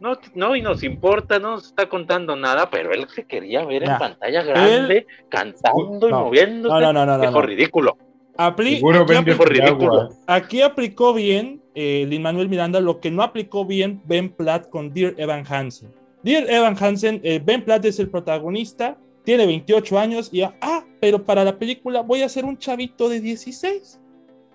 no, 0.00 0.18
no, 0.34 0.54
y 0.54 0.60
nos 0.60 0.82
importa, 0.82 1.38
no 1.38 1.52
nos 1.52 1.68
está 1.68 1.88
contando 1.88 2.36
nada, 2.36 2.68
pero 2.68 2.92
él 2.92 3.08
se 3.08 3.26
quería 3.26 3.64
ver 3.64 3.84
en 3.84 3.96
pantalla 3.96 4.42
grande, 4.42 5.06
cantando 5.30 6.10
y 6.10 6.12
moviéndose. 6.12 6.74
No, 6.78 6.92
no, 6.92 7.06
no, 7.06 7.16
no. 7.16 7.40
ridículo. 7.40 7.96
Aquí, 8.38 9.14
aplicó, 9.14 10.08
aquí 10.26 10.60
aplicó 10.62 11.12
bien 11.12 11.60
eh, 11.74 12.06
Lin 12.08 12.22
Manuel 12.22 12.48
Miranda 12.48 12.80
lo 12.80 13.00
que 13.00 13.10
no 13.10 13.22
aplicó 13.22 13.64
bien 13.64 14.00
Ben 14.06 14.30
Platt 14.30 14.68
con 14.68 14.92
Dear 14.92 15.14
Evan 15.16 15.44
Hansen. 15.48 15.90
Dear 16.22 16.50
Evan 16.50 16.76
Hansen, 16.78 17.20
eh, 17.22 17.40
Ben 17.44 17.64
Platt 17.64 17.84
es 17.84 17.98
el 18.00 18.08
protagonista, 18.08 18.96
tiene 19.24 19.46
28 19.46 19.98
años 19.98 20.28
y, 20.32 20.42
ah, 20.42 20.84
pero 21.00 21.24
para 21.24 21.44
la 21.44 21.58
película 21.58 22.00
voy 22.00 22.22
a 22.22 22.28
ser 22.28 22.44
un 22.44 22.58
chavito 22.58 23.08
de 23.08 23.20
16. 23.20 24.00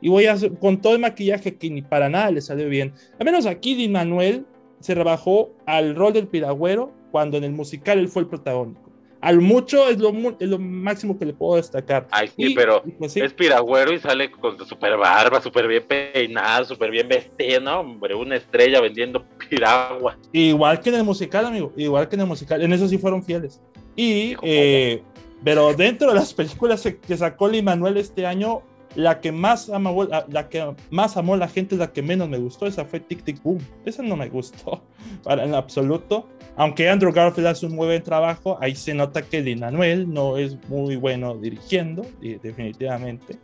Y 0.01 0.09
voy 0.09 0.25
a 0.25 0.33
hacer 0.33 0.57
con 0.59 0.81
todo 0.81 0.93
el 0.93 0.99
maquillaje 0.99 1.55
que 1.55 1.69
ni 1.69 1.81
para 1.81 2.09
nada 2.09 2.29
le 2.31 2.41
salió 2.41 2.67
bien. 2.67 2.93
Al 3.19 3.25
menos 3.25 3.45
aquí 3.45 3.73
Di 3.75 3.87
Manuel 3.87 4.45
se 4.81 4.93
rebajó 4.93 5.51
al 5.65 5.95
rol 5.95 6.11
del 6.11 6.27
piragüero 6.27 6.91
cuando 7.11 7.37
en 7.37 7.45
el 7.45 7.53
musical 7.53 7.99
él 7.99 8.09
fue 8.09 8.23
el 8.23 8.27
protagónico. 8.27 8.92
Al 9.23 9.39
mucho 9.39 9.87
es 9.87 9.99
lo, 9.99 10.11
es 10.37 10.49
lo 10.49 10.59
máximo 10.59 11.17
que 11.17 11.23
le 11.25 11.31
puedo 11.31 11.55
destacar. 11.55 12.07
Ay, 12.11 12.29
sí, 12.35 12.53
pero 12.53 12.83
pues 12.99 13.15
es 13.15 13.33
piragüero 13.33 13.93
y 13.93 13.99
sale 13.99 14.29
con 14.29 14.57
su 14.57 14.65
super 14.65 14.97
barba, 14.97 15.41
súper 15.41 15.65
bien 15.65 15.85
peinado, 15.87 16.65
súper 16.65 16.91
bien 16.91 17.07
vestido, 17.07 17.61
¿no? 17.61 17.79
Hombre, 17.79 18.15
una 18.15 18.35
estrella 18.35 18.81
vendiendo 18.81 19.25
piragua. 19.49 20.17
Igual 20.33 20.81
que 20.81 20.89
en 20.89 20.95
el 20.95 21.03
musical, 21.05 21.45
amigo, 21.45 21.71
igual 21.77 22.09
que 22.09 22.15
en 22.15 22.21
el 22.21 22.27
musical. 22.27 22.61
En 22.61 22.73
eso 22.73 22.85
sí 22.89 22.97
fueron 22.97 23.23
fieles. 23.23 23.61
Y, 23.95 24.35
eh, 24.41 25.01
pero 25.41 25.73
dentro 25.73 26.09
de 26.09 26.15
las 26.15 26.33
películas 26.33 26.83
que 26.83 27.15
sacó 27.15 27.47
Lin 27.47 27.63
Manuel 27.63 27.95
este 27.95 28.25
año, 28.25 28.61
la 28.95 29.21
que 29.21 29.31
más 29.31 29.69
amó 29.69 30.03
la, 30.03 30.49
que 30.49 30.73
más 30.89 31.17
amó 31.17 31.35
la 31.35 31.47
gente 31.47 31.75
la 31.75 31.91
que 31.91 32.01
menos 32.01 32.29
me 32.29 32.37
gustó 32.37 32.67
esa 32.67 32.85
fue 32.85 32.99
Tic 32.99 33.23
Tic 33.23 33.41
Boom. 33.41 33.59
Esa 33.85 34.03
no 34.03 34.15
me 34.15 34.29
gustó 34.29 34.83
para 35.23 35.43
en 35.43 35.55
absoluto. 35.55 36.27
Aunque 36.55 36.89
Andrew 36.89 37.11
Garfield 37.11 37.47
hace 37.47 37.65
un 37.65 37.75
muy 37.75 37.87
buen 37.87 38.03
trabajo 38.03 38.57
ahí 38.61 38.75
se 38.75 38.93
nota 38.93 39.21
que 39.21 39.41
Lin 39.41 39.59
Manuel 39.59 40.11
no 40.11 40.37
es 40.37 40.57
muy 40.69 40.95
bueno 40.95 41.35
dirigiendo 41.35 42.05
definitivamente. 42.21 43.39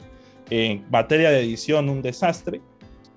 En 0.49 0.85
materia 0.89 1.29
de 1.29 1.41
edición 1.41 1.89
un 1.89 2.01
desastre. 2.01 2.61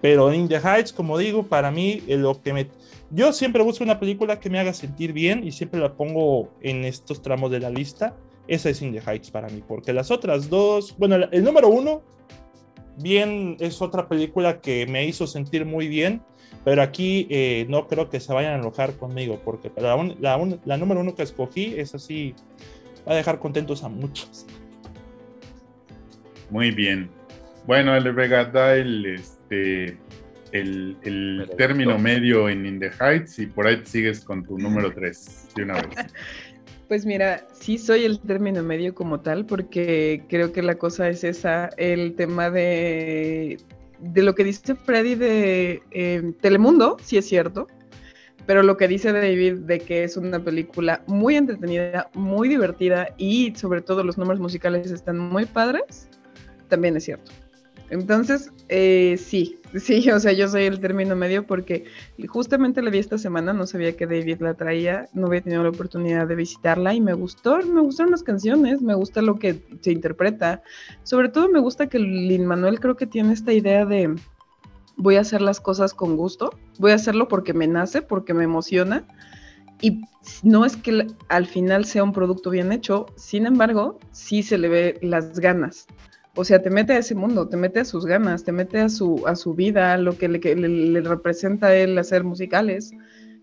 Pero 0.01 0.33
In 0.35 0.49
the 0.49 0.57
Heights 0.57 0.93
como 0.93 1.17
digo 1.17 1.45
para 1.45 1.71
mí 1.71 2.03
eh, 2.09 2.17
lo 2.17 2.41
que 2.41 2.53
me 2.53 2.67
yo 3.15 3.33
siempre 3.35 3.63
busco 3.63 3.85
una 3.85 4.01
película 4.01 4.41
que 4.41 4.49
me 4.49 4.59
haga 4.59 4.73
sentir 4.73 5.13
bien 5.13 5.47
y 5.47 5.53
siempre 5.53 5.79
la 5.79 5.95
pongo 5.95 6.49
en 6.63 6.85
estos 6.85 7.21
tramos 7.21 7.51
de 7.51 7.61
la 7.61 7.69
lista. 7.69 8.17
Esa 8.49 8.71
es 8.71 8.81
In 8.81 8.93
the 8.93 9.03
Heights 9.07 9.31
para 9.31 9.49
mí, 9.49 9.63
porque 9.67 9.93
las 9.93 10.11
otras 10.11 10.49
dos, 10.49 10.97
bueno, 10.97 11.17
el 11.31 11.45
número 11.45 11.69
uno, 11.69 12.03
bien, 12.99 13.57
es 13.61 13.81
otra 13.83 14.09
película 14.09 14.61
que 14.61 14.87
me 14.87 15.07
hizo 15.07 15.27
sentir 15.27 15.65
muy 15.65 15.89
bien, 15.89 16.23
pero 16.65 16.83
aquí 16.83 17.27
eh, 17.31 17.67
no 17.69 17.89
creo 17.89 18.09
que 18.09 18.21
se 18.21 18.33
vayan 18.33 18.55
a 18.55 18.59
enojar 18.59 18.95
conmigo, 18.97 19.41
porque 19.45 19.71
la, 19.77 19.97
la, 20.21 20.59
la 20.65 20.77
número 20.77 21.01
uno 21.01 21.15
que 21.15 21.23
escogí 21.23 21.75
es 21.77 21.95
así, 21.95 22.35
va 23.07 23.13
a 23.13 23.17
dejar 23.17 23.39
contentos 23.39 23.83
a 23.83 23.89
muchos. 23.89 24.47
Muy 26.51 26.71
bien. 26.71 27.11
Bueno, 27.67 27.97
el 27.97 28.13
Vega 28.13 28.45
da 28.45 28.77
el, 28.77 29.07
este, 29.07 29.97
el, 30.53 30.97
el 31.03 31.51
término 31.57 31.99
medio 31.99 32.49
en 32.49 32.67
In 32.67 32.79
the 32.79 32.91
Heights 33.01 33.39
y 33.39 33.47
por 33.47 33.67
ahí 33.67 33.81
sigues 33.85 34.21
con 34.21 34.45
tu 34.45 34.59
número 34.59 34.93
3 34.93 35.49
de 35.57 35.63
una 35.63 35.75
vez. 35.75 35.85
Pues 36.93 37.07
mira, 37.07 37.47
sí 37.55 37.79
soy 37.79 38.05
el 38.05 38.21
término 38.21 38.63
medio 38.63 38.95
como 38.95 39.19
tal, 39.19 39.47
porque 39.47 40.27
creo 40.29 40.53
que 40.53 40.61
la 40.61 40.75
cosa 40.75 41.09
es 41.09 41.25
esa, 41.25 41.71
el 41.79 42.15
tema 42.17 42.51
de, 42.51 43.57
de 43.99 44.23
lo 44.23 44.35
que 44.35 44.45
dice 44.45 44.75
Freddy 44.75 45.15
de 45.15 45.83
eh, 45.91 46.33
Telemundo, 46.43 46.99
sí 47.03 47.17
es 47.17 47.27
cierto, 47.27 47.67
pero 48.45 48.63
lo 48.63 48.77
que 48.77 48.89
dice 48.89 49.11
David 49.11 49.61
de 49.61 49.79
que 49.79 50.05
es 50.05 50.19
una 50.19 50.45
película 50.45 51.03
muy 51.07 51.37
entretenida, 51.37 52.11
muy 52.13 52.51
divertida 52.51 53.09
y 53.17 53.55
sobre 53.57 53.81
todo 53.81 54.05
los 54.05 54.19
números 54.19 54.41
musicales 54.41 54.91
están 54.91 55.17
muy 55.17 55.47
padres, 55.47 56.11
también 56.69 56.95
es 56.99 57.05
cierto. 57.05 57.33
Entonces, 57.89 58.53
eh, 58.69 59.17
sí, 59.19 59.59
sí, 59.77 60.11
o 60.11 60.21
sea, 60.21 60.33
yo 60.33 60.49
soy 60.49 60.65
el 60.65 60.81
término 60.81 61.17
medio 61.17 61.47
porque 61.47 61.85
justamente 62.29 62.83
la 62.83 62.91
vi 62.91 62.99
esta 62.99 63.19
semana, 63.19 63.53
no 63.53 63.67
sabía 63.67 63.97
que 63.97 64.07
David 64.07 64.41
la 64.41 64.55
traía, 64.55 65.09
no 65.13 65.27
había 65.27 65.43
tenido 65.43 65.63
la 65.63 65.71
oportunidad 65.71 66.27
de 66.27 66.35
visitarla 66.35 66.95
y 66.95 67.01
me 67.01 67.13
gustó, 67.13 67.59
me 67.59 67.81
gustaron 67.81 68.13
las 68.13 68.23
canciones, 68.23 68.83
me 68.83 68.95
gusta 68.95 69.23
lo 69.23 69.39
que 69.39 69.63
se 69.81 69.93
interpreta, 69.93 70.63
sobre 71.03 71.29
todo 71.29 71.49
me 71.49 71.61
gusta 71.61 71.89
que 71.89 71.99
Lin 71.99 72.47
Manuel 72.47 72.81
creo 72.81 72.97
que 72.97 73.07
tiene 73.07 73.33
esta 73.33 73.53
idea 73.53 73.85
de 73.85 74.15
voy 74.97 75.17
a 75.17 75.21
hacer 75.21 75.41
las 75.41 75.61
cosas 75.61 75.95
con 75.95 76.17
gusto, 76.17 76.51
voy 76.79 76.93
a 76.93 76.97
hacerlo 76.97 77.29
porque 77.29 77.55
me 77.55 77.67
nace, 77.67 78.03
porque 78.03 78.35
me 78.35 78.45
emociona 78.45 79.05
y 79.81 80.03
no 80.43 80.65
es 80.65 80.77
que 80.77 81.09
al 81.29 81.47
final 81.47 81.85
sea 81.85 82.05
un 82.05 82.13
producto 82.13 82.51
bien 82.51 82.71
hecho, 82.73 83.07
sin 83.17 83.47
embargo, 83.47 83.99
sí 84.13 84.43
se 84.43 84.59
le 84.59 84.69
ve 84.69 84.99
las 85.03 85.41
ganas 85.41 85.87
o 86.35 86.45
sea, 86.45 86.63
te 86.63 86.71
mete 86.71 86.95
a 86.95 86.99
ese 86.99 87.15
mundo, 87.15 87.49
te 87.49 87.57
mete 87.57 87.81
a 87.81 87.85
sus 87.85 88.07
ganas, 88.07 88.45
te 88.45 88.53
mete 88.53 88.79
a 88.81 88.89
su, 88.89 89.23
a 89.27 89.37
su 89.37 89.55
vida, 89.55 89.97
lo 89.99 90.17
que 90.17 90.29
le, 90.29 91.01
representa 91.03 91.75
él 91.77 91.99
hacer 91.99 92.25
musicales. 92.25 92.93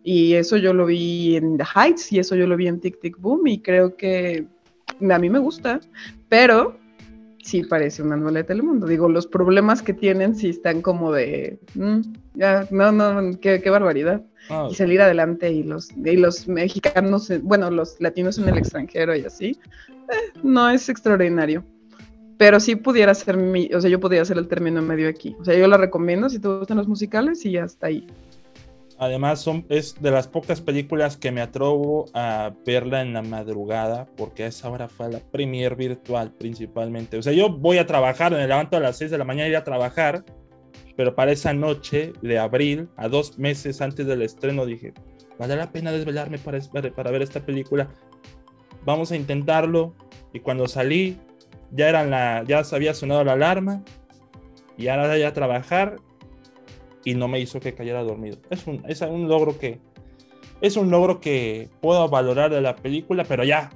Y 0.04 0.34
eso 0.34 0.58
yo 0.58 0.74
lo 0.74 0.86
vi 0.88 1.36
en 1.36 1.58
The 1.58 1.66
Heights 1.76 2.12
y 2.12 2.20
eso 2.20 2.36
yo 2.36 2.48
lo 2.48 2.56
vi 2.58 2.68
en 2.68 2.80
Tic 2.80 3.00
Tic 3.00 3.20
Boom 3.20 3.46
y 3.48 3.62
creo 3.62 3.96
que 3.96 4.48
a 5.08 5.20
mí 5.20 5.30
me 5.30 5.40
gusta, 5.40 5.82
pero 6.30 6.80
sí 7.44 7.64
parece 7.64 8.02
una 8.02 8.18
novela 8.18 8.40
de 8.40 8.46
Telemundo. 8.46 8.88
Digo, 8.88 9.08
los 9.08 9.28
problemas 9.28 9.84
que 9.84 9.94
tienen 9.94 10.36
sí 10.36 10.50
están 10.50 10.82
como 10.82 11.12
de, 11.12 11.60
mm, 11.76 12.00
ya, 12.34 12.68
no, 12.72 12.92
no, 12.92 13.40
qué, 13.40 13.62
barbaridad. 13.70 14.24
Y 14.72 14.74
salir 14.74 15.00
adelante 15.00 15.52
y 15.52 15.62
los, 15.62 15.92
y 15.92 16.16
los 16.16 16.48
mexicanos, 16.48 17.32
bueno, 17.44 17.70
los 17.70 18.02
latinos 18.02 18.40
en 18.40 18.50
el 18.50 18.58
extranjero 18.58 19.16
y 19.16 19.24
así, 19.26 19.60
eh, 19.90 20.40
no 20.42 20.72
es 20.72 20.90
extraordinario 20.90 21.64
pero 22.40 22.62
sí 22.62 22.78
pudiera 22.78 23.14
ser 23.14 23.36
mi, 23.36 23.70
o 23.74 23.82
sea, 23.82 23.90
yo 23.90 24.00
podría 24.00 24.24
ser 24.24 24.38
el 24.38 24.48
término 24.48 24.82
medio 24.82 25.10
aquí. 25.10 25.36
O 25.42 25.44
sea, 25.44 25.58
yo 25.58 25.68
la 25.68 25.76
recomiendo 25.76 26.30
si 26.30 26.40
te 26.40 26.48
gustan 26.48 26.78
los 26.78 26.88
musicales 26.88 27.44
y 27.44 27.52
ya 27.52 27.66
está 27.66 27.88
ahí. 27.88 28.08
Además, 28.98 29.42
son, 29.42 29.66
es 29.68 30.02
de 30.02 30.10
las 30.10 30.30
pocas 30.30 30.62
películas 30.62 31.18
que 31.18 31.34
me 31.34 31.42
atrevo 31.42 32.06
a 32.14 32.54
verla 32.66 33.02
en 33.02 33.12
la 33.12 33.24
madrugada, 33.24 34.08
porque 34.16 34.46
a 34.46 34.48
esa 34.48 34.70
hora 34.70 34.88
fue 34.88 35.12
la 35.12 35.20
premier 35.20 35.76
virtual 35.76 36.32
principalmente. 36.32 37.18
O 37.18 37.22
sea, 37.22 37.34
yo 37.34 37.50
voy 37.50 37.78
a 37.78 37.86
trabajar, 37.86 38.32
me 38.32 38.48
levanto 38.48 38.78
a 38.78 38.80
las 38.80 38.98
6 39.00 39.12
de 39.12 39.18
la 39.18 39.26
mañana 39.26 39.50
y 39.50 39.56
a 39.56 39.66
trabajar, 39.66 40.24
pero 40.96 41.16
para 41.16 41.34
esa 41.34 41.52
noche 41.52 42.14
de 42.22 42.40
abril, 42.40 42.88
a 42.96 43.10
dos 43.10 43.38
meses 43.38 43.82
antes 43.82 44.08
del 44.08 44.22
estreno, 44.22 44.66
dije, 44.66 44.94
vale 45.38 45.58
la 45.58 45.74
pena 45.74 45.92
desvelarme 45.92 46.38
para, 46.38 46.62
para 46.96 47.12
ver 47.12 47.22
esta 47.22 47.42
película. 47.42 47.90
Vamos 48.86 49.12
a 49.12 49.18
intentarlo. 49.18 49.94
Y 50.32 50.40
cuando 50.40 50.68
salí, 50.68 51.18
ya, 51.72 51.90
eran 51.90 52.10
la, 52.10 52.44
ya 52.48 52.64
se 52.64 52.76
había 52.76 52.94
sonado 52.94 53.24
la 53.24 53.34
alarma 53.34 53.84
y 54.78 54.88
ahora 54.88 55.18
ya 55.18 55.34
trabajar 55.34 55.98
y 57.04 57.16
no 57.16 57.28
me 57.28 57.40
hizo 57.40 57.60
que 57.60 57.74
cayera 57.74 58.04
dormido. 58.04 58.38
Es 58.50 58.68
un, 58.68 58.84
es 58.88 59.02
un 59.02 59.28
logro 59.28 59.58
que 59.58 59.80
es 60.62 60.76
un 60.76 60.92
logro 60.92 61.22
que 61.22 61.70
puedo 61.82 62.08
valorar 62.10 62.52
de 62.52 62.62
la 62.62 62.76
película, 62.76 63.24
pero 63.24 63.44
ya 63.44 63.70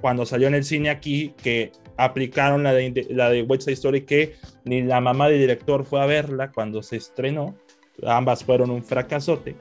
cuando 0.00 0.24
salió 0.24 0.48
en 0.48 0.54
el 0.54 0.64
cine 0.64 0.90
aquí 0.90 1.34
que 1.42 1.72
aplicaron 1.96 2.62
la 2.62 2.72
de, 2.72 3.06
la 3.10 3.30
de 3.30 3.42
West 3.42 3.68
Story 3.68 4.02
que 4.02 4.34
ni 4.64 4.82
la 4.82 5.00
mamá 5.00 5.28
del 5.28 5.38
director 5.38 5.84
fue 5.84 6.00
a 6.00 6.06
verla 6.06 6.50
cuando 6.50 6.82
se 6.82 6.96
estrenó, 6.96 7.54
ambas 8.04 8.44
fueron 8.44 8.70
un 8.70 8.82
fracasote. 8.82 9.54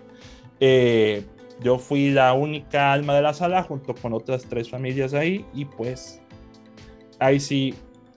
Eh, 0.59 1.23
yo 1.61 1.77
fui 1.77 2.09
la 2.09 2.33
única 2.33 2.91
alma 2.91 3.15
de 3.15 3.21
la 3.21 3.33
sala 3.33 3.63
junto 3.63 3.93
con 3.93 4.13
otras 4.13 4.45
tres 4.45 4.69
familias 4.69 5.13
ahí 5.13 5.45
y 5.53 5.65
pues 5.65 6.20
ahí 7.21 7.39
sí 7.39 7.73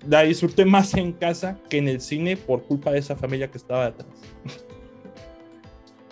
la 0.08 0.22
disfruté 0.22 0.64
más 0.64 0.94
en 0.94 1.12
casa 1.12 1.58
que 1.68 1.78
en 1.78 1.88
el 1.88 2.00
cine 2.00 2.36
por 2.36 2.64
culpa 2.64 2.90
de 2.90 2.98
esa 2.98 3.14
familia 3.14 3.50
que 3.50 3.58
estaba 3.58 3.86
detrás. 3.86 4.08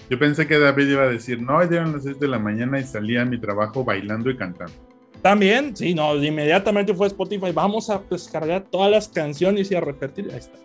Yo 0.09 0.19
pensé 0.19 0.47
que 0.47 0.59
David 0.59 0.89
iba 0.89 1.03
a 1.03 1.09
decir, 1.09 1.41
no, 1.41 1.61
eran 1.63 1.93
las 1.93 2.05
6 2.05 2.21
de 2.21 2.29
la 2.29 2.39
mañana 2.39 2.79
y 2.79 2.85
salía 2.85 3.23
a 3.23 3.25
mi 3.25 3.41
trabajo 3.41 3.85
bailando 3.85 4.31
y 4.31 4.37
cantando. 4.37 4.75
También, 5.23 5.75
sí, 5.75 5.95
no, 5.95 6.17
inmediatamente 6.17 6.93
fue 6.93 7.07
Spotify, 7.07 7.53
vamos 7.53 7.89
a 7.89 8.03
descargar 8.11 8.65
todas 8.71 8.91
las 8.91 9.09
canciones 9.09 9.71
y 9.71 9.75
a 9.75 9.81
repetir, 9.81 10.29
ahí 10.31 10.39
está. 10.39 10.59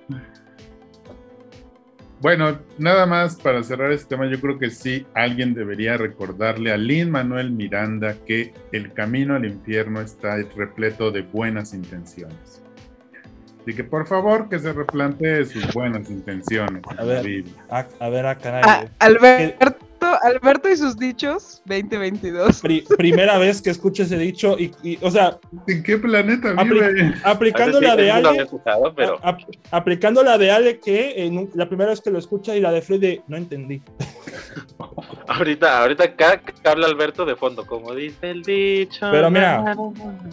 Bueno, 2.19 2.59
nada 2.79 3.05
más 3.05 3.35
para 3.35 3.61
cerrar 3.61 3.91
este 3.91 4.15
tema, 4.15 4.25
yo 4.27 4.41
creo 4.41 4.57
que 4.57 4.71
sí, 4.71 5.05
alguien 5.13 5.53
debería 5.53 5.97
recordarle 5.97 6.71
a 6.71 6.77
Lin 6.77 7.11
Manuel 7.11 7.51
Miranda 7.51 8.15
que 8.25 8.53
el 8.71 8.91
camino 8.93 9.35
al 9.35 9.45
infierno 9.45 10.01
está 10.01 10.37
repleto 10.55 11.11
de 11.11 11.21
buenas 11.21 11.75
intenciones. 11.75 12.63
Así 13.61 13.75
que 13.75 13.83
por 13.83 14.07
favor 14.07 14.49
que 14.49 14.57
se 14.57 14.73
replantee 14.73 15.45
sus 15.45 15.71
buenas 15.73 16.09
intenciones. 16.09 16.81
A 16.97 17.03
ver, 17.03 17.43
a, 17.99 18.09
ver, 18.09 18.25
a 18.25 18.35
caray. 18.37 18.63
Ah, 18.65 18.85
Alberto, 19.99 20.25
Alberto 20.25 20.69
y 20.69 20.77
sus 20.77 20.97
dichos 20.97 21.61
2022. 21.65 22.61
primera 22.97 23.37
vez 23.37 23.61
que 23.61 23.69
escucho 23.69 24.03
ese 24.03 24.17
dicho 24.17 24.57
y, 24.59 24.97
o 25.01 25.11
sea, 25.11 25.37
¿en 25.67 25.83
qué 25.83 25.97
planeta 25.97 26.53
vive? 26.63 27.13
aplicando 27.23 27.81
la 27.81 27.95
de 27.95 28.11
Ale, 28.11 28.47
aplicando 29.71 30.23
la 30.23 30.37
de 30.37 30.51
Ale 30.51 30.79
que 30.79 31.49
la 31.53 31.67
primera 31.67 31.91
vez 31.91 32.01
que 32.01 32.11
lo 32.11 32.19
escucha 32.19 32.55
y 32.55 32.61
la 32.61 32.71
de 32.71 32.81
Freddy 32.81 33.21
no 33.27 33.37
entendí. 33.37 33.81
ahorita, 35.27 35.81
ahorita 35.81 36.03
acá 36.03 36.41
habla 36.63 36.87
Alberto 36.87 37.25
de 37.25 37.35
fondo, 37.35 37.65
como 37.65 37.93
dice 37.93 38.31
el 38.31 38.43
dicho. 38.43 39.07
Pero 39.11 39.29
mira, 39.29 39.75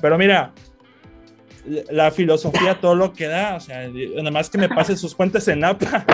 pero 0.00 0.18
mira, 0.18 0.52
la 1.90 2.10
filosofía 2.10 2.80
todo 2.80 2.94
lo 2.94 3.12
que 3.12 3.26
da, 3.26 3.56
o 3.56 3.60
sea, 3.60 3.88
nada 3.88 4.30
más 4.30 4.50
que 4.50 4.58
me 4.58 4.68
pase 4.68 4.96
sus 4.96 5.14
cuentas 5.14 5.48
en 5.48 5.64
APA. 5.64 6.04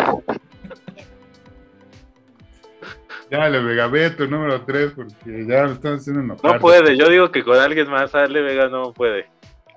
Dale, 3.31 3.63
Vega, 3.63 3.87
ve 3.87 4.11
tu 4.11 4.27
número 4.27 4.63
3 4.63 4.93
porque 4.93 5.47
ya 5.47 5.63
lo 5.63 5.73
están 5.73 5.95
haciendo 5.95 6.37
No 6.43 6.59
puede, 6.59 6.97
yo 6.97 7.09
digo 7.09 7.31
que 7.31 7.45
con 7.45 7.57
alguien 7.57 7.89
más, 7.89 8.13
Ale 8.15 8.43
Vega 8.43 8.69
no 8.69 8.93
puede. 8.93 9.31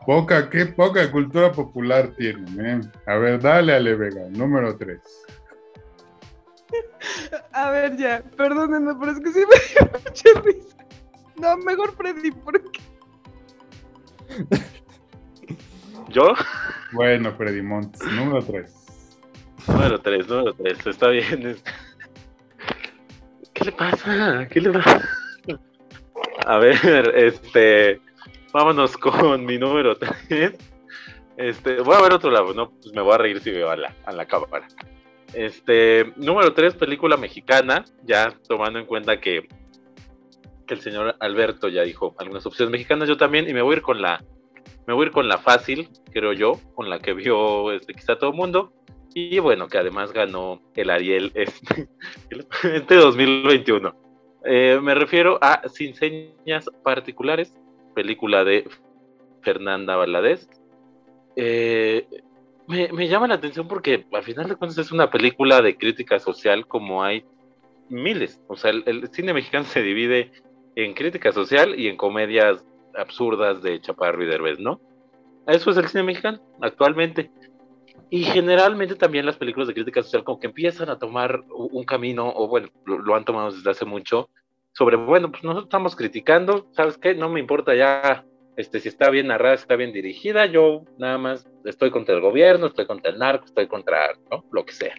Poca, 0.08 0.50
qué 0.50 0.66
poca 0.66 1.10
cultura 1.12 1.52
popular 1.52 2.10
tiene, 2.18 2.46
¿eh? 2.60 2.82
A 3.06 3.16
ver, 3.16 3.40
dale, 3.40 3.76
Ale 3.76 3.96
Vega, 3.96 4.24
número 4.32 4.76
3. 4.76 5.00
A 7.54 7.70
ver, 7.70 7.96
ya, 7.96 8.24
perdónenme, 8.36 8.96
pero 9.00 9.12
es 9.12 9.20
que 9.20 9.32
sí 9.32 9.40
me 9.40 9.86
dio 9.86 9.92
mucha 9.92 10.42
risa. 10.42 10.78
No, 11.40 11.58
mejor 11.58 11.96
Freddy, 11.96 12.32
¿por 12.32 12.60
qué? 12.72 12.82
¿Yo? 16.10 16.34
Bueno, 16.92 17.32
Freddy 17.34 17.62
Montes, 17.62 18.02
número 18.14 18.44
3. 18.44 18.74
Número 19.68 20.02
3, 20.02 20.28
número 20.28 20.54
3, 20.54 20.88
está 20.88 21.08
bien. 21.10 21.58
¿Qué 23.64 23.72
le 23.72 23.78
pasa? 23.78 24.48
¿Qué 24.50 24.60
le 24.60 24.72
pasa? 24.72 25.10
A 26.46 26.58
ver, 26.58 27.14
este. 27.16 28.02
Vámonos 28.52 28.98
con 28.98 29.46
mi 29.46 29.58
número 29.58 29.96
3. 29.96 30.54
Este, 31.38 31.80
voy 31.80 31.96
a 31.96 32.02
ver 32.02 32.12
otro 32.12 32.30
lado, 32.30 32.54
no, 32.54 32.70
pues 32.70 32.94
me 32.94 33.02
voy 33.02 33.14
a 33.14 33.18
reír 33.18 33.40
si 33.40 33.50
veo 33.52 33.70
a 33.72 33.78
la, 33.78 33.96
a 34.06 34.12
la 34.12 34.26
cámara. 34.28 34.68
Este, 35.34 36.14
número 36.16 36.54
tres, 36.54 36.76
película 36.76 37.18
mexicana, 37.18 37.86
ya 38.04 38.38
tomando 38.48 38.78
en 38.78 38.86
cuenta 38.86 39.20
que, 39.20 39.48
que 40.68 40.74
el 40.76 40.82
señor 40.82 41.16
Alberto 41.20 41.70
ya 41.70 41.82
dijo 41.82 42.14
algunas 42.20 42.46
opciones 42.46 42.72
mexicanas, 42.72 43.10
yo 43.10 43.18
también, 43.18 43.50
y 43.50 43.54
me 43.54 43.64
voy 43.64 43.74
a 43.74 43.78
ir 43.78 43.82
con 43.82 44.00
la, 44.00 44.24
me 44.86 44.94
voy 44.94 45.06
a 45.06 45.08
ir 45.08 45.12
con 45.12 45.28
la 45.28 45.40
fácil, 45.40 45.90
creo 46.12 46.34
yo, 46.34 46.60
con 46.76 46.88
la 46.88 47.00
que 47.00 47.14
vio 47.14 47.72
este, 47.72 47.96
quizá 47.96 48.16
todo 48.16 48.30
el 48.30 48.36
mundo, 48.36 48.72
y 49.14 49.40
bueno, 49.40 49.68
que 49.68 49.78
además 49.78 50.12
ganó 50.14 50.62
el 50.76 50.90
Ariel 50.90 51.32
este, 51.36 51.88
este 52.64 52.96
2021. 52.96 53.96
Eh, 54.46 54.80
me 54.82 54.94
refiero 54.94 55.40
a 55.42 55.68
Sin 55.70 55.96
Señas 55.96 56.70
Particulares, 56.84 57.58
película 57.94 58.44
de 58.44 58.68
Fernanda 59.42 59.96
Valadez. 59.96 60.50
Eh, 61.36 62.06
me, 62.68 63.08
llama 63.08 63.28
la 63.28 63.36
atención 63.36 63.68
porque 63.68 64.06
al 64.12 64.24
final 64.24 64.48
de 64.48 64.56
cuentas 64.56 64.78
es 64.78 64.92
una 64.92 65.10
película 65.10 65.62
de 65.62 65.78
crítica 65.78 66.20
social 66.20 66.68
como 66.68 67.04
hay 67.04 67.26
miles. 67.90 68.42
O 68.48 68.56
sea, 68.56 68.72
el, 68.72 69.10
cine 69.12 69.34
mexicano 69.34 69.66
se 69.66 69.82
divide 69.82 70.32
en 70.76 70.94
crítica 70.94 71.32
social 71.32 71.80
y 71.80 71.88
en 71.88 71.98
comedias 71.98 72.66
absurdas 72.96 73.62
de 73.62 73.80
Chaparro 73.82 74.24
y 74.24 74.28
Derbez, 74.28 74.60
¿no? 74.60 74.80
Eso 75.48 75.72
es 75.72 75.78
el 75.78 75.88
cine 75.88 76.04
mexicano 76.04 76.40
actualmente. 76.62 77.32
Y 78.14 78.26
generalmente 78.26 78.94
también 78.94 79.26
las 79.26 79.38
películas 79.38 79.68
de 79.68 79.74
crítica 79.74 80.04
social 80.04 80.24
como 80.24 80.40
que 80.40 80.46
empiezan 80.46 80.88
a 80.88 81.00
tomar 81.00 81.42
un 81.50 81.84
camino, 81.84 82.32
o 82.36 82.48
bueno, 82.48 82.68
lo, 82.86 83.16
han 83.16 83.26
tomado 83.26 83.52
desde 83.52 83.72
hace 83.72 83.86
mucho, 83.86 84.30
sobre, 84.72 84.98
bueno, 84.98 85.32
pues 85.32 85.44
nosotros 85.44 85.66
estamos 85.66 85.96
criticando, 85.96 86.68
¿sabes 86.74 87.00
qué? 87.00 87.16
No 87.16 87.28
me 87.28 87.40
importa 87.40 87.74
ya 87.74 88.24
este, 88.56 88.80
si 88.82 88.90
está 88.90 89.10
bien 89.10 89.26
narrada, 89.26 89.58
si 89.58 89.62
está 89.62 89.78
bien 89.78 89.92
dirigida, 89.92 90.46
yo 90.46 90.84
nada 91.00 91.18
más 91.18 91.50
estoy 91.66 91.90
contra 91.90 92.14
el 92.14 92.22
gobierno, 92.22 92.68
estoy 92.68 92.86
contra 92.86 93.12
el 93.12 93.18
narco, 93.18 93.46
estoy 93.46 93.66
contra 93.66 94.14
¿no? 94.30 94.46
lo 94.52 94.64
que 94.64 94.74
sea. 94.74 94.94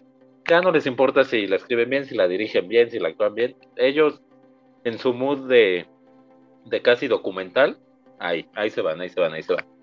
Ya 0.49 0.61
no 0.61 0.73
les 0.73 0.85
importa 0.85 1.23
si 1.23 1.47
la 1.47 1.55
escriben 1.55 1.91
bien, 1.91 2.07
si 2.07 2.17
la 2.17 2.27
dirigen 2.27 2.67
bien, 2.67 2.91
si 2.91 2.99
la 2.99 3.11
actúan 3.11 3.37
bien. 3.37 3.55
Ellos, 3.77 4.21
en 4.83 4.99
su 4.99 5.15
mood 5.15 5.47
de, 5.47 5.87
de 6.65 6.83
casi 6.83 7.07
documental, 7.07 7.79
ahí, 8.19 8.49
ahí 8.57 8.71
se 8.71 8.83
van, 8.83 9.01
ahí 9.01 9.09
se 9.09 9.21
van, 9.21 9.35
ahí 9.35 9.45
se 9.45 9.55
van. 9.55 9.74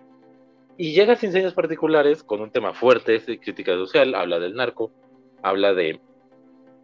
Y 0.78 0.94
llega 0.94 1.16
sin 1.16 1.32
señas 1.32 1.54
particulares 1.54 2.24
con 2.24 2.42
un 2.42 2.52
tema 2.52 2.74
fuerte, 2.74 3.20
de 3.20 3.40
crítica 3.40 3.74
social, 3.76 4.16
habla 4.16 4.40
del 4.40 4.56
narco, 4.56 4.92
habla 5.44 5.74
de, 5.74 6.00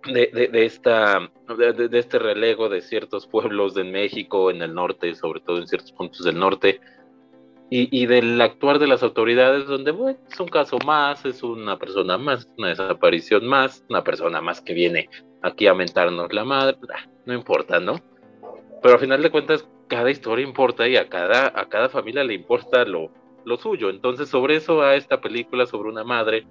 de, 0.06 0.50
de, 0.52 0.66
esta, 0.66 1.30
de, 1.58 1.90
este 1.98 2.20
relego 2.20 2.70
de 2.70 2.82
ciertos 2.82 3.28
pueblos 3.28 3.74
de 3.74 3.84
México, 3.84 4.52
en 4.52 4.62
el 4.62 4.74
norte, 4.74 5.16
sobre 5.16 5.40
todo 5.40 5.58
en 5.58 5.68
ciertos 5.68 5.92
puntos 5.92 6.24
del 6.24 6.38
norte, 6.38 6.80
y, 7.70 8.02
y, 8.02 8.06
del 8.06 8.40
actuar 8.40 8.80
de 8.80 8.88
las 8.88 9.04
autoridades, 9.04 9.66
donde 9.66 9.92
bueno, 9.92 10.18
es 10.32 10.40
un 10.40 10.48
caso 10.48 10.78
más, 10.86 11.26
es 11.26 11.44
una 11.44 11.78
persona 11.78 12.18
más, 12.18 12.48
una 12.58 12.70
desaparición 12.70 13.46
más, 13.46 13.84
una 13.90 14.04
persona 14.06 14.40
más 14.42 14.62
que 14.62 14.74
viene 14.74 15.10
aquí 15.42 15.68
a 15.68 15.74
mentarnos 15.74 16.32
la 16.32 16.46
madre, 16.46 16.78
ah, 16.94 17.10
no 17.26 17.34
importa, 17.34 17.82
¿no? 17.82 18.00
Pero 18.82 18.94
al 18.94 19.02
final 19.02 19.22
de 19.22 19.32
cuentas, 19.32 19.68
cada 19.88 20.10
historia 20.10 20.46
importa 20.46 20.88
y 20.88 20.96
a 20.96 21.10
cada, 21.10 21.48
a 21.48 21.68
cada 21.68 21.90
familia 21.90 22.24
le 22.24 22.36
importa 22.36 22.86
lo, 22.86 23.12
lo 23.48 23.58
suyo. 23.58 23.90
Entonces, 23.90 24.28
sobre 24.28 24.58
eso 24.58 24.76
va 24.76 24.96
esta 24.96 25.22
película 25.22 25.66
sobre 25.66 25.90
una 25.90 26.04
madre 26.04 26.46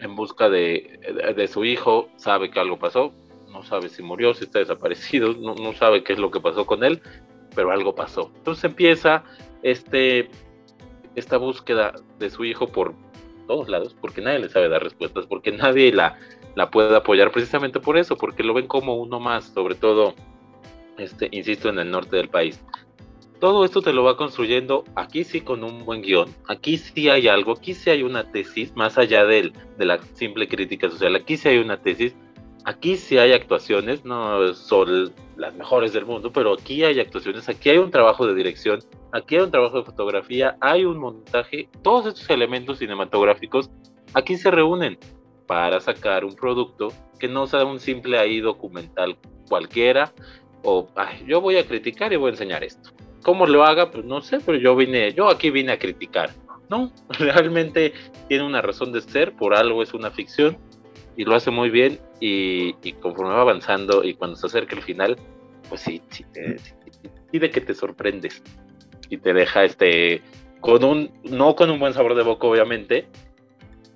en 0.00 0.14
busca 0.14 0.50
de, 0.50 1.00
de, 1.34 1.48
su 1.48 1.64
hijo, 1.64 2.10
sabe 2.16 2.50
que 2.50 2.60
algo 2.60 2.78
pasó, 2.78 3.14
no 3.50 3.62
sabe 3.62 3.88
si 3.88 4.02
murió, 4.02 4.34
si 4.34 4.44
está 4.44 4.58
desaparecido, 4.58 5.32
no, 5.32 5.54
no, 5.54 5.72
sabe 5.72 6.04
qué 6.04 6.12
es 6.12 6.18
lo 6.18 6.30
que 6.30 6.38
pasó 6.38 6.66
con 6.66 6.84
él, 6.84 7.00
pero 7.54 7.70
algo 7.70 7.94
pasó. 7.94 8.30
Entonces 8.36 8.64
empieza 8.64 9.24
este, 9.62 10.28
esta 11.14 11.38
búsqueda 11.38 11.94
de 12.18 12.28
su 12.28 12.44
hijo 12.44 12.68
por 12.68 12.94
todos 13.46 13.70
lados, 13.70 13.96
porque 13.98 14.20
nadie 14.20 14.40
le 14.40 14.50
sabe 14.50 14.68
dar 14.68 14.82
respuestas, 14.82 15.24
porque 15.26 15.52
nadie 15.52 15.90
la, 15.90 16.18
la 16.54 16.70
puede 16.70 16.94
apoyar 16.94 17.32
precisamente 17.32 17.80
por 17.80 17.96
eso, 17.96 18.18
porque 18.18 18.42
lo 18.42 18.52
ven 18.52 18.66
como 18.66 18.96
uno 18.96 19.18
más, 19.20 19.46
sobre 19.46 19.74
todo, 19.74 20.14
este, 20.98 21.30
insisto, 21.32 21.70
en 21.70 21.78
el 21.78 21.90
norte 21.90 22.16
del 22.16 22.28
país 22.28 22.62
todo 23.40 23.64
esto 23.64 23.82
te 23.82 23.92
lo 23.92 24.02
va 24.02 24.16
construyendo 24.16 24.84
aquí 24.94 25.24
sí 25.24 25.40
con 25.40 25.62
un 25.64 25.84
buen 25.84 26.02
guion, 26.02 26.34
aquí 26.48 26.78
sí 26.78 27.08
hay 27.08 27.28
algo, 27.28 27.52
aquí 27.52 27.74
sí 27.74 27.90
hay 27.90 28.02
una 28.02 28.30
tesis, 28.30 28.74
más 28.76 28.98
allá 28.98 29.24
de 29.24 29.52
la 29.78 29.98
simple 30.14 30.48
crítica 30.48 30.90
social, 30.90 31.14
aquí 31.16 31.36
sí 31.36 31.48
hay 31.48 31.58
una 31.58 31.80
tesis, 31.80 32.14
aquí 32.64 32.96
sí 32.96 33.18
hay 33.18 33.32
actuaciones, 33.32 34.04
no 34.04 34.54
son 34.54 35.12
las 35.36 35.54
mejores 35.54 35.92
del 35.92 36.06
mundo, 36.06 36.32
pero 36.32 36.54
aquí 36.54 36.82
hay 36.84 36.98
actuaciones, 36.98 37.48
aquí 37.48 37.70
hay 37.70 37.78
un 37.78 37.90
trabajo 37.90 38.26
de 38.26 38.34
dirección, 38.34 38.80
aquí 39.12 39.36
hay 39.36 39.42
un 39.42 39.50
trabajo 39.50 39.78
de 39.78 39.84
fotografía, 39.84 40.56
hay 40.60 40.84
un 40.84 40.98
montaje, 40.98 41.68
todos 41.82 42.06
estos 42.06 42.28
elementos 42.30 42.78
cinematográficos 42.78 43.70
aquí 44.14 44.36
se 44.36 44.50
reúnen 44.50 44.98
para 45.46 45.80
sacar 45.80 46.24
un 46.24 46.34
producto 46.34 46.88
que 47.18 47.28
no 47.28 47.46
sea 47.46 47.64
un 47.64 47.78
simple 47.78 48.18
ahí 48.18 48.40
documental 48.40 49.16
cualquiera 49.48 50.12
o 50.64 50.88
yo 51.26 51.40
voy 51.40 51.56
a 51.56 51.66
criticar 51.66 52.12
y 52.12 52.16
voy 52.16 52.28
a 52.28 52.32
enseñar 52.32 52.64
esto 52.64 52.90
cómo 53.26 53.44
lo 53.44 53.64
haga, 53.64 53.90
pues 53.90 54.04
no 54.04 54.22
sé, 54.22 54.38
pero 54.38 54.56
yo 54.56 54.76
vine, 54.76 55.12
yo 55.12 55.28
aquí 55.28 55.50
vine 55.50 55.72
a 55.72 55.80
criticar. 55.80 56.30
No, 56.70 56.92
realmente 57.18 57.92
tiene 58.28 58.44
una 58.44 58.62
razón 58.62 58.92
de 58.92 59.00
ser, 59.00 59.34
por 59.34 59.56
algo 59.56 59.82
es 59.82 59.94
una 59.94 60.12
ficción 60.12 60.56
y 61.16 61.24
lo 61.24 61.34
hace 61.34 61.50
muy 61.50 61.68
bien 61.68 61.98
y, 62.20 62.72
conforme 63.00 63.34
va 63.34 63.40
avanzando 63.40 64.04
y 64.04 64.14
cuando 64.14 64.36
se 64.36 64.46
acerca 64.46 64.76
el 64.76 64.82
final, 64.82 65.16
pues 65.68 65.80
sí, 65.80 66.00
sí, 66.10 66.24
de 67.32 67.50
que 67.50 67.60
te 67.60 67.74
sorprendes 67.74 68.44
y 69.10 69.16
te 69.16 69.32
deja 69.32 69.64
este 69.64 70.22
con 70.60 70.84
un 70.84 71.10
no 71.24 71.56
con 71.56 71.70
un 71.70 71.80
buen 71.80 71.94
sabor 71.94 72.14
de 72.14 72.22
boca 72.22 72.46
obviamente 72.46 73.08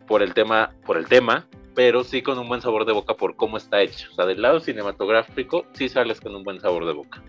por 0.07 0.23
el 0.23 0.35
tema 0.35 0.74
por 0.85 0.98
el 0.98 1.07
tema 1.07 1.48
pero 1.74 2.05
sí 2.05 2.20
con 2.20 2.39
un 2.39 2.48
buen 2.48 2.61
sabor 2.61 2.85
de 2.85 2.93
boca 2.93 3.15
por 3.15 3.35
cómo 3.35 3.57
está 3.57 3.81
hecho 3.81 4.09
o 4.12 4.15
sea 4.15 4.27
del 4.27 4.43
lado 4.43 4.61
cinematográfico 4.61 5.65
sí 5.73 5.89
sales 5.89 6.20
con 6.20 6.36
un 6.36 6.44
buen 6.44 6.61
sabor 6.61 6.85
de 6.85 6.93
boca 6.93 7.23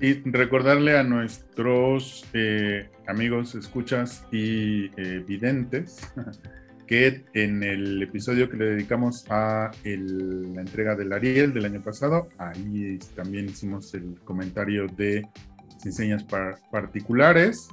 y 0.00 0.14
recordarle 0.30 0.98
a 0.98 1.02
nuestros 1.02 2.26
eh, 2.32 2.88
amigos, 3.06 3.54
escuchas 3.54 4.24
y 4.30 4.90
eh, 4.96 5.24
videntes 5.26 6.12
que 6.86 7.24
en 7.32 7.62
el 7.62 8.02
episodio 8.02 8.48
que 8.48 8.56
le 8.56 8.64
dedicamos 8.66 9.24
a 9.28 9.70
la 9.84 10.60
entrega 10.60 10.94
del 10.94 11.12
Ariel 11.12 11.52
del 11.52 11.64
año 11.64 11.82
pasado, 11.82 12.28
ahí 12.38 12.98
también 13.14 13.46
hicimos 13.46 13.92
el 13.94 14.20
comentario 14.24 14.86
de 14.86 15.26
señas 15.90 16.24
particulares. 16.70 17.68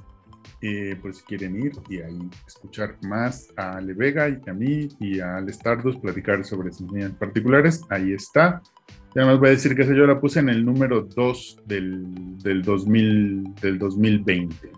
Eh, 0.66 0.96
por 1.02 1.14
si 1.14 1.22
quieren 1.24 1.62
ir 1.62 1.72
y 1.90 1.98
ahí 2.00 2.30
escuchar 2.46 2.96
más 3.02 3.48
a 3.54 3.78
Le 3.82 3.92
Vega 3.92 4.30
y 4.30 4.40
a 4.48 4.54
mí 4.54 4.88
y 4.98 5.20
a 5.20 5.36
Al 5.36 5.48
Stardust 5.50 6.00
platicar 6.00 6.42
sobre 6.42 6.72
sin 6.72 6.88
señas 6.88 7.12
particulares, 7.12 7.82
ahí 7.90 8.14
está. 8.14 8.62
Y 9.14 9.18
además 9.18 9.38
voy 9.38 9.48
a 9.48 9.52
decir 9.52 9.76
que 9.76 9.82
esa 9.82 9.94
yo 9.94 10.06
la 10.06 10.20
puse 10.20 10.40
en 10.40 10.48
el 10.48 10.64
número 10.64 11.02
2 11.02 11.62
del, 11.66 12.38
del, 12.38 12.62
2000, 12.62 13.54
del 13.60 13.78
2020. 13.78 14.72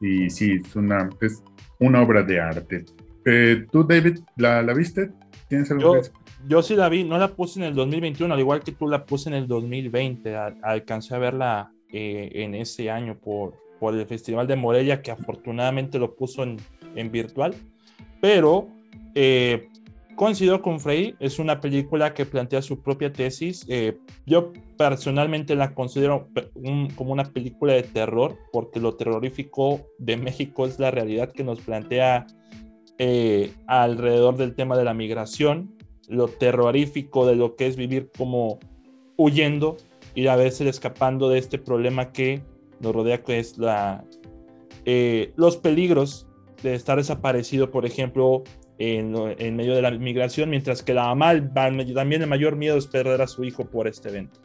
Y 0.00 0.28
sí, 0.28 0.60
es 0.64 0.76
una, 0.76 1.08
es 1.20 1.42
una 1.78 2.02
obra 2.02 2.22
de 2.22 2.38
arte. 2.38 2.84
Eh, 3.24 3.66
¿Tú, 3.70 3.84
David, 3.84 4.18
la, 4.36 4.62
la 4.62 4.74
viste? 4.74 5.10
¿Tienes 5.48 5.70
algo 5.70 5.96
yo, 5.96 6.02
yo 6.48 6.62
sí 6.62 6.76
la 6.76 6.88
vi, 6.88 7.04
no 7.04 7.18
la 7.18 7.28
puse 7.28 7.60
en 7.60 7.66
el 7.66 7.74
2021, 7.74 8.32
al 8.32 8.40
igual 8.40 8.62
que 8.62 8.72
tú 8.72 8.88
la 8.88 9.04
puse 9.04 9.30
en 9.30 9.34
el 9.34 9.46
2020. 9.46 10.36
alcancé 10.62 11.14
a 11.14 11.18
verla 11.18 11.72
eh, 11.92 12.30
en 12.34 12.54
ese 12.54 12.90
año 12.90 13.16
por, 13.16 13.54
por 13.78 13.94
el 13.94 14.06
Festival 14.06 14.46
de 14.46 14.56
Morelia, 14.56 15.00
que 15.00 15.10
afortunadamente 15.10 15.98
lo 15.98 16.14
puso 16.14 16.42
en, 16.42 16.58
en 16.94 17.10
virtual. 17.10 17.54
Pero 18.20 18.68
eh, 19.14 19.69
coincido 20.20 20.60
con 20.60 20.80
Frey, 20.80 21.14
es 21.18 21.38
una 21.38 21.62
película 21.62 22.12
que 22.12 22.26
plantea 22.26 22.60
su 22.60 22.82
propia 22.82 23.10
tesis. 23.10 23.64
Eh, 23.70 23.96
yo 24.26 24.52
personalmente 24.76 25.54
la 25.54 25.72
considero 25.72 26.28
como 26.94 27.14
una 27.14 27.24
película 27.24 27.72
de 27.72 27.84
terror, 27.84 28.36
porque 28.52 28.80
lo 28.80 28.96
terrorífico 28.96 29.80
de 29.96 30.18
México 30.18 30.66
es 30.66 30.78
la 30.78 30.90
realidad 30.90 31.32
que 31.32 31.42
nos 31.42 31.60
plantea 31.62 32.26
eh, 32.98 33.50
alrededor 33.66 34.36
del 34.36 34.54
tema 34.54 34.76
de 34.76 34.84
la 34.84 34.92
migración, 34.92 35.74
lo 36.06 36.28
terrorífico 36.28 37.26
de 37.26 37.36
lo 37.36 37.56
que 37.56 37.66
es 37.66 37.76
vivir 37.76 38.10
como 38.14 38.58
huyendo 39.16 39.78
y 40.14 40.26
a 40.26 40.36
veces 40.36 40.66
escapando 40.66 41.30
de 41.30 41.38
este 41.38 41.56
problema 41.56 42.12
que 42.12 42.42
nos 42.80 42.94
rodea, 42.94 43.22
que 43.22 43.38
es 43.38 43.56
la, 43.56 44.04
eh, 44.84 45.32
los 45.36 45.56
peligros 45.56 46.26
de 46.62 46.74
estar 46.74 46.98
desaparecido, 46.98 47.70
por 47.70 47.86
ejemplo, 47.86 48.42
en, 48.80 49.56
medio 49.56 49.74
de 49.74 49.82
la 49.82 49.90
migración, 49.90 50.48
mientras 50.48 50.82
que 50.82 50.94
la 50.94 51.14
mamá 51.14 51.52
también 51.52 52.22
el 52.22 52.26
mayor 52.26 52.56
miedo 52.56 52.78
es 52.78 52.86
perder 52.86 53.20
a 53.20 53.26
su 53.26 53.44
hijo 53.44 53.66
por 53.66 53.86
este 53.86 54.08
evento. 54.08 54.40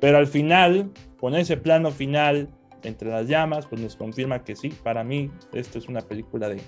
Pero 0.00 0.18
al 0.18 0.26
final, 0.26 0.90
con 1.18 1.34
ese 1.34 1.56
plano 1.56 1.90
final 1.90 2.50
entre 2.82 3.08
las 3.08 3.26
llamas, 3.26 3.66
pues 3.66 3.80
nos 3.80 3.96
confirma 3.96 4.44
que 4.44 4.54
sí, 4.54 4.68
para 4.68 5.02
mí 5.02 5.30
esto 5.54 5.78
es 5.78 5.88
una 5.88 6.02
película 6.02 6.50
de, 6.50 6.60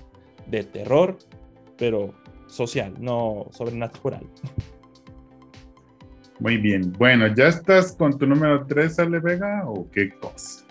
de 0.47 0.63
terror, 0.63 1.19
pero 1.77 2.15
social, 2.47 2.95
no 2.99 3.47
sobrenatural. 3.51 4.25
Muy 6.39 6.57
bien, 6.57 6.91
bueno, 6.93 7.27
¿ya 7.27 7.47
estás 7.47 7.95
con 7.95 8.17
tu 8.17 8.25
número 8.25 8.65
3, 8.65 8.99
Ale 8.99 9.19
Vega, 9.19 9.63
o 9.67 9.87
qué 9.91 10.09
cosa? 10.09 10.65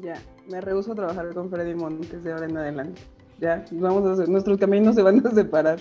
Ya, 0.00 0.14
Me 0.48 0.60
rehuso 0.60 0.92
a 0.92 0.94
trabajar 0.94 1.34
con 1.34 1.50
Freddy 1.50 1.74
Montes 1.74 2.22
de 2.22 2.32
ahora 2.32 2.46
en 2.46 2.56
adelante. 2.56 3.02
Ya, 3.40 3.64
vamos 3.70 4.04
a 4.06 4.12
hacer, 4.12 4.28
nuestros 4.28 4.58
caminos 4.58 4.96
se 4.96 5.02
van 5.02 5.24
a 5.24 5.30
separar. 5.30 5.78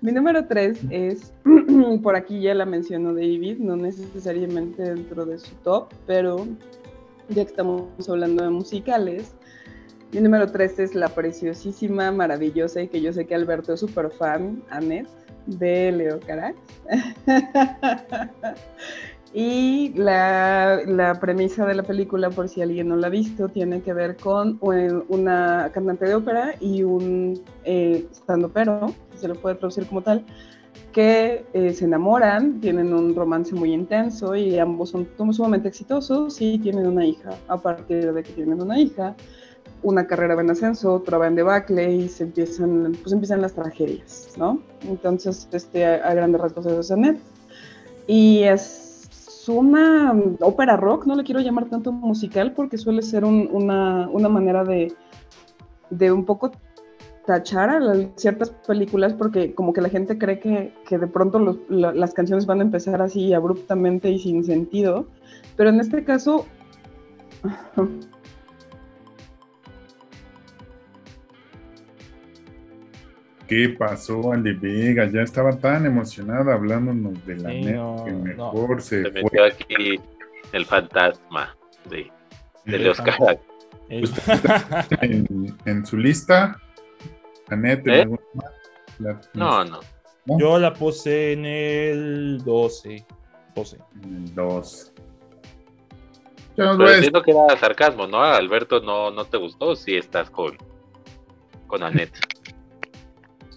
Mi 0.00 0.12
número 0.12 0.46
tres 0.46 0.78
es, 0.90 1.32
por 2.02 2.16
aquí 2.16 2.40
ya 2.40 2.54
la 2.54 2.64
mencionó 2.64 3.12
David, 3.12 3.58
no 3.58 3.76
necesariamente 3.76 4.82
dentro 4.82 5.26
de 5.26 5.38
su 5.38 5.54
top, 5.56 5.88
pero 6.06 6.46
ya 7.28 7.44
que 7.44 7.50
estamos 7.50 8.08
hablando 8.08 8.44
de 8.44 8.50
musicales, 8.50 9.34
mi 10.12 10.20
número 10.20 10.50
tres 10.50 10.78
es 10.78 10.94
la 10.94 11.08
preciosísima, 11.08 12.10
maravillosa 12.12 12.80
y 12.80 12.88
que 12.88 13.02
yo 13.02 13.12
sé 13.12 13.26
que 13.26 13.34
Alberto 13.34 13.74
es 13.74 13.80
súper 13.80 14.10
fan, 14.10 14.62
Annette, 14.70 15.08
de 15.46 15.92
Leo 15.92 16.20
Carax. 16.20 16.56
y 19.40 19.92
la, 19.94 20.80
la, 20.84 21.20
premisa 21.20 21.64
de 21.64 21.76
la 21.76 21.84
película, 21.84 22.28
por 22.28 22.48
si 22.48 22.60
alguien 22.60 22.88
no 22.88 22.96
la 22.96 23.06
ha 23.06 23.10
visto, 23.10 23.48
tiene 23.48 23.82
que 23.82 23.92
ver 23.92 24.16
con 24.16 24.58
una 24.60 25.70
cantante 25.72 26.06
de 26.06 26.16
ópera 26.16 26.56
y 26.58 26.82
un 26.82 27.40
eh, 27.62 28.04
pero 28.52 28.92
se 29.14 29.28
lo 29.28 29.36
puede 29.36 29.54
traducir 29.54 29.86
como 29.86 30.02
tal, 30.02 30.24
que 30.92 31.44
eh, 31.52 31.72
se 31.72 31.84
enamoran, 31.84 32.60
tienen 32.60 32.92
un 32.92 33.14
romance 33.14 33.54
muy 33.54 33.72
intenso 33.72 34.34
y 34.34 34.58
ambos 34.58 34.90
son 34.90 35.06
sumamente 35.32 35.68
exitosos 35.68 36.40
y 36.40 36.58
tienen 36.58 36.88
una 36.88 37.06
hija. 37.06 37.30
A 37.46 37.58
partir 37.58 38.12
de 38.12 38.22
que 38.24 38.32
tienen 38.32 38.60
una 38.60 38.76
hija, 38.76 39.14
una 39.84 40.04
carrera 40.08 40.34
va 40.34 40.42
en 40.42 40.50
ascenso, 40.50 40.94
otra 40.94 41.16
va 41.16 41.28
en 41.28 41.36
debacle 41.36 41.92
y 41.92 42.08
se 42.08 42.24
empiezan, 42.24 42.96
pues 43.00 43.12
empiezan 43.12 43.40
las 43.40 43.54
tragedias, 43.54 44.30
¿no? 44.36 44.60
Entonces, 44.82 45.48
este, 45.52 45.86
a, 45.86 46.12
grandes 46.12 46.40
rasgos 46.40 46.66
eso 46.66 46.80
es 46.80 46.90
Annette. 46.90 47.20
Y 48.08 48.42
es 48.42 48.87
una 49.48 50.14
ópera 50.40 50.76
rock, 50.76 51.06
no 51.06 51.14
le 51.14 51.24
quiero 51.24 51.40
llamar 51.40 51.66
tanto 51.66 51.92
musical 51.92 52.52
porque 52.52 52.78
suele 52.78 53.02
ser 53.02 53.24
una, 53.24 54.08
una, 54.08 54.28
manera 54.28 54.64
de, 54.64 54.92
de 55.90 56.12
un 56.12 56.24
poco 56.24 56.52
tachar 57.26 57.70
a 57.70 57.80
ciertas 58.16 58.50
películas 58.50 59.12
porque 59.12 59.54
como 59.54 59.72
que 59.72 59.80
la 59.80 59.88
gente 59.88 60.18
cree 60.18 60.40
que, 60.40 60.72
que 60.86 60.98
de 60.98 61.06
pronto 61.06 61.58
las 61.68 62.14
canciones 62.14 62.46
van 62.46 62.60
a 62.60 62.64
empezar 62.64 63.02
así 63.02 63.34
abruptamente 63.34 64.10
y 64.10 64.18
sin 64.18 64.44
sentido, 64.44 65.06
pero 65.56 65.70
en 65.70 65.80
este 65.80 66.04
caso... 66.04 66.46
¿Qué 73.48 73.70
pasó, 73.70 74.32
Andy 74.32 74.52
Vega? 74.52 75.10
Ya 75.10 75.22
estaba 75.22 75.58
tan 75.58 75.86
emocionada 75.86 76.52
hablándonos 76.52 77.24
de 77.26 77.36
la 77.36 77.48
neta 77.48 78.04
que 78.04 78.12
mejor 78.12 78.82
se, 78.82 79.02
se 79.04 79.10
metió 79.10 79.44
aquí 79.44 79.98
el 80.52 80.66
fantasma 80.66 81.56
de, 81.88 82.12
de 82.66 82.78
los 82.78 83.00
caras. 83.00 83.38
En, 83.88 85.56
en, 85.64 85.86
su 85.86 85.96
lista 85.96 86.60
¿Eh? 87.50 88.06
no, 89.32 89.64
no, 89.64 89.80
Yo 90.26 90.58
la 90.58 90.74
puse 90.74 91.32
en 91.32 91.46
el 91.46 92.42
12. 92.44 93.06
12. 93.54 93.78
2. 94.34 94.92
Pero 96.54 96.90
entiendo 96.90 97.22
que 97.22 97.30
era 97.30 97.56
sarcasmo, 97.56 98.06
¿no? 98.06 98.22
Alberto, 98.22 98.80
no, 98.80 99.10
no 99.10 99.24
te 99.24 99.38
gustó 99.38 99.74
si 99.76 99.96
estás 99.96 100.28
con, 100.28 100.58
con 101.66 101.82
Anet. 101.82 102.12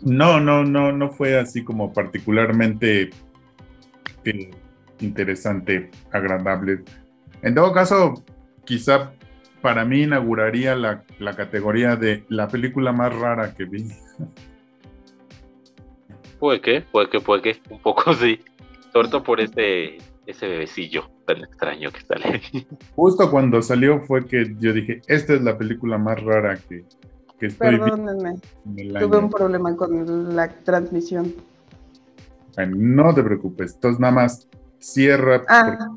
No, 0.04 0.40
no, 0.40 0.64
no, 0.64 0.92
no 0.92 1.10
fue 1.10 1.38
así 1.38 1.64
como 1.64 1.94
particularmente 1.94 3.12
eh, 4.26 4.52
interesante, 5.00 5.90
agradable. 6.12 6.84
En 7.42 7.56
todo 7.56 7.72
caso, 7.72 8.24
quizá 8.66 9.12
para 9.62 9.86
mí 9.86 10.04
inauguraría 10.04 10.76
la, 10.76 11.04
categoría 11.36 11.96
de 11.96 12.24
la 12.30 12.48
película 12.48 12.92
más 12.92 13.16
rara 13.16 13.54
que 13.54 13.66
vi. 13.66 13.88
Puede 16.40 16.62
que, 16.62 16.82
puede 16.82 17.10
que, 17.10 17.20
puede 17.20 17.42
que, 17.42 17.62
un 17.70 17.80
poco 17.80 18.14
sí. 18.14 18.40
Sobre 18.92 19.08
todo 19.08 19.24
por 19.24 19.40
ese, 19.40 20.00
ese 20.26 20.48
bebecillo 20.48 21.10
tan 21.26 21.38
extraño 21.38 21.92
que 21.92 22.02
sale. 22.02 22.42
Justo 22.96 23.30
cuando 23.30 23.62
salió 23.62 24.02
fue 24.02 24.26
que 24.26 24.56
yo 24.60 24.74
dije, 24.74 25.02
esta 25.08 25.34
es 25.34 25.42
la 25.42 25.58
película 25.58 25.98
más 25.98 26.22
rara 26.22 26.58
que, 26.58 26.84
que 27.42 27.48
estoy 27.48 27.80
Perdónenme, 27.80 28.36
tuve 29.00 29.18
un 29.18 29.32
problema 29.32 29.76
con 29.76 30.36
la 30.36 30.48
transmisión. 30.48 31.34
no 32.68 33.16
te 33.16 33.24
preocupes, 33.24 33.74
entonces 33.74 34.00
nada 34.00 34.14
más 34.14 34.48
cierra 34.78 35.44
ah. 35.50 35.90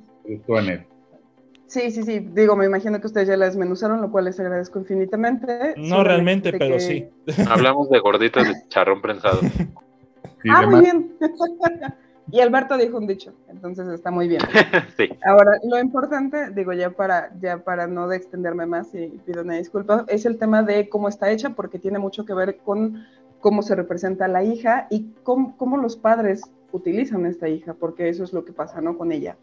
Sí, 1.67 1.91
sí, 1.91 2.03
sí. 2.03 2.21
Digo, 2.21 2.57
me 2.57 2.65
imagino 2.65 2.99
que 2.99 3.09
ustedes 3.09 3.29
ya 3.29 3.37
la 3.37 3.45
desmenuzaron, 3.45 4.01
lo 4.01 4.11
cual 4.11 4.25
les 4.27 4.41
agradezco 4.41 4.79
infinitamente. 4.79 5.75
No 5.77 6.03
realmente, 6.03 6.53
pero 6.53 6.81
sí. 6.81 7.09
Hablamos 7.51 7.91
de 7.91 7.99
gorditas 7.99 8.49
de 8.49 8.55
charrón 8.69 9.03
prensado. 9.03 9.41
ah, 10.51 10.67
muy 10.67 10.81
bien. 10.81 11.13
y 12.31 12.41
Alberto 12.41 12.77
dijo 12.77 12.99
un 12.99 13.07
dicho, 13.07 13.35
entonces 13.49 13.87
está 13.89 14.11
muy 14.11 14.29
bien. 14.29 14.41
sí. 14.97 15.09
Ahora, 15.27 15.59
lo 15.63 15.79
importante, 15.79 16.51
digo, 16.51 16.73
ya 16.73 16.91
para, 16.91 17.33
ya 17.41 17.59
para 17.59 17.87
no 17.87 18.09
de 18.09 18.17
extenderme 18.17 18.67
más 18.67 18.95
y 18.95 19.09
pido 19.25 19.43
una 19.43 19.55
disculpa, 19.55 20.05
es 20.09 20.25
el 20.25 20.39
tema 20.39 20.63
de 20.63 20.89
cómo 20.89 21.09
está 21.09 21.31
hecha, 21.31 21.51
porque 21.51 21.79
tiene 21.79 21.99
mucho 21.99 22.25
que 22.25 22.35
ver 22.35 22.59
con 22.59 23.05
cómo 23.41 23.63
se 23.63 23.75
representa 23.75 24.25
a 24.25 24.29
la 24.29 24.43
hija 24.43 24.87
y 24.91 25.13
cómo, 25.23 25.57
cómo 25.57 25.77
los 25.77 25.97
padres 25.97 26.43
utilizan 26.73 27.25
a 27.27 27.29
esta 27.29 27.49
hija, 27.49 27.75
porque 27.75 28.09
eso 28.09 28.25
es 28.25 28.33
lo 28.33 28.45
que 28.45 28.53
pasa, 28.53 28.81
¿no? 28.81 28.97
Con 28.97 29.13
ella 29.13 29.37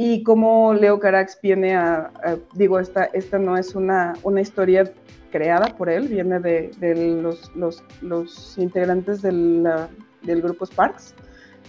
y 0.00 0.22
cómo 0.22 0.74
Leo 0.74 1.00
Carax 1.00 1.40
viene 1.42 1.74
a, 1.74 2.12
digo, 2.54 2.78
esta, 2.78 3.06
esta 3.06 3.36
no 3.36 3.58
es 3.58 3.74
una, 3.74 4.14
una 4.22 4.40
historia 4.40 4.92
creada 5.32 5.76
por 5.76 5.90
él, 5.90 6.06
viene 6.06 6.38
de, 6.38 6.70
de 6.78 7.20
los, 7.20 7.50
los, 7.56 7.82
los, 8.00 8.56
integrantes 8.58 9.22
del, 9.22 9.68
del, 10.22 10.40
grupo 10.40 10.66
Sparks. 10.66 11.16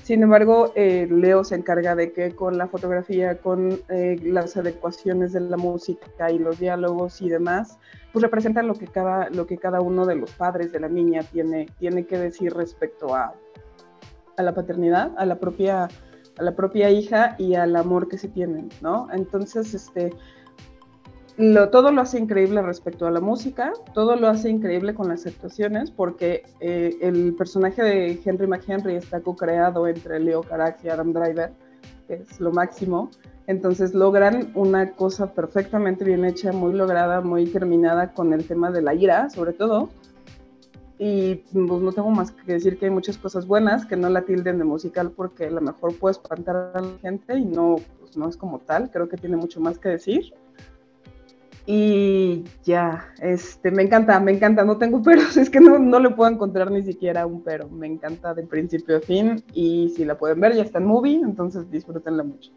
Sin 0.09 0.23
embargo, 0.23 0.71
eh, 0.73 1.07
Leo 1.07 1.43
se 1.43 1.53
encarga 1.53 1.93
de 1.93 2.11
que 2.11 2.35
con 2.35 2.57
la 2.57 2.67
fotografía, 2.67 3.37
con 3.37 3.79
eh, 3.89 4.19
las 4.23 4.57
adecuaciones 4.57 5.33
de 5.33 5.41
la 5.41 5.55
música 5.55 6.31
y 6.31 6.39
los 6.39 6.57
diálogos 6.57 7.21
y 7.21 7.29
demás, 7.29 7.77
pues 8.11 8.23
representan 8.23 8.65
lo 8.65 8.73
que 8.73 8.87
cada, 8.87 9.29
lo 9.29 9.45
que 9.45 9.59
cada 9.59 9.81
uno 9.81 10.07
de 10.07 10.15
los 10.15 10.31
padres 10.31 10.71
de 10.71 10.79
la 10.79 10.89
niña 10.89 11.21
tiene, 11.21 11.67
tiene 11.77 12.07
que 12.07 12.17
decir 12.17 12.55
respecto 12.55 13.13
a, 13.13 13.35
a 14.35 14.41
la 14.41 14.55
paternidad, 14.55 15.11
a 15.15 15.27
la 15.27 15.39
propia 15.39 15.87
a 16.39 16.43
la 16.43 16.55
propia 16.55 16.89
hija 16.89 17.35
y 17.37 17.53
al 17.53 17.75
amor 17.75 18.07
que 18.07 18.17
se 18.17 18.29
tienen, 18.29 18.69
¿no? 18.81 19.09
Entonces, 19.11 19.75
este, 19.75 20.11
todo 21.71 21.91
lo 21.91 22.01
hace 22.01 22.19
increíble 22.19 22.61
respecto 22.61 23.07
a 23.07 23.11
la 23.11 23.21
música, 23.21 23.71
todo 23.93 24.15
lo 24.17 24.27
hace 24.27 24.49
increíble 24.49 24.93
con 24.93 25.07
las 25.07 25.25
actuaciones, 25.25 25.89
porque 25.89 26.43
eh, 26.59 26.97
el 27.01 27.33
personaje 27.35 27.81
de 27.81 28.21
Henry 28.23 28.45
McHenry 28.45 28.95
está 28.95 29.21
co-creado 29.21 29.87
entre 29.87 30.19
Leo 30.19 30.43
Carax 30.43 30.83
y 30.83 30.89
Adam 30.89 31.13
Driver, 31.13 31.51
que 32.07 32.15
es 32.15 32.39
lo 32.41 32.51
máximo. 32.51 33.09
Entonces 33.47 33.93
logran 33.93 34.51
una 34.53 34.91
cosa 34.91 35.33
perfectamente 35.33 36.03
bien 36.03 36.25
hecha, 36.25 36.51
muy 36.51 36.73
lograda, 36.73 37.21
muy 37.21 37.45
terminada 37.45 38.13
con 38.13 38.33
el 38.33 38.45
tema 38.45 38.69
de 38.69 38.81
la 38.81 38.93
ira, 38.93 39.29
sobre 39.29 39.53
todo, 39.53 39.89
y 41.01 41.35
pues 41.35 41.81
no 41.81 41.93
tengo 41.93 42.11
más 42.11 42.31
que 42.31 42.51
decir 42.51 42.77
que 42.77 42.85
hay 42.85 42.91
muchas 42.91 43.17
cosas 43.17 43.47
buenas, 43.47 43.85
que 43.85 43.95
no 43.95 44.09
la 44.09 44.23
tilden 44.23 44.57
de 44.57 44.65
musical 44.65 45.11
porque 45.11 45.45
a 45.45 45.51
lo 45.51 45.61
mejor 45.61 45.97
puede 45.97 46.11
espantar 46.11 46.73
a 46.75 46.81
la 46.81 46.97
gente 47.01 47.37
y 47.37 47.45
no, 47.45 47.77
pues 47.99 48.17
no 48.17 48.27
es 48.27 48.35
como 48.35 48.59
tal, 48.59 48.91
creo 48.91 49.07
que 49.07 49.15
tiene 49.15 49.37
mucho 49.37 49.61
más 49.61 49.79
que 49.79 49.87
decir. 49.87 50.33
Y 51.65 52.45
ya, 52.63 53.13
este, 53.21 53.69
me 53.71 53.83
encanta, 53.83 54.19
me 54.19 54.31
encanta, 54.31 54.63
no 54.63 54.77
tengo 54.77 55.01
peros, 55.03 55.37
es 55.37 55.49
que 55.49 55.59
no, 55.59 55.77
no 55.77 55.99
le 55.99 56.09
puedo 56.11 56.31
encontrar 56.31 56.71
ni 56.71 56.83
siquiera 56.83 57.25
un 57.25 57.43
pero, 57.43 57.69
me 57.69 57.87
encanta 57.87 58.33
de 58.33 58.43
principio 58.43 58.97
a 58.97 59.01
fin 59.01 59.43
y 59.53 59.93
si 59.95 60.05
la 60.05 60.17
pueden 60.17 60.39
ver 60.39 60.55
ya 60.55 60.63
está 60.63 60.79
en 60.79 60.85
movie, 60.85 61.19
entonces 61.21 61.69
disfrútenla 61.69 62.23
mucho. 62.23 62.51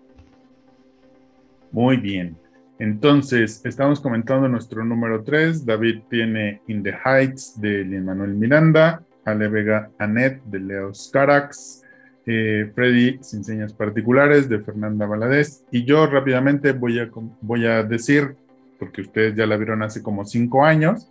Muy 1.70 1.96
bien, 1.96 2.36
entonces, 2.82 3.64
estamos 3.64 4.00
comentando 4.00 4.48
nuestro 4.48 4.84
número 4.84 5.22
3. 5.22 5.64
David 5.64 6.00
tiene 6.10 6.62
In 6.66 6.82
the 6.82 6.92
Heights 7.04 7.60
de 7.60 7.84
Lin 7.84 8.04
Manuel 8.04 8.34
Miranda, 8.34 9.04
Ale 9.24 9.46
Vega 9.46 9.88
Annette 9.98 10.42
de 10.46 10.58
Leo 10.58 10.90
Carax, 11.12 11.84
eh, 12.26 12.72
Freddy 12.74 13.18
Sin 13.22 13.44
Señas 13.44 13.72
Particulares 13.72 14.48
de 14.48 14.58
Fernanda 14.58 15.06
Valadez. 15.06 15.64
Y 15.70 15.84
yo 15.84 16.06
rápidamente 16.06 16.72
voy 16.72 16.98
a, 16.98 17.08
voy 17.40 17.66
a 17.66 17.84
decir, 17.84 18.34
porque 18.82 19.02
ustedes 19.02 19.36
ya 19.36 19.46
la 19.46 19.56
vieron 19.56 19.84
hace 19.84 20.02
como 20.02 20.24
cinco 20.24 20.64
años, 20.64 21.08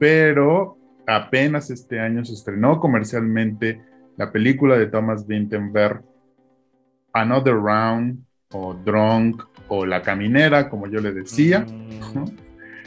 pero 0.00 0.76
apenas 1.06 1.70
este 1.70 2.00
año 2.00 2.24
se 2.24 2.32
estrenó 2.32 2.80
comercialmente 2.80 3.80
la 4.16 4.32
película 4.32 4.76
de 4.76 4.86
Thomas 4.86 5.24
Vinterberg, 5.24 6.02
Another 7.12 7.54
Round 7.54 8.24
o 8.50 8.74
Drunk 8.74 9.40
o 9.68 9.86
La 9.86 10.02
Caminera, 10.02 10.68
como 10.68 10.88
yo 10.88 10.98
le 10.98 11.12
decía. 11.12 11.60
Mm. 11.60 12.24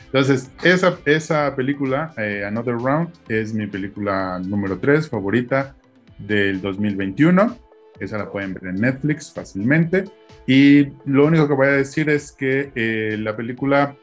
Entonces, 0.08 0.52
esa, 0.64 1.00
esa 1.06 1.56
película, 1.56 2.14
eh, 2.18 2.44
Another 2.46 2.76
Round, 2.76 3.14
es 3.30 3.54
mi 3.54 3.68
película 3.68 4.42
número 4.46 4.80
3 4.80 5.08
favorita 5.08 5.78
del 6.18 6.60
2021. 6.60 7.58
Esa 8.02 8.18
la 8.18 8.30
pueden 8.30 8.54
ver 8.54 8.66
en 8.66 8.82
Netflix 8.82 9.32
fácilmente. 9.34 10.04
Y 10.46 10.90
lo 11.06 11.26
único 11.26 11.48
que 11.48 11.54
voy 11.54 11.68
a 11.68 11.72
decir 11.72 12.10
es 12.10 12.34
que 12.34 12.72
eh, 12.76 13.18
la 13.18 13.36
película 13.36 13.96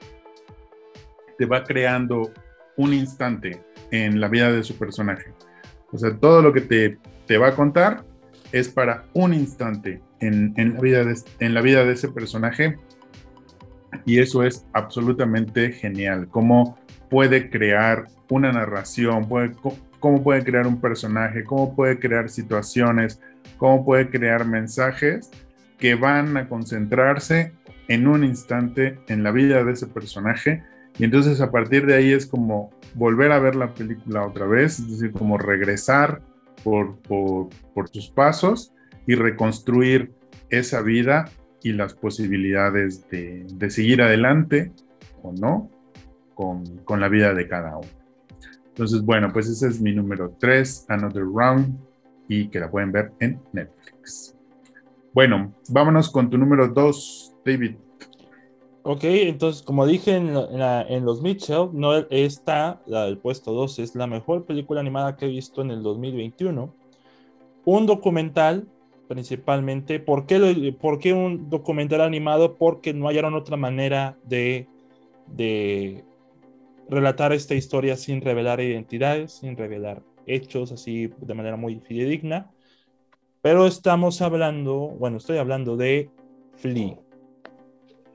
te 1.39 1.47
va 1.47 1.65
creando 1.65 2.33
un 2.77 2.95
instante 2.95 3.63
en 3.91 4.21
la 4.21 4.29
vida 4.29 4.51
de 4.51 4.63
su 4.63 4.79
personaje. 4.79 5.33
O 5.93 5.99
sea, 5.99 6.17
todo 6.17 6.43
lo 6.43 6.53
que 6.53 6.63
te, 6.63 6.99
te 7.27 7.39
va 7.39 7.49
a 7.49 7.55
contar 7.55 8.05
es 8.53 8.69
para 8.69 9.05
un 9.15 9.35
instante 9.35 10.01
en, 10.21 10.55
la 10.75 10.81
vida 10.81 11.05
de, 11.05 11.15
en 11.41 11.55
la 11.55 11.61
vida 11.61 11.85
de 11.85 11.93
ese 11.93 12.09
personaje. 12.09 12.79
Y 14.05 14.21
eso 14.21 14.43
es 14.43 14.65
absolutamente 14.73 15.73
genial. 15.73 16.29
Cómo 16.31 16.79
puede 17.11 17.51
crear 17.51 18.07
una 18.31 18.53
narración, 18.53 19.29
puede, 19.29 19.53
cómo 20.01 20.23
puede 20.23 20.45
crear 20.45 20.67
un 20.67 20.81
personaje, 20.81 21.45
cómo 21.45 21.75
puede 21.75 21.99
crear 21.99 22.31
situaciones, 22.31 23.21
cómo 23.59 23.85
puede 23.85 24.09
crear 24.09 24.47
mensajes 24.47 25.31
que 25.79 25.95
van 25.95 26.37
a 26.37 26.49
concentrarse 26.49 27.53
en 27.89 28.07
un 28.07 28.25
instante 28.25 28.99
en 29.09 29.23
la 29.23 29.33
vida 29.33 29.65
de 29.65 29.73
ese 29.73 29.87
personaje. 29.87 30.63
Y 31.03 31.05
entonces 31.05 31.41
a 31.41 31.51
partir 31.51 31.85
de 31.85 31.97
ahí 31.97 32.13
es 32.13 32.27
como 32.27 32.71
volver 32.95 33.33
a 33.33 33.41
ver 33.41 33.57
la 33.57 33.75
película 33.75 34.25
otra 34.25 34.47
vez, 34.47 34.79
es 34.79 34.89
decir, 34.89 35.11
como 35.11 35.37
regresar 35.37 36.23
por, 36.63 36.97
por, 37.01 37.91
tus 37.91 38.09
pasos 38.09 38.73
y 39.05 39.17
reconstruir 39.17 40.13
esa 40.49 40.81
vida 40.81 41.25
y 41.61 41.73
las 41.73 41.95
posibilidades 41.95 43.09
de, 43.11 43.69
seguir 43.69 44.01
adelante 44.01 44.71
o 45.25 45.33
no 45.33 45.69
con, 46.37 46.79
con, 46.85 47.01
la 47.01 47.09
vida 47.09 47.35
de 47.35 47.49
cada 47.49 47.79
uno. 47.79 47.89
Entonces, 48.69 49.03
bueno, 49.03 49.33
pues 49.33 49.49
ese 49.49 49.67
es 49.67 49.81
mi 49.81 49.93
número 49.93 50.37
3, 50.39 50.87
Another 50.89 51.25
Round, 51.25 51.81
y 52.29 52.47
que 52.47 52.61
la 52.61 52.71
pueden 52.71 52.93
ver 52.93 53.11
en 53.19 53.41
Netflix. 53.53 54.37
Bueno, 55.13 55.53
vámonos 55.69 56.09
con 56.13 56.31
tu 56.31 56.39
número 56.39 56.69
2, 56.69 57.39
David. 57.45 57.75
Ok, 58.85 59.05
entonces, 59.05 59.63
como 59.63 59.87
dije 59.87 60.17
en, 60.17 61.05
los 61.05 61.23
Mitchell, 61.23 61.69
no 61.73 61.95
esta, 62.11 62.83
la 62.87 63.05
del 63.05 63.17
puesto 63.17 63.53
2, 63.53 63.79
es 63.79 63.95
la 63.95 64.09
mejor 64.09 64.45
película 64.45 64.81
animada 64.81 65.17
que 65.17 65.27
he 65.27 65.29
visto 65.29 65.63
en 65.63 65.71
el 65.71 65.85
2021. 65.85 66.75
Un 67.65 67.87
documental, 67.87 68.67
principalmente. 69.07 70.01
¿Por 70.01 70.27
qué, 70.27 70.75
¿Por 70.81 70.99
qué 70.99 71.13
un 71.13 71.49
documental 71.49 72.01
animado? 72.01 72.57
Porque 72.57 72.93
no 72.93 73.07
hallaron 73.07 73.35
otra 73.35 73.57
manera 73.57 74.19
de, 74.25 74.67
de 75.29 76.05
relatar 76.89 77.33
esta 77.33 77.55
historia 77.55 77.97
sin 77.97 78.21
revelar 78.21 78.61
identidades, 78.61 79.33
sin 79.33 79.57
revelar 79.57 80.03
hechos, 80.27 80.73
así 80.73 81.09
de 81.21 81.35
manera 81.35 81.57
muy 81.57 81.79
fidedigna. 81.79 82.51
Pero 83.43 83.69
estamos 83.69 84.23
hablando, 84.23 84.89
bueno, 84.99 85.19
estoy 85.19 85.39
hablando 85.39 85.77
de 85.77 86.11
Flea 86.57 87.02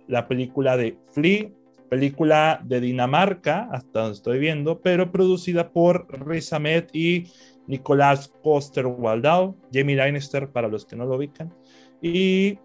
la 0.07 0.27
película 0.27 0.77
de 0.77 0.97
Flea, 1.11 1.49
película 1.89 2.61
de 2.63 2.81
Dinamarca, 2.81 3.69
hasta 3.71 4.01
donde 4.01 4.15
estoy 4.15 4.39
viendo, 4.39 4.81
pero 4.81 5.11
producida 5.11 5.71
por 5.71 6.07
Riz 6.27 6.51
Ahmed 6.53 6.85
y 6.93 7.25
Nicolás 7.67 8.31
Coster-Waldau, 8.43 9.55
Jamie 9.73 9.95
Lannister 9.95 10.49
para 10.49 10.67
los 10.67 10.85
que 10.85 10.95
no 10.95 11.05
lo 11.05 11.15
ubican, 11.15 11.53
y 12.01 12.59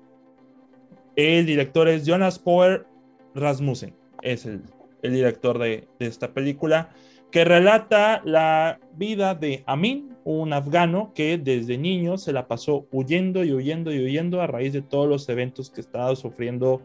el 1.17 1.47
director 1.47 1.89
es 1.89 2.07
Jonas 2.07 2.39
Power 2.39 2.87
Rasmussen, 3.35 3.95
es 4.23 4.47
el, 4.47 4.63
director 5.03 5.59
de, 5.59 5.89
de 5.99 6.07
esta 6.07 6.33
película, 6.33 6.91
que 7.31 7.45
relata 7.45 8.21
la 8.25 8.79
vida 8.95 9.35
de 9.35 9.65
Amin, 9.67 10.15
un 10.25 10.53
afgano 10.53 11.13
que 11.15 11.39
desde 11.39 11.79
niño 11.79 12.19
se 12.19 12.33
la 12.33 12.47
pasó 12.47 12.87
huyendo 12.93 13.43
y 13.43 13.53
huyendo 13.53 13.93
y 13.93 14.05
huyendo 14.05 14.41
a 14.41 14.47
raíz 14.47 14.73
de 14.73 14.83
todos 14.83 15.09
los 15.09 15.29
eventos 15.29 15.71
que 15.71 15.81
estaba 15.81 16.15
sufriendo 16.15 16.83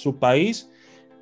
su 0.00 0.18
país. 0.18 0.70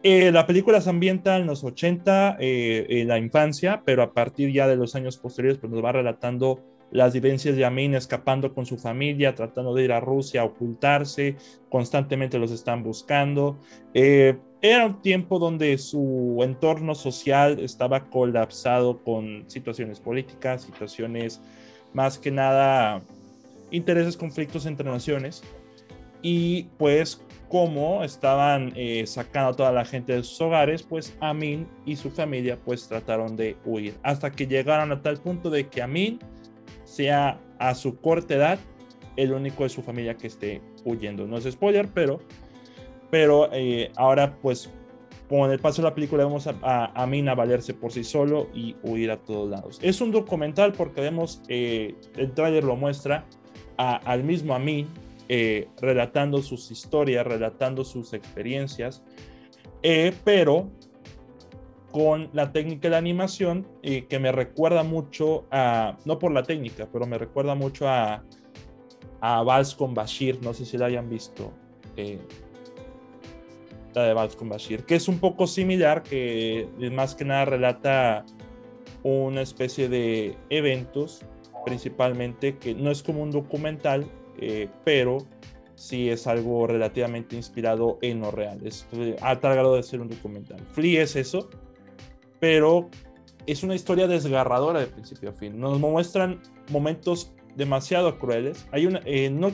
Eh, 0.03 0.31
la 0.31 0.47
película 0.47 0.81
se 0.81 0.91
ambienta 0.91 1.37
en 1.37 1.47
los 1.47 1.65
80, 1.65 2.37
eh, 2.39 2.87
en 2.89 3.09
la 3.09 3.19
infancia, 3.19 3.83
pero 3.85 4.03
a 4.03 4.13
partir 4.13 4.53
ya 4.53 4.69
de 4.69 4.77
los 4.77 4.95
años 4.95 5.19
posteriores 5.19 5.59
pues 5.59 5.73
nos 5.73 5.85
va 5.85 5.93
relatando 5.93 6.63
las 6.91 7.13
vivencias 7.13 7.57
de 7.57 7.65
Amin 7.65 7.95
escapando 7.95 8.55
con 8.55 8.65
su 8.65 8.79
familia, 8.79 9.35
tratando 9.35 9.75
de 9.75 9.85
ir 9.85 9.93
a 9.93 10.01
Rusia, 10.01 10.45
ocultarse, 10.45 11.37
constantemente 11.69 12.39
los 12.39 12.51
están 12.51 12.83
buscando. 12.83 13.59
Eh, 13.93 14.39
era 14.63 14.87
un 14.87 15.03
tiempo 15.03 15.39
donde 15.39 15.77
su 15.79 16.39
entorno 16.43 16.95
social 16.95 17.59
estaba 17.61 18.09
colapsado 18.09 19.03
con 19.03 19.45
situaciones 19.49 20.01
políticas, 20.01 20.63
situaciones 20.63 21.41
más 21.93 22.19
que 22.19 22.31
nada 22.31 23.03
intereses, 23.71 24.17
conflictos 24.17 24.67
entre 24.67 24.91
naciones. 24.91 25.43
Y 26.23 26.65
pues 26.79 27.21
como 27.49 28.05
estaban 28.05 28.73
eh, 28.77 29.05
sacando 29.07 29.51
a 29.51 29.57
toda 29.57 29.73
la 29.73 29.85
gente 29.85 30.13
de 30.13 30.23
sus 30.23 30.41
hogares, 30.41 30.83
pues 30.83 31.17
Amin 31.21 31.67
y 31.87 31.97
su 31.97 32.11
familia 32.11 32.59
pues 32.63 32.87
trataron 32.89 33.37
de 33.37 33.57
huir, 33.65 33.95
hasta 34.03 34.31
que 34.31 34.47
llegaron 34.47 34.93
a 34.93 35.03
tal 35.03 35.19
punto 35.19 35.51
de 35.51 35.69
que 35.69 35.83
Amin 35.83 36.19
sea 36.85 37.41
a 37.59 37.75
su 37.75 37.99
corta 38.01 38.35
edad 38.35 38.59
el 39.17 39.33
único 39.33 39.65
de 39.65 39.71
su 39.71 39.83
familia 39.83 40.17
que 40.17 40.27
esté 40.27 40.63
huyendo. 40.85 41.27
No 41.27 41.39
es 41.39 41.45
spoiler, 41.51 41.89
pero, 41.93 42.21
pero 43.11 43.49
eh, 43.53 43.91
ahora 43.97 44.37
pues 44.41 44.71
con 45.29 45.51
el 45.51 45.59
paso 45.59 45.83
de 45.83 45.89
la 45.89 45.95
película 45.95 46.25
vemos 46.25 46.47
a, 46.47 46.93
Amin 46.95 47.29
a 47.29 47.35
valerse 47.35 47.75
por 47.75 47.93
sí 47.93 48.05
solo 48.05 48.49
y 48.55 48.77
huir 48.83 49.11
a 49.11 49.17
todos 49.17 49.51
lados. 49.51 49.79
Es 49.83 50.01
un 50.01 50.11
documental 50.11 50.73
porque 50.73 51.01
vemos, 51.01 51.43
eh, 51.49 51.95
el 52.17 52.33
tráiler 52.33 52.65
lo 52.65 52.77
muestra, 52.77 53.25
al 53.77 54.25
mismo 54.25 54.55
Amin 54.55 54.89
eh, 55.29 55.69
relatando 55.81 56.43
sus 56.43 56.71
historias, 56.71 57.27
relatando 57.27 57.85
sus 57.85 58.13
experiencias, 58.15 59.03
eh, 59.83 60.15
pero 60.25 60.71
con 61.91 62.31
la 62.33 62.53
técnica 62.53 62.89
de 62.89 62.97
animación 62.97 63.67
eh, 63.83 64.07
que 64.07 64.19
me 64.19 64.33
recuerda 64.33 64.83
mucho 64.83 65.47
a, 65.51 65.99
no 66.05 66.19
por 66.19 66.33
la 66.33 66.43
técnica, 66.43 66.89
pero 66.93 67.07
me 67.07 67.19
recuerda 67.19 67.55
mucho 67.55 67.89
a, 67.89 68.25
a 69.21 69.43
Vals 69.43 69.75
con 69.75 69.95
Bashir, 69.95 70.43
no 70.43 70.55
sé 70.55 70.65
si 70.65 70.79
la 70.79 70.87
hayan 70.87 71.09
visto, 71.11 71.53
la 73.95 74.03
de 74.05 74.15
Vals 74.15 74.37
con 74.37 74.49
Bashir, 74.49 74.85
que 74.85 74.95
es 74.95 75.09
un 75.09 75.19
poco 75.19 75.47
similar, 75.47 76.03
que 76.03 76.69
más 76.93 77.15
que 77.15 77.25
nada 77.25 77.45
relata 77.45 78.25
una 79.03 79.43
especie 79.43 79.89
de 79.89 80.37
eventos, 80.51 81.25
principalmente, 81.65 82.57
que 82.57 82.75
no 82.75 82.91
es 82.91 83.03
como 83.03 83.23
un 83.23 83.31
documental, 83.31 84.07
eh, 84.41 84.69
pero 84.85 85.19
sí 85.75 86.11
es 86.11 86.27
algo 86.27 86.67
relativamente 86.67 87.37
inspirado 87.37 87.99
en 88.03 88.21
lo 88.21 88.31
real. 88.31 88.59
Es 88.65 88.87
a 89.23 89.39
tal 89.39 89.55
grado 89.55 89.77
de 89.77 89.83
ser 89.83 90.01
un 90.01 90.09
documental. 90.09 90.61
Flea 90.73 91.03
es 91.03 91.15
eso, 91.15 91.49
pero 92.41 92.89
es 93.47 93.63
una 93.63 93.75
historia 93.75 94.09
desgarradora 94.09 94.81
de 94.81 94.87
principio 94.87 95.31
a 95.31 95.33
fin. 95.33 95.59
Nos 95.59 95.79
muestran 95.79 96.41
momentos 96.71 97.33
demasiado 97.55 98.19
crueles. 98.19 98.67
Hay 98.73 98.87
una, 98.87 99.01
eh, 99.05 99.31
no, 99.31 99.53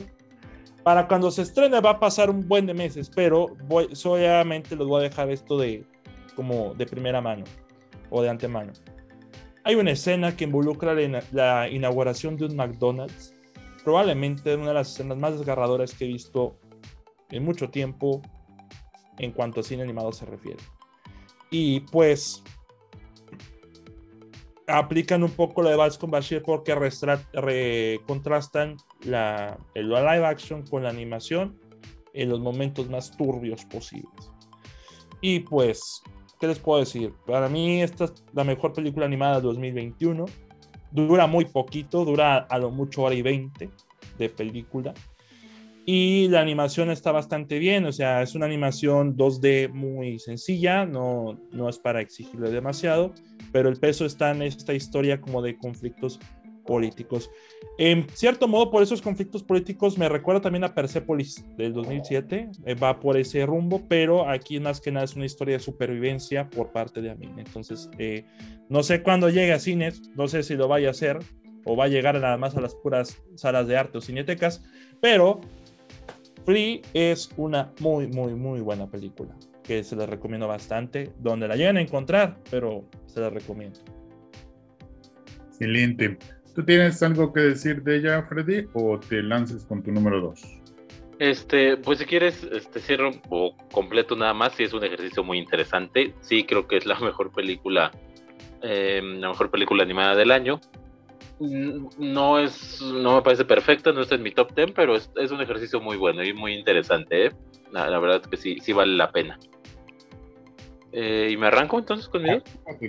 para 0.83 1.07
cuando 1.07 1.29
se 1.29 1.43
estrene 1.43 1.79
va 1.79 1.91
a 1.91 1.99
pasar 1.99 2.29
un 2.29 2.47
buen 2.47 2.65
de 2.65 2.73
meses, 2.73 3.11
pero 3.13 3.55
voy, 3.67 3.95
solamente 3.95 4.75
les 4.75 4.87
voy 4.87 5.01
a 5.01 5.09
dejar 5.09 5.29
esto 5.29 5.57
de 5.59 5.85
como 6.35 6.73
de 6.73 6.85
primera 6.85 7.21
mano 7.21 7.45
o 8.09 8.21
de 8.21 8.29
antemano. 8.29 8.73
Hay 9.63 9.75
una 9.75 9.91
escena 9.91 10.35
que 10.35 10.43
involucra 10.43 10.95
la 11.31 11.69
inauguración 11.69 12.35
de 12.37 12.45
un 12.45 12.55
McDonald's 12.55 13.34
probablemente 13.85 14.55
una 14.55 14.69
de 14.69 14.73
las 14.73 14.91
escenas 14.91 15.17
más 15.17 15.37
desgarradoras 15.37 15.93
que 15.93 16.05
he 16.05 16.07
visto 16.07 16.57
en 17.29 17.45
mucho 17.45 17.69
tiempo 17.69 18.21
en 19.19 19.31
cuanto 19.31 19.61
a 19.61 19.63
cine 19.63 19.83
animado 19.83 20.11
se 20.11 20.25
refiere. 20.25 20.61
Y 21.51 21.81
pues 21.81 22.43
aplican 24.67 25.23
un 25.23 25.29
poco 25.29 25.61
lo 25.61 25.69
de 25.69 25.75
Vals 25.75 25.99
con 25.99 26.09
Bashir 26.09 26.41
porque 26.41 28.01
contrastan 28.07 28.77
la, 29.01 29.57
el 29.75 29.89
live 29.89 30.25
action 30.25 30.65
con 30.65 30.83
la 30.83 30.89
animación 30.89 31.59
en 32.13 32.29
los 32.29 32.39
momentos 32.39 32.89
más 32.89 33.15
turbios 33.15 33.63
posibles. 33.65 34.31
Y 35.21 35.41
pues, 35.41 36.01
¿qué 36.39 36.47
les 36.47 36.57
puedo 36.57 36.79
decir? 36.79 37.13
Para 37.27 37.49
mí 37.49 37.83
esta 37.83 38.05
es 38.05 38.13
la 38.33 38.43
mejor 38.43 38.73
película 38.73 39.05
animada 39.05 39.35
de 39.35 39.41
2021 39.43 40.25
Dura 40.95 41.27
muy 41.27 41.45
poquito, 41.45 42.05
dura 42.05 42.37
a 42.37 42.57
lo 42.57 42.71
mucho 42.71 43.03
hora 43.03 43.13
y 43.13 43.21
20 43.21 43.69
de 44.17 44.29
película. 44.29 44.93
Y 45.85 46.29
la 46.29 46.41
animación 46.41 46.89
está 46.89 47.11
bastante 47.11 47.59
bien, 47.59 47.85
o 47.85 47.91
sea, 47.91 48.23
es 48.23 48.33
una 48.33 48.47
animación 48.47 49.15
2D 49.15 49.69
muy 49.71 50.17
sencilla, 50.17 50.83
no, 50.83 51.39
no 51.51 51.69
es 51.69 51.77
para 51.77 52.01
exigirle 52.01 52.49
demasiado, 52.49 53.13
pero 53.51 53.69
el 53.69 53.77
peso 53.77 54.05
está 54.05 54.31
en 54.31 54.41
esta 54.41 54.73
historia 54.73 55.21
como 55.21 55.43
de 55.43 55.57
conflictos 55.57 56.19
políticos. 56.65 57.29
En 57.77 58.07
cierto 58.13 58.47
modo, 58.47 58.71
por 58.71 58.83
esos 58.83 59.01
conflictos 59.01 59.43
políticos 59.43 59.97
me 59.97 60.09
recuerda 60.09 60.41
también 60.41 60.63
a 60.63 60.73
Persepolis 60.73 61.43
del 61.57 61.73
2007, 61.73 62.49
eh, 62.65 62.75
va 62.75 62.99
por 62.99 63.17
ese 63.17 63.45
rumbo, 63.45 63.83
pero 63.87 64.29
aquí 64.29 64.59
más 64.59 64.81
que 64.81 64.91
nada 64.91 65.05
es 65.05 65.15
una 65.15 65.25
historia 65.25 65.57
de 65.57 65.63
supervivencia 65.63 66.49
por 66.49 66.71
parte 66.71 67.01
de 67.01 67.11
Amin. 67.11 67.37
Entonces, 67.37 67.89
eh, 67.97 68.25
no 68.69 68.83
sé 68.83 69.03
cuándo 69.03 69.29
llegue 69.29 69.53
a 69.53 69.59
cines, 69.59 70.01
no 70.15 70.27
sé 70.27 70.43
si 70.43 70.55
lo 70.55 70.67
vaya 70.67 70.89
a 70.89 70.91
hacer 70.91 71.19
o 71.65 71.75
va 71.75 71.85
a 71.85 71.87
llegar 71.87 72.19
nada 72.19 72.37
más 72.37 72.55
a 72.55 72.61
las 72.61 72.75
puras 72.75 73.21
salas 73.35 73.67
de 73.67 73.77
arte 73.77 73.97
o 73.97 74.01
cinetecas, 74.01 74.63
pero 75.01 75.41
Flea 76.45 76.81
es 76.93 77.29
una 77.37 77.73
muy, 77.79 78.07
muy, 78.07 78.35
muy 78.35 78.61
buena 78.61 78.89
película. 78.89 79.35
que 79.63 79.83
se 79.83 79.95
la 79.95 80.05
recomiendo 80.05 80.47
bastante, 80.47 81.11
donde 81.17 81.47
la 81.47 81.55
lleguen 81.55 81.77
a 81.77 81.81
encontrar, 81.81 82.37
pero 82.51 82.85
se 83.07 83.19
la 83.19 83.31
recomiendo. 83.31 83.79
Excelente. 85.47 86.19
¿Tú 86.55 86.63
tienes 86.63 87.03
algo 87.03 87.33
que 87.33 87.41
decir 87.41 87.83
de 87.83 87.97
ella, 87.97 88.23
Freddy, 88.23 88.67
o 88.73 88.97
te 88.97 89.21
lances 89.21 89.65
con 89.65 89.83
tu 89.83 89.91
número 89.91 90.21
2? 90.21 90.41
Este, 91.19 91.75
pues 91.75 91.99
si 91.99 92.05
quieres, 92.05 92.43
este 92.49 92.79
cierro 92.79 93.11
o 93.29 93.55
completo 93.73 94.15
nada 94.15 94.33
más, 94.33 94.53
si 94.53 94.63
es 94.63 94.73
un 94.73 94.83
ejercicio 94.85 95.21
muy 95.21 95.37
interesante. 95.37 96.13
Sí, 96.21 96.45
creo 96.45 96.65
que 96.65 96.77
es 96.77 96.85
la 96.85 96.97
mejor 96.99 97.31
película, 97.33 97.91
eh, 98.61 99.01
la 99.03 99.29
mejor 99.29 99.51
película 99.51 99.83
animada 99.83 100.15
del 100.15 100.31
año. 100.31 100.61
Mm, 101.39 101.87
no 101.97 102.39
es, 102.39 102.81
no 102.81 103.15
me 103.17 103.21
parece 103.21 103.43
perfecta, 103.43 103.91
no 103.91 104.01
está 104.01 104.15
en 104.15 104.23
mi 104.23 104.31
top 104.31 104.55
10, 104.55 104.71
pero 104.71 104.95
es, 104.95 105.11
es 105.17 105.31
un 105.31 105.41
ejercicio 105.41 105.81
muy 105.81 105.97
bueno 105.97 106.23
y 106.23 106.33
muy 106.33 106.53
interesante. 106.53 107.27
¿eh? 107.27 107.31
La, 107.71 107.89
la, 107.89 107.99
verdad 107.99 108.21
es 108.23 108.27
que 108.29 108.37
sí, 108.37 108.59
sí 108.61 108.71
vale 108.71 108.95
la 108.95 109.11
pena. 109.11 109.37
Eh, 110.93 111.29
¿Y 111.31 111.35
me 111.35 111.47
arranco 111.47 111.77
entonces 111.77 112.07
conmigo? 112.07 112.41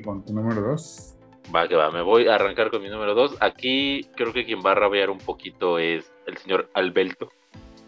Con 0.05 0.25
tu 0.25 0.33
número 0.33 0.61
2. 0.63 1.16
Va, 1.55 1.69
que 1.69 1.77
va, 1.77 1.91
me 1.91 2.03
voy 2.03 2.29
a 2.29 2.35
arrancar 2.35 2.71
con 2.71 2.83
mi 2.83 2.89
número 2.89 3.15
2. 3.15 3.37
Aquí 3.41 4.09
creo 4.17 4.33
que 4.33 4.45
quien 4.45 4.61
va 4.65 4.73
a 4.73 4.75
rabiar 4.75 5.11
un 5.11 5.19
poquito 5.19 5.79
es 5.79 6.13
el 6.27 6.37
señor 6.39 6.69
Alberto 6.75 7.29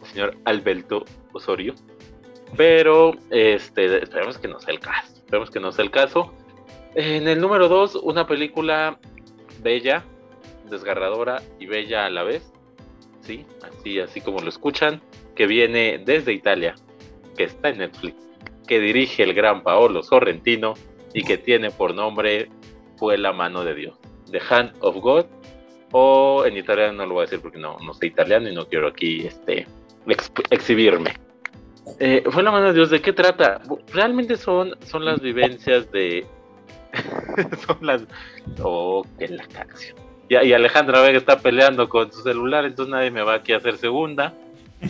señor 0.07 0.37
Alberto 0.45 1.05
Osorio. 1.33 1.75
Pero 2.57 3.13
este, 3.31 4.03
esperemos 4.03 4.39
que 4.39 4.49
no 4.49 4.59
sea 4.61 4.73
el 4.73 4.81
caso. 4.81 5.15
Esperemos 5.15 5.51
que 5.51 5.61
no 5.61 5.73
sea 5.73 5.85
el 5.85 5.91
caso. 5.91 6.33
En 6.95 7.29
el 7.29 7.41
número 7.41 7.69
2, 7.69 7.97
una 7.97 8.27
película 8.27 8.99
bella, 9.63 10.05
desgarradora 10.71 11.43
y 11.59 11.67
bella 11.67 12.07
a 12.07 12.11
la 12.11 12.23
vez. 12.23 12.51
Sí, 13.21 13.45
así, 13.63 14.01
así 14.01 14.21
como 14.21 14.41
lo 14.41 14.49
escuchan. 14.49 15.03
Que 15.35 15.47
viene 15.47 16.03
desde 16.05 16.33
Italia, 16.33 16.75
que 17.37 17.45
está 17.45 17.69
en 17.69 17.79
Netflix, 17.79 18.17
que 18.67 18.81
dirige 18.81 19.23
el 19.23 19.35
gran 19.35 19.63
Paolo 19.63 20.03
Sorrentino 20.03 20.75
y 21.15 21.23
que 21.23 21.39
tiene 21.39 21.71
por 21.71 21.95
nombre 21.95 22.49
Fue 22.99 23.17
la 23.19 23.33
mano 23.33 23.65
de 23.65 23.75
Dios. 23.75 23.97
The 24.31 24.41
Hand 24.49 24.73
of 24.81 24.97
God. 24.97 25.27
O 25.93 26.45
en 26.45 26.57
italiano 26.57 26.93
no 26.93 27.07
lo 27.07 27.15
voy 27.15 27.23
a 27.23 27.25
decir 27.25 27.41
porque 27.41 27.59
no, 27.59 27.79
no 27.79 27.95
sé 27.95 28.07
italiano 28.07 28.49
y 28.49 28.55
no 28.55 28.67
quiero 28.67 28.89
aquí 28.89 29.27
este, 29.27 29.67
exhibirme. 30.51 31.15
Eh, 31.99 32.23
fue 32.31 32.43
la 32.43 32.51
mano 32.51 32.67
de 32.67 32.75
Dios, 32.75 32.91
¿de 32.91 33.01
qué 33.01 33.13
trata? 33.13 33.61
Realmente 33.93 34.37
son, 34.37 34.77
son 34.85 35.05
las 35.05 35.21
vivencias 35.21 35.91
de. 35.91 36.27
son 37.67 37.79
las. 37.81 38.03
Oh, 38.63 39.03
que 39.19 39.29
la 39.29 39.47
canción. 39.47 39.97
Y, 40.29 40.37
y, 40.37 40.53
Alejandra 40.53 41.01
Vega 41.01 41.17
está 41.17 41.39
peleando 41.39 41.89
con 41.89 42.13
su 42.13 42.23
celular, 42.23 42.67
entonces 42.67 42.93
nadie 42.93 43.11
me 43.11 43.23
va 43.23 43.35
aquí 43.35 43.55
a 43.55 43.57
hacer 43.57 43.79
segunda, 43.79 44.35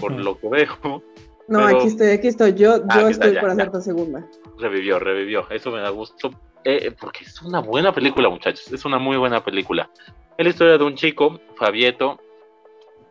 por 0.01 0.13
lo 0.13 0.39
que 0.39 0.49
veo. 0.49 1.03
No, 1.49 1.67
aquí 1.67 1.87
estoy, 1.87 2.09
aquí 2.09 2.29
estoy. 2.29 2.53
Yo, 2.53 2.85
ah, 2.91 3.01
yo 3.01 3.09
estoy 3.09 3.35
por 3.39 3.49
hacerte 3.49 3.81
segunda. 3.81 4.23
Revivió, 4.59 4.99
revivió. 4.99 5.49
Eso 5.49 5.71
me 5.71 5.81
da 5.81 5.89
gusto. 5.89 6.31
Eh, 6.65 6.93
porque 7.01 7.25
es 7.25 7.41
una 7.43 7.61
buena 7.61 7.93
película, 7.93 8.29
muchachos. 8.29 8.73
Es 8.73 8.85
una 8.85 8.99
muy 8.99 9.17
buena 9.17 9.43
película. 9.43 9.91
Es 10.37 10.45
la 10.45 10.51
historia 10.51 10.79
de 10.79 10.85
un 10.85 10.95
chico, 10.95 11.41
Fabieto, 11.57 12.21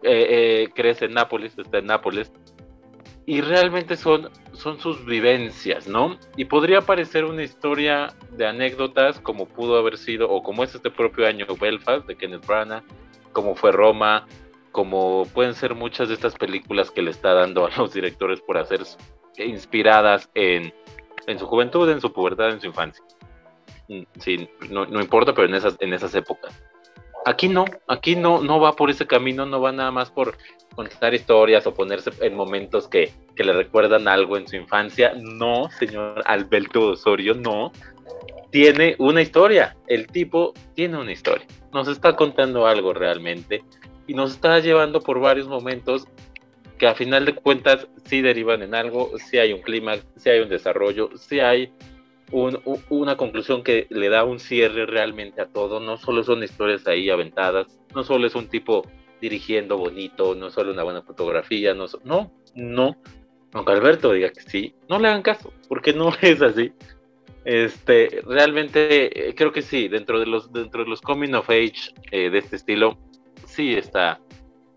eh, 0.04 0.28
eh, 0.64 0.70
crece 0.74 1.06
en 1.06 1.14
Nápoles, 1.14 1.58
está 1.58 1.80
en 1.80 1.88
Nápoles, 1.88 2.32
y 3.26 3.42
realmente 3.42 3.98
son, 3.98 4.30
son 4.54 4.80
sus 4.80 5.04
vivencias, 5.06 5.88
¿no? 5.88 6.18
Y 6.38 6.46
podría 6.46 6.82
parecer 6.82 7.26
una 7.26 7.44
historia 7.44 8.16
de 8.32 8.48
anécdotas 8.48 9.20
como 9.20 9.46
pudo 9.46 9.78
haber 9.78 9.98
sido, 9.98 10.30
o 10.30 10.42
como 10.42 10.64
es 10.64 10.74
este 10.76 10.90
propio 10.90 11.28
año 11.28 11.46
Belfast 11.60 12.08
de 12.08 12.16
Kenneth 12.16 12.48
Branagh, 12.48 12.84
como 13.34 13.56
fue 13.56 13.74
Roma, 13.74 14.26
como 14.72 15.26
pueden 15.34 15.54
ser 15.54 15.76
muchas 15.76 16.08
de 16.08 16.14
estas 16.14 16.36
películas 16.36 16.90
que 16.90 17.02
le 17.02 17.12
está 17.12 17.34
dando 17.34 17.66
a 17.66 17.70
los 17.78 17.94
directores 17.94 18.40
por 18.40 18.58
hacer 18.58 18.82
inspiradas 19.38 20.30
en, 20.34 20.74
en 21.26 21.40
su 21.40 21.46
juventud, 21.46 21.90
en 21.90 22.00
su 22.00 22.14
pubertad, 22.14 22.52
en 22.52 22.62
su 22.62 22.68
infancia. 22.68 23.04
Sí, 24.20 24.50
no, 24.70 24.86
no 24.86 25.00
importa, 25.02 25.34
pero 25.34 25.48
en 25.48 25.56
esas, 25.56 25.78
en 25.80 25.94
esas 25.94 26.14
épocas. 26.16 26.62
Aquí 27.26 27.50
no, 27.50 27.66
aquí 27.88 28.16
no, 28.16 28.42
no 28.42 28.60
va 28.60 28.74
por 28.74 28.90
ese 28.90 29.06
camino, 29.06 29.46
no 29.46 29.60
va 29.60 29.72
nada 29.72 29.92
más 29.92 30.12
por 30.12 30.38
contar 30.76 31.14
historias 31.14 31.66
o 31.68 31.74
ponerse 31.74 32.12
en 32.22 32.36
momentos 32.36 32.88
que, 32.88 33.12
que 33.36 33.44
le 33.44 33.54
recuerdan 33.54 34.08
algo 34.08 34.38
en 34.38 34.48
su 34.48 34.56
infancia. 34.56 35.14
No, 35.16 35.70
señor 35.72 36.22
Alberto 36.26 36.92
Osorio, 36.92 37.34
no. 37.34 37.72
Tiene 38.52 38.96
una 39.00 39.22
historia, 39.22 39.76
el 39.88 40.08
tipo 40.08 40.54
tiene 40.74 40.98
una 40.98 41.12
historia. 41.12 41.46
Nos 41.74 41.88
está 41.88 42.16
contando 42.16 42.66
algo 42.66 42.94
realmente 42.94 43.64
y 44.08 44.14
nos 44.14 44.32
está 44.32 44.60
llevando 44.60 45.02
por 45.02 45.20
varios 45.20 45.48
momentos 45.48 46.08
que 46.78 46.88
a 46.88 46.96
final 46.96 47.26
de 47.26 47.36
cuentas 47.36 47.88
sí 48.06 48.22
derivan 48.22 48.62
en 48.62 48.76
algo, 48.76 49.12
sí 49.18 49.38
hay 49.38 49.52
un 49.52 49.62
clímax, 49.62 50.06
sí 50.16 50.30
hay 50.30 50.40
un 50.40 50.50
desarrollo, 50.50 51.10
sí 51.18 51.40
hay 51.40 51.74
una 52.32 53.16
conclusión 53.16 53.64
que 53.64 53.88
le 53.90 54.10
da 54.10 54.24
un 54.24 54.40
cierre 54.40 54.86
realmente 54.86 55.42
a 55.42 55.48
todo. 55.48 55.80
No 55.80 55.98
solo 55.98 56.24
son 56.24 56.44
historias 56.44 56.88
ahí 56.88 57.10
aventadas, 57.10 57.80
no 57.96 58.04
solo 58.04 58.28
es 58.28 58.36
un 58.36 58.48
tipo 58.48 58.86
dirigiendo 59.22 59.78
bonito, 59.78 60.36
no 60.36 60.50
solo 60.50 60.72
una 60.72 60.84
buena 60.84 61.02
fotografía, 61.02 61.74
no, 61.74 61.86
no, 62.04 62.32
no. 62.56 62.98
Aunque 63.54 63.72
Alberto 63.72 64.12
diga 64.12 64.30
que 64.30 64.42
sí, 64.42 64.76
no 64.90 65.00
le 65.00 65.08
hagan 65.08 65.22
caso, 65.22 65.54
porque 65.68 65.94
no 65.94 66.12
es 66.22 66.42
así. 66.42 66.72
Este, 67.46 68.22
realmente 68.26 69.30
eh, 69.30 69.34
creo 69.34 69.54
que 69.54 69.62
sí, 69.62 69.88
dentro 69.88 70.20
de 70.20 70.26
los, 70.26 70.52
dentro 70.52 70.84
de 70.84 70.90
los 70.90 71.02
coming 71.02 71.34
of 71.34 71.50
age 71.50 71.94
eh, 72.12 72.30
de 72.30 72.40
este 72.40 72.58
estilo, 72.58 72.98
sí 73.46 73.74
está, 73.74 74.20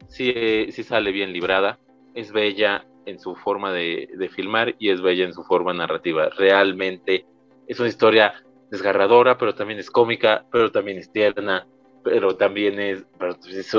sí, 0.06 0.32
eh, 0.34 0.68
sí 0.70 0.84
sale 0.84 1.10
bien 1.10 1.32
librada, 1.32 1.80
es 2.14 2.30
bella 2.30 2.86
en 3.06 3.18
su 3.18 3.34
forma 3.34 3.72
de, 3.72 4.08
de 4.16 4.28
filmar 4.28 4.76
y 4.78 4.90
es 4.90 5.02
bella 5.02 5.24
en 5.24 5.34
su 5.34 5.42
forma 5.42 5.74
narrativa. 5.74 6.28
Realmente 6.28 7.26
es 7.70 7.78
una 7.78 7.88
historia 7.88 8.34
desgarradora, 8.68 9.38
pero 9.38 9.54
también 9.54 9.78
es 9.78 9.92
cómica, 9.92 10.44
pero 10.50 10.72
también 10.72 10.98
es 10.98 11.12
tierna, 11.12 11.68
pero 12.02 12.36
también 12.36 12.80
es, 12.80 13.06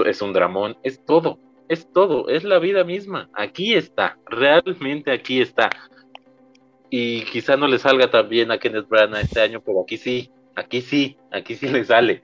es, 0.06 0.22
un 0.22 0.32
dramón, 0.32 0.78
es 0.82 1.04
todo, 1.04 1.40
es 1.68 1.92
todo, 1.92 2.30
es 2.30 2.46
la 2.46 2.60
vida 2.60 2.86
misma, 2.86 3.30
aquí 3.34 3.74
está, 3.74 4.18
realmente 4.28 5.12
aquí 5.12 5.42
está. 5.42 5.70
Y 6.90 7.24
quizá 7.24 7.58
no 7.58 7.68
le 7.68 7.80
salga 7.80 8.10
tan 8.10 8.30
bien 8.30 8.50
a 8.52 8.60
Kenneth 8.60 8.88
Branagh 8.88 9.24
este 9.24 9.42
año, 9.42 9.62
pero 9.62 9.82
aquí 9.82 9.98
sí, 9.98 10.32
aquí 10.56 10.80
sí, 10.80 11.18
aquí 11.30 11.56
sí 11.56 11.68
le 11.68 11.84
sale, 11.84 12.24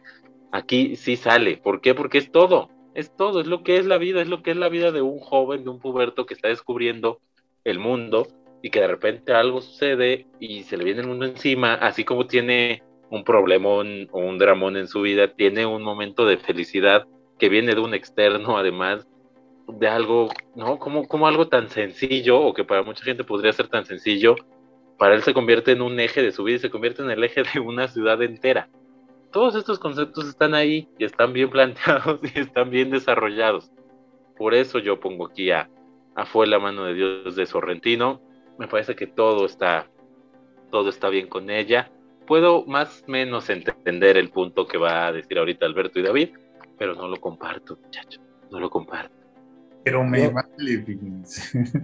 aquí 0.54 0.96
sí 0.96 1.18
sale. 1.18 1.58
¿Por 1.58 1.82
qué? 1.82 1.94
Porque 1.96 2.18
es 2.18 2.32
todo, 2.32 2.70
es 2.94 3.14
todo, 3.14 3.42
es 3.42 3.48
lo 3.48 3.64
que 3.64 3.76
es 3.76 3.86
la 3.86 3.98
vida, 3.98 4.22
es 4.22 4.30
lo 4.30 4.42
que 4.42 4.52
es 4.52 4.58
la 4.58 4.70
vida 4.70 4.94
de 4.94 5.02
un 5.02 5.20
joven, 5.20 5.66
de 5.66 5.70
un 5.70 5.80
puberto 5.80 6.26
que 6.26 6.34
está 6.34 6.48
descubriendo 6.48 7.20
el 7.66 7.80
mundo 7.80 8.28
y 8.62 8.70
que 8.70 8.82
de 8.82 8.88
repente 8.88 9.34
algo 9.34 9.62
sucede 9.62 10.28
y 10.40 10.64
se 10.64 10.78
le 10.78 10.84
viene 10.84 11.02
el 11.02 11.08
mundo 11.08 11.26
encima, 11.26 11.74
así 11.76 12.04
como 12.04 12.28
tiene 12.28 12.84
un 13.10 13.24
problemón 13.24 14.08
o 14.12 14.20
un 14.20 14.38
dramón 14.38 14.78
en 14.78 14.88
su 14.88 15.02
vida, 15.02 15.34
tiene 15.34 15.66
un 15.66 15.84
momento 15.84 16.26
de 16.26 16.38
felicidad 16.38 17.06
que 17.40 17.50
viene 17.50 17.76
de 17.76 17.82
un 17.82 17.94
externo, 17.94 18.58
además 18.58 19.08
de 19.68 19.88
algo, 19.88 20.30
¿no? 20.56 20.80
Como, 20.80 21.08
como 21.08 21.28
algo 21.28 21.48
tan 21.48 21.70
sencillo, 21.70 22.40
o 22.40 22.54
que 22.54 22.64
para 22.64 22.84
mucha 22.84 23.04
gente 23.04 23.24
podría 23.24 23.54
ser 23.54 23.68
tan 23.68 23.86
sencillo, 23.86 24.36
para 24.98 25.14
él 25.14 25.22
se 25.22 25.34
convierte 25.34 25.72
en 25.72 25.82
un 25.82 26.00
eje 26.00 26.22
de 26.22 26.32
su 26.32 26.44
vida 26.44 26.58
y 26.58 26.60
se 26.60 26.70
convierte 26.70 27.04
en 27.04 27.12
el 27.12 27.24
eje 27.24 27.44
de 27.54 27.60
una 27.60 27.88
ciudad 27.88 28.22
entera. 28.24 28.70
Todos 29.32 29.56
estos 29.56 29.78
conceptos 29.78 30.28
están 30.28 30.56
ahí 30.56 30.88
y 30.98 31.06
están 31.06 31.34
bien 31.34 31.50
planteados 31.50 32.20
y 32.36 32.40
están 32.40 32.70
bien 32.70 32.90
desarrollados. 32.90 33.72
Por 34.38 34.54
eso 34.54 34.80
yo 34.80 35.00
pongo 35.00 35.28
aquí 35.28 35.52
a, 35.52 35.70
a 36.16 36.26
Fue 36.26 36.48
la 36.48 36.60
mano 36.60 36.86
de 36.86 36.94
Dios 36.94 37.36
de 37.36 37.46
Sorrentino 37.46 38.22
me 38.58 38.68
parece 38.68 38.96
que 38.96 39.08
todo 39.08 39.46
está, 39.46 39.88
todo 40.72 40.90
está 40.90 41.10
bien 41.10 41.28
con 41.28 41.50
ella. 41.50 41.92
Puedo 42.26 42.66
más 42.66 43.04
o 43.08 43.12
menos 43.12 43.50
entender 43.50 44.18
el 44.18 44.30
punto 44.30 44.68
que 44.68 44.78
va 44.78 45.08
a 45.08 45.12
decir 45.12 45.38
ahorita 45.38 45.66
Alberto 45.66 46.00
y 46.00 46.04
David, 46.04 46.30
pero 46.78 46.94
no 46.96 47.08
lo 47.08 47.18
comparto, 47.18 47.78
muchacho, 47.82 48.22
no 48.52 48.60
lo 48.60 48.70
comparto. 48.70 49.16
Pero 49.84 50.04
me 50.04 50.28
vale, 50.28 50.84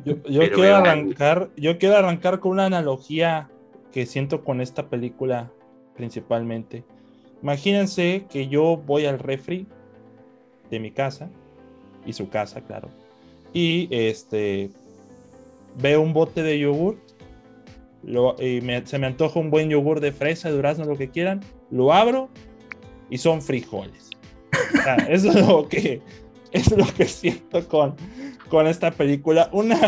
Yo, 0.04 0.22
yo 0.24 0.52
quiero 0.52 0.76
arrancar, 0.76 1.50
yo 1.56 1.78
quiero 1.78 1.96
arrancar 1.96 2.40
con 2.40 2.52
una 2.52 2.66
analogía 2.66 3.50
que 3.94 4.06
siento 4.06 4.44
con 4.44 4.60
esta 4.60 4.90
película 4.90 5.52
principalmente. 5.96 6.84
Imagínense 7.42 8.26
que 8.30 8.48
yo 8.48 8.78
voy 8.78 9.06
al 9.06 9.20
refri 9.20 9.68
de 10.70 10.80
mi 10.80 10.92
casa 10.92 11.30
y 12.06 12.14
su 12.14 12.30
casa, 12.30 12.62
claro. 12.62 12.90
Y 13.54 13.88
este 13.92 14.72
veo 15.78 16.02
un 16.02 16.14
bote 16.14 16.44
de 16.44 16.60
yogur 16.60 16.98
y 18.40 18.62
se 18.86 19.00
me 19.00 19.08
antoja 19.08 19.40
un 19.40 19.50
buen 19.50 19.70
yogur 19.70 20.00
de 20.00 20.12
fresa, 20.12 20.50
durazno, 20.50 20.86
lo 20.86 20.98
que 20.98 21.10
quieran, 21.10 21.42
lo 21.72 21.94
abro 21.94 22.30
y 23.10 23.18
son 23.18 23.42
frijoles. 23.42 24.10
eso 25.10 25.30
es 25.30 25.48
lo 25.48 25.68
que, 25.68 26.02
es 26.52 26.72
lo 26.76 26.86
que 26.94 27.06
siento 27.06 27.68
con, 27.68 27.96
con 28.50 28.68
esta 28.68 28.92
película. 28.92 29.50
Una, 29.52 29.80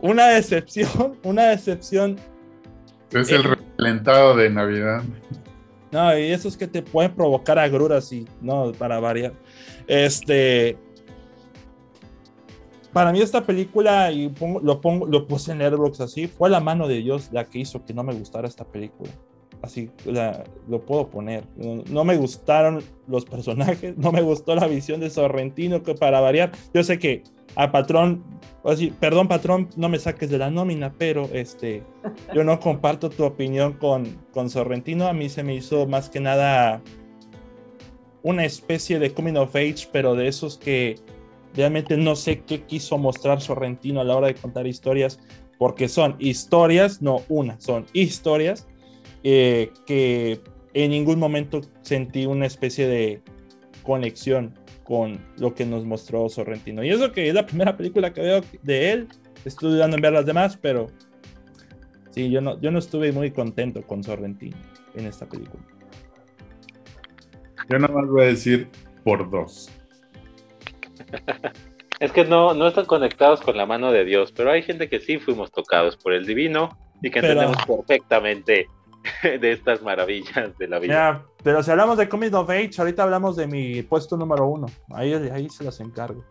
una 0.00 0.28
decepción, 0.28 1.18
una 1.24 1.46
decepción. 1.46 2.16
Es 3.10 3.30
el 3.30 3.44
recalentado 3.44 4.36
de 4.36 4.50
Navidad. 4.50 5.02
No, 5.90 6.16
y 6.18 6.30
eso 6.30 6.48
es 6.48 6.56
que 6.56 6.66
te 6.66 6.82
pueden 6.82 7.14
provocar 7.14 7.58
agruras 7.58 8.12
y 8.12 8.26
no, 8.40 8.72
para 8.72 9.00
variar. 9.00 9.32
Este, 9.86 10.76
para 12.96 13.12
mí 13.12 13.20
esta 13.20 13.44
película, 13.44 14.10
y 14.10 14.32
lo, 14.62 14.80
pongo, 14.80 15.04
lo 15.04 15.26
puse 15.26 15.52
en 15.52 15.60
Airbox 15.60 16.00
así, 16.00 16.28
fue 16.28 16.48
la 16.48 16.60
mano 16.60 16.88
de 16.88 17.02
Dios 17.02 17.28
la 17.30 17.44
que 17.44 17.58
hizo 17.58 17.84
que 17.84 17.92
no 17.92 18.02
me 18.02 18.14
gustara 18.14 18.48
esta 18.48 18.64
película. 18.64 19.10
Así 19.60 19.90
lo 20.66 20.80
puedo 20.80 21.10
poner. 21.10 21.44
No, 21.90 22.04
me 22.04 22.16
gustaron 22.16 22.82
los 23.06 23.26
personajes, 23.26 23.94
no 23.98 24.12
me 24.12 24.22
gustó 24.22 24.54
la 24.54 24.66
visión 24.66 24.98
de 25.00 25.10
Sorrentino, 25.10 25.82
que 25.82 25.94
para 25.94 26.20
variar, 26.20 26.52
yo 26.72 26.82
sé 26.82 26.98
que 26.98 27.22
a 27.54 27.70
patrón, 27.70 28.24
así, 28.64 28.90
perdón 28.98 29.28
patrón, 29.28 29.68
no 29.76 29.90
me 29.90 29.98
saques 29.98 30.30
de 30.30 30.38
la 30.38 30.50
nómina, 30.50 30.94
pero 30.96 31.28
este, 31.34 31.82
yo 32.34 32.44
no 32.44 32.58
comparto 32.60 33.10
tu 33.10 33.24
opinión 33.24 33.74
con, 33.74 34.06
con 34.32 34.48
Sorrentino. 34.48 35.06
A 35.06 35.12
mí 35.12 35.28
se 35.28 35.42
me 35.42 35.54
hizo 35.54 35.86
más 35.86 36.08
que 36.08 36.20
nada 36.20 36.80
una 38.22 38.46
especie 38.46 38.98
de 38.98 39.12
coming 39.12 39.36
of 39.36 39.54
age, 39.54 39.86
pero 39.92 40.14
de 40.14 40.28
esos 40.28 40.56
que 40.56 40.96
realmente 41.56 41.96
no 41.96 42.14
sé 42.14 42.42
qué 42.42 42.62
quiso 42.62 42.98
mostrar 42.98 43.40
Sorrentino 43.40 44.00
a 44.00 44.04
la 44.04 44.16
hora 44.16 44.28
de 44.28 44.34
contar 44.34 44.66
historias, 44.66 45.18
porque 45.58 45.88
son 45.88 46.16
historias, 46.18 47.00
no 47.00 47.22
una, 47.28 47.58
son 47.60 47.86
historias 47.92 48.68
eh, 49.24 49.70
que 49.86 50.40
en 50.74 50.90
ningún 50.90 51.18
momento 51.18 51.62
sentí 51.82 52.26
una 52.26 52.46
especie 52.46 52.86
de 52.86 53.22
conexión 53.82 54.54
con 54.84 55.18
lo 55.38 55.54
que 55.54 55.64
nos 55.64 55.84
mostró 55.84 56.28
Sorrentino. 56.28 56.84
Y 56.84 56.90
eso 56.90 57.10
que 57.10 57.28
es 57.28 57.34
la 57.34 57.46
primera 57.46 57.76
película 57.76 58.12
que 58.12 58.20
veo 58.20 58.42
de 58.62 58.92
él, 58.92 59.08
estoy 59.44 59.72
dudando 59.72 59.96
en 59.96 60.02
ver 60.02 60.12
las 60.12 60.26
demás, 60.26 60.58
pero 60.60 60.88
sí, 62.10 62.30
yo 62.30 62.40
no, 62.40 62.60
yo 62.60 62.70
no 62.70 62.78
estuve 62.78 63.10
muy 63.10 63.30
contento 63.30 63.82
con 63.82 64.04
Sorrentino 64.04 64.56
en 64.94 65.06
esta 65.06 65.26
película. 65.26 65.64
Yo 67.68 67.78
nada 67.78 67.94
más 67.94 68.06
voy 68.06 68.22
a 68.22 68.26
decir 68.26 68.68
por 69.02 69.28
dos. 69.28 69.70
Es 72.00 72.12
que 72.12 72.24
no, 72.24 72.54
no 72.54 72.66
están 72.66 72.86
conectados 72.86 73.40
con 73.40 73.56
la 73.56 73.66
mano 73.66 73.92
de 73.92 74.04
Dios, 74.04 74.32
pero 74.32 74.50
hay 74.50 74.62
gente 74.62 74.88
que 74.88 75.00
sí 75.00 75.18
fuimos 75.18 75.50
tocados 75.50 75.96
por 75.96 76.12
el 76.12 76.26
divino 76.26 76.76
y 77.02 77.10
que 77.10 77.20
entendemos 77.20 77.56
perfectamente 77.66 78.68
de 79.22 79.52
estas 79.52 79.82
maravillas 79.82 80.56
de 80.58 80.68
la 80.68 80.78
vida. 80.78 81.24
pero 81.42 81.62
si 81.62 81.70
hablamos 81.70 81.98
de 81.98 82.08
Comic 82.08 82.34
of 82.34 82.50
Age, 82.50 82.72
ahorita 82.78 83.02
hablamos 83.02 83.36
de 83.36 83.46
mi 83.46 83.82
puesto 83.82 84.16
número 84.16 84.46
uno. 84.46 84.66
Ahí, 84.94 85.12
ahí 85.12 85.48
se 85.48 85.64
las 85.64 85.80
encargo. 85.80 86.24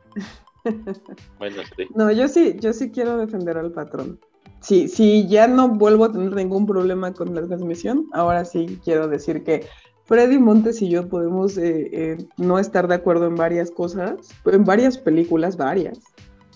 bueno, 1.40 1.64
sí. 1.76 1.88
No, 1.96 2.12
yo 2.12 2.28
sí, 2.28 2.56
yo 2.60 2.74
sí 2.74 2.92
quiero 2.92 3.18
defender 3.18 3.58
al 3.58 3.72
patrón. 3.72 4.20
Sí, 4.62 4.88
sí, 4.88 5.28
ya 5.28 5.48
no 5.48 5.70
vuelvo 5.70 6.06
a 6.06 6.12
tener 6.12 6.34
ningún 6.34 6.66
problema 6.66 7.14
con 7.14 7.36
la 7.36 7.46
transmisión, 7.46 8.08
ahora 8.14 8.46
sí 8.46 8.80
quiero 8.84 9.08
decir 9.08 9.44
que 9.44 9.68
Freddy 10.06 10.38
Montes 10.38 10.82
y 10.82 10.90
yo 10.90 11.08
podemos 11.08 11.58
eh, 11.58 11.90
eh, 11.92 12.18
no 12.38 12.60
estar 12.60 12.88
de 12.88 12.96
acuerdo 12.96 13.26
en 13.26 13.36
varias 13.36 13.72
cosas, 13.72 14.30
en 14.46 14.64
varias 14.64 14.98
películas, 14.98 15.58
varias, 15.58 16.00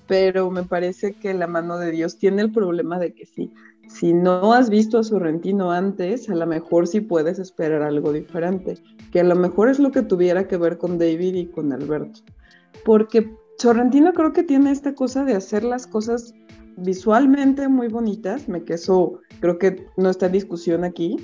pero 0.08 0.52
me 0.52 0.64
parece 0.64 1.14
que 1.14 1.34
la 1.34 1.48
mano 1.48 1.78
de 1.78 1.92
Dios 1.92 2.18
tiene 2.18 2.44
el 2.44 2.52
problema 2.52 3.00
de 3.00 3.14
que 3.14 3.26
sí, 3.26 3.52
si 3.88 4.14
no 4.14 4.54
has 4.54 4.70
visto 4.70 5.00
a 5.00 5.04
Sorrentino 5.04 5.72
antes, 5.72 6.30
a 6.30 6.36
lo 6.36 6.46
mejor 6.46 6.88
sí 6.88 7.02
puedes 7.02 7.40
esperar 7.40 7.82
algo 7.82 8.14
diferente, 8.14 8.78
que 9.12 9.20
a 9.20 9.24
lo 9.24 9.36
mejor 9.36 9.70
es 9.70 9.80
lo 9.80 9.92
que 9.92 10.04
tuviera 10.04 10.48
que 10.48 10.58
ver 10.58 10.78
con 10.78 11.00
David 11.00 11.34
y 11.34 11.46
con 11.48 11.74
Alberto, 11.74 12.22
porque 12.86 13.34
Sorrentino 13.58 14.14
creo 14.14 14.32
que 14.32 14.44
tiene 14.44 14.72
esta 14.72 14.94
cosa 14.94 15.26
de 15.26 15.34
hacer 15.34 15.64
las 15.64 15.88
cosas 15.88 16.36
visualmente 16.78 17.68
muy 17.68 17.88
bonitas, 17.88 18.48
me 18.48 18.64
que 18.64 18.76
eso 18.76 19.20
creo 19.40 19.58
que 19.58 19.88
no 19.98 20.12
está 20.12 20.30
discusión 20.30 20.84
aquí, 20.84 21.18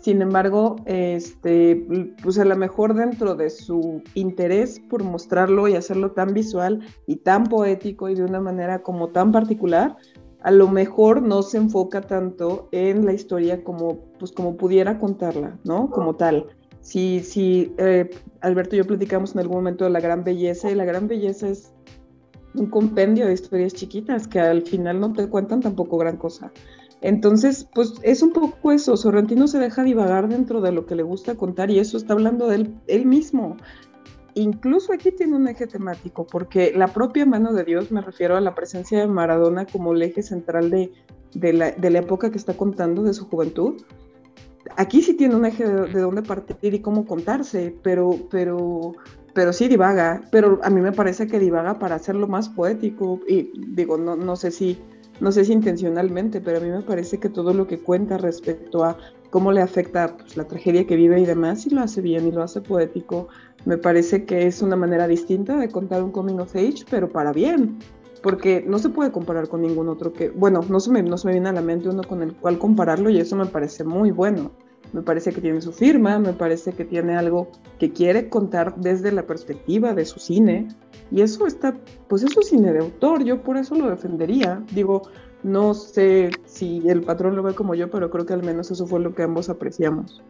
sin 0.00 0.22
embargo, 0.22 0.76
este, 0.86 1.86
pues 2.22 2.38
a 2.38 2.44
lo 2.44 2.56
mejor 2.56 2.94
dentro 2.94 3.34
de 3.34 3.50
su 3.50 4.02
interés 4.14 4.80
por 4.88 5.02
mostrarlo 5.02 5.66
y 5.66 5.74
hacerlo 5.74 6.12
tan 6.12 6.32
visual 6.32 6.80
y 7.06 7.16
tan 7.16 7.44
poético 7.44 8.08
y 8.08 8.14
de 8.14 8.24
una 8.24 8.40
manera 8.40 8.82
como 8.82 9.08
tan 9.08 9.32
particular, 9.32 9.96
a 10.42 10.50
lo 10.52 10.68
mejor 10.68 11.22
no 11.22 11.42
se 11.42 11.58
enfoca 11.58 12.00
tanto 12.00 12.68
en 12.70 13.04
la 13.04 13.12
historia 13.12 13.64
como, 13.64 13.98
pues, 14.18 14.30
como 14.30 14.56
pudiera 14.56 14.98
contarla, 14.98 15.58
¿no? 15.64 15.90
Como 15.90 16.14
tal. 16.14 16.46
Si, 16.80 17.20
si 17.20 17.74
eh, 17.78 18.08
Alberto 18.40 18.76
y 18.76 18.78
yo 18.78 18.86
platicamos 18.86 19.34
en 19.34 19.40
algún 19.40 19.56
momento 19.56 19.84
de 19.84 19.90
la 19.90 20.00
gran 20.00 20.22
belleza, 20.22 20.70
y 20.70 20.76
la 20.76 20.84
gran 20.84 21.08
belleza 21.08 21.48
es 21.48 21.72
un 22.54 22.66
compendio 22.66 23.26
de 23.26 23.34
historias 23.34 23.74
chiquitas 23.74 24.28
que 24.28 24.38
al 24.38 24.62
final 24.62 25.00
no 25.00 25.12
te 25.12 25.28
cuentan 25.28 25.60
tampoco 25.60 25.98
gran 25.98 26.16
cosa. 26.16 26.52
Entonces, 27.00 27.68
pues 27.74 27.94
es 28.02 28.22
un 28.22 28.32
poco 28.32 28.72
eso, 28.72 28.96
Sorrentino 28.96 29.46
se 29.46 29.58
deja 29.58 29.84
divagar 29.84 30.28
dentro 30.28 30.60
de 30.60 30.72
lo 30.72 30.84
que 30.86 30.96
le 30.96 31.04
gusta 31.04 31.36
contar 31.36 31.70
y 31.70 31.78
eso 31.78 31.96
está 31.96 32.14
hablando 32.14 32.48
de 32.48 32.68
él, 32.88 33.06
mismo. 33.06 33.56
Incluso 34.34 34.92
aquí 34.92 35.12
tiene 35.12 35.36
un 35.36 35.48
eje 35.48 35.66
temático, 35.66 36.26
porque 36.26 36.72
la 36.74 36.88
propia 36.88 37.24
mano 37.24 37.52
de 37.52 37.64
Dios, 37.64 37.92
me 37.92 38.00
refiero 38.00 38.36
a 38.36 38.40
la 38.40 38.54
presencia 38.54 38.98
de 38.98 39.06
Maradona 39.06 39.66
como 39.66 39.92
el 39.92 40.02
eje 40.02 40.22
central 40.22 40.70
de, 40.70 41.52
la, 41.52 41.68
época 41.98 42.30
que 42.30 42.38
está 42.38 42.56
contando, 42.56 43.04
de 43.04 43.14
su 43.14 43.26
juventud. 43.26 43.80
Aquí 44.76 45.02
sí 45.02 45.14
tiene 45.14 45.36
un 45.36 45.44
eje 45.44 45.66
de, 45.66 46.00
dónde 46.00 46.22
partir 46.22 46.74
y 46.74 46.80
cómo 46.80 47.06
contarse, 47.06 47.76
pero, 47.82 48.10
pero, 48.28 48.92
pero 49.34 49.52
sí 49.52 49.68
divaga, 49.68 50.22
pero 50.32 50.58
a 50.62 50.70
mí 50.70 50.80
me 50.80 50.92
parece 50.92 51.28
que 51.28 51.38
divaga 51.38 51.78
para 51.78 51.94
hacerlo 51.94 52.26
más 52.26 52.48
poético 52.48 53.20
y 53.26 53.50
digo, 53.72 53.96
no, 53.96 54.16
no 54.16 54.36
sé 54.36 54.50
si 54.50 54.78
no 55.20 55.32
sé 55.32 55.44
si 55.44 55.52
intencionalmente, 55.52 56.40
pero 56.40 56.58
a 56.58 56.60
mí 56.60 56.70
me 56.70 56.82
parece 56.82 57.18
que 57.18 57.28
todo 57.28 57.52
lo 57.52 57.66
que 57.66 57.78
cuenta 57.78 58.18
respecto 58.18 58.84
a 58.84 58.96
cómo 59.30 59.52
le 59.52 59.60
afecta 59.60 60.16
pues, 60.16 60.36
la 60.36 60.44
tragedia 60.44 60.86
que 60.86 60.96
vive 60.96 61.20
y 61.20 61.26
demás, 61.26 61.66
y 61.66 61.70
lo 61.70 61.80
hace 61.80 62.00
bien 62.00 62.26
y 62.26 62.32
lo 62.32 62.42
hace 62.42 62.60
poético, 62.60 63.28
me 63.64 63.76
parece 63.76 64.24
que 64.24 64.46
es 64.46 64.62
una 64.62 64.76
manera 64.76 65.06
distinta 65.06 65.56
de 65.56 65.68
contar 65.68 66.02
un 66.02 66.12
coming 66.12 66.38
of 66.38 66.54
age, 66.54 66.84
pero 66.90 67.08
para 67.08 67.32
bien, 67.32 67.78
porque 68.22 68.64
no 68.66 68.78
se 68.78 68.88
puede 68.88 69.12
comparar 69.12 69.48
con 69.48 69.62
ningún 69.62 69.88
otro 69.88 70.12
que, 70.12 70.30
bueno, 70.30 70.60
no 70.68 70.80
se 70.80 70.90
me, 70.90 71.02
no 71.02 71.18
se 71.18 71.26
me 71.26 71.32
viene 71.34 71.48
a 71.48 71.52
la 71.52 71.62
mente 71.62 71.88
uno 71.88 72.02
con 72.02 72.22
el 72.22 72.34
cual 72.34 72.58
compararlo 72.58 73.10
y 73.10 73.18
eso 73.18 73.36
me 73.36 73.46
parece 73.46 73.84
muy 73.84 74.10
bueno. 74.10 74.52
Me 74.92 75.02
parece 75.02 75.32
que 75.32 75.40
tiene 75.40 75.60
su 75.60 75.72
firma, 75.72 76.18
me 76.18 76.32
parece 76.32 76.72
que 76.72 76.84
tiene 76.84 77.16
algo 77.16 77.50
que 77.78 77.92
quiere 77.92 78.28
contar 78.28 78.74
desde 78.76 79.12
la 79.12 79.26
perspectiva 79.26 79.92
de 79.92 80.04
su 80.04 80.18
cine, 80.18 80.68
y 81.10 81.22
eso 81.22 81.46
está, 81.46 81.76
pues 82.08 82.22
eso 82.22 82.40
es 82.40 82.48
cine 82.48 82.72
de 82.72 82.80
autor, 82.80 83.24
yo 83.24 83.42
por 83.42 83.56
eso 83.56 83.74
lo 83.74 83.90
defendería. 83.90 84.62
Digo, 84.72 85.02
no 85.42 85.74
sé 85.74 86.30
si 86.46 86.82
el 86.88 87.02
patrón 87.02 87.36
lo 87.36 87.42
ve 87.42 87.54
como 87.54 87.74
yo, 87.74 87.90
pero 87.90 88.10
creo 88.10 88.26
que 88.26 88.32
al 88.32 88.42
menos 88.42 88.70
eso 88.70 88.86
fue 88.86 89.00
lo 89.00 89.14
que 89.14 89.22
ambos 89.22 89.48
apreciamos. 89.48 90.22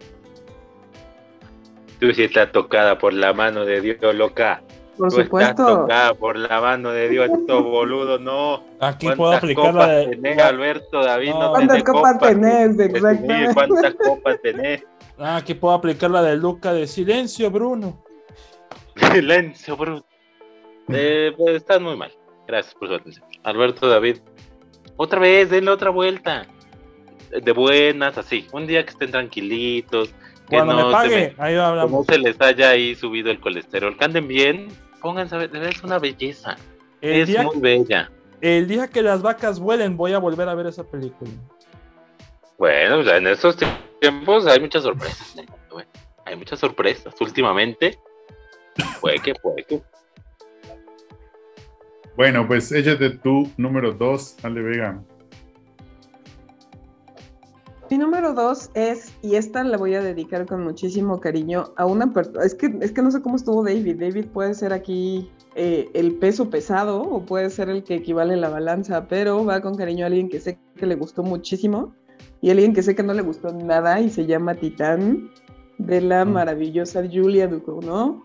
Tú 2.00 2.12
sí 2.12 2.24
estás 2.24 2.52
tocada 2.52 2.98
por 2.98 3.12
la 3.12 3.32
mano 3.32 3.64
de 3.64 3.80
Dios, 3.80 4.14
loca. 4.14 4.62
Por 4.98 5.10
Tú 5.10 5.22
supuesto. 5.22 5.50
Estás 5.50 5.66
tocada 5.66 6.14
por 6.14 6.36
la 6.36 6.60
mano 6.60 6.90
de 6.90 7.08
Dios, 7.08 7.30
esto 7.30 7.62
boludo, 7.62 8.18
no. 8.18 8.64
Aquí 8.80 9.08
puedo 9.16 9.32
aplicar 9.32 9.72
la 9.72 9.86
de. 9.86 10.06
Tenés, 10.08 10.38
Alberto, 10.42 11.04
David, 11.04 11.30
no, 11.30 11.50
¿Cuántas 11.52 11.84
copas, 11.84 12.18
tenés? 12.18 12.78
Exactamente. 12.78 13.54
¿Cuántas 13.54 13.94
copas 13.94 14.42
tenés? 14.42 14.84
Ah, 15.16 15.36
aquí 15.36 15.54
puedo 15.54 15.74
aplicar 15.74 16.10
la 16.10 16.22
de 16.22 16.36
Luca 16.36 16.72
de 16.72 16.86
silencio, 16.88 17.50
Bruno. 17.50 18.02
Silencio, 19.12 19.76
Bruno. 19.76 20.04
Eh, 20.88 21.32
pues, 21.36 21.56
estás 21.56 21.80
muy 21.80 21.96
mal. 21.96 22.12
Gracias 22.46 22.74
por 22.74 22.88
su 22.88 22.94
atención. 22.94 23.26
Alberto 23.44 23.88
David, 23.88 24.18
otra 24.96 25.20
vez, 25.20 25.48
denle 25.48 25.70
otra 25.70 25.90
vuelta. 25.90 26.46
De 27.30 27.52
buenas, 27.52 28.18
así. 28.18 28.48
Un 28.52 28.66
día 28.66 28.84
que 28.84 28.90
estén 28.90 29.12
tranquilitos. 29.12 30.08
Que 30.48 30.56
Cuando 30.56 30.72
no 30.74 30.86
me 30.86 30.92
pague, 30.92 31.34
ahí 31.38 31.54
hablamos. 31.54 31.92
No 31.92 32.12
se 32.12 32.18
les 32.18 32.40
haya 32.40 32.70
ahí 32.70 32.94
subido 32.94 33.30
el 33.30 33.38
colesterol. 33.38 33.96
Que 33.96 34.04
anden 34.04 34.26
bien. 34.26 34.68
Pónganse 35.00 35.34
a 35.34 35.38
ver, 35.38 35.54
es 35.56 35.82
una 35.82 35.98
belleza. 35.98 36.56
es 37.00 37.28
muy 37.44 37.60
bella. 37.60 38.10
El 38.40 38.68
día 38.68 38.88
que 38.88 39.02
las 39.02 39.22
vacas 39.22 39.58
vuelen, 39.58 39.96
voy 39.96 40.12
a 40.12 40.18
volver 40.18 40.48
a 40.48 40.54
ver 40.54 40.66
esa 40.66 40.84
película. 40.84 41.30
Bueno, 42.56 43.00
en 43.08 43.26
estos 43.26 43.56
tiempos 44.00 44.46
hay 44.46 44.60
muchas 44.60 44.82
sorpresas. 44.82 45.36
hay 46.24 46.36
muchas 46.36 46.58
sorpresas. 46.60 47.14
Últimamente, 47.20 47.98
puede 49.00 49.18
que, 49.20 49.34
puede 49.34 49.64
que. 49.64 49.82
Bueno, 52.16 52.46
pues 52.46 52.70
échate 52.72 53.10
tu 53.10 53.50
número 53.56 53.92
dos, 53.92 54.36
Ale 54.42 54.60
Vega. 54.60 55.02
Mi 57.90 57.96
número 57.96 58.34
dos 58.34 58.70
es, 58.74 59.14
y 59.22 59.36
esta 59.36 59.64
la 59.64 59.78
voy 59.78 59.94
a 59.94 60.02
dedicar 60.02 60.44
con 60.44 60.62
muchísimo 60.62 61.20
cariño 61.20 61.72
a 61.76 61.86
una 61.86 62.12
persona, 62.12 62.44
es 62.44 62.54
que, 62.54 62.76
es 62.80 62.92
que 62.92 63.00
no 63.00 63.10
sé 63.10 63.22
cómo 63.22 63.36
estuvo 63.36 63.64
David, 63.64 63.98
David 63.98 64.26
puede 64.26 64.52
ser 64.52 64.74
aquí 64.74 65.30
eh, 65.54 65.88
el 65.94 66.16
peso 66.16 66.50
pesado 66.50 67.00
o 67.00 67.24
puede 67.24 67.48
ser 67.48 67.70
el 67.70 67.84
que 67.84 67.94
equivale 67.94 68.34
a 68.34 68.36
la 68.36 68.50
balanza, 68.50 69.08
pero 69.08 69.42
va 69.44 69.62
con 69.62 69.76
cariño 69.76 70.04
a 70.04 70.08
alguien 70.08 70.28
que 70.28 70.38
sé 70.38 70.58
que 70.76 70.86
le 70.86 70.96
gustó 70.96 71.22
muchísimo 71.22 71.94
y 72.42 72.50
alguien 72.50 72.74
que 72.74 72.82
sé 72.82 72.94
que 72.94 73.02
no 73.02 73.14
le 73.14 73.22
gustó 73.22 73.52
nada 73.52 74.00
y 74.00 74.10
se 74.10 74.26
llama 74.26 74.54
Titán 74.54 75.30
de 75.78 76.02
la 76.02 76.26
mm. 76.26 76.32
maravillosa 76.32 77.02
Julia 77.10 77.48
Ducournau 77.48 78.22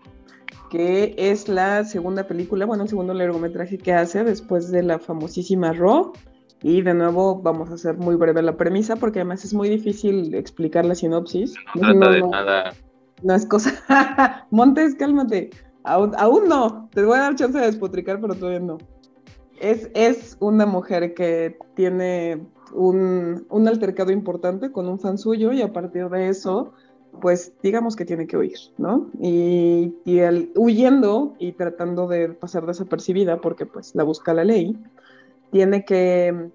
que 0.70 1.14
es 1.16 1.48
la 1.48 1.84
segunda 1.84 2.26
película, 2.26 2.66
bueno, 2.66 2.82
el 2.82 2.88
segundo 2.88 3.14
largometraje 3.14 3.78
que 3.78 3.92
hace 3.92 4.24
después 4.24 4.70
de 4.70 4.82
la 4.82 4.98
famosísima 4.98 5.72
Raw. 5.72 6.12
Y 6.64 6.80
de 6.80 6.94
nuevo 6.94 7.42
vamos 7.42 7.70
a 7.70 7.74
hacer 7.74 7.98
muy 7.98 8.16
breve 8.16 8.40
la 8.40 8.56
premisa 8.56 8.96
porque 8.96 9.18
además 9.18 9.44
es 9.44 9.52
muy 9.52 9.68
difícil 9.68 10.34
explicar 10.34 10.86
la 10.86 10.94
sinopsis. 10.94 11.54
No, 11.74 11.92
trata 11.92 12.10
de 12.10 12.22
nada. 12.22 12.72
No 13.22 13.34
es 13.34 13.44
cosa... 13.44 13.70
Montes, 14.50 14.94
cálmate. 14.94 15.50
Aún, 15.82 16.12
aún 16.16 16.48
no. 16.48 16.88
Te 16.94 17.04
voy 17.04 17.18
a 17.18 17.20
dar 17.20 17.34
chance 17.34 17.58
de 17.58 17.66
despotricar, 17.66 18.18
pero 18.18 18.34
todavía 18.34 18.60
no. 18.60 18.78
Es, 19.60 19.90
es 19.94 20.38
una 20.40 20.64
mujer 20.64 21.12
que 21.12 21.58
tiene 21.74 22.46
un, 22.72 23.44
un 23.50 23.68
altercado 23.68 24.10
importante 24.10 24.72
con 24.72 24.88
un 24.88 24.98
fan 24.98 25.18
suyo 25.18 25.52
y 25.52 25.60
a 25.60 25.70
partir 25.70 26.08
de 26.08 26.30
eso 26.30 26.72
pues 27.20 27.52
digamos 27.62 27.94
que 27.94 28.04
tiene 28.04 28.26
que 28.26 28.36
huir, 28.36 28.58
¿no? 28.78 29.10
Y, 29.20 29.94
y 30.04 30.18
el, 30.18 30.50
huyendo 30.56 31.34
y 31.38 31.52
tratando 31.52 32.08
de 32.08 32.30
pasar 32.30 32.66
desapercibida 32.66 33.40
porque 33.40 33.66
pues 33.66 33.94
la 33.94 34.02
busca 34.02 34.34
la 34.34 34.44
ley, 34.44 34.76
tiene 35.54 35.84
que, 35.84 36.50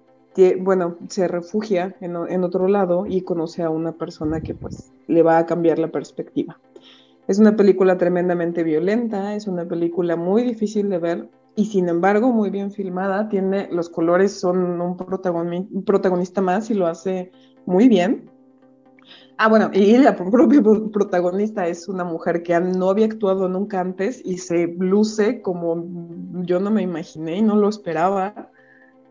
bueno, 0.60 0.98
se 1.08 1.26
refugia 1.26 1.96
en, 2.02 2.16
en, 2.28 2.44
otro 2.44 2.68
lado 2.68 3.06
y 3.06 3.22
conoce 3.22 3.62
a 3.62 3.70
una 3.70 3.92
persona 3.92 4.42
que 4.42 4.54
pues 4.54 4.92
le 5.06 5.22
va 5.22 5.38
a 5.38 5.46
cambiar 5.46 5.78
la 5.78 5.88
perspectiva. 5.88 6.60
Es 7.26 7.38
una 7.38 7.56
película 7.56 7.96
tremendamente 7.96 8.62
violenta, 8.62 9.34
es 9.34 9.46
una 9.46 9.64
película 9.64 10.16
muy 10.16 10.42
difícil 10.42 10.90
de 10.90 10.98
ver 10.98 11.30
y 11.56 11.64
sin 11.64 11.88
embargo 11.88 12.30
muy 12.30 12.50
bien 12.50 12.72
filmada, 12.72 13.30
tiene, 13.30 13.70
los 13.72 13.88
colores 13.88 14.38
son 14.38 14.58
un, 14.58 14.80
un 14.82 15.84
protagonista 15.86 16.42
más 16.42 16.68
y 16.68 16.74
lo 16.74 16.86
hace 16.86 17.32
muy 17.64 17.88
bien 17.88 18.30
Ah, 19.42 19.48
bueno, 19.48 19.70
y 19.72 19.96
la 19.96 20.14
propia 20.14 20.60
protagonista 20.92 21.66
es 21.66 21.88
una 21.88 22.04
mujer 22.04 22.42
que 22.42 22.60
no 22.60 22.90
había 22.90 23.06
actuado 23.06 23.48
nunca 23.48 23.80
antes 23.80 24.20
y 24.22 24.36
se 24.36 24.66
luce 24.78 25.40
como 25.40 25.86
yo 26.44 26.60
no 26.60 26.70
me 26.70 26.82
imaginé 26.82 27.38
y 27.38 27.40
no 27.40 27.56
lo 27.56 27.70
esperaba. 27.70 28.50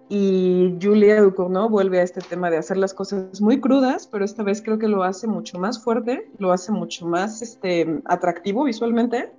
Y 0.09 0.75
Julia 0.81 1.21
Ducournau 1.21 1.69
vuelve 1.69 1.99
a 1.99 2.03
este 2.03 2.21
tema 2.21 2.49
de 2.49 2.57
hacer 2.57 2.77
las 2.77 2.95
cosas 2.95 3.39
muy 3.41 3.61
crudas, 3.61 4.07
pero 4.07 4.25
esta 4.25 4.41
vez 4.41 4.61
creo 4.61 4.79
que 4.79 4.87
lo 4.87 5.03
hace 5.03 5.27
mucho 5.27 5.59
más 5.59 5.83
fuerte, 5.83 6.27
lo 6.39 6.51
hace 6.51 6.71
mucho 6.71 7.05
más 7.05 7.43
este, 7.43 8.01
atractivo 8.05 8.63
visualmente. 8.63 9.31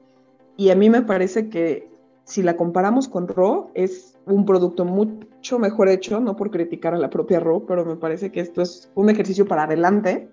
Y 0.57 0.71
a 0.71 0.77
mí 0.77 0.89
me 0.89 1.03
parece 1.03 1.49
que 1.49 1.91
si 2.25 2.45
la 2.45 2.57
comparamos 2.57 3.09
con 3.09 3.27
Ro, 3.27 3.73
es 3.75 4.17
un 4.27 4.47
producto 4.47 4.85
mucho 4.85 5.59
mejor 5.59 5.89
hecho, 5.89 6.21
no 6.21 6.37
por 6.37 6.53
criticar 6.53 6.95
a 6.95 6.99
la 6.99 7.11
propia 7.11 7.41
Ro, 7.41 7.67
pero 7.67 7.85
me 7.85 7.97
parece 7.97 8.31
que 8.31 8.39
esto 8.39 8.63
es 8.63 8.91
un 8.95 9.11
ejercicio 9.11 9.47
para 9.47 9.65
adelante 9.65 10.31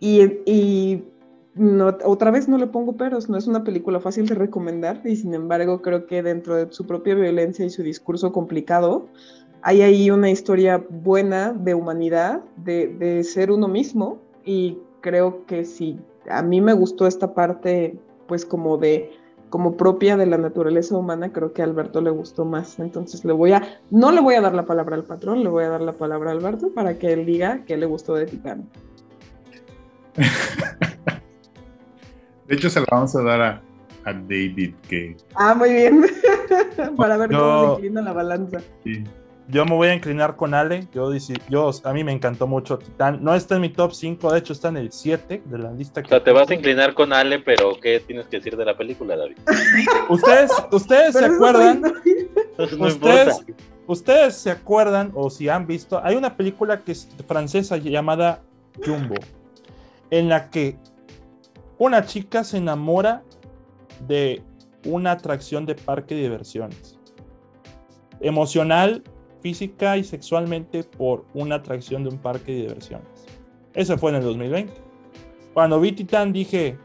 y, 0.00 1.04
otra 2.04 2.30
vez 2.30 2.48
no 2.48 2.56
le 2.56 2.68
pongo 2.68 2.96
peros, 2.96 3.28
no 3.28 3.36
es 3.36 3.48
una 3.48 3.64
película 3.64 3.98
fácil 3.98 4.28
de 4.28 4.36
recomendar 4.36 5.02
y 5.04 5.16
sin 5.16 5.34
embargo 5.34 5.82
creo 5.82 6.06
que 6.06 6.22
dentro 6.22 6.54
de 6.54 6.72
su 6.72 6.86
propia 6.86 7.16
violencia 7.16 7.66
y 7.66 7.70
su 7.70 7.82
discurso 7.82 8.30
complicado, 8.30 9.08
hay 9.62 9.82
ahí 9.82 10.10
una 10.10 10.30
historia 10.30 10.84
buena 10.88 11.52
de 11.52 11.74
humanidad, 11.74 12.40
de, 12.56 13.22
ser 13.24 13.50
uno 13.50 13.68
mismo 13.68 14.18
y 14.44 14.78
creo 15.00 15.44
que 15.46 15.64
si 15.64 15.98
a 16.30 16.42
mí 16.42 16.60
me 16.60 16.72
gustó 16.72 17.06
esta 17.06 17.34
parte 17.34 17.98
pues 18.26 18.44
como 18.44 18.76
de 18.76 19.12
como 19.50 19.78
propia 19.78 20.18
de 20.18 20.26
la 20.26 20.36
naturaleza 20.36 20.94
humana, 20.94 21.32
creo 21.32 21.54
que 21.54 21.62
a 21.62 21.64
Alberto 21.64 22.02
le 22.02 22.10
gustó 22.10 22.44
más. 22.44 22.78
Entonces 22.78 23.24
le 23.24 23.32
voy 23.32 23.52
a, 23.52 23.62
no 23.90 24.12
le 24.12 24.20
voy 24.20 24.34
a 24.34 24.42
dar 24.42 24.54
la 24.54 24.66
palabra 24.66 24.94
al 24.94 25.04
patrón, 25.04 25.42
le 25.42 25.48
voy 25.48 25.64
a 25.64 25.70
dar 25.70 25.80
la 25.80 25.92
palabra 25.92 26.28
a 26.30 26.34
Alberto 26.34 26.70
para 26.74 26.98
que 26.98 27.14
él 27.14 27.24
diga 27.24 27.64
que 27.64 27.78
le 27.78 27.86
gustó 27.86 28.14
de 28.14 28.26
Titán. 28.26 28.68
De 32.46 32.54
hecho, 32.54 32.68
se 32.70 32.80
la 32.80 32.86
vamos 32.90 33.14
a 33.14 33.22
dar 33.22 33.40
a, 33.40 33.62
David 34.04 34.74
que. 34.88 35.16
Ah, 35.34 35.54
muy 35.54 35.70
bien. 35.70 36.02
Para 36.96 37.18
ver 37.18 37.30
cómo 37.30 37.74
se 37.74 37.74
inclina 37.74 38.00
la 38.00 38.14
balanza. 38.14 38.62
Yo 39.50 39.64
me 39.64 39.74
voy 39.74 39.88
a 39.88 39.94
inclinar 39.94 40.36
con 40.36 40.52
Ale. 40.52 40.88
Yo, 40.92 41.10
yo, 41.48 41.70
a 41.84 41.92
mí 41.94 42.04
me 42.04 42.12
encantó 42.12 42.46
mucho 42.46 42.78
Titán. 42.78 43.24
No 43.24 43.34
está 43.34 43.54
en 43.54 43.62
mi 43.62 43.70
top 43.70 43.92
5, 43.92 44.32
de 44.32 44.38
hecho 44.38 44.52
está 44.52 44.68
en 44.68 44.76
el 44.76 44.92
7 44.92 45.42
de 45.44 45.58
la 45.58 45.72
lista. 45.72 46.02
o 46.04 46.08
sea, 46.08 46.22
te 46.22 46.32
vas 46.32 46.50
a 46.50 46.54
inclinar 46.54 46.92
con 46.92 47.12
Ale, 47.14 47.38
pero 47.38 47.78
¿qué 47.80 47.98
tienes 48.00 48.26
que 48.26 48.36
decir 48.36 48.56
de 48.56 48.64
la 48.66 48.76
película, 48.76 49.16
David? 49.16 49.38
Ustedes, 50.10 50.50
ustedes 50.70 51.14
se 51.14 51.24
acuerdan. 51.24 51.82
ustedes, 52.78 53.44
ustedes 53.86 54.34
se 54.34 54.50
acuerdan, 54.50 55.12
o 55.14 55.30
si 55.30 55.48
han 55.48 55.66
visto, 55.66 56.00
hay 56.04 56.16
una 56.16 56.36
película 56.36 56.80
que 56.80 56.92
es 56.92 57.08
francesa 57.26 57.78
llamada 57.78 58.42
Jumbo 58.84 59.14
en 60.10 60.28
la 60.28 60.50
que 60.50 60.76
una 61.78 62.04
chica 62.04 62.44
se 62.44 62.58
enamora 62.58 63.22
de 64.06 64.42
una 64.84 65.12
atracción 65.12 65.66
de 65.66 65.74
parque 65.74 66.14
de 66.14 66.22
diversiones. 66.22 66.98
Emocional, 68.20 69.02
física 69.40 69.96
y 69.96 70.04
sexualmente 70.04 70.84
por 70.84 71.24
una 71.34 71.56
atracción 71.56 72.04
de 72.04 72.10
un 72.10 72.18
parque 72.18 72.52
de 72.52 72.62
diversiones. 72.62 73.08
Eso 73.74 73.96
fue 73.98 74.10
en 74.10 74.16
el 74.16 74.22
2020. 74.22 74.72
Cuando 75.54 75.80
vi 75.80 75.92
Titán 75.92 76.32
dije, 76.32 76.76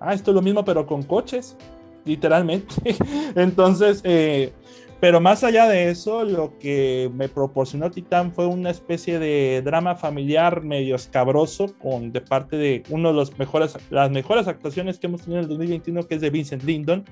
ah, 0.00 0.14
esto 0.14 0.30
es 0.30 0.34
lo 0.34 0.42
mismo 0.42 0.64
pero 0.64 0.86
con 0.86 1.02
coches, 1.02 1.56
literalmente. 2.04 2.74
Entonces, 3.34 4.00
eh, 4.04 4.52
pero 5.00 5.20
más 5.20 5.44
allá 5.44 5.68
de 5.68 5.90
eso, 5.90 6.24
lo 6.24 6.58
que 6.58 7.08
me 7.14 7.28
proporcionó 7.28 7.90
Titán 7.90 8.32
fue 8.32 8.46
una 8.46 8.70
especie 8.70 9.20
de 9.20 9.62
drama 9.64 9.94
familiar 9.94 10.64
medio 10.64 10.96
escabroso 10.96 11.76
con 11.78 12.10
de 12.12 12.20
parte 12.20 12.56
de 12.56 12.82
uno 12.90 13.10
de 13.10 13.14
los 13.14 13.38
mejores, 13.38 13.78
las 13.90 14.10
mejores 14.10 14.48
actuaciones 14.48 14.98
que 14.98 15.06
hemos 15.06 15.22
tenido 15.22 15.38
en 15.38 15.44
el 15.44 15.48
2021, 15.50 16.02
que 16.02 16.16
es 16.16 16.20
de 16.20 16.30
Vincent 16.30 16.64
Lindon, 16.64 17.04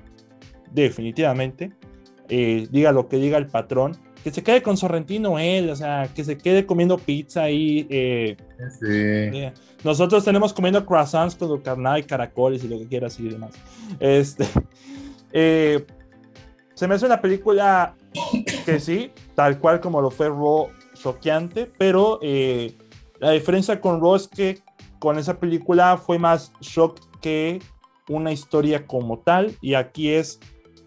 definitivamente. 0.73 1.73
Eh, 2.29 2.67
diga 2.73 2.91
lo 2.91 3.07
que 3.07 3.19
diga 3.19 3.39
el 3.39 3.47
patrón, 3.47 3.97
que 4.23 4.31
se 4.31 4.43
quede 4.43 4.63
con 4.63 4.77
Sorrentino 4.77 5.39
él, 5.39 5.71
o 5.71 5.77
sea, 5.77 6.09
que 6.15 6.25
se 6.25 6.37
quede 6.37 6.67
comiendo 6.67 6.99
pizza 6.99 7.43
ahí. 7.43 7.87
Eh, 7.91 8.37
sí. 8.81 8.87
Eh, 8.87 9.53
nosotros 9.85 10.25
tenemos 10.25 10.53
comiendo 10.53 10.85
croissants 10.85 11.35
con 11.37 11.61
carnal 11.61 12.01
y 12.01 12.05
caracoles 12.05 12.65
y 12.65 12.69
lo 12.69 12.79
que 12.79 12.89
quieras 12.89 13.19
y 13.21 13.29
demás. 13.29 13.53
Este, 14.01 14.45
se 16.75 16.87
me 16.87 16.95
hace 16.95 17.07
una 17.07 17.21
película 17.21 17.95
que 18.65 18.81
sí, 18.81 19.11
tal 19.35 19.59
cual 19.59 19.81
como 19.81 20.01
lo 20.01 20.11
fue 20.11 20.29
Raw, 20.29 20.69
choqueante, 20.95 21.71
pero 21.79 22.19
eh, 22.23 22.75
la 23.19 23.31
diferencia 23.31 23.81
con 23.81 24.01
Raw 24.01 24.17
es 24.17 24.29
que 24.29 24.59
con 24.99 25.19
esa 25.19 25.39
película 25.39 25.97
fue 25.97 26.19
más 26.19 26.53
shock 26.61 27.01
que 27.21 27.61
una 28.09 28.33
historia 28.33 28.87
como 28.87 29.19
tal, 29.19 29.57
y 29.61 29.75
aquí 29.75 30.11
es, 30.11 30.39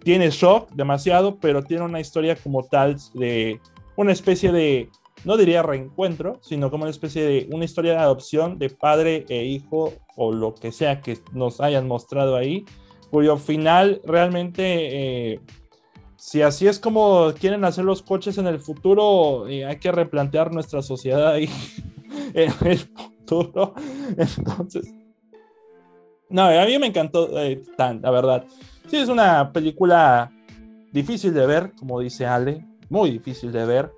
tiene 0.04 0.30
shock 0.30 0.72
demasiado, 0.72 1.38
pero 1.40 1.64
tiene 1.64 1.84
una 1.84 2.00
historia 2.00 2.36
como 2.36 2.64
tal 2.64 2.98
de 3.14 3.60
una 3.96 4.12
especie 4.12 4.52
de, 4.52 4.90
no 5.26 5.38
diría 5.38 5.62
reencuentro, 5.62 6.40
sino 6.42 6.72
como 6.72 6.84
una 6.84 6.92
especie 6.92 7.24
de 7.24 7.50
una 7.52 7.66
historia 7.66 7.94
de 7.94 8.00
adopción 8.00 8.58
de 8.58 8.70
padre 8.70 9.26
e 9.30 9.44
hijo 9.46 9.94
o 10.16 10.32
lo 10.32 10.56
que 10.56 10.72
sea 10.72 11.02
que 11.02 11.18
nos 11.34 11.62
hayan 11.62 11.88
mostrado 11.88 12.36
ahí, 12.36 12.66
cuyo 13.12 13.38
final 13.38 14.02
realmente... 14.06 15.34
Eh, 15.34 15.40
si 16.20 16.42
así 16.42 16.68
es 16.68 16.80
como 16.80 17.34
quieren 17.40 17.64
hacer 17.64 17.86
los 17.86 18.04
coches 18.04 18.38
en 18.38 18.46
el 18.46 18.60
futuro, 18.60 19.48
eh, 19.48 19.66
hay 19.66 19.78
que 19.78 19.90
replantear 19.90 20.52
nuestra 20.52 20.82
sociedad 20.82 21.30
ahí 21.30 21.50
en 22.34 22.52
el 22.68 22.78
futuro. 22.78 23.74
Entonces, 24.18 24.94
no, 26.30 26.44
a 26.44 26.66
mí 26.66 26.78
me 26.78 26.88
encantó 26.88 27.40
eh, 27.42 27.62
tan, 27.78 28.02
la 28.02 28.12
verdad. 28.12 28.46
Sí, 28.90 28.98
es 28.98 29.10
una 29.10 29.52
película 29.52 30.32
difícil 30.92 31.34
de 31.34 31.46
ver, 31.46 31.74
como 31.78 32.00
dice 32.00 32.26
Ale, 32.26 32.66
muy 32.90 33.12
difícil 33.12 33.52
de 33.52 33.66
ver, 33.66 33.92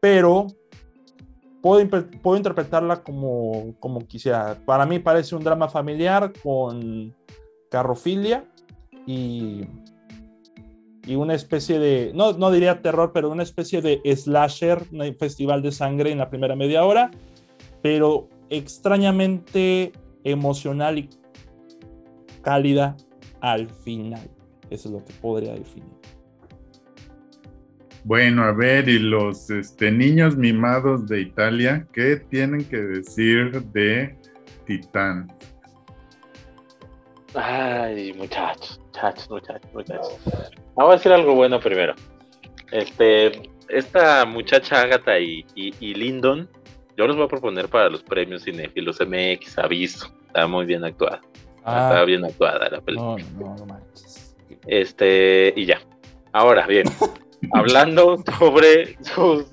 pero 0.00 0.46
puedo, 1.62 1.88
puedo 2.22 2.36
interpretarla 2.36 3.02
como, 3.02 3.74
como 3.80 4.06
quisiera. 4.06 4.56
Para 4.66 4.84
mí 4.84 4.98
parece 4.98 5.34
un 5.34 5.44
drama 5.44 5.68
familiar 5.68 6.32
con 6.42 7.14
carrofilia 7.70 8.44
y 9.06 9.66
y 11.06 11.16
una 11.16 11.34
especie 11.34 11.78
de, 11.78 12.12
no, 12.14 12.32
no 12.32 12.50
diría 12.50 12.80
terror, 12.80 13.12
pero 13.12 13.30
una 13.30 13.42
especie 13.42 13.82
de 13.82 14.00
slasher, 14.16 14.82
un 14.92 15.14
festival 15.16 15.62
de 15.62 15.72
sangre 15.72 16.10
en 16.10 16.18
la 16.18 16.30
primera 16.30 16.56
media 16.56 16.84
hora, 16.84 17.10
pero 17.82 18.28
extrañamente 18.48 19.92
emocional 20.24 20.98
y 20.98 21.10
cálida 22.42 22.96
al 23.40 23.68
final. 23.68 24.30
Eso 24.70 24.88
es 24.88 24.94
lo 24.94 25.04
que 25.04 25.12
podría 25.14 25.54
definir. 25.54 25.92
Bueno, 28.04 28.44
a 28.44 28.52
ver, 28.52 28.86
y 28.86 28.98
los 28.98 29.48
este, 29.48 29.90
niños 29.90 30.36
mimados 30.36 31.06
de 31.06 31.22
Italia, 31.22 31.86
¿qué 31.92 32.16
tienen 32.16 32.62
que 32.66 32.76
decir 32.76 33.62
de 33.72 34.14
Titán? 34.66 35.32
Ay, 37.34 38.12
muchachos, 38.12 38.78
muchachos, 38.84 39.30
muchachos, 39.30 39.70
muchachos. 39.72 40.18
Vamos 40.74 40.92
a 40.92 40.96
decir 40.96 41.12
algo 41.12 41.34
bueno 41.34 41.58
primero. 41.58 41.94
Este, 42.72 43.50
esta 43.68 44.26
muchacha 44.26 44.82
Agatha 44.82 45.18
y, 45.18 45.46
y, 45.54 45.94
Lyndon, 45.94 46.46
yo 46.98 47.06
los 47.06 47.16
voy 47.16 47.24
a 47.24 47.28
proponer 47.28 47.68
para 47.68 47.88
los 47.88 48.02
premios 48.02 48.44
cinéfilos 48.44 49.00
MX, 49.00 49.58
aviso. 49.58 50.12
Está 50.26 50.46
muy 50.46 50.66
bien 50.66 50.84
actuada. 50.84 51.22
Ah. 51.64 51.88
está 51.90 52.04
bien 52.04 52.22
actuada 52.24 52.68
la 52.68 52.80
película. 52.82 53.24
No, 53.38 53.56
no, 53.56 53.66
no 53.66 53.78
Este, 54.66 55.52
y 55.56 55.66
ya. 55.66 55.80
Ahora, 56.32 56.66
bien. 56.66 56.86
hablando 57.52 58.22
sobre 58.38 58.96
sus 59.02 59.46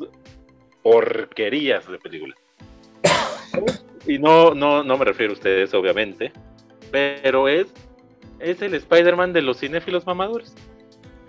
porquerías 0.81 1.87
de 1.89 1.97
película. 1.97 2.35
Y 4.07 4.17
no, 4.17 4.53
no, 4.53 4.83
no 4.83 4.97
me 4.97 5.05
refiero 5.05 5.33
a 5.33 5.35
ustedes, 5.35 5.73
obviamente 5.73 6.31
pero 6.91 7.47
es, 7.47 7.67
es 8.39 8.61
el 8.61 8.75
Spider-Man 8.75 9.33
de 9.33 9.41
los 9.41 9.59
cinéfilos 9.59 10.05
mamadores. 10.05 10.53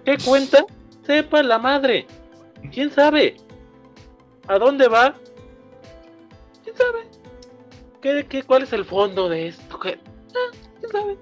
¿Qué 0.04 0.18
cuenta? 0.22 0.66
Sepa 1.06 1.42
la 1.42 1.59
madre. 1.59 2.06
¿Quién 2.72 2.90
sabe? 2.90 3.36
¿A 4.48 4.59
dónde 4.59 4.88
va? 4.88 5.14
¿Quién 6.64 6.76
sabe? 6.76 7.06
¿Qué, 8.00 8.26
qué, 8.28 8.42
cuál 8.42 8.64
es 8.64 8.72
el 8.72 8.84
fondo 8.84 9.28
de 9.28 9.48
esto? 9.48 9.78
¿Qué? 9.78 9.98
Ah, 10.34 10.56
¿Quién 10.80 10.92
sabe? 10.92 11.16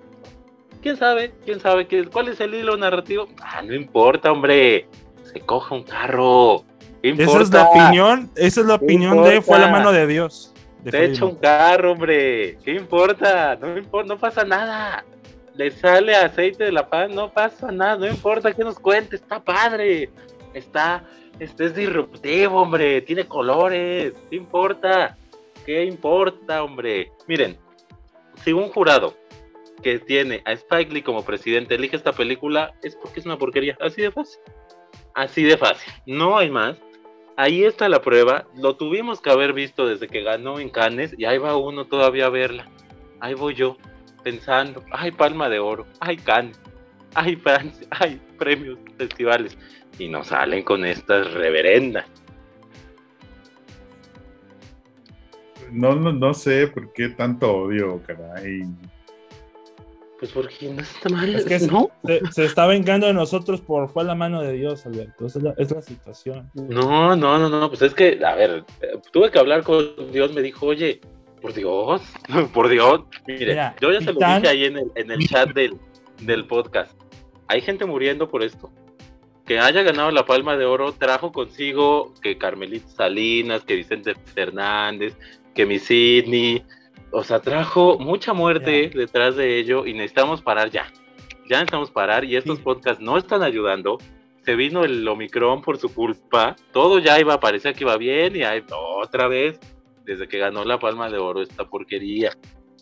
¿Quién 0.82 0.96
sabe? 0.96 1.32
¿Quién 1.44 1.60
sabe? 1.60 1.86
¿Qué, 1.86 2.04
¿Cuál 2.06 2.28
es 2.28 2.40
el 2.40 2.54
hilo 2.54 2.76
narrativo? 2.76 3.28
Ah, 3.42 3.62
no 3.62 3.74
importa, 3.74 4.32
hombre. 4.32 4.86
Se 5.32 5.40
coja 5.40 5.74
un 5.74 5.82
carro. 5.82 6.64
¿Qué 7.02 7.10
Esa 7.10 7.40
es 7.40 7.50
la 7.50 7.64
opinión, 7.64 8.30
esa 8.36 8.60
es 8.60 8.66
la 8.66 8.78
¿Qué 8.78 8.84
opinión 8.84 9.22
de 9.22 9.40
Fue 9.40 9.58
la 9.58 9.68
mano 9.68 9.92
de 9.92 10.06
Dios. 10.06 10.52
de 10.82 10.90
Se 10.90 10.96
Freddy 10.96 11.14
echa 11.14 11.24
un 11.24 11.36
carro, 11.36 11.92
hombre. 11.92 12.58
¿Qué 12.64 12.72
importa? 12.74 13.56
No 13.56 13.76
importa, 13.76 14.08
no 14.14 14.18
pasa 14.18 14.44
nada. 14.44 15.04
Le 15.54 15.70
sale 15.70 16.14
aceite 16.14 16.64
de 16.64 16.72
la 16.72 16.88
paz, 16.88 17.10
no 17.10 17.30
pasa 17.30 17.70
nada, 17.70 17.96
no 17.96 18.06
importa 18.06 18.52
que 18.52 18.64
nos 18.64 18.78
cuente, 18.78 19.16
está 19.16 19.42
padre. 19.42 20.10
Está, 20.54 21.04
este 21.38 21.66
es 21.66 21.74
disruptivo, 21.74 22.60
hombre. 22.60 23.02
Tiene 23.02 23.26
colores. 23.26 24.14
¿Qué 24.28 24.36
importa? 24.36 25.16
¿Qué 25.64 25.84
importa, 25.84 26.62
hombre? 26.62 27.12
Miren, 27.26 27.58
si 28.42 28.52
un 28.52 28.68
jurado 28.70 29.14
que 29.82 29.98
tiene 29.98 30.42
a 30.44 30.52
Spike 30.52 30.92
Lee 30.92 31.02
como 31.02 31.24
presidente 31.24 31.74
elige 31.74 31.96
esta 31.96 32.12
película, 32.12 32.72
es 32.82 32.96
porque 32.96 33.20
es 33.20 33.26
una 33.26 33.38
porquería. 33.38 33.76
Así 33.80 34.02
de 34.02 34.10
fácil. 34.10 34.40
Así 35.14 35.42
de 35.42 35.56
fácil. 35.56 35.92
No 36.06 36.36
hay 36.36 36.50
más. 36.50 36.76
Ahí 37.36 37.64
está 37.64 37.88
la 37.88 38.02
prueba. 38.02 38.46
Lo 38.54 38.76
tuvimos 38.76 39.20
que 39.20 39.30
haber 39.30 39.52
visto 39.52 39.86
desde 39.86 40.08
que 40.08 40.22
ganó 40.22 40.60
en 40.60 40.68
Cannes 40.68 41.14
y 41.16 41.24
ahí 41.24 41.38
va 41.38 41.56
uno 41.56 41.86
todavía 41.86 42.26
a 42.26 42.30
verla. 42.30 42.68
Ahí 43.20 43.34
voy 43.34 43.54
yo 43.54 43.76
pensando, 44.22 44.84
ay, 44.90 45.10
Palma 45.10 45.48
de 45.48 45.58
Oro, 45.58 45.86
ay, 46.00 46.16
Cannes, 46.18 46.60
ay, 47.14 47.36
Francia, 47.36 47.86
ay, 47.98 48.20
premios, 48.38 48.78
festivales. 48.98 49.56
Y 49.98 50.08
nos 50.08 50.28
salen 50.28 50.62
con 50.62 50.84
estas 50.84 51.32
reverendas. 51.34 52.06
No, 55.70 55.94
no, 55.94 56.12
no 56.12 56.34
sé 56.34 56.66
por 56.66 56.92
qué 56.92 57.10
tanto 57.10 57.50
odio, 57.52 58.02
caray. 58.06 58.62
Pues 60.20 60.32
porque 60.32 60.68
no 60.68 60.82
está 60.82 61.08
mal, 61.08 61.34
Es 61.34 61.46
que 61.46 61.58
¿no? 61.60 61.90
Se, 62.04 62.20
se 62.30 62.44
está 62.44 62.66
vengando 62.66 63.06
de 63.06 63.14
nosotros 63.14 63.62
por 63.62 63.88
Fue 63.88 64.04
la 64.04 64.14
mano 64.14 64.42
de 64.42 64.52
Dios, 64.52 64.84
Alberto. 64.84 65.24
Esa 65.24 65.38
es 65.38 65.44
la, 65.44 65.54
es 65.56 65.70
la 65.70 65.80
situación. 65.80 66.50
No, 66.52 67.16
no, 67.16 67.38
no, 67.38 67.48
no, 67.48 67.68
pues 67.70 67.80
es 67.80 67.94
que, 67.94 68.20
a 68.22 68.34
ver, 68.34 68.64
tuve 69.12 69.30
que 69.30 69.38
hablar 69.38 69.62
con 69.62 70.12
Dios, 70.12 70.34
me 70.34 70.42
dijo, 70.42 70.66
oye, 70.66 71.00
por 71.40 71.54
Dios, 71.54 72.02
por 72.52 72.68
Dios, 72.68 73.00
mire, 73.26 73.46
Mira, 73.46 73.74
yo 73.80 73.90
ya 73.92 74.00
se 74.00 74.12
lo 74.12 74.18
dije 74.18 74.48
ahí 74.48 74.66
en 74.66 74.76
el, 74.76 74.92
en 74.94 75.10
el 75.10 75.26
chat 75.26 75.54
del, 75.54 75.78
del 76.20 76.46
podcast, 76.46 76.92
hay 77.48 77.62
gente 77.62 77.86
muriendo 77.86 78.28
por 78.28 78.42
esto. 78.42 78.70
Que 79.46 79.58
haya 79.58 79.82
ganado 79.82 80.10
la 80.10 80.26
Palma 80.26 80.56
de 80.56 80.66
Oro 80.66 80.92
trajo 80.92 81.32
consigo 81.32 82.14
que 82.22 82.36
Carmelita 82.36 82.88
Salinas, 82.88 83.64
que 83.64 83.74
Vicente 83.74 84.14
Fernández, 84.34 85.16
que 85.54 85.66
mi 85.66 85.78
Sidney, 85.78 86.62
o 87.10 87.24
sea, 87.24 87.40
trajo 87.40 87.98
mucha 87.98 88.32
muerte 88.32 88.90
detrás 88.94 89.36
de 89.36 89.58
ello 89.58 89.86
y 89.86 89.94
necesitamos 89.94 90.42
parar 90.42 90.70
ya. 90.70 90.86
Ya 91.48 91.56
necesitamos 91.58 91.90
parar 91.90 92.24
y 92.24 92.36
estos 92.36 92.58
Sí. 92.58 92.64
podcasts 92.64 93.02
no 93.02 93.16
están 93.18 93.42
ayudando 93.42 93.98
se 94.44 94.56
vino 94.56 94.84
el 94.84 95.06
Omicron 95.06 95.62
por 95.62 95.78
su 95.78 95.92
culpa, 95.92 96.56
todo 96.72 96.98
ya 96.98 97.20
iba, 97.20 97.38
parecía 97.40 97.72
que 97.72 97.84
iba 97.84 97.96
bien 97.96 98.36
y 98.36 98.42
ahí 98.42 98.64
otra 98.70 99.28
vez, 99.28 99.60
desde 100.04 100.28
que 100.28 100.38
ganó 100.38 100.64
la 100.64 100.78
palma 100.78 101.10
de 101.10 101.18
oro 101.18 101.42
esta 101.42 101.64
porquería. 101.68 102.32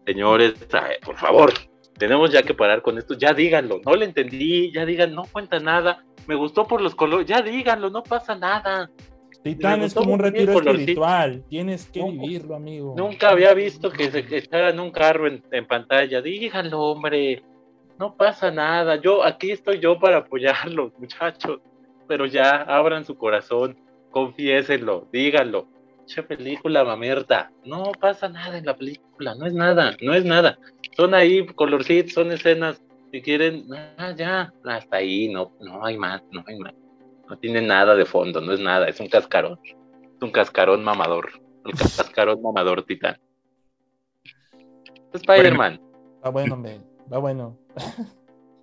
Señores, 0.06 0.54
por 1.04 1.16
favor, 1.16 1.52
tenemos 1.98 2.30
ya 2.30 2.42
que 2.42 2.54
parar 2.54 2.80
con 2.82 2.96
esto, 2.96 3.14
ya 3.14 3.34
díganlo, 3.34 3.80
no 3.84 3.94
le 3.94 4.04
entendí, 4.04 4.72
ya 4.72 4.86
digan, 4.86 5.14
no 5.14 5.24
cuenta 5.24 5.58
nada, 5.58 6.04
me 6.26 6.36
gustó 6.36 6.66
por 6.66 6.80
los 6.80 6.94
colores, 6.94 7.26
ya 7.26 7.42
díganlo, 7.42 7.90
no 7.90 8.02
pasa 8.02 8.34
nada. 8.34 8.90
Titán 9.42 9.82
es 9.82 9.94
como 9.94 10.14
un 10.14 10.18
retiro 10.18 10.52
espiritual. 10.52 11.44
Tienes 11.48 11.88
que 11.90 12.00
No, 12.00 12.08
vivirlo, 12.08 12.56
amigo. 12.56 12.94
Nunca 12.96 13.30
había 13.30 13.54
visto 13.54 13.90
que 13.90 14.10
se 14.10 14.24
echaran 14.36 14.80
un 14.80 14.90
carro 14.90 15.26
en, 15.26 15.42
en 15.52 15.66
pantalla, 15.66 16.20
díganlo, 16.20 16.80
hombre, 16.80 17.42
no 17.98 18.14
pasa 18.14 18.50
nada, 18.50 18.96
yo 19.00 19.24
aquí 19.24 19.50
estoy 19.50 19.80
yo 19.80 19.98
para 19.98 20.18
apoyarlos, 20.18 20.92
muchachos, 20.98 21.60
pero 22.06 22.26
ya 22.26 22.62
abran 22.62 23.04
su 23.04 23.16
corazón, 23.16 23.76
confiésenlo, 24.10 25.08
díganlo. 25.12 25.68
Che 26.06 26.22
película 26.22 26.84
mamerta, 26.84 27.50
no 27.64 27.92
pasa 28.00 28.28
nada 28.30 28.56
en 28.56 28.64
la 28.64 28.74
película, 28.74 29.34
no 29.34 29.44
es 29.44 29.52
nada, 29.52 29.94
no 30.00 30.14
es 30.14 30.24
nada. 30.24 30.58
Son 30.96 31.12
ahí 31.12 31.44
colorcitos, 31.48 32.14
son 32.14 32.32
escenas, 32.32 32.82
si 33.12 33.20
quieren, 33.20 33.66
ah, 33.98 34.14
ya, 34.16 34.52
hasta 34.64 34.96
ahí, 34.96 35.28
no, 35.28 35.52
no 35.60 35.84
hay 35.84 35.98
más, 35.98 36.22
no 36.30 36.42
hay 36.46 36.58
más. 36.58 36.72
No 37.28 37.38
tiene 37.38 37.60
nada 37.60 37.94
de 37.94 38.06
fondo, 38.06 38.40
no 38.40 38.52
es 38.52 38.60
nada, 38.60 38.88
es 38.88 38.98
un 39.00 39.08
cascarón, 39.08 39.58
es 39.64 40.22
un 40.22 40.30
cascarón 40.30 40.82
mamador, 40.82 41.30
el 41.66 41.72
cascarón 41.72 42.40
mamador 42.40 42.84
titán. 42.84 43.18
Spider-Man. 45.12 45.80
Va 46.24 46.30
bueno, 46.30 46.54
hombre. 46.54 46.80
Va 47.12 47.18
bueno. 47.18 47.58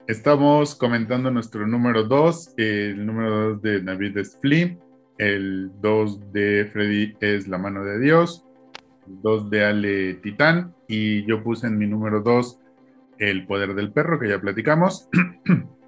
Estamos 0.08 0.76
comentando 0.76 1.32
nuestro 1.32 1.66
número 1.66 2.04
2. 2.04 2.54
El 2.58 3.06
número 3.06 3.54
2 3.54 3.62
de 3.62 3.82
David 3.82 4.18
es 4.18 4.38
Flea. 4.40 4.78
El 5.18 5.72
2 5.82 6.32
de 6.32 6.70
Freddy 6.72 7.16
es 7.20 7.48
La 7.48 7.58
mano 7.58 7.84
de 7.84 8.00
Dios. 8.00 8.46
El 9.08 9.22
2 9.22 9.50
de 9.50 9.66
Ale 9.66 10.14
Titán. 10.16 10.76
Y 10.88 11.26
yo 11.26 11.44
puse 11.44 11.68
en 11.68 11.78
mi 11.78 11.88
número 11.88 12.22
2 12.22 12.60
El 13.18 13.48
poder 13.48 13.74
del 13.74 13.92
perro, 13.92 14.20
que 14.20 14.30
ya 14.30 14.40
platicamos. 14.40 15.10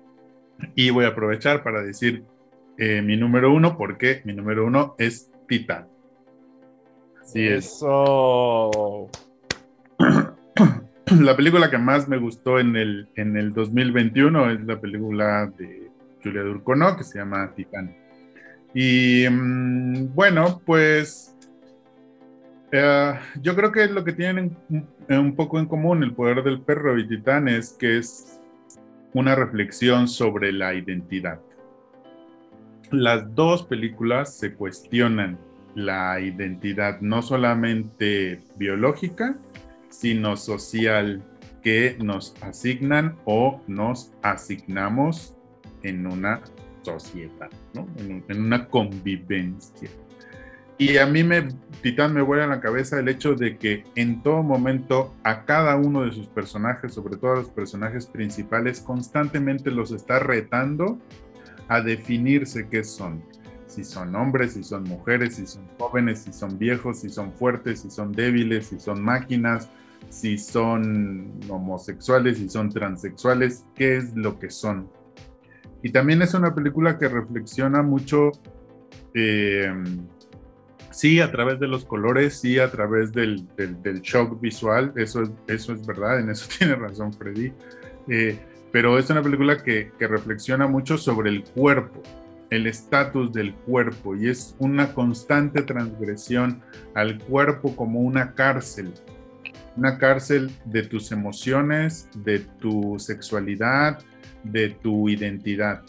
y 0.76 0.90
voy 0.90 1.06
a 1.06 1.10
aprovechar 1.10 1.64
para 1.64 1.84
decir 1.84 2.24
eh, 2.78 3.02
mi 3.02 3.18
número 3.18 3.54
1, 3.54 3.78
porque 3.78 4.22
mi 4.24 4.34
número 4.34 4.66
1 4.66 4.96
es 5.00 5.32
Titán. 5.48 5.88
Así 7.22 7.48
es. 7.48 7.66
Eso. 7.66 9.10
la 11.22 11.36
película 11.36 11.70
que 11.70 11.78
más 11.78 12.08
me 12.08 12.18
gustó 12.18 12.60
en 12.60 12.76
el, 12.76 13.10
en 13.16 13.38
el 13.38 13.54
2021 13.54 14.52
es 14.52 14.62
la 14.66 14.80
película 14.80 15.52
de 15.58 15.90
Julia 16.24 16.42
Durcono 16.42 16.98
que 16.98 17.04
se 17.04 17.20
llama 17.20 17.52
Titán. 17.56 17.96
Y 18.74 19.26
mm, 19.30 20.14
bueno, 20.14 20.62
pues 20.66 21.36
eh, 22.72 23.14
yo 23.42 23.56
creo 23.56 23.72
que 23.72 23.88
lo 23.88 24.04
que 24.04 24.14
tienen 24.14 24.56
un, 24.70 24.88
un 25.10 25.36
poco 25.36 25.60
en 25.60 25.66
común 25.66 26.04
el 26.04 26.14
poder 26.14 26.44
del 26.44 26.62
perro 26.62 26.98
y 27.00 27.08
Titán 27.08 27.48
es 27.48 27.72
que 27.72 27.98
es 27.98 28.40
una 29.14 29.36
reflexión 29.36 30.08
sobre 30.08 30.52
la 30.52 30.74
identidad. 30.74 31.40
Las 32.92 33.36
dos 33.36 33.64
películas 33.64 34.34
se 34.34 34.54
cuestionan 34.54 35.38
la 35.76 36.20
identidad 36.22 37.02
no 37.02 37.22
solamente 37.22 38.42
biológica, 38.56 39.38
sino 39.90 40.38
social 40.38 41.22
que 41.62 41.98
nos 42.02 42.34
asignan 42.42 43.18
o 43.26 43.62
nos 43.68 44.14
asignamos 44.22 45.36
en 45.84 46.08
una 46.08 46.42
sociedad, 46.82 47.50
en, 47.98 48.24
en, 48.28 48.42
una 48.42 48.68
convivencia. 48.68 49.90
Y 50.78 50.98
a 50.98 51.06
mí 51.06 51.24
me, 51.24 51.50
Titán, 51.82 52.14
me 52.14 52.22
vuela 52.22 52.46
en 52.46 52.52
la 52.52 52.62
cabeza 52.62 53.00
el 53.00 53.10
hecho 53.10 53.34
de 53.34 53.58
que 53.58 53.84
en 53.96 54.22
todo 54.24 54.44
momento 54.44 55.14
a 55.24 55.44
cada 55.44 55.76
uno 55.76 56.04
de 56.04 56.12
sus 56.12 56.28
personajes, 56.28 56.94
sobre 56.94 57.18
todo 57.18 57.34
a 57.34 57.38
los 57.38 57.50
personajes 57.50 58.06
principales, 58.06 58.80
constantemente 58.80 59.72
los 59.72 59.92
está 59.92 60.20
retando 60.20 61.00
a 61.68 61.82
definirse 61.82 62.68
qué 62.70 62.84
son. 62.84 63.24
Si 63.68 63.84
son 63.84 64.16
hombres, 64.16 64.54
si 64.54 64.64
son 64.64 64.84
mujeres, 64.84 65.36
si 65.36 65.46
son 65.46 65.68
jóvenes, 65.78 66.20
si 66.20 66.34
son 66.34 66.58
viejos, 66.58 67.02
si 67.02 67.10
son 67.10 67.34
fuertes, 67.34 67.82
si 67.82 67.90
son 67.90 68.12
débiles, 68.12 68.68
si 68.68 68.80
son 68.80 69.02
máquinas, 69.02 69.70
si 70.10 70.38
son 70.38 71.32
homosexuales, 71.50 72.38
si 72.38 72.50
son 72.50 72.70
transexuales, 72.70 73.66
qué 73.76 73.98
es 73.98 74.16
lo 74.16 74.40
que 74.40 74.50
son. 74.50 74.90
Y 75.84 75.92
también 75.92 76.22
es 76.22 76.34
una 76.34 76.56
película 76.56 76.98
que 76.98 77.08
reflexiona 77.08 77.82
mucho, 77.84 78.32
eh, 79.14 79.72
sí, 80.92 81.20
a 81.20 81.32
través 81.32 81.60
de 81.60 81.68
los 81.68 81.86
colores, 81.86 82.40
sí, 82.40 82.60
a 82.60 82.72
través 82.72 83.12
del, 83.12 83.48
del, 83.56 84.02
shock 84.02 84.40
visual, 84.40 84.94
eso, 84.96 85.24
eso 85.48 85.74
es 85.74 85.86
verdad, 85.86 86.20
en 86.20 86.30
eso 86.30 86.48
tiene 86.58 86.76
razón 86.76 87.14
Freddy, 87.14 87.52
eh, 88.08 88.40
pero 88.78 89.00
es 89.00 89.10
una 89.10 89.24
película 89.24 89.64
que, 89.64 89.92
que 89.98 90.08
reflexiona 90.08 90.68
mucho 90.68 91.00
sobre 91.00 91.32
el 91.32 91.44
cuerpo, 91.44 92.04
el 92.52 92.68
estatus 92.68 93.34
del 93.34 93.56
cuerpo, 93.56 94.16
y 94.16 94.30
es 94.30 94.56
una 94.60 94.94
constante 94.94 95.64
transgresión 95.64 96.62
al 96.94 97.18
cuerpo 97.18 97.76
como 97.76 98.02
una 98.02 98.36
cárcel, 98.36 98.94
una 99.76 99.98
cárcel 99.98 100.52
de 100.66 100.84
tus 100.84 101.12
emociones, 101.12 102.08
de 102.18 102.38
tu 102.38 103.00
sexualidad, 103.00 103.98
de 104.44 104.70
tu 104.70 105.10
identidad. 105.10 105.82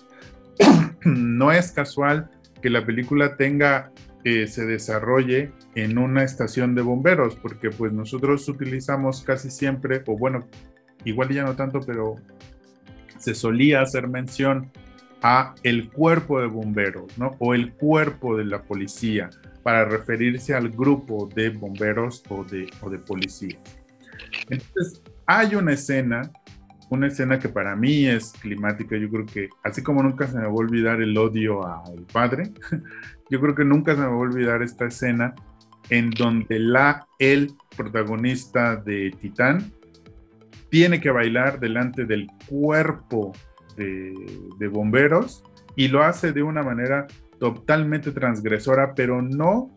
no 1.04 1.52
es 1.52 1.72
casual 1.72 2.30
que 2.62 2.70
la 2.70 2.86
película 2.86 3.36
tenga, 3.36 3.92
eh, 4.24 4.46
se 4.46 4.64
desarrolle 4.64 5.52
en 5.74 5.98
una 5.98 6.24
estación 6.24 6.74
de 6.74 6.80
bomberos, 6.80 7.36
porque 7.36 7.68
pues 7.68 7.92
nosotros 7.92 8.48
utilizamos 8.48 9.20
casi 9.20 9.50
siempre, 9.50 10.02
o 10.06 10.16
bueno, 10.16 10.46
igual 11.04 11.28
ya 11.28 11.44
no 11.44 11.54
tanto, 11.54 11.80
pero 11.80 12.16
se 13.18 13.34
solía 13.34 13.82
hacer 13.82 14.08
mención 14.08 14.70
a 15.22 15.54
el 15.62 15.90
cuerpo 15.90 16.40
de 16.40 16.46
bomberos, 16.46 17.16
¿no? 17.18 17.36
O 17.38 17.54
el 17.54 17.72
cuerpo 17.72 18.36
de 18.36 18.44
la 18.44 18.62
policía, 18.62 19.30
para 19.62 19.84
referirse 19.84 20.54
al 20.54 20.70
grupo 20.70 21.28
de 21.34 21.50
bomberos 21.50 22.22
o 22.28 22.44
de, 22.44 22.70
o 22.80 22.90
de 22.90 22.98
policía. 22.98 23.58
Entonces, 24.48 25.02
hay 25.26 25.54
una 25.54 25.72
escena, 25.72 26.30
una 26.90 27.08
escena 27.08 27.38
que 27.38 27.48
para 27.48 27.76
mí 27.76 28.06
es 28.06 28.32
climática, 28.32 28.96
yo 28.96 29.10
creo 29.10 29.26
que, 29.26 29.48
así 29.64 29.82
como 29.82 30.02
nunca 30.02 30.26
se 30.26 30.36
me 30.36 30.42
va 30.42 30.48
a 30.48 30.52
olvidar 30.52 31.02
el 31.02 31.16
odio 31.18 31.66
al 31.66 32.06
padre, 32.12 32.52
yo 33.30 33.40
creo 33.40 33.54
que 33.54 33.64
nunca 33.64 33.94
se 33.94 34.00
me 34.00 34.06
va 34.06 34.12
a 34.12 34.16
olvidar 34.16 34.62
esta 34.62 34.86
escena 34.86 35.34
en 35.90 36.10
donde 36.10 36.58
la, 36.58 37.06
el 37.18 37.52
protagonista 37.76 38.76
de 38.76 39.10
Titán, 39.20 39.72
tiene 40.70 41.00
que 41.00 41.10
bailar 41.10 41.60
delante 41.60 42.04
del 42.04 42.26
cuerpo 42.48 43.32
de, 43.76 44.68
bomberos 44.68 45.44
y 45.76 45.88
lo 45.88 46.02
hace 46.02 46.32
de 46.32 46.42
una 46.42 46.62
manera 46.62 47.06
totalmente 47.38 48.10
transgresora, 48.10 48.94
pero 48.94 49.22
no 49.22 49.74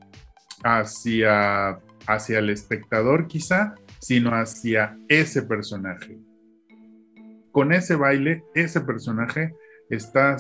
hacia, 0.63 1.79
hacia 2.07 2.39
el 2.39 2.49
espectador 2.49 3.27
quizá, 3.27 3.75
sino 3.99 4.31
hacia 4.31 4.97
ese 5.07 5.43
personaje. 5.43 6.17
Con 7.51 7.71
ese 7.71 7.95
baile, 7.95 8.43
ese 8.55 8.81
personaje 8.81 9.53
está 9.89 10.37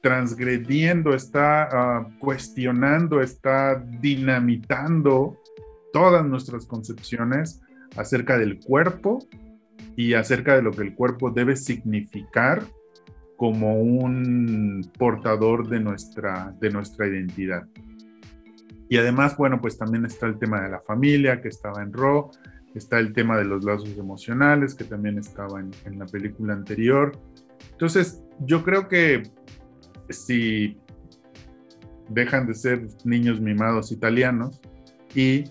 transgrediendo, 0.00 1.14
está 1.14 1.68
ah, 1.70 2.08
cuestionando, 2.18 3.20
está 3.20 3.76
dinamitando 4.00 5.38
todas 5.92 6.24
nuestras 6.24 6.66
concepciones 6.66 7.60
acerca 7.96 8.38
del 8.38 8.58
cuerpo 8.60 9.26
y 9.96 10.14
acerca 10.14 10.56
de 10.56 10.62
lo 10.62 10.72
que 10.72 10.82
el 10.82 10.94
cuerpo 10.94 11.30
debe 11.30 11.56
significar 11.56 12.62
como 13.36 13.80
un 13.80 14.90
portador 14.98 15.68
de 15.68 15.80
nuestra, 15.80 16.54
de 16.60 16.70
nuestra 16.70 17.06
identidad. 17.06 17.66
Y 18.88 18.96
además, 18.96 19.36
bueno, 19.36 19.60
pues 19.60 19.76
también 19.76 20.04
está 20.04 20.26
el 20.26 20.38
tema 20.38 20.62
de 20.62 20.70
la 20.70 20.80
familia 20.80 21.40
que 21.40 21.48
estaba 21.48 21.82
en 21.82 21.92
Raw, 21.92 22.30
está 22.74 22.98
el 22.98 23.12
tema 23.12 23.36
de 23.36 23.44
los 23.44 23.64
lazos 23.64 23.96
emocionales 23.98 24.74
que 24.74 24.84
también 24.84 25.18
estaba 25.18 25.60
en, 25.60 25.70
en 25.84 25.98
la 25.98 26.06
película 26.06 26.54
anterior. 26.54 27.12
Entonces, 27.72 28.22
yo 28.40 28.62
creo 28.62 28.88
que 28.88 29.22
si 30.10 30.78
dejan 32.08 32.46
de 32.46 32.54
ser 32.54 32.86
niños 33.04 33.40
mimados 33.40 33.90
italianos 33.90 34.60
y 35.14 35.44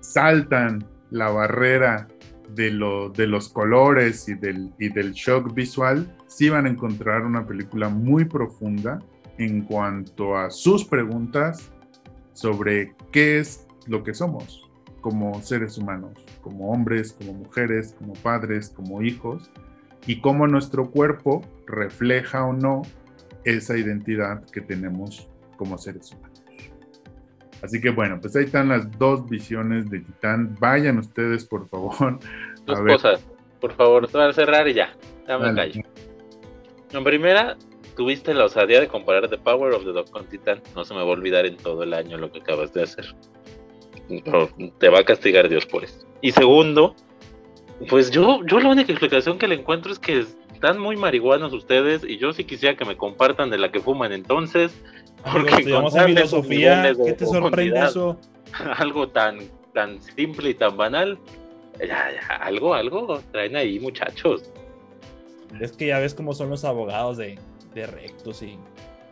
saltan 0.00 0.84
la 1.10 1.30
barrera 1.30 2.08
de, 2.54 2.70
de 3.14 3.26
los 3.26 3.48
colores 3.48 4.28
y 4.28 4.34
del, 4.34 4.72
y 4.78 4.88
del 4.88 5.12
shock 5.12 5.54
visual, 5.54 6.16
sí 6.26 6.48
van 6.48 6.66
a 6.66 6.70
encontrar 6.70 7.24
una 7.24 7.46
película 7.46 7.88
muy 7.88 8.24
profunda 8.24 9.00
en 9.38 9.62
cuanto 9.62 10.36
a 10.36 10.50
sus 10.50 10.84
preguntas 10.84 11.70
sobre 12.32 12.94
qué 13.10 13.38
es 13.38 13.66
lo 13.86 14.02
que 14.02 14.14
somos 14.14 14.70
como 15.00 15.40
seres 15.42 15.78
humanos, 15.78 16.12
como 16.42 16.70
hombres, 16.70 17.12
como 17.12 17.32
mujeres, 17.32 17.94
como 17.98 18.12
padres, 18.14 18.68
como 18.68 19.02
hijos, 19.02 19.50
y 20.06 20.20
cómo 20.20 20.46
nuestro 20.46 20.90
cuerpo 20.90 21.42
refleja 21.66 22.44
o 22.44 22.52
no 22.52 22.82
esa 23.44 23.76
identidad 23.76 24.44
que 24.46 24.60
tenemos 24.60 25.28
como 25.56 25.78
seres 25.78 26.12
humanos. 26.12 26.29
Así 27.62 27.80
que 27.80 27.90
bueno, 27.90 28.18
pues 28.20 28.34
ahí 28.36 28.44
están 28.44 28.68
las 28.68 28.90
dos 28.98 29.28
visiones 29.28 29.90
de 29.90 30.00
Titán. 30.00 30.56
Vayan 30.58 30.98
ustedes, 30.98 31.44
por 31.44 31.68
favor. 31.68 32.18
Dos 32.66 32.80
cosas, 32.80 33.24
por 33.60 33.72
favor, 33.72 34.08
a 34.12 34.32
cerrar 34.32 34.68
y 34.68 34.74
ya. 34.74 34.94
Ya 35.28 35.38
me 35.38 35.54
callo. 35.54 35.82
En 36.92 37.04
primera, 37.04 37.56
tuviste 37.96 38.34
la 38.34 38.46
osadía 38.46 38.80
de 38.80 38.88
comparar 38.88 39.28
The 39.28 39.38
Power 39.38 39.74
of 39.74 39.84
the 39.84 39.92
Dog 39.92 40.10
con 40.10 40.26
Titán. 40.26 40.62
No 40.74 40.84
se 40.84 40.94
me 40.94 41.00
va 41.00 41.06
a 41.06 41.10
olvidar 41.10 41.46
en 41.46 41.56
todo 41.56 41.82
el 41.82 41.94
año 41.94 42.16
lo 42.18 42.32
que 42.32 42.40
acabas 42.40 42.72
de 42.72 42.82
hacer. 42.82 43.14
te 44.78 44.88
va 44.88 45.00
a 45.00 45.04
castigar 45.04 45.48
Dios 45.48 45.66
por 45.66 45.84
eso. 45.84 46.06
Y 46.20 46.32
segundo, 46.32 46.96
pues 47.88 48.10
yo, 48.10 48.44
yo 48.46 48.60
la 48.60 48.68
única 48.70 48.92
explicación 48.92 49.38
que 49.38 49.48
le 49.48 49.54
encuentro 49.56 49.92
es 49.92 49.98
que 49.98 50.26
están 50.52 50.78
muy 50.78 50.96
marihuanos 50.96 51.52
ustedes 51.52 52.04
y 52.04 52.18
yo 52.18 52.32
sí 52.32 52.44
quisiera 52.44 52.76
que 52.76 52.84
me 52.84 52.96
compartan 52.96 53.50
de 53.50 53.58
la 53.58 53.72
que 53.72 53.80
fuman 53.80 54.12
entonces 54.12 54.72
porque 55.32 55.50
estudiamos 55.50 55.94
filosofía, 55.94 56.92
¿qué 57.04 57.12
te 57.12 57.26
sorprende 57.26 57.80
eso? 57.80 58.18
Algo 58.76 59.08
tan, 59.08 59.38
tan 59.74 60.00
simple 60.00 60.50
y 60.50 60.54
tan 60.54 60.76
banal. 60.76 61.18
Ya, 61.78 62.10
ya, 62.12 62.36
algo, 62.42 62.74
algo 62.74 63.22
traen 63.32 63.56
ahí, 63.56 63.80
muchachos. 63.80 64.50
Es 65.60 65.72
que 65.72 65.86
ya 65.86 65.98
ves 65.98 66.14
cómo 66.14 66.34
son 66.34 66.50
los 66.50 66.64
abogados 66.64 67.16
de, 67.16 67.38
de 67.74 67.86
rectos 67.86 68.42
y 68.42 68.58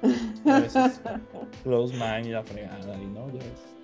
a 0.47 0.61
veces 0.61 1.01
close 1.62 1.95
mind 1.95 2.27
y 2.27 2.31
la 2.31 2.43
fregada, 2.43 2.95
y 3.01 3.07
no, 3.07 3.27
ya 3.28 3.39
ves. 3.39 3.78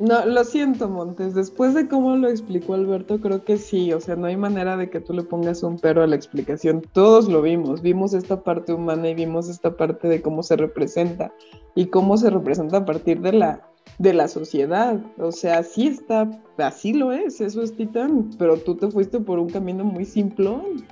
No, 0.00 0.26
lo 0.26 0.44
siento, 0.44 0.88
Montes. 0.88 1.34
Después 1.34 1.74
de 1.74 1.88
cómo 1.88 2.16
lo 2.16 2.28
explicó 2.28 2.74
Alberto, 2.74 3.20
creo 3.20 3.44
que 3.44 3.56
sí. 3.56 3.92
O 3.92 4.00
sea, 4.00 4.16
no 4.16 4.26
hay 4.26 4.36
manera 4.36 4.76
de 4.76 4.90
que 4.90 5.00
tú 5.00 5.12
le 5.12 5.22
pongas 5.22 5.62
un 5.62 5.78
pero 5.78 6.02
a 6.02 6.06
la 6.06 6.16
explicación. 6.16 6.82
Todos 6.92 7.28
lo 7.28 7.42
vimos. 7.42 7.82
Vimos 7.82 8.14
esta 8.14 8.42
parte 8.42 8.72
humana 8.72 9.10
y 9.10 9.14
vimos 9.14 9.48
esta 9.48 9.76
parte 9.76 10.08
de 10.08 10.20
cómo 10.20 10.42
se 10.42 10.56
representa 10.56 11.32
y 11.74 11.86
cómo 11.86 12.16
se 12.16 12.30
representa 12.30 12.78
a 12.78 12.84
partir 12.84 13.20
de 13.20 13.32
la, 13.32 13.68
de 13.98 14.14
la 14.14 14.26
sociedad. 14.28 15.00
O 15.18 15.30
sea, 15.30 15.62
sí 15.62 15.86
está, 15.86 16.28
así 16.58 16.92
lo 16.92 17.12
es. 17.12 17.40
Eso 17.40 17.62
es 17.62 17.76
Titán. 17.76 18.30
Pero 18.38 18.56
tú 18.56 18.74
te 18.74 18.90
fuiste 18.90 19.20
por 19.20 19.38
un 19.38 19.50
camino 19.50 19.84
muy 19.84 20.04
simplón. 20.04 20.84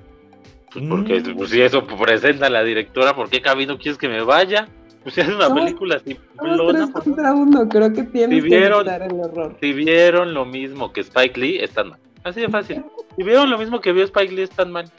Pues 0.72 0.86
porque 0.88 1.22
pues, 1.36 1.50
si 1.50 1.60
eso 1.60 1.86
presenta 1.86 2.48
la 2.48 2.62
directora, 2.62 3.14
¿por 3.14 3.28
qué 3.28 3.42
camino 3.42 3.76
quieres 3.78 3.98
que 3.98 4.08
me 4.08 4.22
vaya? 4.22 4.68
Pues 5.02 5.18
es 5.18 5.28
una 5.28 5.52
película 5.52 5.96
así. 5.96 6.18
Tres 6.38 6.90
contra 6.90 7.32
uno, 7.32 7.68
creo 7.68 7.92
que 7.92 8.04
tienes 8.04 8.42
si 8.42 8.48
vieron, 8.48 8.84
que 8.84 8.94
el 8.94 9.20
error. 9.20 9.56
Si 9.60 9.72
vieron 9.72 10.34
lo 10.34 10.44
mismo 10.44 10.92
que 10.92 11.00
Spike 11.00 11.40
Lee, 11.40 11.58
están 11.58 11.90
mal. 11.90 12.00
Así 12.24 12.40
de 12.40 12.48
fácil. 12.48 12.84
Si 13.16 13.22
vieron 13.22 13.50
lo 13.50 13.58
mismo 13.58 13.80
que 13.80 13.92
vio 13.92 14.04
Spike 14.04 14.32
Lee, 14.32 14.42
están 14.42 14.70
mal. 14.70 14.90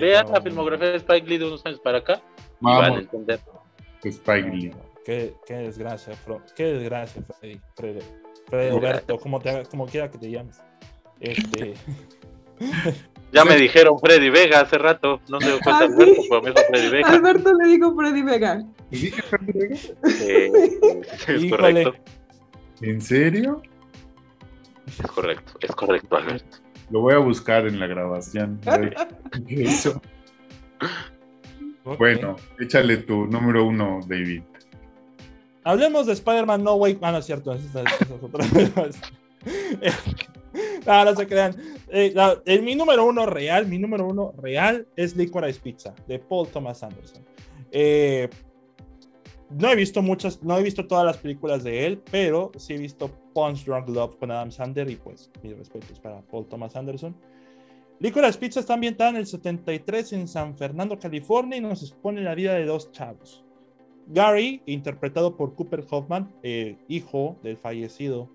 Vean 0.00 0.30
la 0.30 0.40
filmografía 0.40 0.90
de 0.90 0.96
Spike 0.96 1.28
Lee 1.28 1.38
de 1.38 1.46
unos 1.46 1.64
años 1.66 1.80
para 1.80 1.98
acá 1.98 2.22
Vamos. 2.60 2.78
y 2.78 2.82
van 2.82 2.92
a 2.92 3.00
entender. 3.00 3.40
Spike 4.02 4.50
Lee. 4.50 4.72
Qué, 5.04 5.34
qué 5.46 5.54
desgracia, 5.54 6.14
Fro. 6.14 6.40
Qué 6.56 6.64
desgracia, 6.64 7.22
Freddy. 7.22 7.60
Freddy, 7.76 8.00
Freddy 8.48 8.70
Roberto, 8.70 9.18
como, 9.18 9.40
te, 9.40 9.64
como 9.66 9.86
quiera 9.86 10.10
que 10.10 10.18
te 10.18 10.30
llames. 10.30 10.60
Este. 11.20 11.74
Ya 13.34 13.44
me 13.44 13.56
dijeron 13.56 13.98
Freddy 13.98 14.30
Vega 14.30 14.60
hace 14.60 14.78
rato. 14.78 15.20
No 15.28 15.40
se 15.40 15.48
dio 15.48 15.58
cuenta 15.60 15.84
ah, 15.84 15.86
Alberto, 15.86 16.22
pero 16.28 16.42
me 16.42 16.50
dijo 16.50 16.62
Freddy 16.70 16.88
Vega. 16.88 17.08
Alberto 17.08 17.54
le 17.54 17.68
dijo 17.68 17.96
Freddy 17.96 18.22
Vega. 18.22 18.64
dije 18.90 19.22
Freddy 19.22 19.52
Vega? 19.52 19.76
es 21.26 21.50
correcto. 21.50 21.94
¿En 22.80 23.00
serio? 23.00 23.62
Es 24.86 25.06
correcto, 25.06 25.52
es 25.60 25.72
correcto, 25.72 26.16
Alberto. 26.16 26.58
Lo 26.90 27.00
voy 27.00 27.14
a 27.14 27.18
buscar 27.18 27.66
en 27.66 27.80
la 27.80 27.86
grabación. 27.86 28.60
Eso. 29.48 30.00
Bueno, 31.98 32.36
échale 32.60 32.98
tu 32.98 33.26
número 33.26 33.66
uno, 33.66 34.00
David. 34.06 34.42
Hablemos 35.64 36.06
de 36.06 36.12
Spider-Man 36.12 36.62
No 36.62 36.74
Way. 36.74 36.98
Ah, 37.02 37.10
no 37.10 37.18
es 37.18 37.26
cierto. 37.26 37.52
Esa 37.52 37.82
es, 37.82 38.10
otra. 38.22 38.44
no, 40.86 41.16
se 41.16 41.26
crean. 41.26 41.56
Eh, 41.88 42.60
mi 42.62 42.74
número 42.74 43.04
uno 43.06 43.26
real, 43.26 43.66
mi 43.66 43.78
número 43.78 44.06
uno 44.06 44.32
real 44.38 44.86
es 44.96 45.16
Licorice 45.16 45.60
Pizza 45.60 45.94
de 46.06 46.18
Paul 46.18 46.48
Thomas 46.48 46.82
Anderson. 46.82 47.24
Eh, 47.70 48.28
no 49.50 49.70
he 49.70 49.76
visto 49.76 50.02
muchas, 50.02 50.42
no 50.42 50.56
he 50.58 50.62
visto 50.62 50.86
todas 50.86 51.04
las 51.04 51.18
películas 51.18 51.64
de 51.64 51.86
él, 51.86 52.02
pero 52.10 52.50
sí 52.56 52.74
he 52.74 52.78
visto 52.78 53.10
Punch 53.34 53.64
Drunk 53.64 53.88
Love 53.88 54.16
con 54.16 54.30
Adam 54.30 54.50
Sandler 54.50 54.90
y 54.90 54.96
pues 54.96 55.30
mis 55.42 55.56
respetos 55.56 56.00
para 56.00 56.20
Paul 56.22 56.46
Thomas 56.46 56.76
Anderson. 56.76 57.14
Licorice 58.00 58.38
Pizza 58.38 58.60
está 58.60 58.74
ambientada 58.74 59.10
en 59.10 59.16
el 59.16 59.26
73 59.26 60.12
en 60.14 60.28
San 60.28 60.56
Fernando, 60.56 60.98
California 60.98 61.58
y 61.58 61.60
nos 61.60 61.82
expone 61.82 62.22
la 62.22 62.34
vida 62.34 62.54
de 62.54 62.64
dos 62.64 62.90
chavos. 62.92 63.44
Gary, 64.06 64.60
interpretado 64.66 65.36
por 65.36 65.54
Cooper 65.54 65.84
Hoffman, 65.88 66.30
hijo 66.88 67.38
del 67.42 67.56
fallecido 67.56 68.28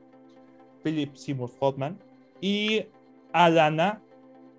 Philip 0.83 1.15
Seymour 1.15 1.51
Hoffman, 1.59 1.99
y 2.41 2.85
Alana, 3.33 4.01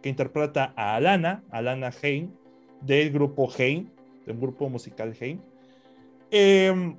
que 0.02 0.09
interpreta 0.09 0.73
a 0.77 0.97
Alana, 0.97 1.43
Alana 1.51 1.90
Hain, 2.02 2.32
del 2.81 3.11
grupo 3.11 3.51
Hain, 3.59 3.90
del 4.27 4.39
grupo 4.39 4.69
musical 4.69 5.15
Hain. 5.20 5.40
Em, 6.31 6.97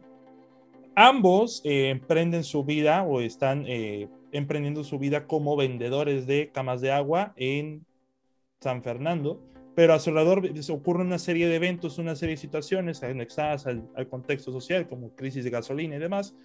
ambos 0.95 1.61
eh, 1.63 1.89
emprenden 1.89 2.43
su 2.43 2.63
vida 2.63 3.03
o 3.03 3.21
están 3.21 3.65
eh, 3.67 4.09
emprendiendo 4.31 4.83
su 4.83 4.99
vida 4.99 5.25
como 5.25 5.55
vendedores 5.55 6.27
de 6.27 6.51
camas 6.51 6.81
de 6.81 6.91
agua 6.91 7.33
en 7.35 7.85
San 8.59 8.83
Fernando, 8.83 9.41
pero 9.73 9.93
a 9.93 9.99
su 9.99 10.09
alrededor 10.09 10.43
ocurre 10.69 11.01
una 11.01 11.17
serie 11.17 11.47
de 11.47 11.55
eventos, 11.55 11.97
una 11.97 12.15
serie 12.15 12.35
de 12.35 12.41
situaciones 12.41 13.01
anexadas 13.03 13.65
al, 13.67 13.87
al 13.95 14.07
contexto 14.07 14.51
social, 14.51 14.87
como 14.87 15.15
crisis 15.15 15.43
de 15.43 15.49
gasolina 15.49 15.95
y 15.95 15.99
demás, 15.99 16.35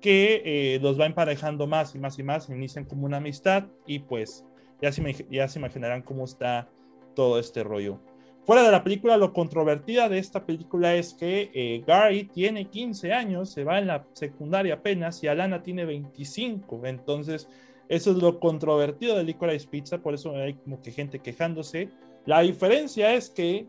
que 0.00 0.42
eh, 0.44 0.78
los 0.80 1.00
va 1.00 1.06
emparejando 1.06 1.66
más 1.66 1.94
y 1.94 1.98
más 1.98 2.18
y 2.18 2.22
más, 2.22 2.48
inician 2.48 2.84
como 2.84 3.06
una 3.06 3.16
amistad 3.18 3.64
y 3.86 4.00
pues 4.00 4.44
ya 4.80 4.92
se, 4.92 5.26
ya 5.30 5.48
se 5.48 5.58
imaginarán 5.58 6.02
cómo 6.02 6.24
está 6.24 6.68
todo 7.14 7.38
este 7.38 7.64
rollo. 7.64 7.98
fuera 8.44 8.62
de 8.62 8.70
la 8.70 8.84
película, 8.84 9.16
lo 9.16 9.32
controvertida 9.32 10.08
de 10.08 10.18
esta 10.18 10.44
película 10.44 10.94
es 10.94 11.14
que 11.14 11.50
eh, 11.52 11.82
Gary 11.86 12.24
tiene 12.24 12.66
15 12.66 13.12
años, 13.12 13.50
se 13.50 13.64
va 13.64 13.78
en 13.78 13.88
la 13.88 14.06
secundaria 14.12 14.74
apenas, 14.74 15.22
y 15.24 15.28
Alana 15.28 15.62
tiene 15.62 15.84
25. 15.84 16.86
Entonces, 16.86 17.48
eso 17.88 18.12
es 18.12 18.18
lo 18.18 18.38
controvertido 18.38 19.16
de 19.16 19.24
Licorice 19.24 19.66
Pizza, 19.66 19.98
por 19.98 20.14
eso 20.14 20.36
hay 20.36 20.54
como 20.54 20.80
que 20.80 20.92
gente 20.92 21.18
quejándose. 21.18 21.88
La 22.24 22.40
diferencia 22.40 23.14
es 23.14 23.30
que, 23.30 23.66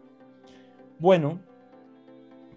bueno, 1.00 1.40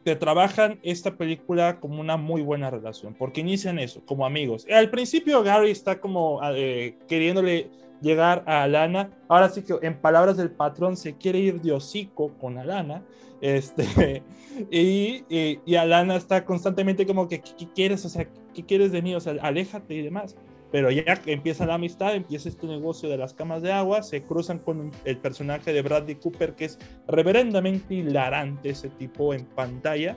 te 0.02 0.16
trabajan 0.16 0.78
esta 0.82 1.16
película 1.16 1.78
como 1.80 2.00
una 2.00 2.16
muy 2.16 2.42
buena 2.42 2.70
relación, 2.70 3.14
porque 3.14 3.40
inician 3.40 3.78
eso, 3.78 4.02
como 4.06 4.24
amigos. 4.24 4.66
Al 4.70 4.90
principio 4.90 5.42
Gary 5.42 5.70
está 5.70 6.00
como 6.00 6.40
eh, 6.54 6.96
queriéndole 7.08 7.70
llegar 8.00 8.42
a 8.46 8.62
Alana, 8.62 9.10
ahora 9.28 9.50
sí 9.50 9.62
que 9.62 9.74
en 9.82 10.00
palabras 10.00 10.36
del 10.36 10.50
patrón 10.50 10.96
se 10.96 11.16
quiere 11.16 11.38
ir 11.38 11.60
de 11.60 11.72
hocico 11.72 12.32
con 12.40 12.58
Alana, 12.58 13.02
este, 13.40 14.22
y, 14.70 15.24
y, 15.28 15.74
Alana 15.74 16.16
está 16.16 16.44
constantemente 16.44 17.06
como 17.06 17.28
que, 17.28 17.40
¿qué, 17.40 17.68
quieres? 17.74 18.04
O 18.04 18.08
sea, 18.08 18.26
¿qué 18.54 18.64
quieres 18.64 18.92
de 18.92 19.02
mí? 19.02 19.14
O 19.14 19.20
sea, 19.20 19.34
aléjate 19.42 19.94
y 19.94 20.02
demás. 20.02 20.36
Pero 20.72 20.90
ya 20.90 21.02
empieza 21.26 21.66
la 21.66 21.74
amistad, 21.74 22.14
empieza 22.14 22.48
este 22.48 22.66
negocio 22.66 23.08
de 23.08 23.16
las 23.16 23.34
camas 23.34 23.62
de 23.62 23.72
agua, 23.72 24.02
se 24.02 24.22
cruzan 24.22 24.60
con 24.60 24.92
el 25.04 25.18
personaje 25.18 25.72
de 25.72 25.82
Bradley 25.82 26.16
Cooper, 26.16 26.54
que 26.54 26.66
es 26.66 26.78
reverendamente 27.08 27.94
hilarante 27.94 28.70
ese 28.70 28.88
tipo 28.90 29.34
en 29.34 29.44
pantalla. 29.46 30.16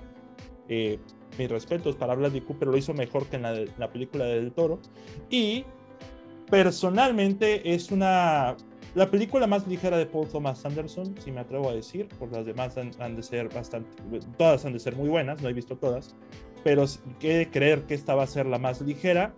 Eh, 0.69 0.99
mis 1.37 1.49
respetos 1.49 1.95
para 1.95 2.13
Bradley 2.13 2.41
Cooper, 2.41 2.67
lo 2.67 2.77
hizo 2.77 2.93
mejor 2.93 3.25
que 3.27 3.37
en 3.37 3.41
la, 3.41 3.55
la 3.77 3.91
película 3.91 4.25
de 4.25 4.35
Del 4.35 4.51
Toro. 4.51 4.79
Y 5.29 5.65
personalmente 6.49 7.73
es 7.73 7.89
una 7.89 8.55
la 8.95 9.09
película 9.09 9.47
más 9.47 9.67
ligera 9.67 9.97
de 9.97 10.05
Paul 10.05 10.27
Thomas 10.27 10.63
Anderson, 10.65 11.15
si 11.19 11.31
me 11.31 11.39
atrevo 11.39 11.67
a 11.67 11.73
decir, 11.73 12.07
por 12.19 12.31
las 12.31 12.45
demás 12.45 12.77
han, 12.77 13.15
de 13.15 13.23
ser 13.23 13.49
bastante, 13.49 13.89
todas 14.37 14.65
han 14.65 14.73
de 14.73 14.79
ser 14.79 14.95
muy 14.95 15.09
buenas, 15.09 15.41
no 15.41 15.49
he 15.49 15.53
visto 15.53 15.75
todas, 15.75 16.15
pero 16.63 16.85
quiere 17.19 17.49
creer 17.49 17.87
que 17.87 17.95
esta 17.95 18.13
va 18.13 18.23
a 18.23 18.27
ser 18.27 18.45
la 18.45 18.59
más 18.59 18.81
ligera 18.81 19.33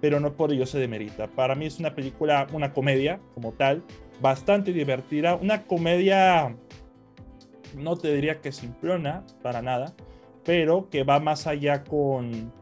pero 0.00 0.20
no 0.20 0.34
por 0.34 0.52
ello 0.52 0.66
se 0.66 0.78
demerita. 0.78 1.28
Para 1.28 1.54
mí 1.54 1.66
es 1.66 1.78
una 1.78 1.94
película, 1.94 2.46
una 2.52 2.72
comedia 2.72 3.20
como 3.34 3.52
tal, 3.52 3.82
bastante 4.20 4.72
divertida, 4.72 5.34
una 5.36 5.66
comedia, 5.66 6.56
no 7.76 7.96
te 7.96 8.14
diría 8.14 8.40
que 8.40 8.52
simplona, 8.52 9.24
para 9.42 9.62
nada, 9.62 9.94
pero 10.44 10.88
que 10.90 11.04
va 11.04 11.20
más 11.20 11.46
allá 11.46 11.84
con 11.84 12.52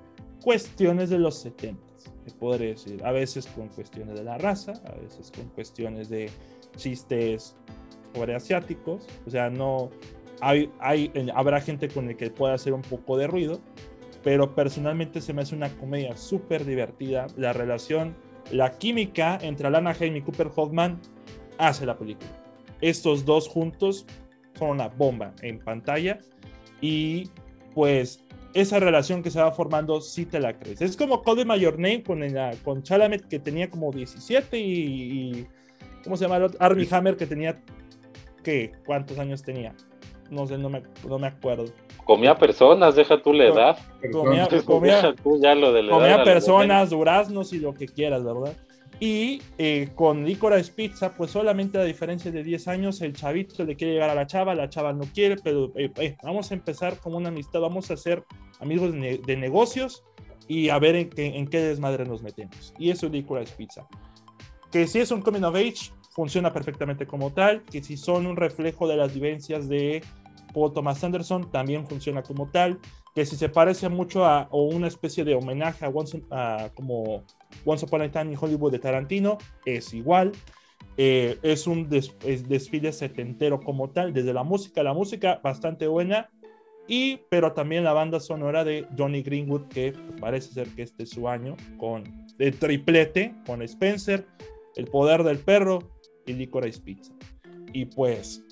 cuestiones 0.43 1.11
de 1.11 1.19
los 1.19 1.37
70, 1.39 1.81
se 1.99 2.35
podría 2.35 2.71
decir, 2.71 3.05
a 3.05 3.13
veces 3.13 3.47
con 3.47 3.69
cuestiones 3.69 4.19
de 4.19 4.25
la 4.25 4.39
raza, 4.39 4.73
a 4.87 4.95
veces 5.01 5.33
con 5.35 5.49
cuestiones 5.51 6.09
de 6.09 6.31
chistes 6.77 7.57
sobre 8.15 8.35
asiáticos, 8.35 9.07
o 9.27 9.31
sea, 9.31 9.51
no... 9.51 9.91
Hay, 10.41 10.71
hay, 10.79 11.11
habrá 11.35 11.61
gente 11.61 11.89
con 11.89 12.09
el 12.09 12.17
que 12.17 12.31
pueda 12.31 12.55
hacer 12.55 12.73
un 12.73 12.83
poco 12.83 13.17
de 13.17 13.27
ruido, 13.27 13.59
pero 14.23 14.55
personalmente 14.55 15.21
se 15.21 15.33
me 15.33 15.43
hace 15.43 15.55
una 15.55 15.71
comedia 15.71 16.17
súper 16.17 16.65
divertida. 16.65 17.27
La 17.37 17.53
relación, 17.53 18.17
la 18.51 18.73
química 18.79 19.39
entre 19.41 19.67
Alana 19.67 19.95
Haim 19.99 20.17
y 20.17 20.23
Cooper 20.23 20.51
Hoffman 20.55 21.01
hace 21.59 21.87
la 21.87 21.97
película. 21.97 22.31
Estos 22.81 23.25
dos 23.25 23.49
juntos 23.49 24.07
son 24.59 24.71
una 24.71 24.89
bomba 24.89 25.35
en 25.43 25.59
pantalla 25.59 26.19
y 26.81 27.31
pues 27.75 28.25
esa 28.55 28.81
relación 28.81 29.23
que 29.23 29.31
se 29.31 29.41
va 29.41 29.53
formando 29.53 30.01
sí 30.01 30.25
te 30.27 30.41
la 30.41 30.59
crees. 30.59 30.81
Es 30.81 30.97
como 30.97 31.23
Call 31.23 31.47
My 31.47 31.59
Your 31.59 31.79
Name 31.79 32.03
con, 32.03 32.21
con 32.65 32.83
Chalamet 32.83 33.29
que 33.29 33.39
tenía 33.39 33.71
como 33.71 33.93
17 33.93 34.59
y, 34.59 35.47
¿cómo 36.03 36.17
se 36.17 36.27
llama? 36.27 36.47
Armie 36.59 36.89
Hammer 36.91 37.17
que 37.17 37.27
tenía, 37.27 37.63
¿qué? 38.43 38.73
¿Cuántos 38.87 39.19
años 39.19 39.43
tenía? 39.43 39.75
No 40.31 40.47
sé, 40.47 40.59
no 40.59 40.69
me, 40.71 40.83
no 41.07 41.19
me 41.19 41.29
acuerdo. 41.29 41.67
Comía 42.09 42.39
personas, 42.39 42.97
deja 42.97 43.21
tú 43.21 43.35
la 43.35 43.45
edad. 43.45 43.79
Comía, 44.11 44.49
comía, 44.65 45.15
comía 45.23 46.25
personas, 46.25 46.89
duraznos 46.89 47.53
y 47.53 47.59
lo 47.59 47.75
que 47.75 47.87
quieras, 47.87 48.25
¿verdad? 48.25 48.57
Y 48.99 49.43
eh, 49.59 49.91
con 49.95 50.25
Licorice 50.25 50.73
Pizza, 50.73 51.13
pues 51.13 51.33
solamente 51.33 51.77
a 51.77 51.85
diferencia 51.85 52.31
de 52.31 52.43
10 52.43 52.67
años, 52.69 53.03
el 53.03 53.13
chavito 53.13 53.63
le 53.63 53.77
quiere 53.77 53.93
llegar 53.93 54.09
a 54.09 54.15
la 54.15 54.27
chava, 54.27 54.55
la 54.55 54.71
chava 54.71 54.95
no 54.95 55.05
quiere, 55.13 55.37
pero 55.37 55.71
eh, 55.77 55.93
eh, 55.97 56.17
vamos 56.23 56.51
a 56.51 56.55
empezar 56.55 56.97
como 56.97 57.19
una 57.19 57.29
amistad, 57.29 57.61
vamos 57.61 57.91
a 57.91 57.97
ser 57.99 58.25
amigos 58.59 58.95
de, 58.95 59.37
negocios 59.37 60.03
y 60.49 60.71
a 60.71 60.79
ver 60.79 60.97
en, 60.97 61.11
en, 61.15 61.47
qué 61.47 61.61
desmadre 61.61 62.07
nos 62.07 62.23
metemos. 62.23 62.73
Y 62.79 62.89
eso 62.89 63.05
es 63.05 63.13
Licorice 63.13 63.55
Pizza. 63.55 63.87
Que 64.73 64.87
si 64.87 65.01
es 65.01 65.11
un 65.11 65.21
coming 65.21 65.43
of 65.43 65.57
age, 65.57 65.93
funciona 66.13 66.55
perfectamente 66.55 67.07
como 67.07 67.35
tal, 67.35 67.65
que 67.65 67.83
si 67.83 67.99
son 67.99 68.27
un 68.27 68.37
reflejo 68.37 68.89
de 68.89 68.97
las 68.97 69.13
vivencias 69.13 69.69
de 69.69 70.03
Paul 70.59 70.73
Thomas 70.73 71.03
Anderson 71.05 71.51
también 71.51 71.87
funciona 71.87 72.23
como 72.23 72.51
tal, 72.51 72.79
que 73.15 73.25
si 73.25 73.37
se 73.37 73.49
parece 73.49 73.89
mucho 73.89 74.25
a 74.25 74.49
o 74.51 74.65
una 74.65 74.89
especie 74.89 75.25
de 75.25 75.35
homenaje 75.35 75.85
a, 75.85 75.89
Once, 75.89 76.23
como 76.75 77.25
Once 77.65 77.85
Upon 77.85 78.03
a 78.03 78.11
Time 78.11 78.33
in 78.33 78.39
Hollywood 78.41 78.73
de 78.73 78.79
Tarantino, 78.79 79.39
es 79.65 79.95
igual. 79.95 80.33
Eh, 80.97 81.39
es 81.43 81.69
un 81.69 81.89
desfile 81.89 82.93
setentero 82.93 83.61
como 83.61 83.91
tal, 83.91 84.13
desde 84.13 84.33
la 84.33 84.43
música, 84.43 84.83
la 84.83 84.95
música 84.95 85.41
bastante 85.43 85.87
buena, 85.87 86.29
y 86.89 87.21
pero 87.29 87.53
también 87.53 87.85
la 87.85 87.93
banda 87.93 88.19
sonora 88.19 88.65
de 88.65 88.85
Johnny 88.97 89.23
Greenwood, 89.23 89.69
que 89.69 89.93
parece 90.21 90.53
ser 90.53 90.69
que 90.69 90.83
este 90.83 91.05
es 91.05 91.11
su 91.11 91.29
año, 91.29 91.57
con 91.77 92.03
el 92.39 92.59
triplete, 92.59 93.35
con 93.47 93.63
Spencer, 93.63 94.27
El 94.75 94.87
Poder 94.87 95.23
del 95.23 95.39
Perro 95.39 95.79
y 96.27 96.33
Licorice 96.33 96.81
Pizza. 96.81 97.13
Y 97.73 97.85
pues 97.85 98.43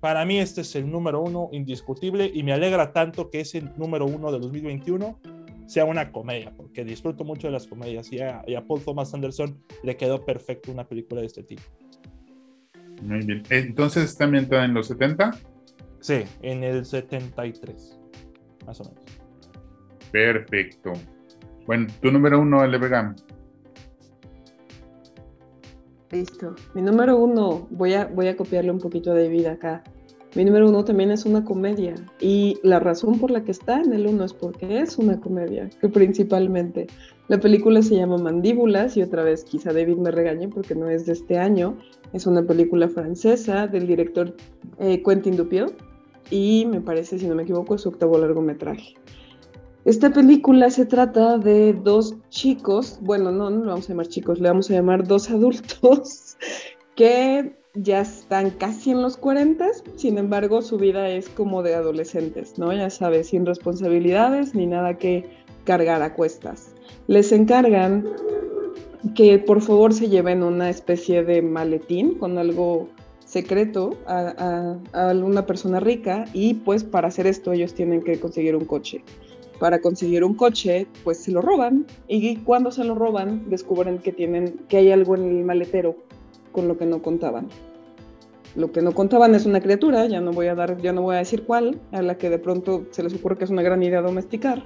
para 0.00 0.24
mí 0.24 0.38
este 0.38 0.60
es 0.60 0.74
el 0.76 0.90
número 0.90 1.20
uno 1.20 1.48
indiscutible 1.52 2.30
y 2.32 2.42
me 2.42 2.52
alegra 2.52 2.92
tanto 2.92 3.30
que 3.30 3.40
ese 3.40 3.62
número 3.76 4.06
uno 4.06 4.30
de 4.30 4.38
2021 4.38 5.18
sea 5.66 5.84
una 5.84 6.10
comedia, 6.12 6.52
porque 6.56 6.84
disfruto 6.84 7.24
mucho 7.24 7.48
de 7.48 7.52
las 7.52 7.66
comedias 7.66 8.10
y 8.12 8.20
a, 8.20 8.42
Paul 8.66 8.82
Thomas 8.82 9.12
Anderson 9.12 9.62
le 9.82 9.96
quedó 9.96 10.24
perfecto 10.24 10.72
una 10.72 10.86
película 10.86 11.20
de 11.20 11.26
este 11.26 11.42
tipo. 11.42 11.62
Muy 13.02 13.24
bien. 13.24 13.42
Entonces, 13.50 14.04
¿está 14.04 14.24
ambientada 14.24 14.64
en 14.64 14.74
los 14.74 14.88
70? 14.88 15.30
Sí, 16.00 16.24
en 16.42 16.64
el 16.64 16.84
73, 16.84 18.00
más 18.66 18.80
o 18.80 18.84
menos. 18.84 19.04
Perfecto. 20.10 20.92
Bueno, 21.66 21.86
tu 22.00 22.10
número 22.10 22.40
uno, 22.40 22.66
LBGAM. 22.66 23.14
Listo. 26.10 26.54
Mi 26.74 26.80
número 26.80 27.18
uno, 27.18 27.66
voy 27.70 27.92
a, 27.94 28.06
voy 28.06 28.28
a 28.28 28.36
copiarle 28.36 28.70
un 28.70 28.78
poquito 28.78 29.12
de 29.12 29.28
vida 29.28 29.52
acá. 29.52 29.82
Mi 30.34 30.44
número 30.44 30.68
uno 30.68 30.84
también 30.84 31.10
es 31.10 31.26
una 31.26 31.44
comedia. 31.44 31.94
Y 32.20 32.58
la 32.62 32.80
razón 32.80 33.18
por 33.18 33.30
la 33.30 33.44
que 33.44 33.50
está 33.50 33.80
en 33.80 33.92
el 33.92 34.06
uno 34.06 34.24
es 34.24 34.32
porque 34.32 34.80
es 34.80 34.98
una 34.98 35.20
comedia, 35.20 35.68
que 35.80 35.88
principalmente. 35.88 36.86
La 37.28 37.38
película 37.38 37.82
se 37.82 37.96
llama 37.96 38.16
Mandíbulas 38.16 38.96
y 38.96 39.02
otra 39.02 39.22
vez 39.22 39.44
quizá 39.44 39.72
David 39.72 39.96
me 39.96 40.10
regañe 40.10 40.48
porque 40.48 40.74
no 40.74 40.88
es 40.88 41.04
de 41.04 41.12
este 41.12 41.38
año. 41.38 41.76
Es 42.12 42.26
una 42.26 42.42
película 42.42 42.88
francesa 42.88 43.66
del 43.66 43.86
director 43.86 44.34
eh, 44.78 45.02
Quentin 45.02 45.36
Dupieux 45.36 45.74
y 46.30 46.66
me 46.66 46.80
parece, 46.80 47.18
si 47.18 47.26
no 47.26 47.34
me 47.34 47.42
equivoco, 47.42 47.74
es 47.74 47.82
su 47.82 47.90
octavo 47.90 48.18
largometraje. 48.18 48.94
Esta 49.88 50.10
película 50.10 50.68
se 50.68 50.84
trata 50.84 51.38
de 51.38 51.72
dos 51.72 52.14
chicos, 52.28 52.98
bueno, 53.00 53.32
no, 53.32 53.48
no 53.48 53.64
lo 53.64 53.70
vamos 53.70 53.86
a 53.86 53.88
llamar 53.88 54.08
chicos, 54.08 54.38
le 54.38 54.48
vamos 54.50 54.68
a 54.68 54.74
llamar 54.74 55.08
dos 55.08 55.30
adultos 55.30 56.36
que 56.94 57.56
ya 57.72 58.02
están 58.02 58.50
casi 58.50 58.90
en 58.90 59.00
los 59.00 59.16
40, 59.16 59.66
sin 59.96 60.18
embargo 60.18 60.60
su 60.60 60.76
vida 60.76 61.08
es 61.08 61.30
como 61.30 61.62
de 61.62 61.74
adolescentes, 61.74 62.58
¿no? 62.58 62.70
Ya 62.70 62.90
sabes, 62.90 63.28
sin 63.28 63.46
responsabilidades 63.46 64.54
ni 64.54 64.66
nada 64.66 64.98
que 64.98 65.24
cargar 65.64 66.02
a 66.02 66.12
cuestas. 66.12 66.74
Les 67.06 67.32
encargan 67.32 68.04
que 69.14 69.38
por 69.38 69.62
favor 69.62 69.94
se 69.94 70.10
lleven 70.10 70.42
una 70.42 70.68
especie 70.68 71.24
de 71.24 71.40
maletín 71.40 72.16
con 72.16 72.36
algo 72.36 72.90
secreto 73.24 73.96
a, 74.06 74.76
a, 74.92 75.08
a 75.08 75.14
una 75.14 75.46
persona 75.46 75.80
rica 75.80 76.26
y 76.34 76.52
pues 76.52 76.84
para 76.84 77.08
hacer 77.08 77.26
esto 77.26 77.52
ellos 77.52 77.72
tienen 77.72 78.02
que 78.02 78.20
conseguir 78.20 78.54
un 78.54 78.66
coche 78.66 79.02
para 79.58 79.80
conseguir 79.80 80.24
un 80.24 80.34
coche, 80.34 80.86
pues 81.04 81.18
se 81.18 81.32
lo 81.32 81.40
roban 81.40 81.86
y 82.06 82.36
cuando 82.36 82.70
se 82.70 82.84
lo 82.84 82.94
roban 82.94 83.48
descubren 83.48 83.98
que 83.98 84.12
tienen 84.12 84.60
que 84.68 84.78
hay 84.78 84.92
algo 84.92 85.16
en 85.16 85.28
el 85.28 85.44
maletero 85.44 85.96
con 86.52 86.68
lo 86.68 86.78
que 86.78 86.86
no 86.86 87.02
contaban. 87.02 87.48
Lo 88.54 88.72
que 88.72 88.82
no 88.82 88.92
contaban 88.92 89.34
es 89.34 89.46
una 89.46 89.60
criatura, 89.60 90.06
ya 90.06 90.20
no 90.20 90.32
voy 90.32 90.46
a 90.46 90.54
dar, 90.54 90.80
ya 90.80 90.92
no 90.92 91.02
voy 91.02 91.16
a 91.16 91.18
decir 91.18 91.44
cuál, 91.44 91.78
a 91.92 92.02
la 92.02 92.16
que 92.16 92.30
de 92.30 92.38
pronto 92.38 92.86
se 92.90 93.02
les 93.02 93.14
ocurre 93.14 93.36
que 93.36 93.44
es 93.44 93.50
una 93.50 93.62
gran 93.62 93.82
idea 93.82 94.00
domesticar 94.00 94.64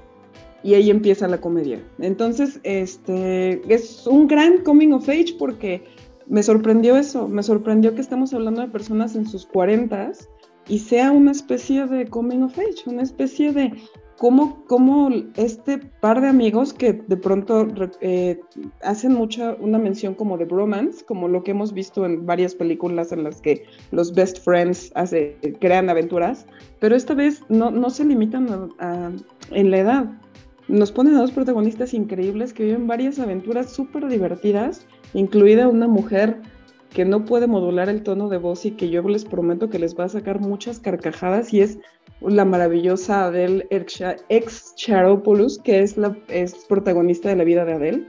y 0.62 0.74
ahí 0.74 0.90
empieza 0.90 1.28
la 1.28 1.40
comedia. 1.40 1.82
Entonces, 1.98 2.60
este 2.62 3.60
es 3.72 4.06
un 4.06 4.28
gran 4.28 4.62
coming 4.62 4.92
of 4.92 5.08
age 5.08 5.34
porque 5.38 5.82
me 6.26 6.42
sorprendió 6.42 6.96
eso, 6.96 7.28
me 7.28 7.42
sorprendió 7.42 7.94
que 7.94 8.00
estamos 8.00 8.32
hablando 8.32 8.60
de 8.60 8.68
personas 8.68 9.16
en 9.16 9.26
sus 9.26 9.44
cuarentas 9.44 10.28
y 10.68 10.78
sea 10.78 11.10
una 11.10 11.32
especie 11.32 11.86
de 11.86 12.06
coming 12.06 12.42
of 12.42 12.58
age, 12.58 12.88
una 12.88 13.02
especie 13.02 13.52
de 13.52 13.72
cómo, 14.18 14.64
cómo 14.66 15.10
este 15.36 15.78
par 15.78 16.20
de 16.20 16.28
amigos 16.28 16.72
que 16.72 16.92
de 16.92 17.16
pronto 17.16 17.66
eh, 18.00 18.40
hacen 18.82 19.12
mucha 19.12 19.54
una 19.58 19.78
mención 19.78 20.14
como 20.14 20.38
de 20.38 20.44
bromance, 20.44 21.04
como 21.04 21.28
lo 21.28 21.42
que 21.42 21.52
hemos 21.52 21.72
visto 21.72 22.04
en 22.06 22.26
varias 22.26 22.54
películas 22.54 23.12
en 23.12 23.24
las 23.24 23.40
que 23.40 23.64
los 23.90 24.14
best 24.14 24.38
friends 24.44 24.92
hace, 24.94 25.36
crean 25.60 25.90
aventuras, 25.90 26.46
pero 26.78 26.96
esta 26.96 27.14
vez 27.14 27.42
no, 27.48 27.70
no 27.70 27.90
se 27.90 28.04
limitan 28.04 28.70
en 29.50 29.70
la 29.70 29.78
edad. 29.78 30.06
Nos 30.68 30.92
ponen 30.92 31.16
a 31.16 31.20
dos 31.20 31.32
protagonistas 31.32 31.92
increíbles 31.92 32.52
que 32.52 32.64
viven 32.64 32.86
varias 32.86 33.18
aventuras 33.18 33.70
súper 33.70 34.08
divertidas, 34.08 34.86
incluida 35.12 35.68
una 35.68 35.88
mujer 35.88 36.40
que 36.92 37.04
no 37.04 37.24
puede 37.24 37.46
modular 37.46 37.88
el 37.88 38.02
tono 38.02 38.28
de 38.28 38.38
voz 38.38 38.64
y 38.66 38.72
que 38.72 38.90
yo 38.90 39.02
les 39.02 39.24
prometo 39.24 39.70
que 39.70 39.78
les 39.78 39.98
va 39.98 40.04
a 40.04 40.08
sacar 40.08 40.40
muchas 40.40 40.78
carcajadas 40.78 41.52
y 41.52 41.60
es 41.62 41.78
la 42.28 42.44
maravillosa 42.44 43.26
Adele 43.26 43.66
ex 43.70 44.74
Charopoulos, 44.76 45.58
que 45.58 45.80
es 45.80 45.96
la 45.96 46.16
es 46.28 46.54
protagonista 46.68 47.28
de 47.28 47.36
la 47.36 47.44
vida 47.44 47.64
de 47.64 47.72
Adele. 47.74 48.06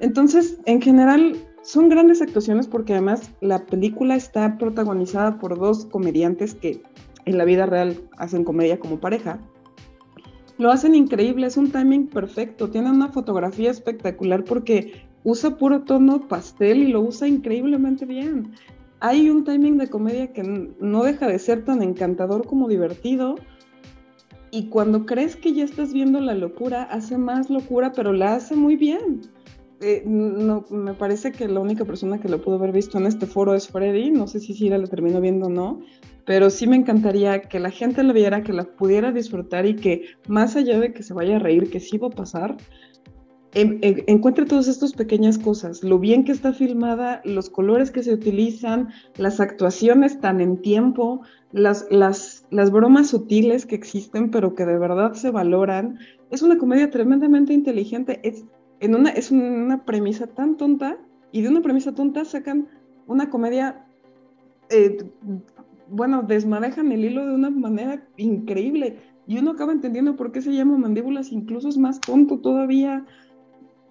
Entonces, 0.00 0.58
en 0.66 0.80
general, 0.80 1.36
son 1.62 1.88
grandes 1.88 2.20
actuaciones 2.20 2.66
porque 2.66 2.92
además 2.92 3.30
la 3.40 3.64
película 3.66 4.16
está 4.16 4.58
protagonizada 4.58 5.38
por 5.38 5.58
dos 5.58 5.86
comediantes 5.86 6.54
que 6.54 6.82
en 7.24 7.38
la 7.38 7.44
vida 7.44 7.66
real 7.66 8.00
hacen 8.18 8.44
comedia 8.44 8.78
como 8.78 8.98
pareja. 8.98 9.38
Lo 10.58 10.70
hacen 10.70 10.94
increíble, 10.94 11.46
es 11.46 11.56
un 11.56 11.70
timing 11.70 12.08
perfecto, 12.08 12.68
tiene 12.68 12.90
una 12.90 13.08
fotografía 13.08 13.70
espectacular 13.70 14.44
porque 14.44 15.06
usa 15.24 15.56
puro 15.56 15.82
tono 15.82 16.26
pastel 16.28 16.82
y 16.82 16.88
lo 16.88 17.00
usa 17.00 17.28
increíblemente 17.28 18.06
bien 18.06 18.52
hay 19.04 19.28
un 19.28 19.42
timing 19.42 19.78
de 19.78 19.90
comedia 19.90 20.32
que 20.32 20.44
no 20.44 21.02
deja 21.02 21.26
de 21.26 21.40
ser 21.40 21.64
tan 21.64 21.82
encantador 21.82 22.46
como 22.46 22.68
divertido. 22.68 23.34
Y 24.52 24.68
cuando 24.68 25.06
crees 25.06 25.34
que 25.34 25.52
ya 25.52 25.64
estás 25.64 25.92
viendo 25.92 26.20
la 26.20 26.36
locura, 26.36 26.84
hace 26.84 27.18
más 27.18 27.50
locura, 27.50 27.90
pero 27.90 28.12
la 28.12 28.36
hace 28.36 28.54
muy 28.54 28.76
bien. 28.76 29.22
Eh, 29.80 30.04
no, 30.06 30.64
me 30.70 30.94
parece 30.94 31.32
que 31.32 31.48
la 31.48 31.58
única 31.58 31.84
persona 31.84 32.20
que 32.20 32.28
lo 32.28 32.40
pudo 32.40 32.54
haber 32.54 32.70
visto 32.70 32.96
en 32.96 33.06
este 33.06 33.26
foro 33.26 33.56
es 33.56 33.66
Freddy. 33.66 34.12
No 34.12 34.28
sé 34.28 34.38
si 34.38 34.54
Sira 34.54 34.78
lo 34.78 34.86
terminó 34.86 35.20
viendo 35.20 35.46
o 35.46 35.50
no, 35.50 35.80
pero 36.24 36.48
sí 36.48 36.68
me 36.68 36.76
encantaría 36.76 37.40
que 37.42 37.58
la 37.58 37.70
gente 37.70 38.04
la 38.04 38.12
viera, 38.12 38.44
que 38.44 38.52
la 38.52 38.62
pudiera 38.62 39.10
disfrutar 39.10 39.66
y 39.66 39.74
que 39.74 40.02
más 40.28 40.54
allá 40.54 40.78
de 40.78 40.92
que 40.92 41.02
se 41.02 41.12
vaya 41.12 41.36
a 41.36 41.40
reír, 41.40 41.70
que 41.70 41.80
sí 41.80 41.98
va 41.98 42.06
a 42.06 42.10
pasar, 42.10 42.56
encuentre 43.54 44.46
todas 44.46 44.66
estas 44.66 44.94
pequeñas 44.94 45.38
cosas, 45.38 45.84
lo 45.84 45.98
bien 45.98 46.24
que 46.24 46.32
está 46.32 46.52
filmada, 46.54 47.20
los 47.24 47.50
colores 47.50 47.90
que 47.90 48.02
se 48.02 48.14
utilizan, 48.14 48.88
las 49.16 49.40
actuaciones 49.40 50.20
tan 50.20 50.40
en 50.40 50.62
tiempo, 50.62 51.20
las, 51.52 51.90
bromas 52.50 53.08
sutiles 53.08 53.66
que 53.66 53.74
existen, 53.74 54.30
pero 54.30 54.54
que 54.54 54.64
de 54.64 54.78
verdad 54.78 55.12
se 55.12 55.30
valoran. 55.30 55.98
Es 56.30 56.42
una 56.42 56.56
comedia 56.56 56.90
tremendamente 56.90 57.52
inteligente, 57.52 58.20
es, 58.22 58.44
en 58.80 58.94
una, 58.94 59.10
es 59.10 59.30
una 59.30 59.84
premisa 59.84 60.26
tan 60.26 60.56
tonta 60.56 60.96
y 61.30 61.42
de 61.42 61.48
una 61.48 61.60
premisa 61.60 61.94
tonta 61.94 62.24
sacan 62.24 62.68
una 63.06 63.28
comedia, 63.28 63.84
eh, 64.70 64.96
bueno, 65.88 66.22
desmadejan 66.22 66.90
el 66.90 67.04
hilo 67.04 67.26
de 67.26 67.34
una 67.34 67.50
manera 67.50 68.02
increíble 68.16 68.96
y 69.26 69.38
uno 69.38 69.52
acaba 69.52 69.72
entendiendo 69.72 70.16
por 70.16 70.32
qué 70.32 70.40
se 70.40 70.52
llama 70.52 70.78
mandíbulas, 70.78 71.32
incluso 71.32 71.68
es 71.68 71.76
más 71.76 72.00
tonto 72.00 72.38
todavía 72.38 73.04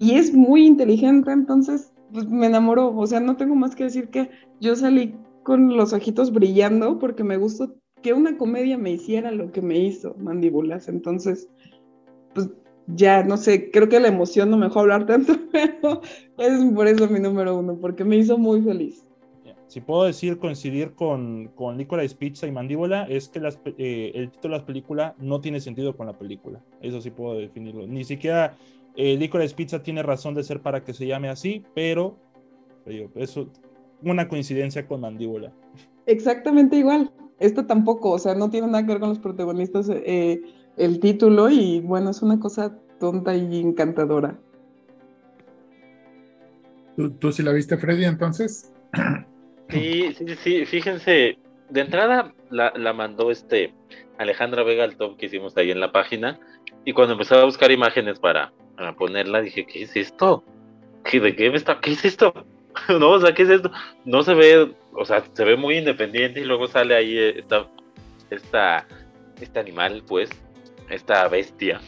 y 0.02 0.16
es 0.16 0.34
muy 0.34 0.66
inteligente, 0.66 1.32
entonces 1.32 1.94
pues, 2.12 2.28
me 2.28 2.48
enamoró. 2.48 2.92
O 2.98 3.06
sea, 3.06 3.20
no 3.20 3.38
tengo 3.38 3.54
más 3.54 3.76
que 3.76 3.84
decir 3.84 4.10
que 4.10 4.32
yo 4.60 4.76
salí 4.76 5.14
con 5.44 5.78
los 5.78 5.94
ojitos 5.94 6.34
brillando 6.34 6.98
porque 6.98 7.24
me 7.24 7.38
gustó 7.38 7.76
que 8.02 8.12
una 8.12 8.36
comedia 8.36 8.80
me 8.80 8.90
hiciera 8.90 9.30
lo 9.30 9.52
que 9.52 9.62
me 9.62 9.78
hizo 9.78 10.16
Mandíbulas. 10.18 10.88
Entonces, 10.88 11.50
pues 12.34 12.50
ya, 12.88 13.24
no 13.24 13.38
sé, 13.38 13.70
creo 13.70 13.90
que 13.90 14.00
la 14.00 14.08
emoción 14.08 14.50
no 14.50 14.58
me 14.58 14.66
dejó 14.66 14.80
hablar 14.80 15.06
tanto, 15.06 15.36
pero 15.52 16.02
es 16.40 16.74
por 16.74 16.88
eso 16.88 17.08
mi 17.08 17.20
número 17.20 17.60
uno, 17.60 17.78
porque 17.80 18.04
me 18.04 18.18
hizo 18.18 18.40
muy 18.40 18.60
feliz. 18.64 19.06
Si 19.68 19.82
puedo 19.82 20.04
decir, 20.04 20.40
coincidir 20.40 20.96
con, 20.96 21.50
con 21.54 21.78
Licorice 21.78 22.16
Pizza 22.16 22.48
y 22.48 22.52
Mandíbula, 22.52 23.04
es 23.04 23.30
que 23.30 23.40
las, 23.40 23.60
eh, 23.78 24.12
el 24.16 24.32
título 24.32 24.56
de 24.56 24.60
la 24.62 24.66
película 24.66 25.16
no 25.20 25.40
tiene 25.40 25.62
sentido 25.62 25.96
con 25.96 26.08
la 26.08 26.18
película. 26.18 26.60
Eso 26.82 27.00
sí 27.00 27.12
puedo 27.12 27.38
definirlo. 27.38 27.86
Ni 27.86 28.04
siquiera 28.04 28.58
eh, 28.96 29.16
Licorice 29.18 29.56
Pizza 29.56 29.82
tiene 29.82 30.04
razón 30.04 30.34
de 30.36 30.44
ser 30.44 30.62
para 30.62 30.84
que 30.84 30.94
se 30.94 31.08
llame 31.08 31.30
así, 31.30 31.64
pero 31.74 32.18
eso 33.16 33.50
una 34.04 34.28
coincidencia 34.28 34.88
con 34.88 35.02
Mandíbula. 35.02 35.52
Exactamente 36.06 36.76
igual. 36.76 37.12
Esto 37.40 37.66
tampoco, 37.66 38.12
o 38.12 38.20
sea, 38.20 38.36
no 38.36 38.50
tiene 38.50 38.68
nada 38.68 38.86
que 38.86 38.92
ver 38.92 39.00
con 39.00 39.10
los 39.10 39.20
protagonistas 39.20 39.90
eh, 39.90 40.42
el 40.78 41.00
título 41.00 41.50
y 41.50 41.80
bueno, 41.82 42.12
es 42.12 42.22
una 42.22 42.40
cosa 42.40 42.78
tonta 43.00 43.36
y 43.36 43.60
encantadora. 43.60 44.40
¿Tú, 47.20 47.32
sí 47.32 47.42
la 47.42 47.52
viste, 47.52 47.78
Freddy, 47.78 48.06
entonces? 48.06 48.74
Sí, 49.70 50.14
sí, 50.14 50.26
sí, 50.44 50.66
fíjense, 50.66 51.38
de 51.70 51.80
entrada 51.80 52.34
la, 52.50 52.74
la 52.76 52.92
mandó 52.92 53.32
este 53.32 53.74
Alejandra 54.18 54.64
Vega 54.64 54.84
al 54.84 54.98
top 54.98 55.18
que 55.18 55.28
hicimos 55.28 55.56
ahí 55.56 55.72
en 55.72 55.80
la 55.80 55.92
página 55.92 56.40
y 56.84 56.94
cuando 56.94 57.14
empezó 57.14 57.36
a 57.36 57.46
buscar 57.46 57.72
imágenes 57.72 58.20
para, 58.20 58.52
para 58.76 58.96
ponerla, 58.96 59.42
dije, 59.42 59.66
¿qué 59.66 59.84
es 59.84 59.96
esto? 59.96 60.44
¿Qué, 61.04 61.20
¿De 61.20 61.36
qué 61.36 61.48
está? 61.48 61.80
¿Qué 61.80 61.92
es 61.92 62.06
esto? 62.06 62.34
no, 62.90 63.12
o 63.12 63.20
sea, 63.20 63.34
¿qué 63.34 63.44
es 63.44 63.50
esto? 63.50 63.72
No 64.06 64.24
se 64.24 64.34
ve, 64.34 64.74
o 64.94 65.06
sea, 65.06 65.24
se 65.34 65.46
ve 65.46 65.56
muy 65.56 65.78
independiente 65.78 66.40
y 66.40 66.46
luego 66.46 66.68
sale 66.68 66.96
ahí 66.96 67.18
esta, 67.18 67.68
esta, 68.30 68.88
este 69.40 69.60
animal, 69.60 70.04
pues, 70.08 70.30
esta 70.90 71.28
bestia. 71.28 71.82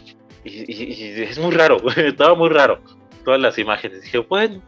Y, 0.44 1.22
es 1.22 1.40
muy 1.40 1.52
raro, 1.52 1.78
estaba 1.98 2.36
muy 2.36 2.50
raro 2.50 2.80
todas 3.24 3.40
las 3.40 3.58
imágenes. 3.58 4.02
Dije, 4.02 4.18
bueno, 4.20 4.62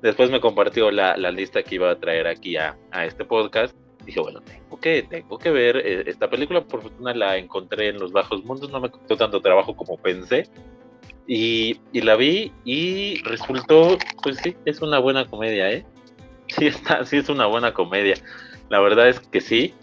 después 0.00 0.30
me 0.30 0.40
compartió 0.40 0.90
la, 0.90 1.16
la 1.16 1.30
lista 1.30 1.62
que 1.62 1.76
iba 1.76 1.90
a 1.90 1.98
traer 1.98 2.26
aquí 2.26 2.56
a, 2.56 2.76
a 2.90 3.06
este 3.06 3.24
podcast 3.24 3.76
dije, 4.04 4.20
bueno, 4.20 4.40
tengo 4.40 4.80
que, 4.80 5.02
tengo 5.02 5.38
que 5.38 5.50
ver 5.50 5.76
eh, 5.76 6.04
esta 6.06 6.28
película. 6.28 6.62
Por 6.62 6.82
fortuna 6.82 7.14
la 7.14 7.36
encontré 7.36 7.88
en 7.88 7.98
los 7.98 8.12
bajos 8.12 8.44
mundos, 8.44 8.70
no 8.70 8.80
me 8.80 8.90
costó 8.90 9.16
tanto 9.16 9.40
trabajo 9.40 9.76
como 9.76 9.96
pensé. 9.96 10.48
Y, 11.26 11.78
la 11.92 12.16
vi 12.16 12.52
y 12.64 13.22
resultó, 13.22 13.98
pues 14.22 14.38
sí, 14.38 14.56
es 14.64 14.82
una 14.82 14.98
buena 14.98 15.26
comedia, 15.26 15.70
¿eh? 15.70 15.84
Sí, 16.48 16.66
está, 16.66 17.04
sí 17.06 17.16
es 17.16 17.28
una 17.30 17.46
buena 17.46 17.72
comedia. 17.72 18.14
La 18.68 18.80
verdad 18.80 19.08
es 19.08 19.20
que 19.20 19.40
sí. 19.40 19.74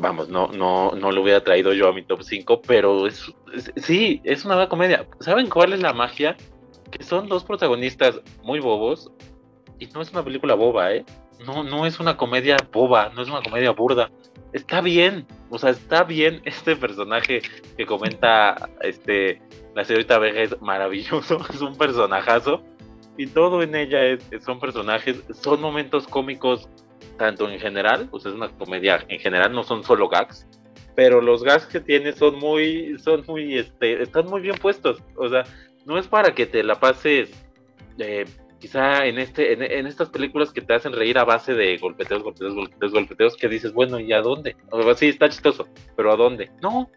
Vamos, 0.00 0.28
no, 0.28 0.48
no, 0.48 0.90
no 0.92 1.12
lo 1.12 1.22
hubiera 1.22 1.44
traído 1.44 1.72
yo 1.72 1.88
a 1.88 1.92
mi 1.92 2.02
top 2.02 2.22
5, 2.22 2.62
pero 2.62 3.06
es, 3.06 3.32
sí, 3.76 4.20
es 4.24 4.44
una 4.44 4.56
buena 4.56 4.68
comedia. 4.68 5.06
¿Saben 5.20 5.48
cuál 5.48 5.72
es 5.72 5.80
la 5.80 5.92
magia? 5.92 6.36
Que 6.90 7.04
son 7.04 7.28
dos 7.28 7.44
protagonistas 7.44 8.20
muy 8.42 8.58
bobos 8.58 9.10
y 9.78 9.86
no 9.86 10.02
es 10.02 10.10
una 10.10 10.24
película 10.24 10.54
boba, 10.54 10.92
¿eh? 10.92 11.04
No, 11.46 11.62
no 11.62 11.86
es 11.86 12.00
una 12.00 12.16
comedia 12.16 12.56
boba, 12.72 13.10
no 13.14 13.22
es 13.22 13.28
una 13.28 13.42
comedia 13.42 13.70
burda. 13.70 14.10
Está 14.54 14.80
bien, 14.80 15.26
o 15.50 15.58
sea, 15.58 15.70
está 15.70 16.04
bien 16.04 16.40
este 16.46 16.76
personaje 16.76 17.42
que 17.76 17.84
comenta 17.84 18.70
este 18.80 19.42
la 19.74 19.84
señorita 19.84 20.20
Vega 20.20 20.42
es 20.42 20.62
maravilloso, 20.62 21.40
es 21.52 21.60
un 21.60 21.76
personajazo 21.76 22.62
y 23.16 23.26
todo 23.26 23.62
en 23.62 23.74
ella 23.74 24.04
es, 24.04 24.24
son 24.44 24.60
personajes, 24.60 25.22
son 25.32 25.60
momentos 25.60 26.06
cómicos 26.06 26.68
tanto 27.18 27.48
en 27.50 27.58
general, 27.58 28.08
sea, 28.18 28.30
es 28.30 28.36
una 28.36 28.48
comedia 28.48 29.04
en 29.08 29.18
general, 29.18 29.52
no 29.52 29.64
son 29.64 29.82
solo 29.82 30.08
gags, 30.08 30.46
pero 30.94 31.20
los 31.20 31.42
gags 31.42 31.66
que 31.66 31.80
tiene 31.80 32.12
son 32.12 32.38
muy, 32.38 32.96
son 32.98 33.24
muy, 33.26 33.58
este, 33.58 34.02
están 34.02 34.26
muy 34.26 34.40
bien 34.40 34.56
puestos, 34.56 35.02
o 35.16 35.28
sea, 35.28 35.44
no 35.84 35.98
es 35.98 36.06
para 36.06 36.34
que 36.34 36.46
te 36.46 36.62
la 36.62 36.78
pases, 36.78 37.30
eh, 37.98 38.24
quizá 38.64 39.04
en 39.04 39.18
este, 39.18 39.52
en, 39.52 39.86
estas 39.86 40.08
películas 40.08 40.50
que 40.50 40.62
te 40.62 40.72
hacen 40.72 40.94
reír 40.94 41.18
a 41.18 41.24
base 41.24 41.52
de 41.52 41.76
golpeteos, 41.76 42.22
golpeteos, 42.22 42.54
golpeteos, 42.54 42.92
golpeteos, 42.92 43.36
que 43.36 43.46
dices, 43.46 43.74
bueno, 43.74 44.00
¿y 44.00 44.10
a 44.14 44.22
dónde? 44.22 44.56
O 44.70 44.82
sea, 44.82 44.94
sí, 44.94 45.08
está 45.08 45.28
chistoso, 45.28 45.68
pero 45.94 46.10
¿a 46.10 46.16
dónde? 46.16 46.50
No, 46.62 46.90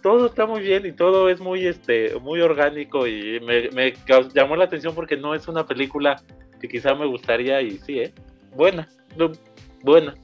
todo 0.00 0.24
está 0.24 0.46
muy 0.46 0.62
bien 0.62 0.86
y 0.86 0.92
todo 0.92 1.28
es 1.28 1.38
muy, 1.38 1.66
este, 1.66 2.18
muy 2.20 2.40
orgánico 2.40 3.06
y 3.06 3.38
me, 3.40 3.68
me 3.68 3.92
llamó 4.32 4.56
la 4.56 4.64
atención 4.64 4.94
porque 4.94 5.18
no 5.18 5.34
es 5.34 5.46
una 5.46 5.66
película 5.66 6.22
que 6.58 6.68
quizá 6.68 6.94
me 6.94 7.04
gustaría 7.04 7.60
y 7.60 7.72
sí, 7.72 7.98
¿eh? 7.98 8.14
Buena, 8.56 8.88
buena. 9.82 10.14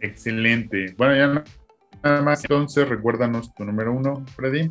Excelente. 0.00 0.94
Bueno, 0.96 1.14
ya 1.14 1.44
nada 2.02 2.22
más 2.22 2.42
entonces 2.42 2.88
recuérdanos 2.88 3.52
tu 3.52 3.66
número 3.66 3.92
uno, 3.92 4.24
Freddy. 4.34 4.70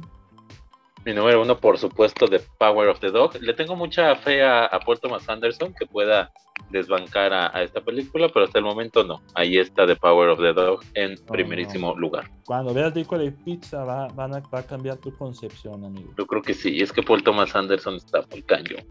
Mi 1.06 1.14
número 1.14 1.42
uno, 1.42 1.58
por 1.58 1.78
supuesto, 1.78 2.28
de 2.28 2.42
Power 2.58 2.90
of 2.90 3.00
the 3.00 3.10
Dog. 3.10 3.42
Le 3.42 3.54
tengo 3.54 3.76
mucha 3.76 4.16
fe 4.16 4.44
a, 4.44 4.66
a 4.66 4.80
Paul 4.80 5.00
Thomas 5.00 5.28
Anderson 5.30 5.74
que 5.74 5.86
pueda 5.86 6.32
desbancar 6.70 7.34
a, 7.34 7.64
esta 7.64 7.82
película, 7.82 8.30
pero 8.30 8.46
hasta 8.46 8.60
el 8.60 8.66
momento 8.66 9.04
no. 9.04 9.22
Ahí 9.34 9.58
está 9.58 9.88
The 9.88 9.96
Power 9.96 10.30
of 10.30 10.40
the 10.40 10.54
Dog 10.54 10.82
en 10.94 11.16
primerísimo 11.26 11.96
lugar. 11.96 12.30
Cuando 12.46 12.74
veas 12.74 12.94
Rico 12.94 13.18
de 13.18 13.32
Pizza 13.32 13.84
va, 13.84 14.08
van 14.10 14.36
a, 14.36 14.40
va 14.42 14.60
a 14.60 14.64
cambiar 14.64 14.98
tu 14.98 15.16
concepción, 15.16 15.84
amigo. 15.86 16.12
Yo 16.18 16.28
creo 16.28 16.42
que 16.42 16.54
sí, 16.54 16.82
es 16.82 16.92
que 16.92 17.02
Paul 17.02 17.24
Thomas 17.24 17.56
Anderson 17.56 17.96
está 17.96 18.24
muy 18.30 18.44
cañón. 18.44 18.84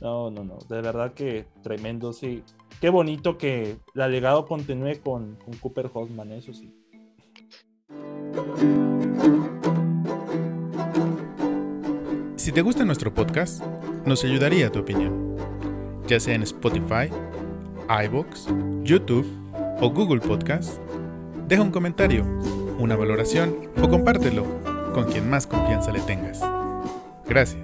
No, 0.00 0.30
no, 0.30 0.44
no, 0.44 0.58
de 0.68 0.80
verdad 0.82 1.14
que 1.14 1.46
tremendo, 1.62 2.12
sí. 2.12 2.42
Qué 2.80 2.90
bonito 2.90 3.38
que 3.38 3.76
el 3.94 4.12
legado 4.12 4.46
continúe 4.46 5.00
con, 5.02 5.36
con 5.36 5.56
Cooper 5.56 5.90
Hoffman, 5.92 6.32
eso 6.32 6.52
sí. 6.52 6.70
Si 12.44 12.52
te 12.52 12.60
gusta 12.60 12.84
nuestro 12.84 13.14
podcast, 13.14 13.64
nos 14.04 14.22
ayudaría 14.22 14.70
tu 14.70 14.80
opinión, 14.80 15.34
ya 16.06 16.20
sea 16.20 16.34
en 16.34 16.42
Spotify, 16.42 17.08
iBox, 18.04 18.48
YouTube 18.82 19.26
o 19.80 19.88
Google 19.88 20.20
Podcast. 20.20 20.78
Deja 21.48 21.62
un 21.62 21.70
comentario, 21.70 22.22
una 22.78 22.96
valoración 22.96 23.70
o 23.82 23.88
compártelo 23.88 24.44
con 24.92 25.04
quien 25.10 25.30
más 25.30 25.46
confianza 25.46 25.90
le 25.90 26.00
tengas. 26.00 26.42
Gracias. 27.26 27.62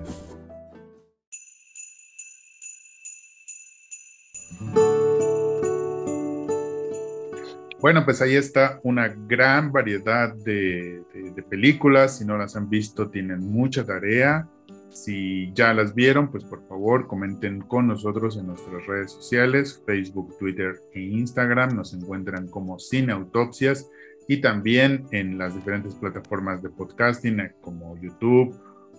Bueno, 7.81 8.05
pues 8.07 8.23
ahí 8.23 8.35
está 8.37 8.81
una 8.83 9.09
gran 9.09 9.73
variedad 9.73 10.35
de, 10.35 11.03
de- 11.13 11.43
películas. 11.43 12.17
Si 12.17 12.25
no 12.25 12.39
las 12.39 12.57
han 12.57 12.71
visto, 12.71 13.11
tienen 13.11 13.41
mucha 13.41 13.85
tarea. 13.85 14.49
Si 14.91 15.53
ya 15.55 15.73
las 15.73 15.95
vieron, 15.95 16.31
pues 16.31 16.45
por 16.45 16.67
favor 16.67 17.07
comenten 17.07 17.61
con 17.61 17.87
nosotros 17.87 18.37
en 18.37 18.49
nuestras 18.49 18.87
redes 18.87 19.13
sociales, 19.13 19.83
Facebook, 19.87 20.37
Twitter 20.39 20.81
e 20.95 21.01
Instagram. 21.01 21.77
Nos 21.77 21.95
encuentran 21.95 22.49
como 22.49 22.79
Cine 22.79 23.13
Autopsias 23.13 23.89
y 24.29 24.41
también 24.41 25.07
en 25.13 25.39
las 25.39 25.55
diferentes 25.55 25.95
plataformas 25.95 26.63
de 26.63 26.71
podcasting 26.71 27.41
eh, 27.41 27.53
como 27.61 27.97
YouTube 27.99 28.55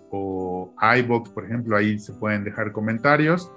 o 0.10 0.74
iBox, 0.98 1.30
por 1.30 1.46
ejemplo. 1.46 1.76
Ahí 1.76 2.00
se 2.00 2.14
pueden 2.14 2.44
dejar 2.44 2.72
comentarios 2.72 3.52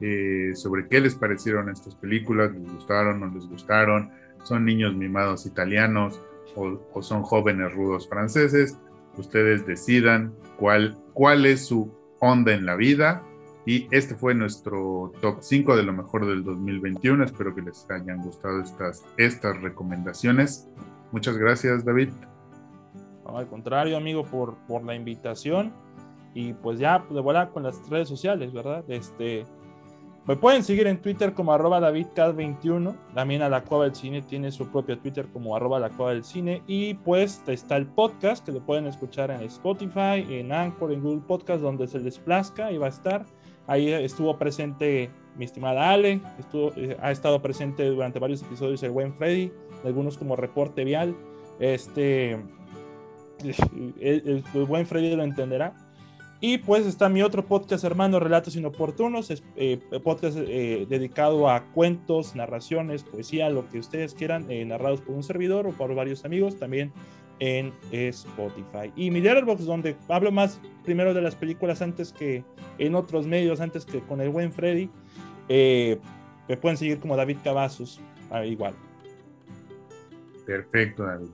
eh, 0.00 0.52
sobre 0.54 0.88
qué 0.88 1.00
les 1.00 1.14
parecieron 1.14 1.70
estas 1.70 1.94
películas, 1.94 2.52
les 2.52 2.70
gustaron, 2.72 3.20
no 3.20 3.26
les 3.28 3.46
gustaron 3.46 4.10
son 4.44 4.64
niños 4.64 4.94
mimados 4.94 5.46
italianos 5.46 6.20
o, 6.56 6.80
o 6.92 7.02
son 7.02 7.22
jóvenes 7.22 7.72
rudos 7.72 8.08
franceses. 8.08 8.78
Ustedes 9.16 9.66
decidan 9.66 10.32
cuál, 10.62 10.96
cuál 11.12 11.44
es 11.44 11.66
su 11.66 11.90
onda 12.20 12.52
en 12.52 12.64
la 12.64 12.76
vida. 12.76 13.24
Y 13.66 13.88
este 13.90 14.14
fue 14.14 14.32
nuestro 14.32 15.12
top 15.20 15.38
5 15.40 15.76
de 15.76 15.82
lo 15.82 15.92
mejor 15.92 16.24
del 16.24 16.44
2021. 16.44 17.24
Espero 17.24 17.52
que 17.52 17.62
les 17.62 17.84
hayan 17.90 18.18
gustado 18.22 18.60
estas, 18.60 19.04
estas 19.16 19.60
recomendaciones. 19.60 20.68
Muchas 21.10 21.36
gracias, 21.36 21.84
David. 21.84 22.10
No, 23.24 23.38
al 23.38 23.48
contrario, 23.48 23.96
amigo, 23.96 24.24
por, 24.24 24.54
por 24.68 24.84
la 24.84 24.94
invitación. 24.94 25.72
Y 26.32 26.52
pues 26.52 26.78
ya, 26.78 27.04
de 27.10 27.20
vuelta 27.20 27.50
con 27.50 27.64
las 27.64 27.88
redes 27.90 28.08
sociales, 28.08 28.52
¿verdad? 28.52 28.84
Este, 28.86 29.44
me 30.26 30.36
pueden 30.36 30.62
seguir 30.62 30.86
en 30.86 31.02
Twitter 31.02 31.34
como 31.34 31.52
arroba 31.52 31.80
DavidCat21. 31.80 32.94
También 33.14 33.42
a 33.42 33.48
la 33.48 33.64
Cueva 33.64 33.84
del 33.84 33.94
Cine 33.94 34.22
tiene 34.22 34.52
su 34.52 34.68
propio 34.70 34.98
Twitter 34.98 35.26
como 35.32 35.56
arroba 35.56 35.80
la 35.80 35.90
Cueva 35.90 36.12
del 36.12 36.22
Cine. 36.22 36.62
Y 36.68 36.94
pues 36.94 37.42
está 37.48 37.76
el 37.76 37.86
podcast 37.86 38.44
que 38.44 38.52
lo 38.52 38.60
pueden 38.64 38.86
escuchar 38.86 39.30
en 39.32 39.40
Spotify, 39.42 40.24
en 40.28 40.52
Anchor, 40.52 40.92
en 40.92 41.02
Google 41.02 41.22
Podcast, 41.26 41.60
donde 41.60 41.88
se 41.88 41.98
les 41.98 42.18
plazca 42.18 42.70
y 42.70 42.78
va 42.78 42.86
a 42.86 42.90
estar. 42.90 43.24
Ahí 43.66 43.90
estuvo 43.92 44.38
presente 44.38 45.10
mi 45.36 45.44
estimada 45.44 45.90
Ale, 45.90 46.20
estuvo, 46.38 46.72
eh, 46.76 46.96
ha 47.00 47.10
estado 47.10 47.40
presente 47.40 47.84
durante 47.86 48.18
varios 48.18 48.42
episodios 48.42 48.82
el 48.82 48.90
buen 48.90 49.14
Freddy, 49.14 49.50
algunos 49.84 50.18
como 50.18 50.36
reporte 50.36 50.84
vial. 50.84 51.16
Este, 51.58 52.32
el, 54.00 54.44
el- 54.54 54.64
buen 54.66 54.86
Freddy 54.86 55.16
lo 55.16 55.24
entenderá. 55.24 55.74
Y 56.44 56.58
pues 56.58 56.86
está 56.86 57.08
mi 57.08 57.22
otro 57.22 57.46
podcast, 57.46 57.84
hermano, 57.84 58.18
Relatos 58.18 58.56
Inoportunos, 58.56 59.32
eh, 59.54 59.78
podcast 60.02 60.36
eh, 60.36 60.86
dedicado 60.88 61.48
a 61.48 61.62
cuentos, 61.66 62.34
narraciones, 62.34 63.04
poesía, 63.04 63.48
lo 63.48 63.68
que 63.68 63.78
ustedes 63.78 64.12
quieran, 64.12 64.50
eh, 64.50 64.64
narrados 64.64 65.02
por 65.02 65.14
un 65.14 65.22
servidor 65.22 65.68
o 65.68 65.70
por 65.70 65.94
varios 65.94 66.24
amigos, 66.24 66.58
también 66.58 66.92
en 67.38 67.72
Spotify. 67.92 68.92
Y 68.96 69.12
mi 69.12 69.20
Letterboxd, 69.20 69.66
donde 69.66 69.94
hablo 70.08 70.32
más 70.32 70.60
primero 70.82 71.14
de 71.14 71.22
las 71.22 71.36
películas 71.36 71.80
antes 71.80 72.12
que 72.12 72.42
en 72.78 72.96
otros 72.96 73.24
medios, 73.24 73.60
antes 73.60 73.86
que 73.86 74.00
con 74.00 74.20
el 74.20 74.30
buen 74.30 74.52
Freddy. 74.52 74.90
Me 75.48 76.56
pueden 76.60 76.76
seguir 76.76 76.98
como 76.98 77.16
David 77.16 77.36
Cavazos, 77.44 78.00
igual. 78.44 78.74
Perfecto, 80.44 81.04
David. 81.04 81.28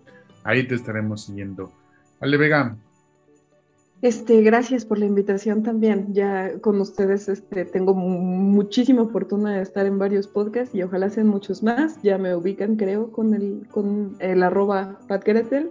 Ahí 0.44 0.66
te 0.66 0.74
estaremos 0.74 1.24
siguiendo. 1.24 1.72
Ale 2.20 2.36
Vega, 2.36 2.76
Este, 4.01 4.43
gracias 4.43 4.85
por 4.85 4.99
la 4.99 5.07
invitación 5.07 5.62
también. 5.65 6.15
Ya 6.15 6.59
con 6.61 6.81
ustedes 6.81 7.29
este, 7.29 7.65
tengo 7.65 7.95
mu- 7.95 8.20
muchísima 8.20 9.09
fortuna 9.09 9.57
de 9.57 9.62
estar 9.62 9.87
en 9.87 9.99
varios 9.99 10.29
podcasts 10.29 10.75
y 10.75 10.83
ojalá 10.83 11.11
sean 11.11 11.27
muchos 11.29 11.62
más. 11.65 12.01
Ya 12.03 12.16
me 12.16 12.35
ubican, 12.37 12.77
creo, 12.77 13.11
con 13.11 13.35
el, 13.35 13.66
con 13.70 14.16
el 14.20 14.43
arroba 14.45 15.01
patqueretel. 15.09 15.70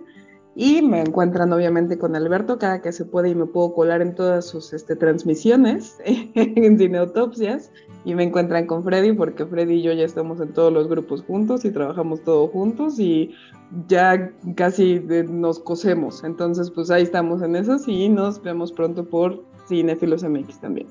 Y 0.60 0.82
me 0.82 1.02
encuentran 1.02 1.54
obviamente 1.54 2.00
con 2.00 2.16
Alberto 2.16 2.58
cada 2.58 2.82
que 2.82 2.92
se 2.92 3.06
puede 3.06 3.30
y 3.30 3.36
me 3.36 3.46
puedo 3.46 3.76
colar 3.76 4.02
en 4.02 4.16
todas 4.16 4.48
sus 4.48 4.74
este, 4.74 4.96
transmisiones 4.96 5.98
en 6.06 6.80
Cineautopsias. 6.80 7.72
Y 8.06 8.16
me 8.16 8.24
encuentran 8.24 8.66
con 8.66 8.84
Freddy 8.84 9.12
porque 9.14 9.46
Freddy 9.46 9.76
y 9.76 9.82
yo 9.84 9.94
ya 9.94 10.04
estamos 10.06 10.42
en 10.42 10.54
todos 10.54 10.74
los 10.74 10.88
grupos 10.88 11.22
juntos 11.24 11.64
y 11.64 11.70
trabajamos 11.70 12.24
todos 12.24 12.50
juntos 12.50 12.98
y 13.00 13.36
ya 13.88 14.32
casi 14.56 14.98
de- 14.98 15.26
nos 15.26 15.60
cosemos. 15.60 16.24
Entonces, 16.24 16.72
pues 16.72 16.90
ahí 16.90 17.04
estamos 17.04 17.44
en 17.44 17.56
eso 17.56 17.78
y 17.86 18.10
nos 18.10 18.42
vemos 18.42 18.72
pronto 18.72 19.06
por 19.06 19.44
Cinefilos 19.68 20.24
MX 20.24 20.60
también. 20.60 20.88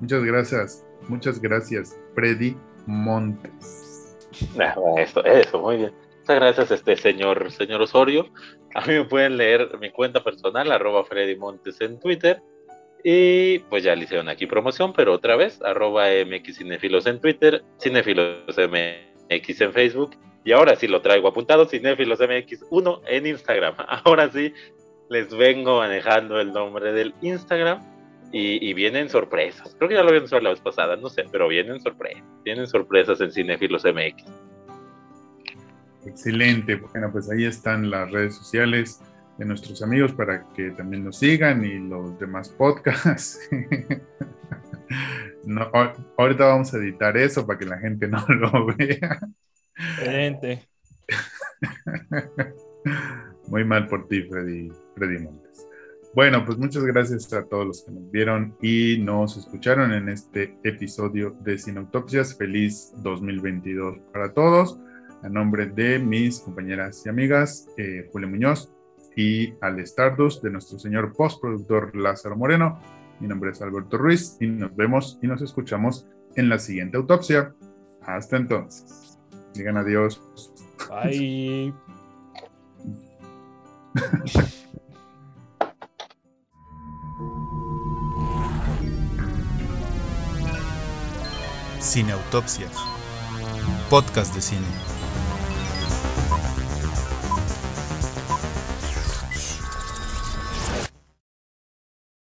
muchas 0.00 0.22
gracias. 0.24 0.84
Muchas 1.08 1.40
gracias, 1.40 1.96
Freddy 2.14 2.54
Montes. 2.86 4.14
Ah, 4.58 4.74
Eso, 4.98 5.24
eso, 5.24 5.60
muy 5.60 5.76
bien. 5.78 5.92
Muchas 6.22 6.36
gracias, 6.36 6.70
este 6.70 6.96
señor, 6.96 7.50
señor 7.50 7.82
Osorio. 7.82 8.28
A 8.74 8.86
mí 8.86 8.94
me 8.94 9.04
pueden 9.04 9.36
leer 9.36 9.76
mi 9.80 9.90
cuenta 9.90 10.22
personal, 10.22 10.70
arroba 10.70 11.02
Freddy 11.02 11.34
Montes 11.34 11.80
en 11.80 11.98
Twitter. 11.98 12.40
Y 13.02 13.58
pues 13.58 13.82
ya 13.82 13.96
le 13.96 14.04
hicieron 14.04 14.28
aquí 14.28 14.46
promoción, 14.46 14.92
pero 14.92 15.14
otra 15.14 15.34
vez, 15.34 15.60
arroba 15.62 16.06
MX 16.24 16.58
Cinefilos 16.58 17.06
en 17.06 17.20
Twitter, 17.20 17.64
Cinefilos 17.80 18.56
MX 18.56 19.60
en 19.62 19.72
Facebook. 19.72 20.16
Y 20.44 20.52
ahora 20.52 20.76
sí 20.76 20.86
lo 20.86 21.02
traigo 21.02 21.26
apuntado, 21.26 21.64
Cinefilos 21.64 22.20
MX1 22.20 23.00
en 23.08 23.26
Instagram. 23.26 23.74
Ahora 24.04 24.30
sí 24.30 24.54
les 25.10 25.36
vengo 25.36 25.78
manejando 25.78 26.40
el 26.40 26.52
nombre 26.52 26.92
del 26.92 27.14
Instagram. 27.20 27.80
Y, 28.30 28.72
vienen 28.74 29.10
sorpresas. 29.10 29.74
Creo 29.76 29.88
que 29.88 29.96
ya 29.96 30.02
lo 30.02 30.08
habían 30.08 30.24
usado 30.24 30.40
la 30.40 30.50
vez 30.50 30.60
pasada, 30.60 30.96
no 30.96 31.10
sé, 31.10 31.24
pero 31.30 31.48
vienen 31.48 31.82
sorpresas. 31.82 32.22
Vienen 32.44 32.66
sorpresas 32.68 33.20
en 33.20 33.30
Cinefilos 33.30 33.84
MX. 33.84 34.51
Excelente. 36.06 36.76
Bueno, 36.76 37.10
pues 37.12 37.30
ahí 37.30 37.44
están 37.44 37.90
las 37.90 38.10
redes 38.10 38.34
sociales 38.36 39.00
de 39.38 39.44
nuestros 39.44 39.82
amigos 39.82 40.12
para 40.12 40.44
que 40.54 40.70
también 40.72 41.04
nos 41.04 41.18
sigan 41.18 41.64
y 41.64 41.78
los 41.78 42.18
demás 42.18 42.48
podcasts. 42.48 43.38
No, 45.44 45.62
ahor- 45.72 45.94
ahorita 46.18 46.44
vamos 46.44 46.72
a 46.74 46.76
editar 46.76 47.16
eso 47.16 47.46
para 47.46 47.58
que 47.58 47.64
la 47.64 47.78
gente 47.78 48.06
no 48.06 48.24
lo 48.28 48.66
vea. 48.76 49.18
Excelente. 49.74 50.68
Muy 53.48 53.64
mal 53.64 53.86
por 53.88 54.06
ti, 54.06 54.22
Freddy, 54.24 54.70
Freddy 54.94 55.18
Montes. 55.18 55.66
Bueno, 56.14 56.44
pues 56.44 56.58
muchas 56.58 56.84
gracias 56.84 57.32
a 57.32 57.44
todos 57.46 57.66
los 57.66 57.82
que 57.84 57.90
nos 57.90 58.10
vieron 58.10 58.54
y 58.60 58.98
nos 58.98 59.36
escucharon 59.38 59.92
en 59.92 60.10
este 60.10 60.58
episodio 60.62 61.30
de 61.40 61.56
Sinautopsias. 61.58 62.36
Feliz 62.36 62.92
2022 62.98 63.98
para 64.12 64.32
todos. 64.34 64.78
A 65.22 65.28
nombre 65.28 65.66
de 65.66 65.98
mis 65.98 66.40
compañeras 66.40 67.02
y 67.06 67.08
amigas, 67.08 67.68
eh, 67.76 68.08
Julio 68.12 68.28
Muñoz 68.28 68.72
y 69.16 69.54
al 69.60 69.78
Stardust, 69.80 70.42
de 70.42 70.50
nuestro 70.50 70.78
señor 70.78 71.12
postproductor 71.14 71.94
Lázaro 71.94 72.36
Moreno. 72.36 72.80
Mi 73.20 73.28
nombre 73.28 73.52
es 73.52 73.62
Alberto 73.62 73.98
Ruiz 73.98 74.36
y 74.40 74.48
nos 74.48 74.74
vemos 74.74 75.18
y 75.22 75.28
nos 75.28 75.40
escuchamos 75.42 76.06
en 76.34 76.48
la 76.48 76.58
siguiente 76.58 76.96
autopsia. 76.96 77.54
Hasta 78.04 78.36
entonces. 78.36 79.18
Digan 79.54 79.76
adiós. 79.76 80.20
Bye. 80.88 81.72
Cineautopsias. 91.80 92.72
Podcast 93.90 94.34
de 94.34 94.40
cine. 94.40 94.91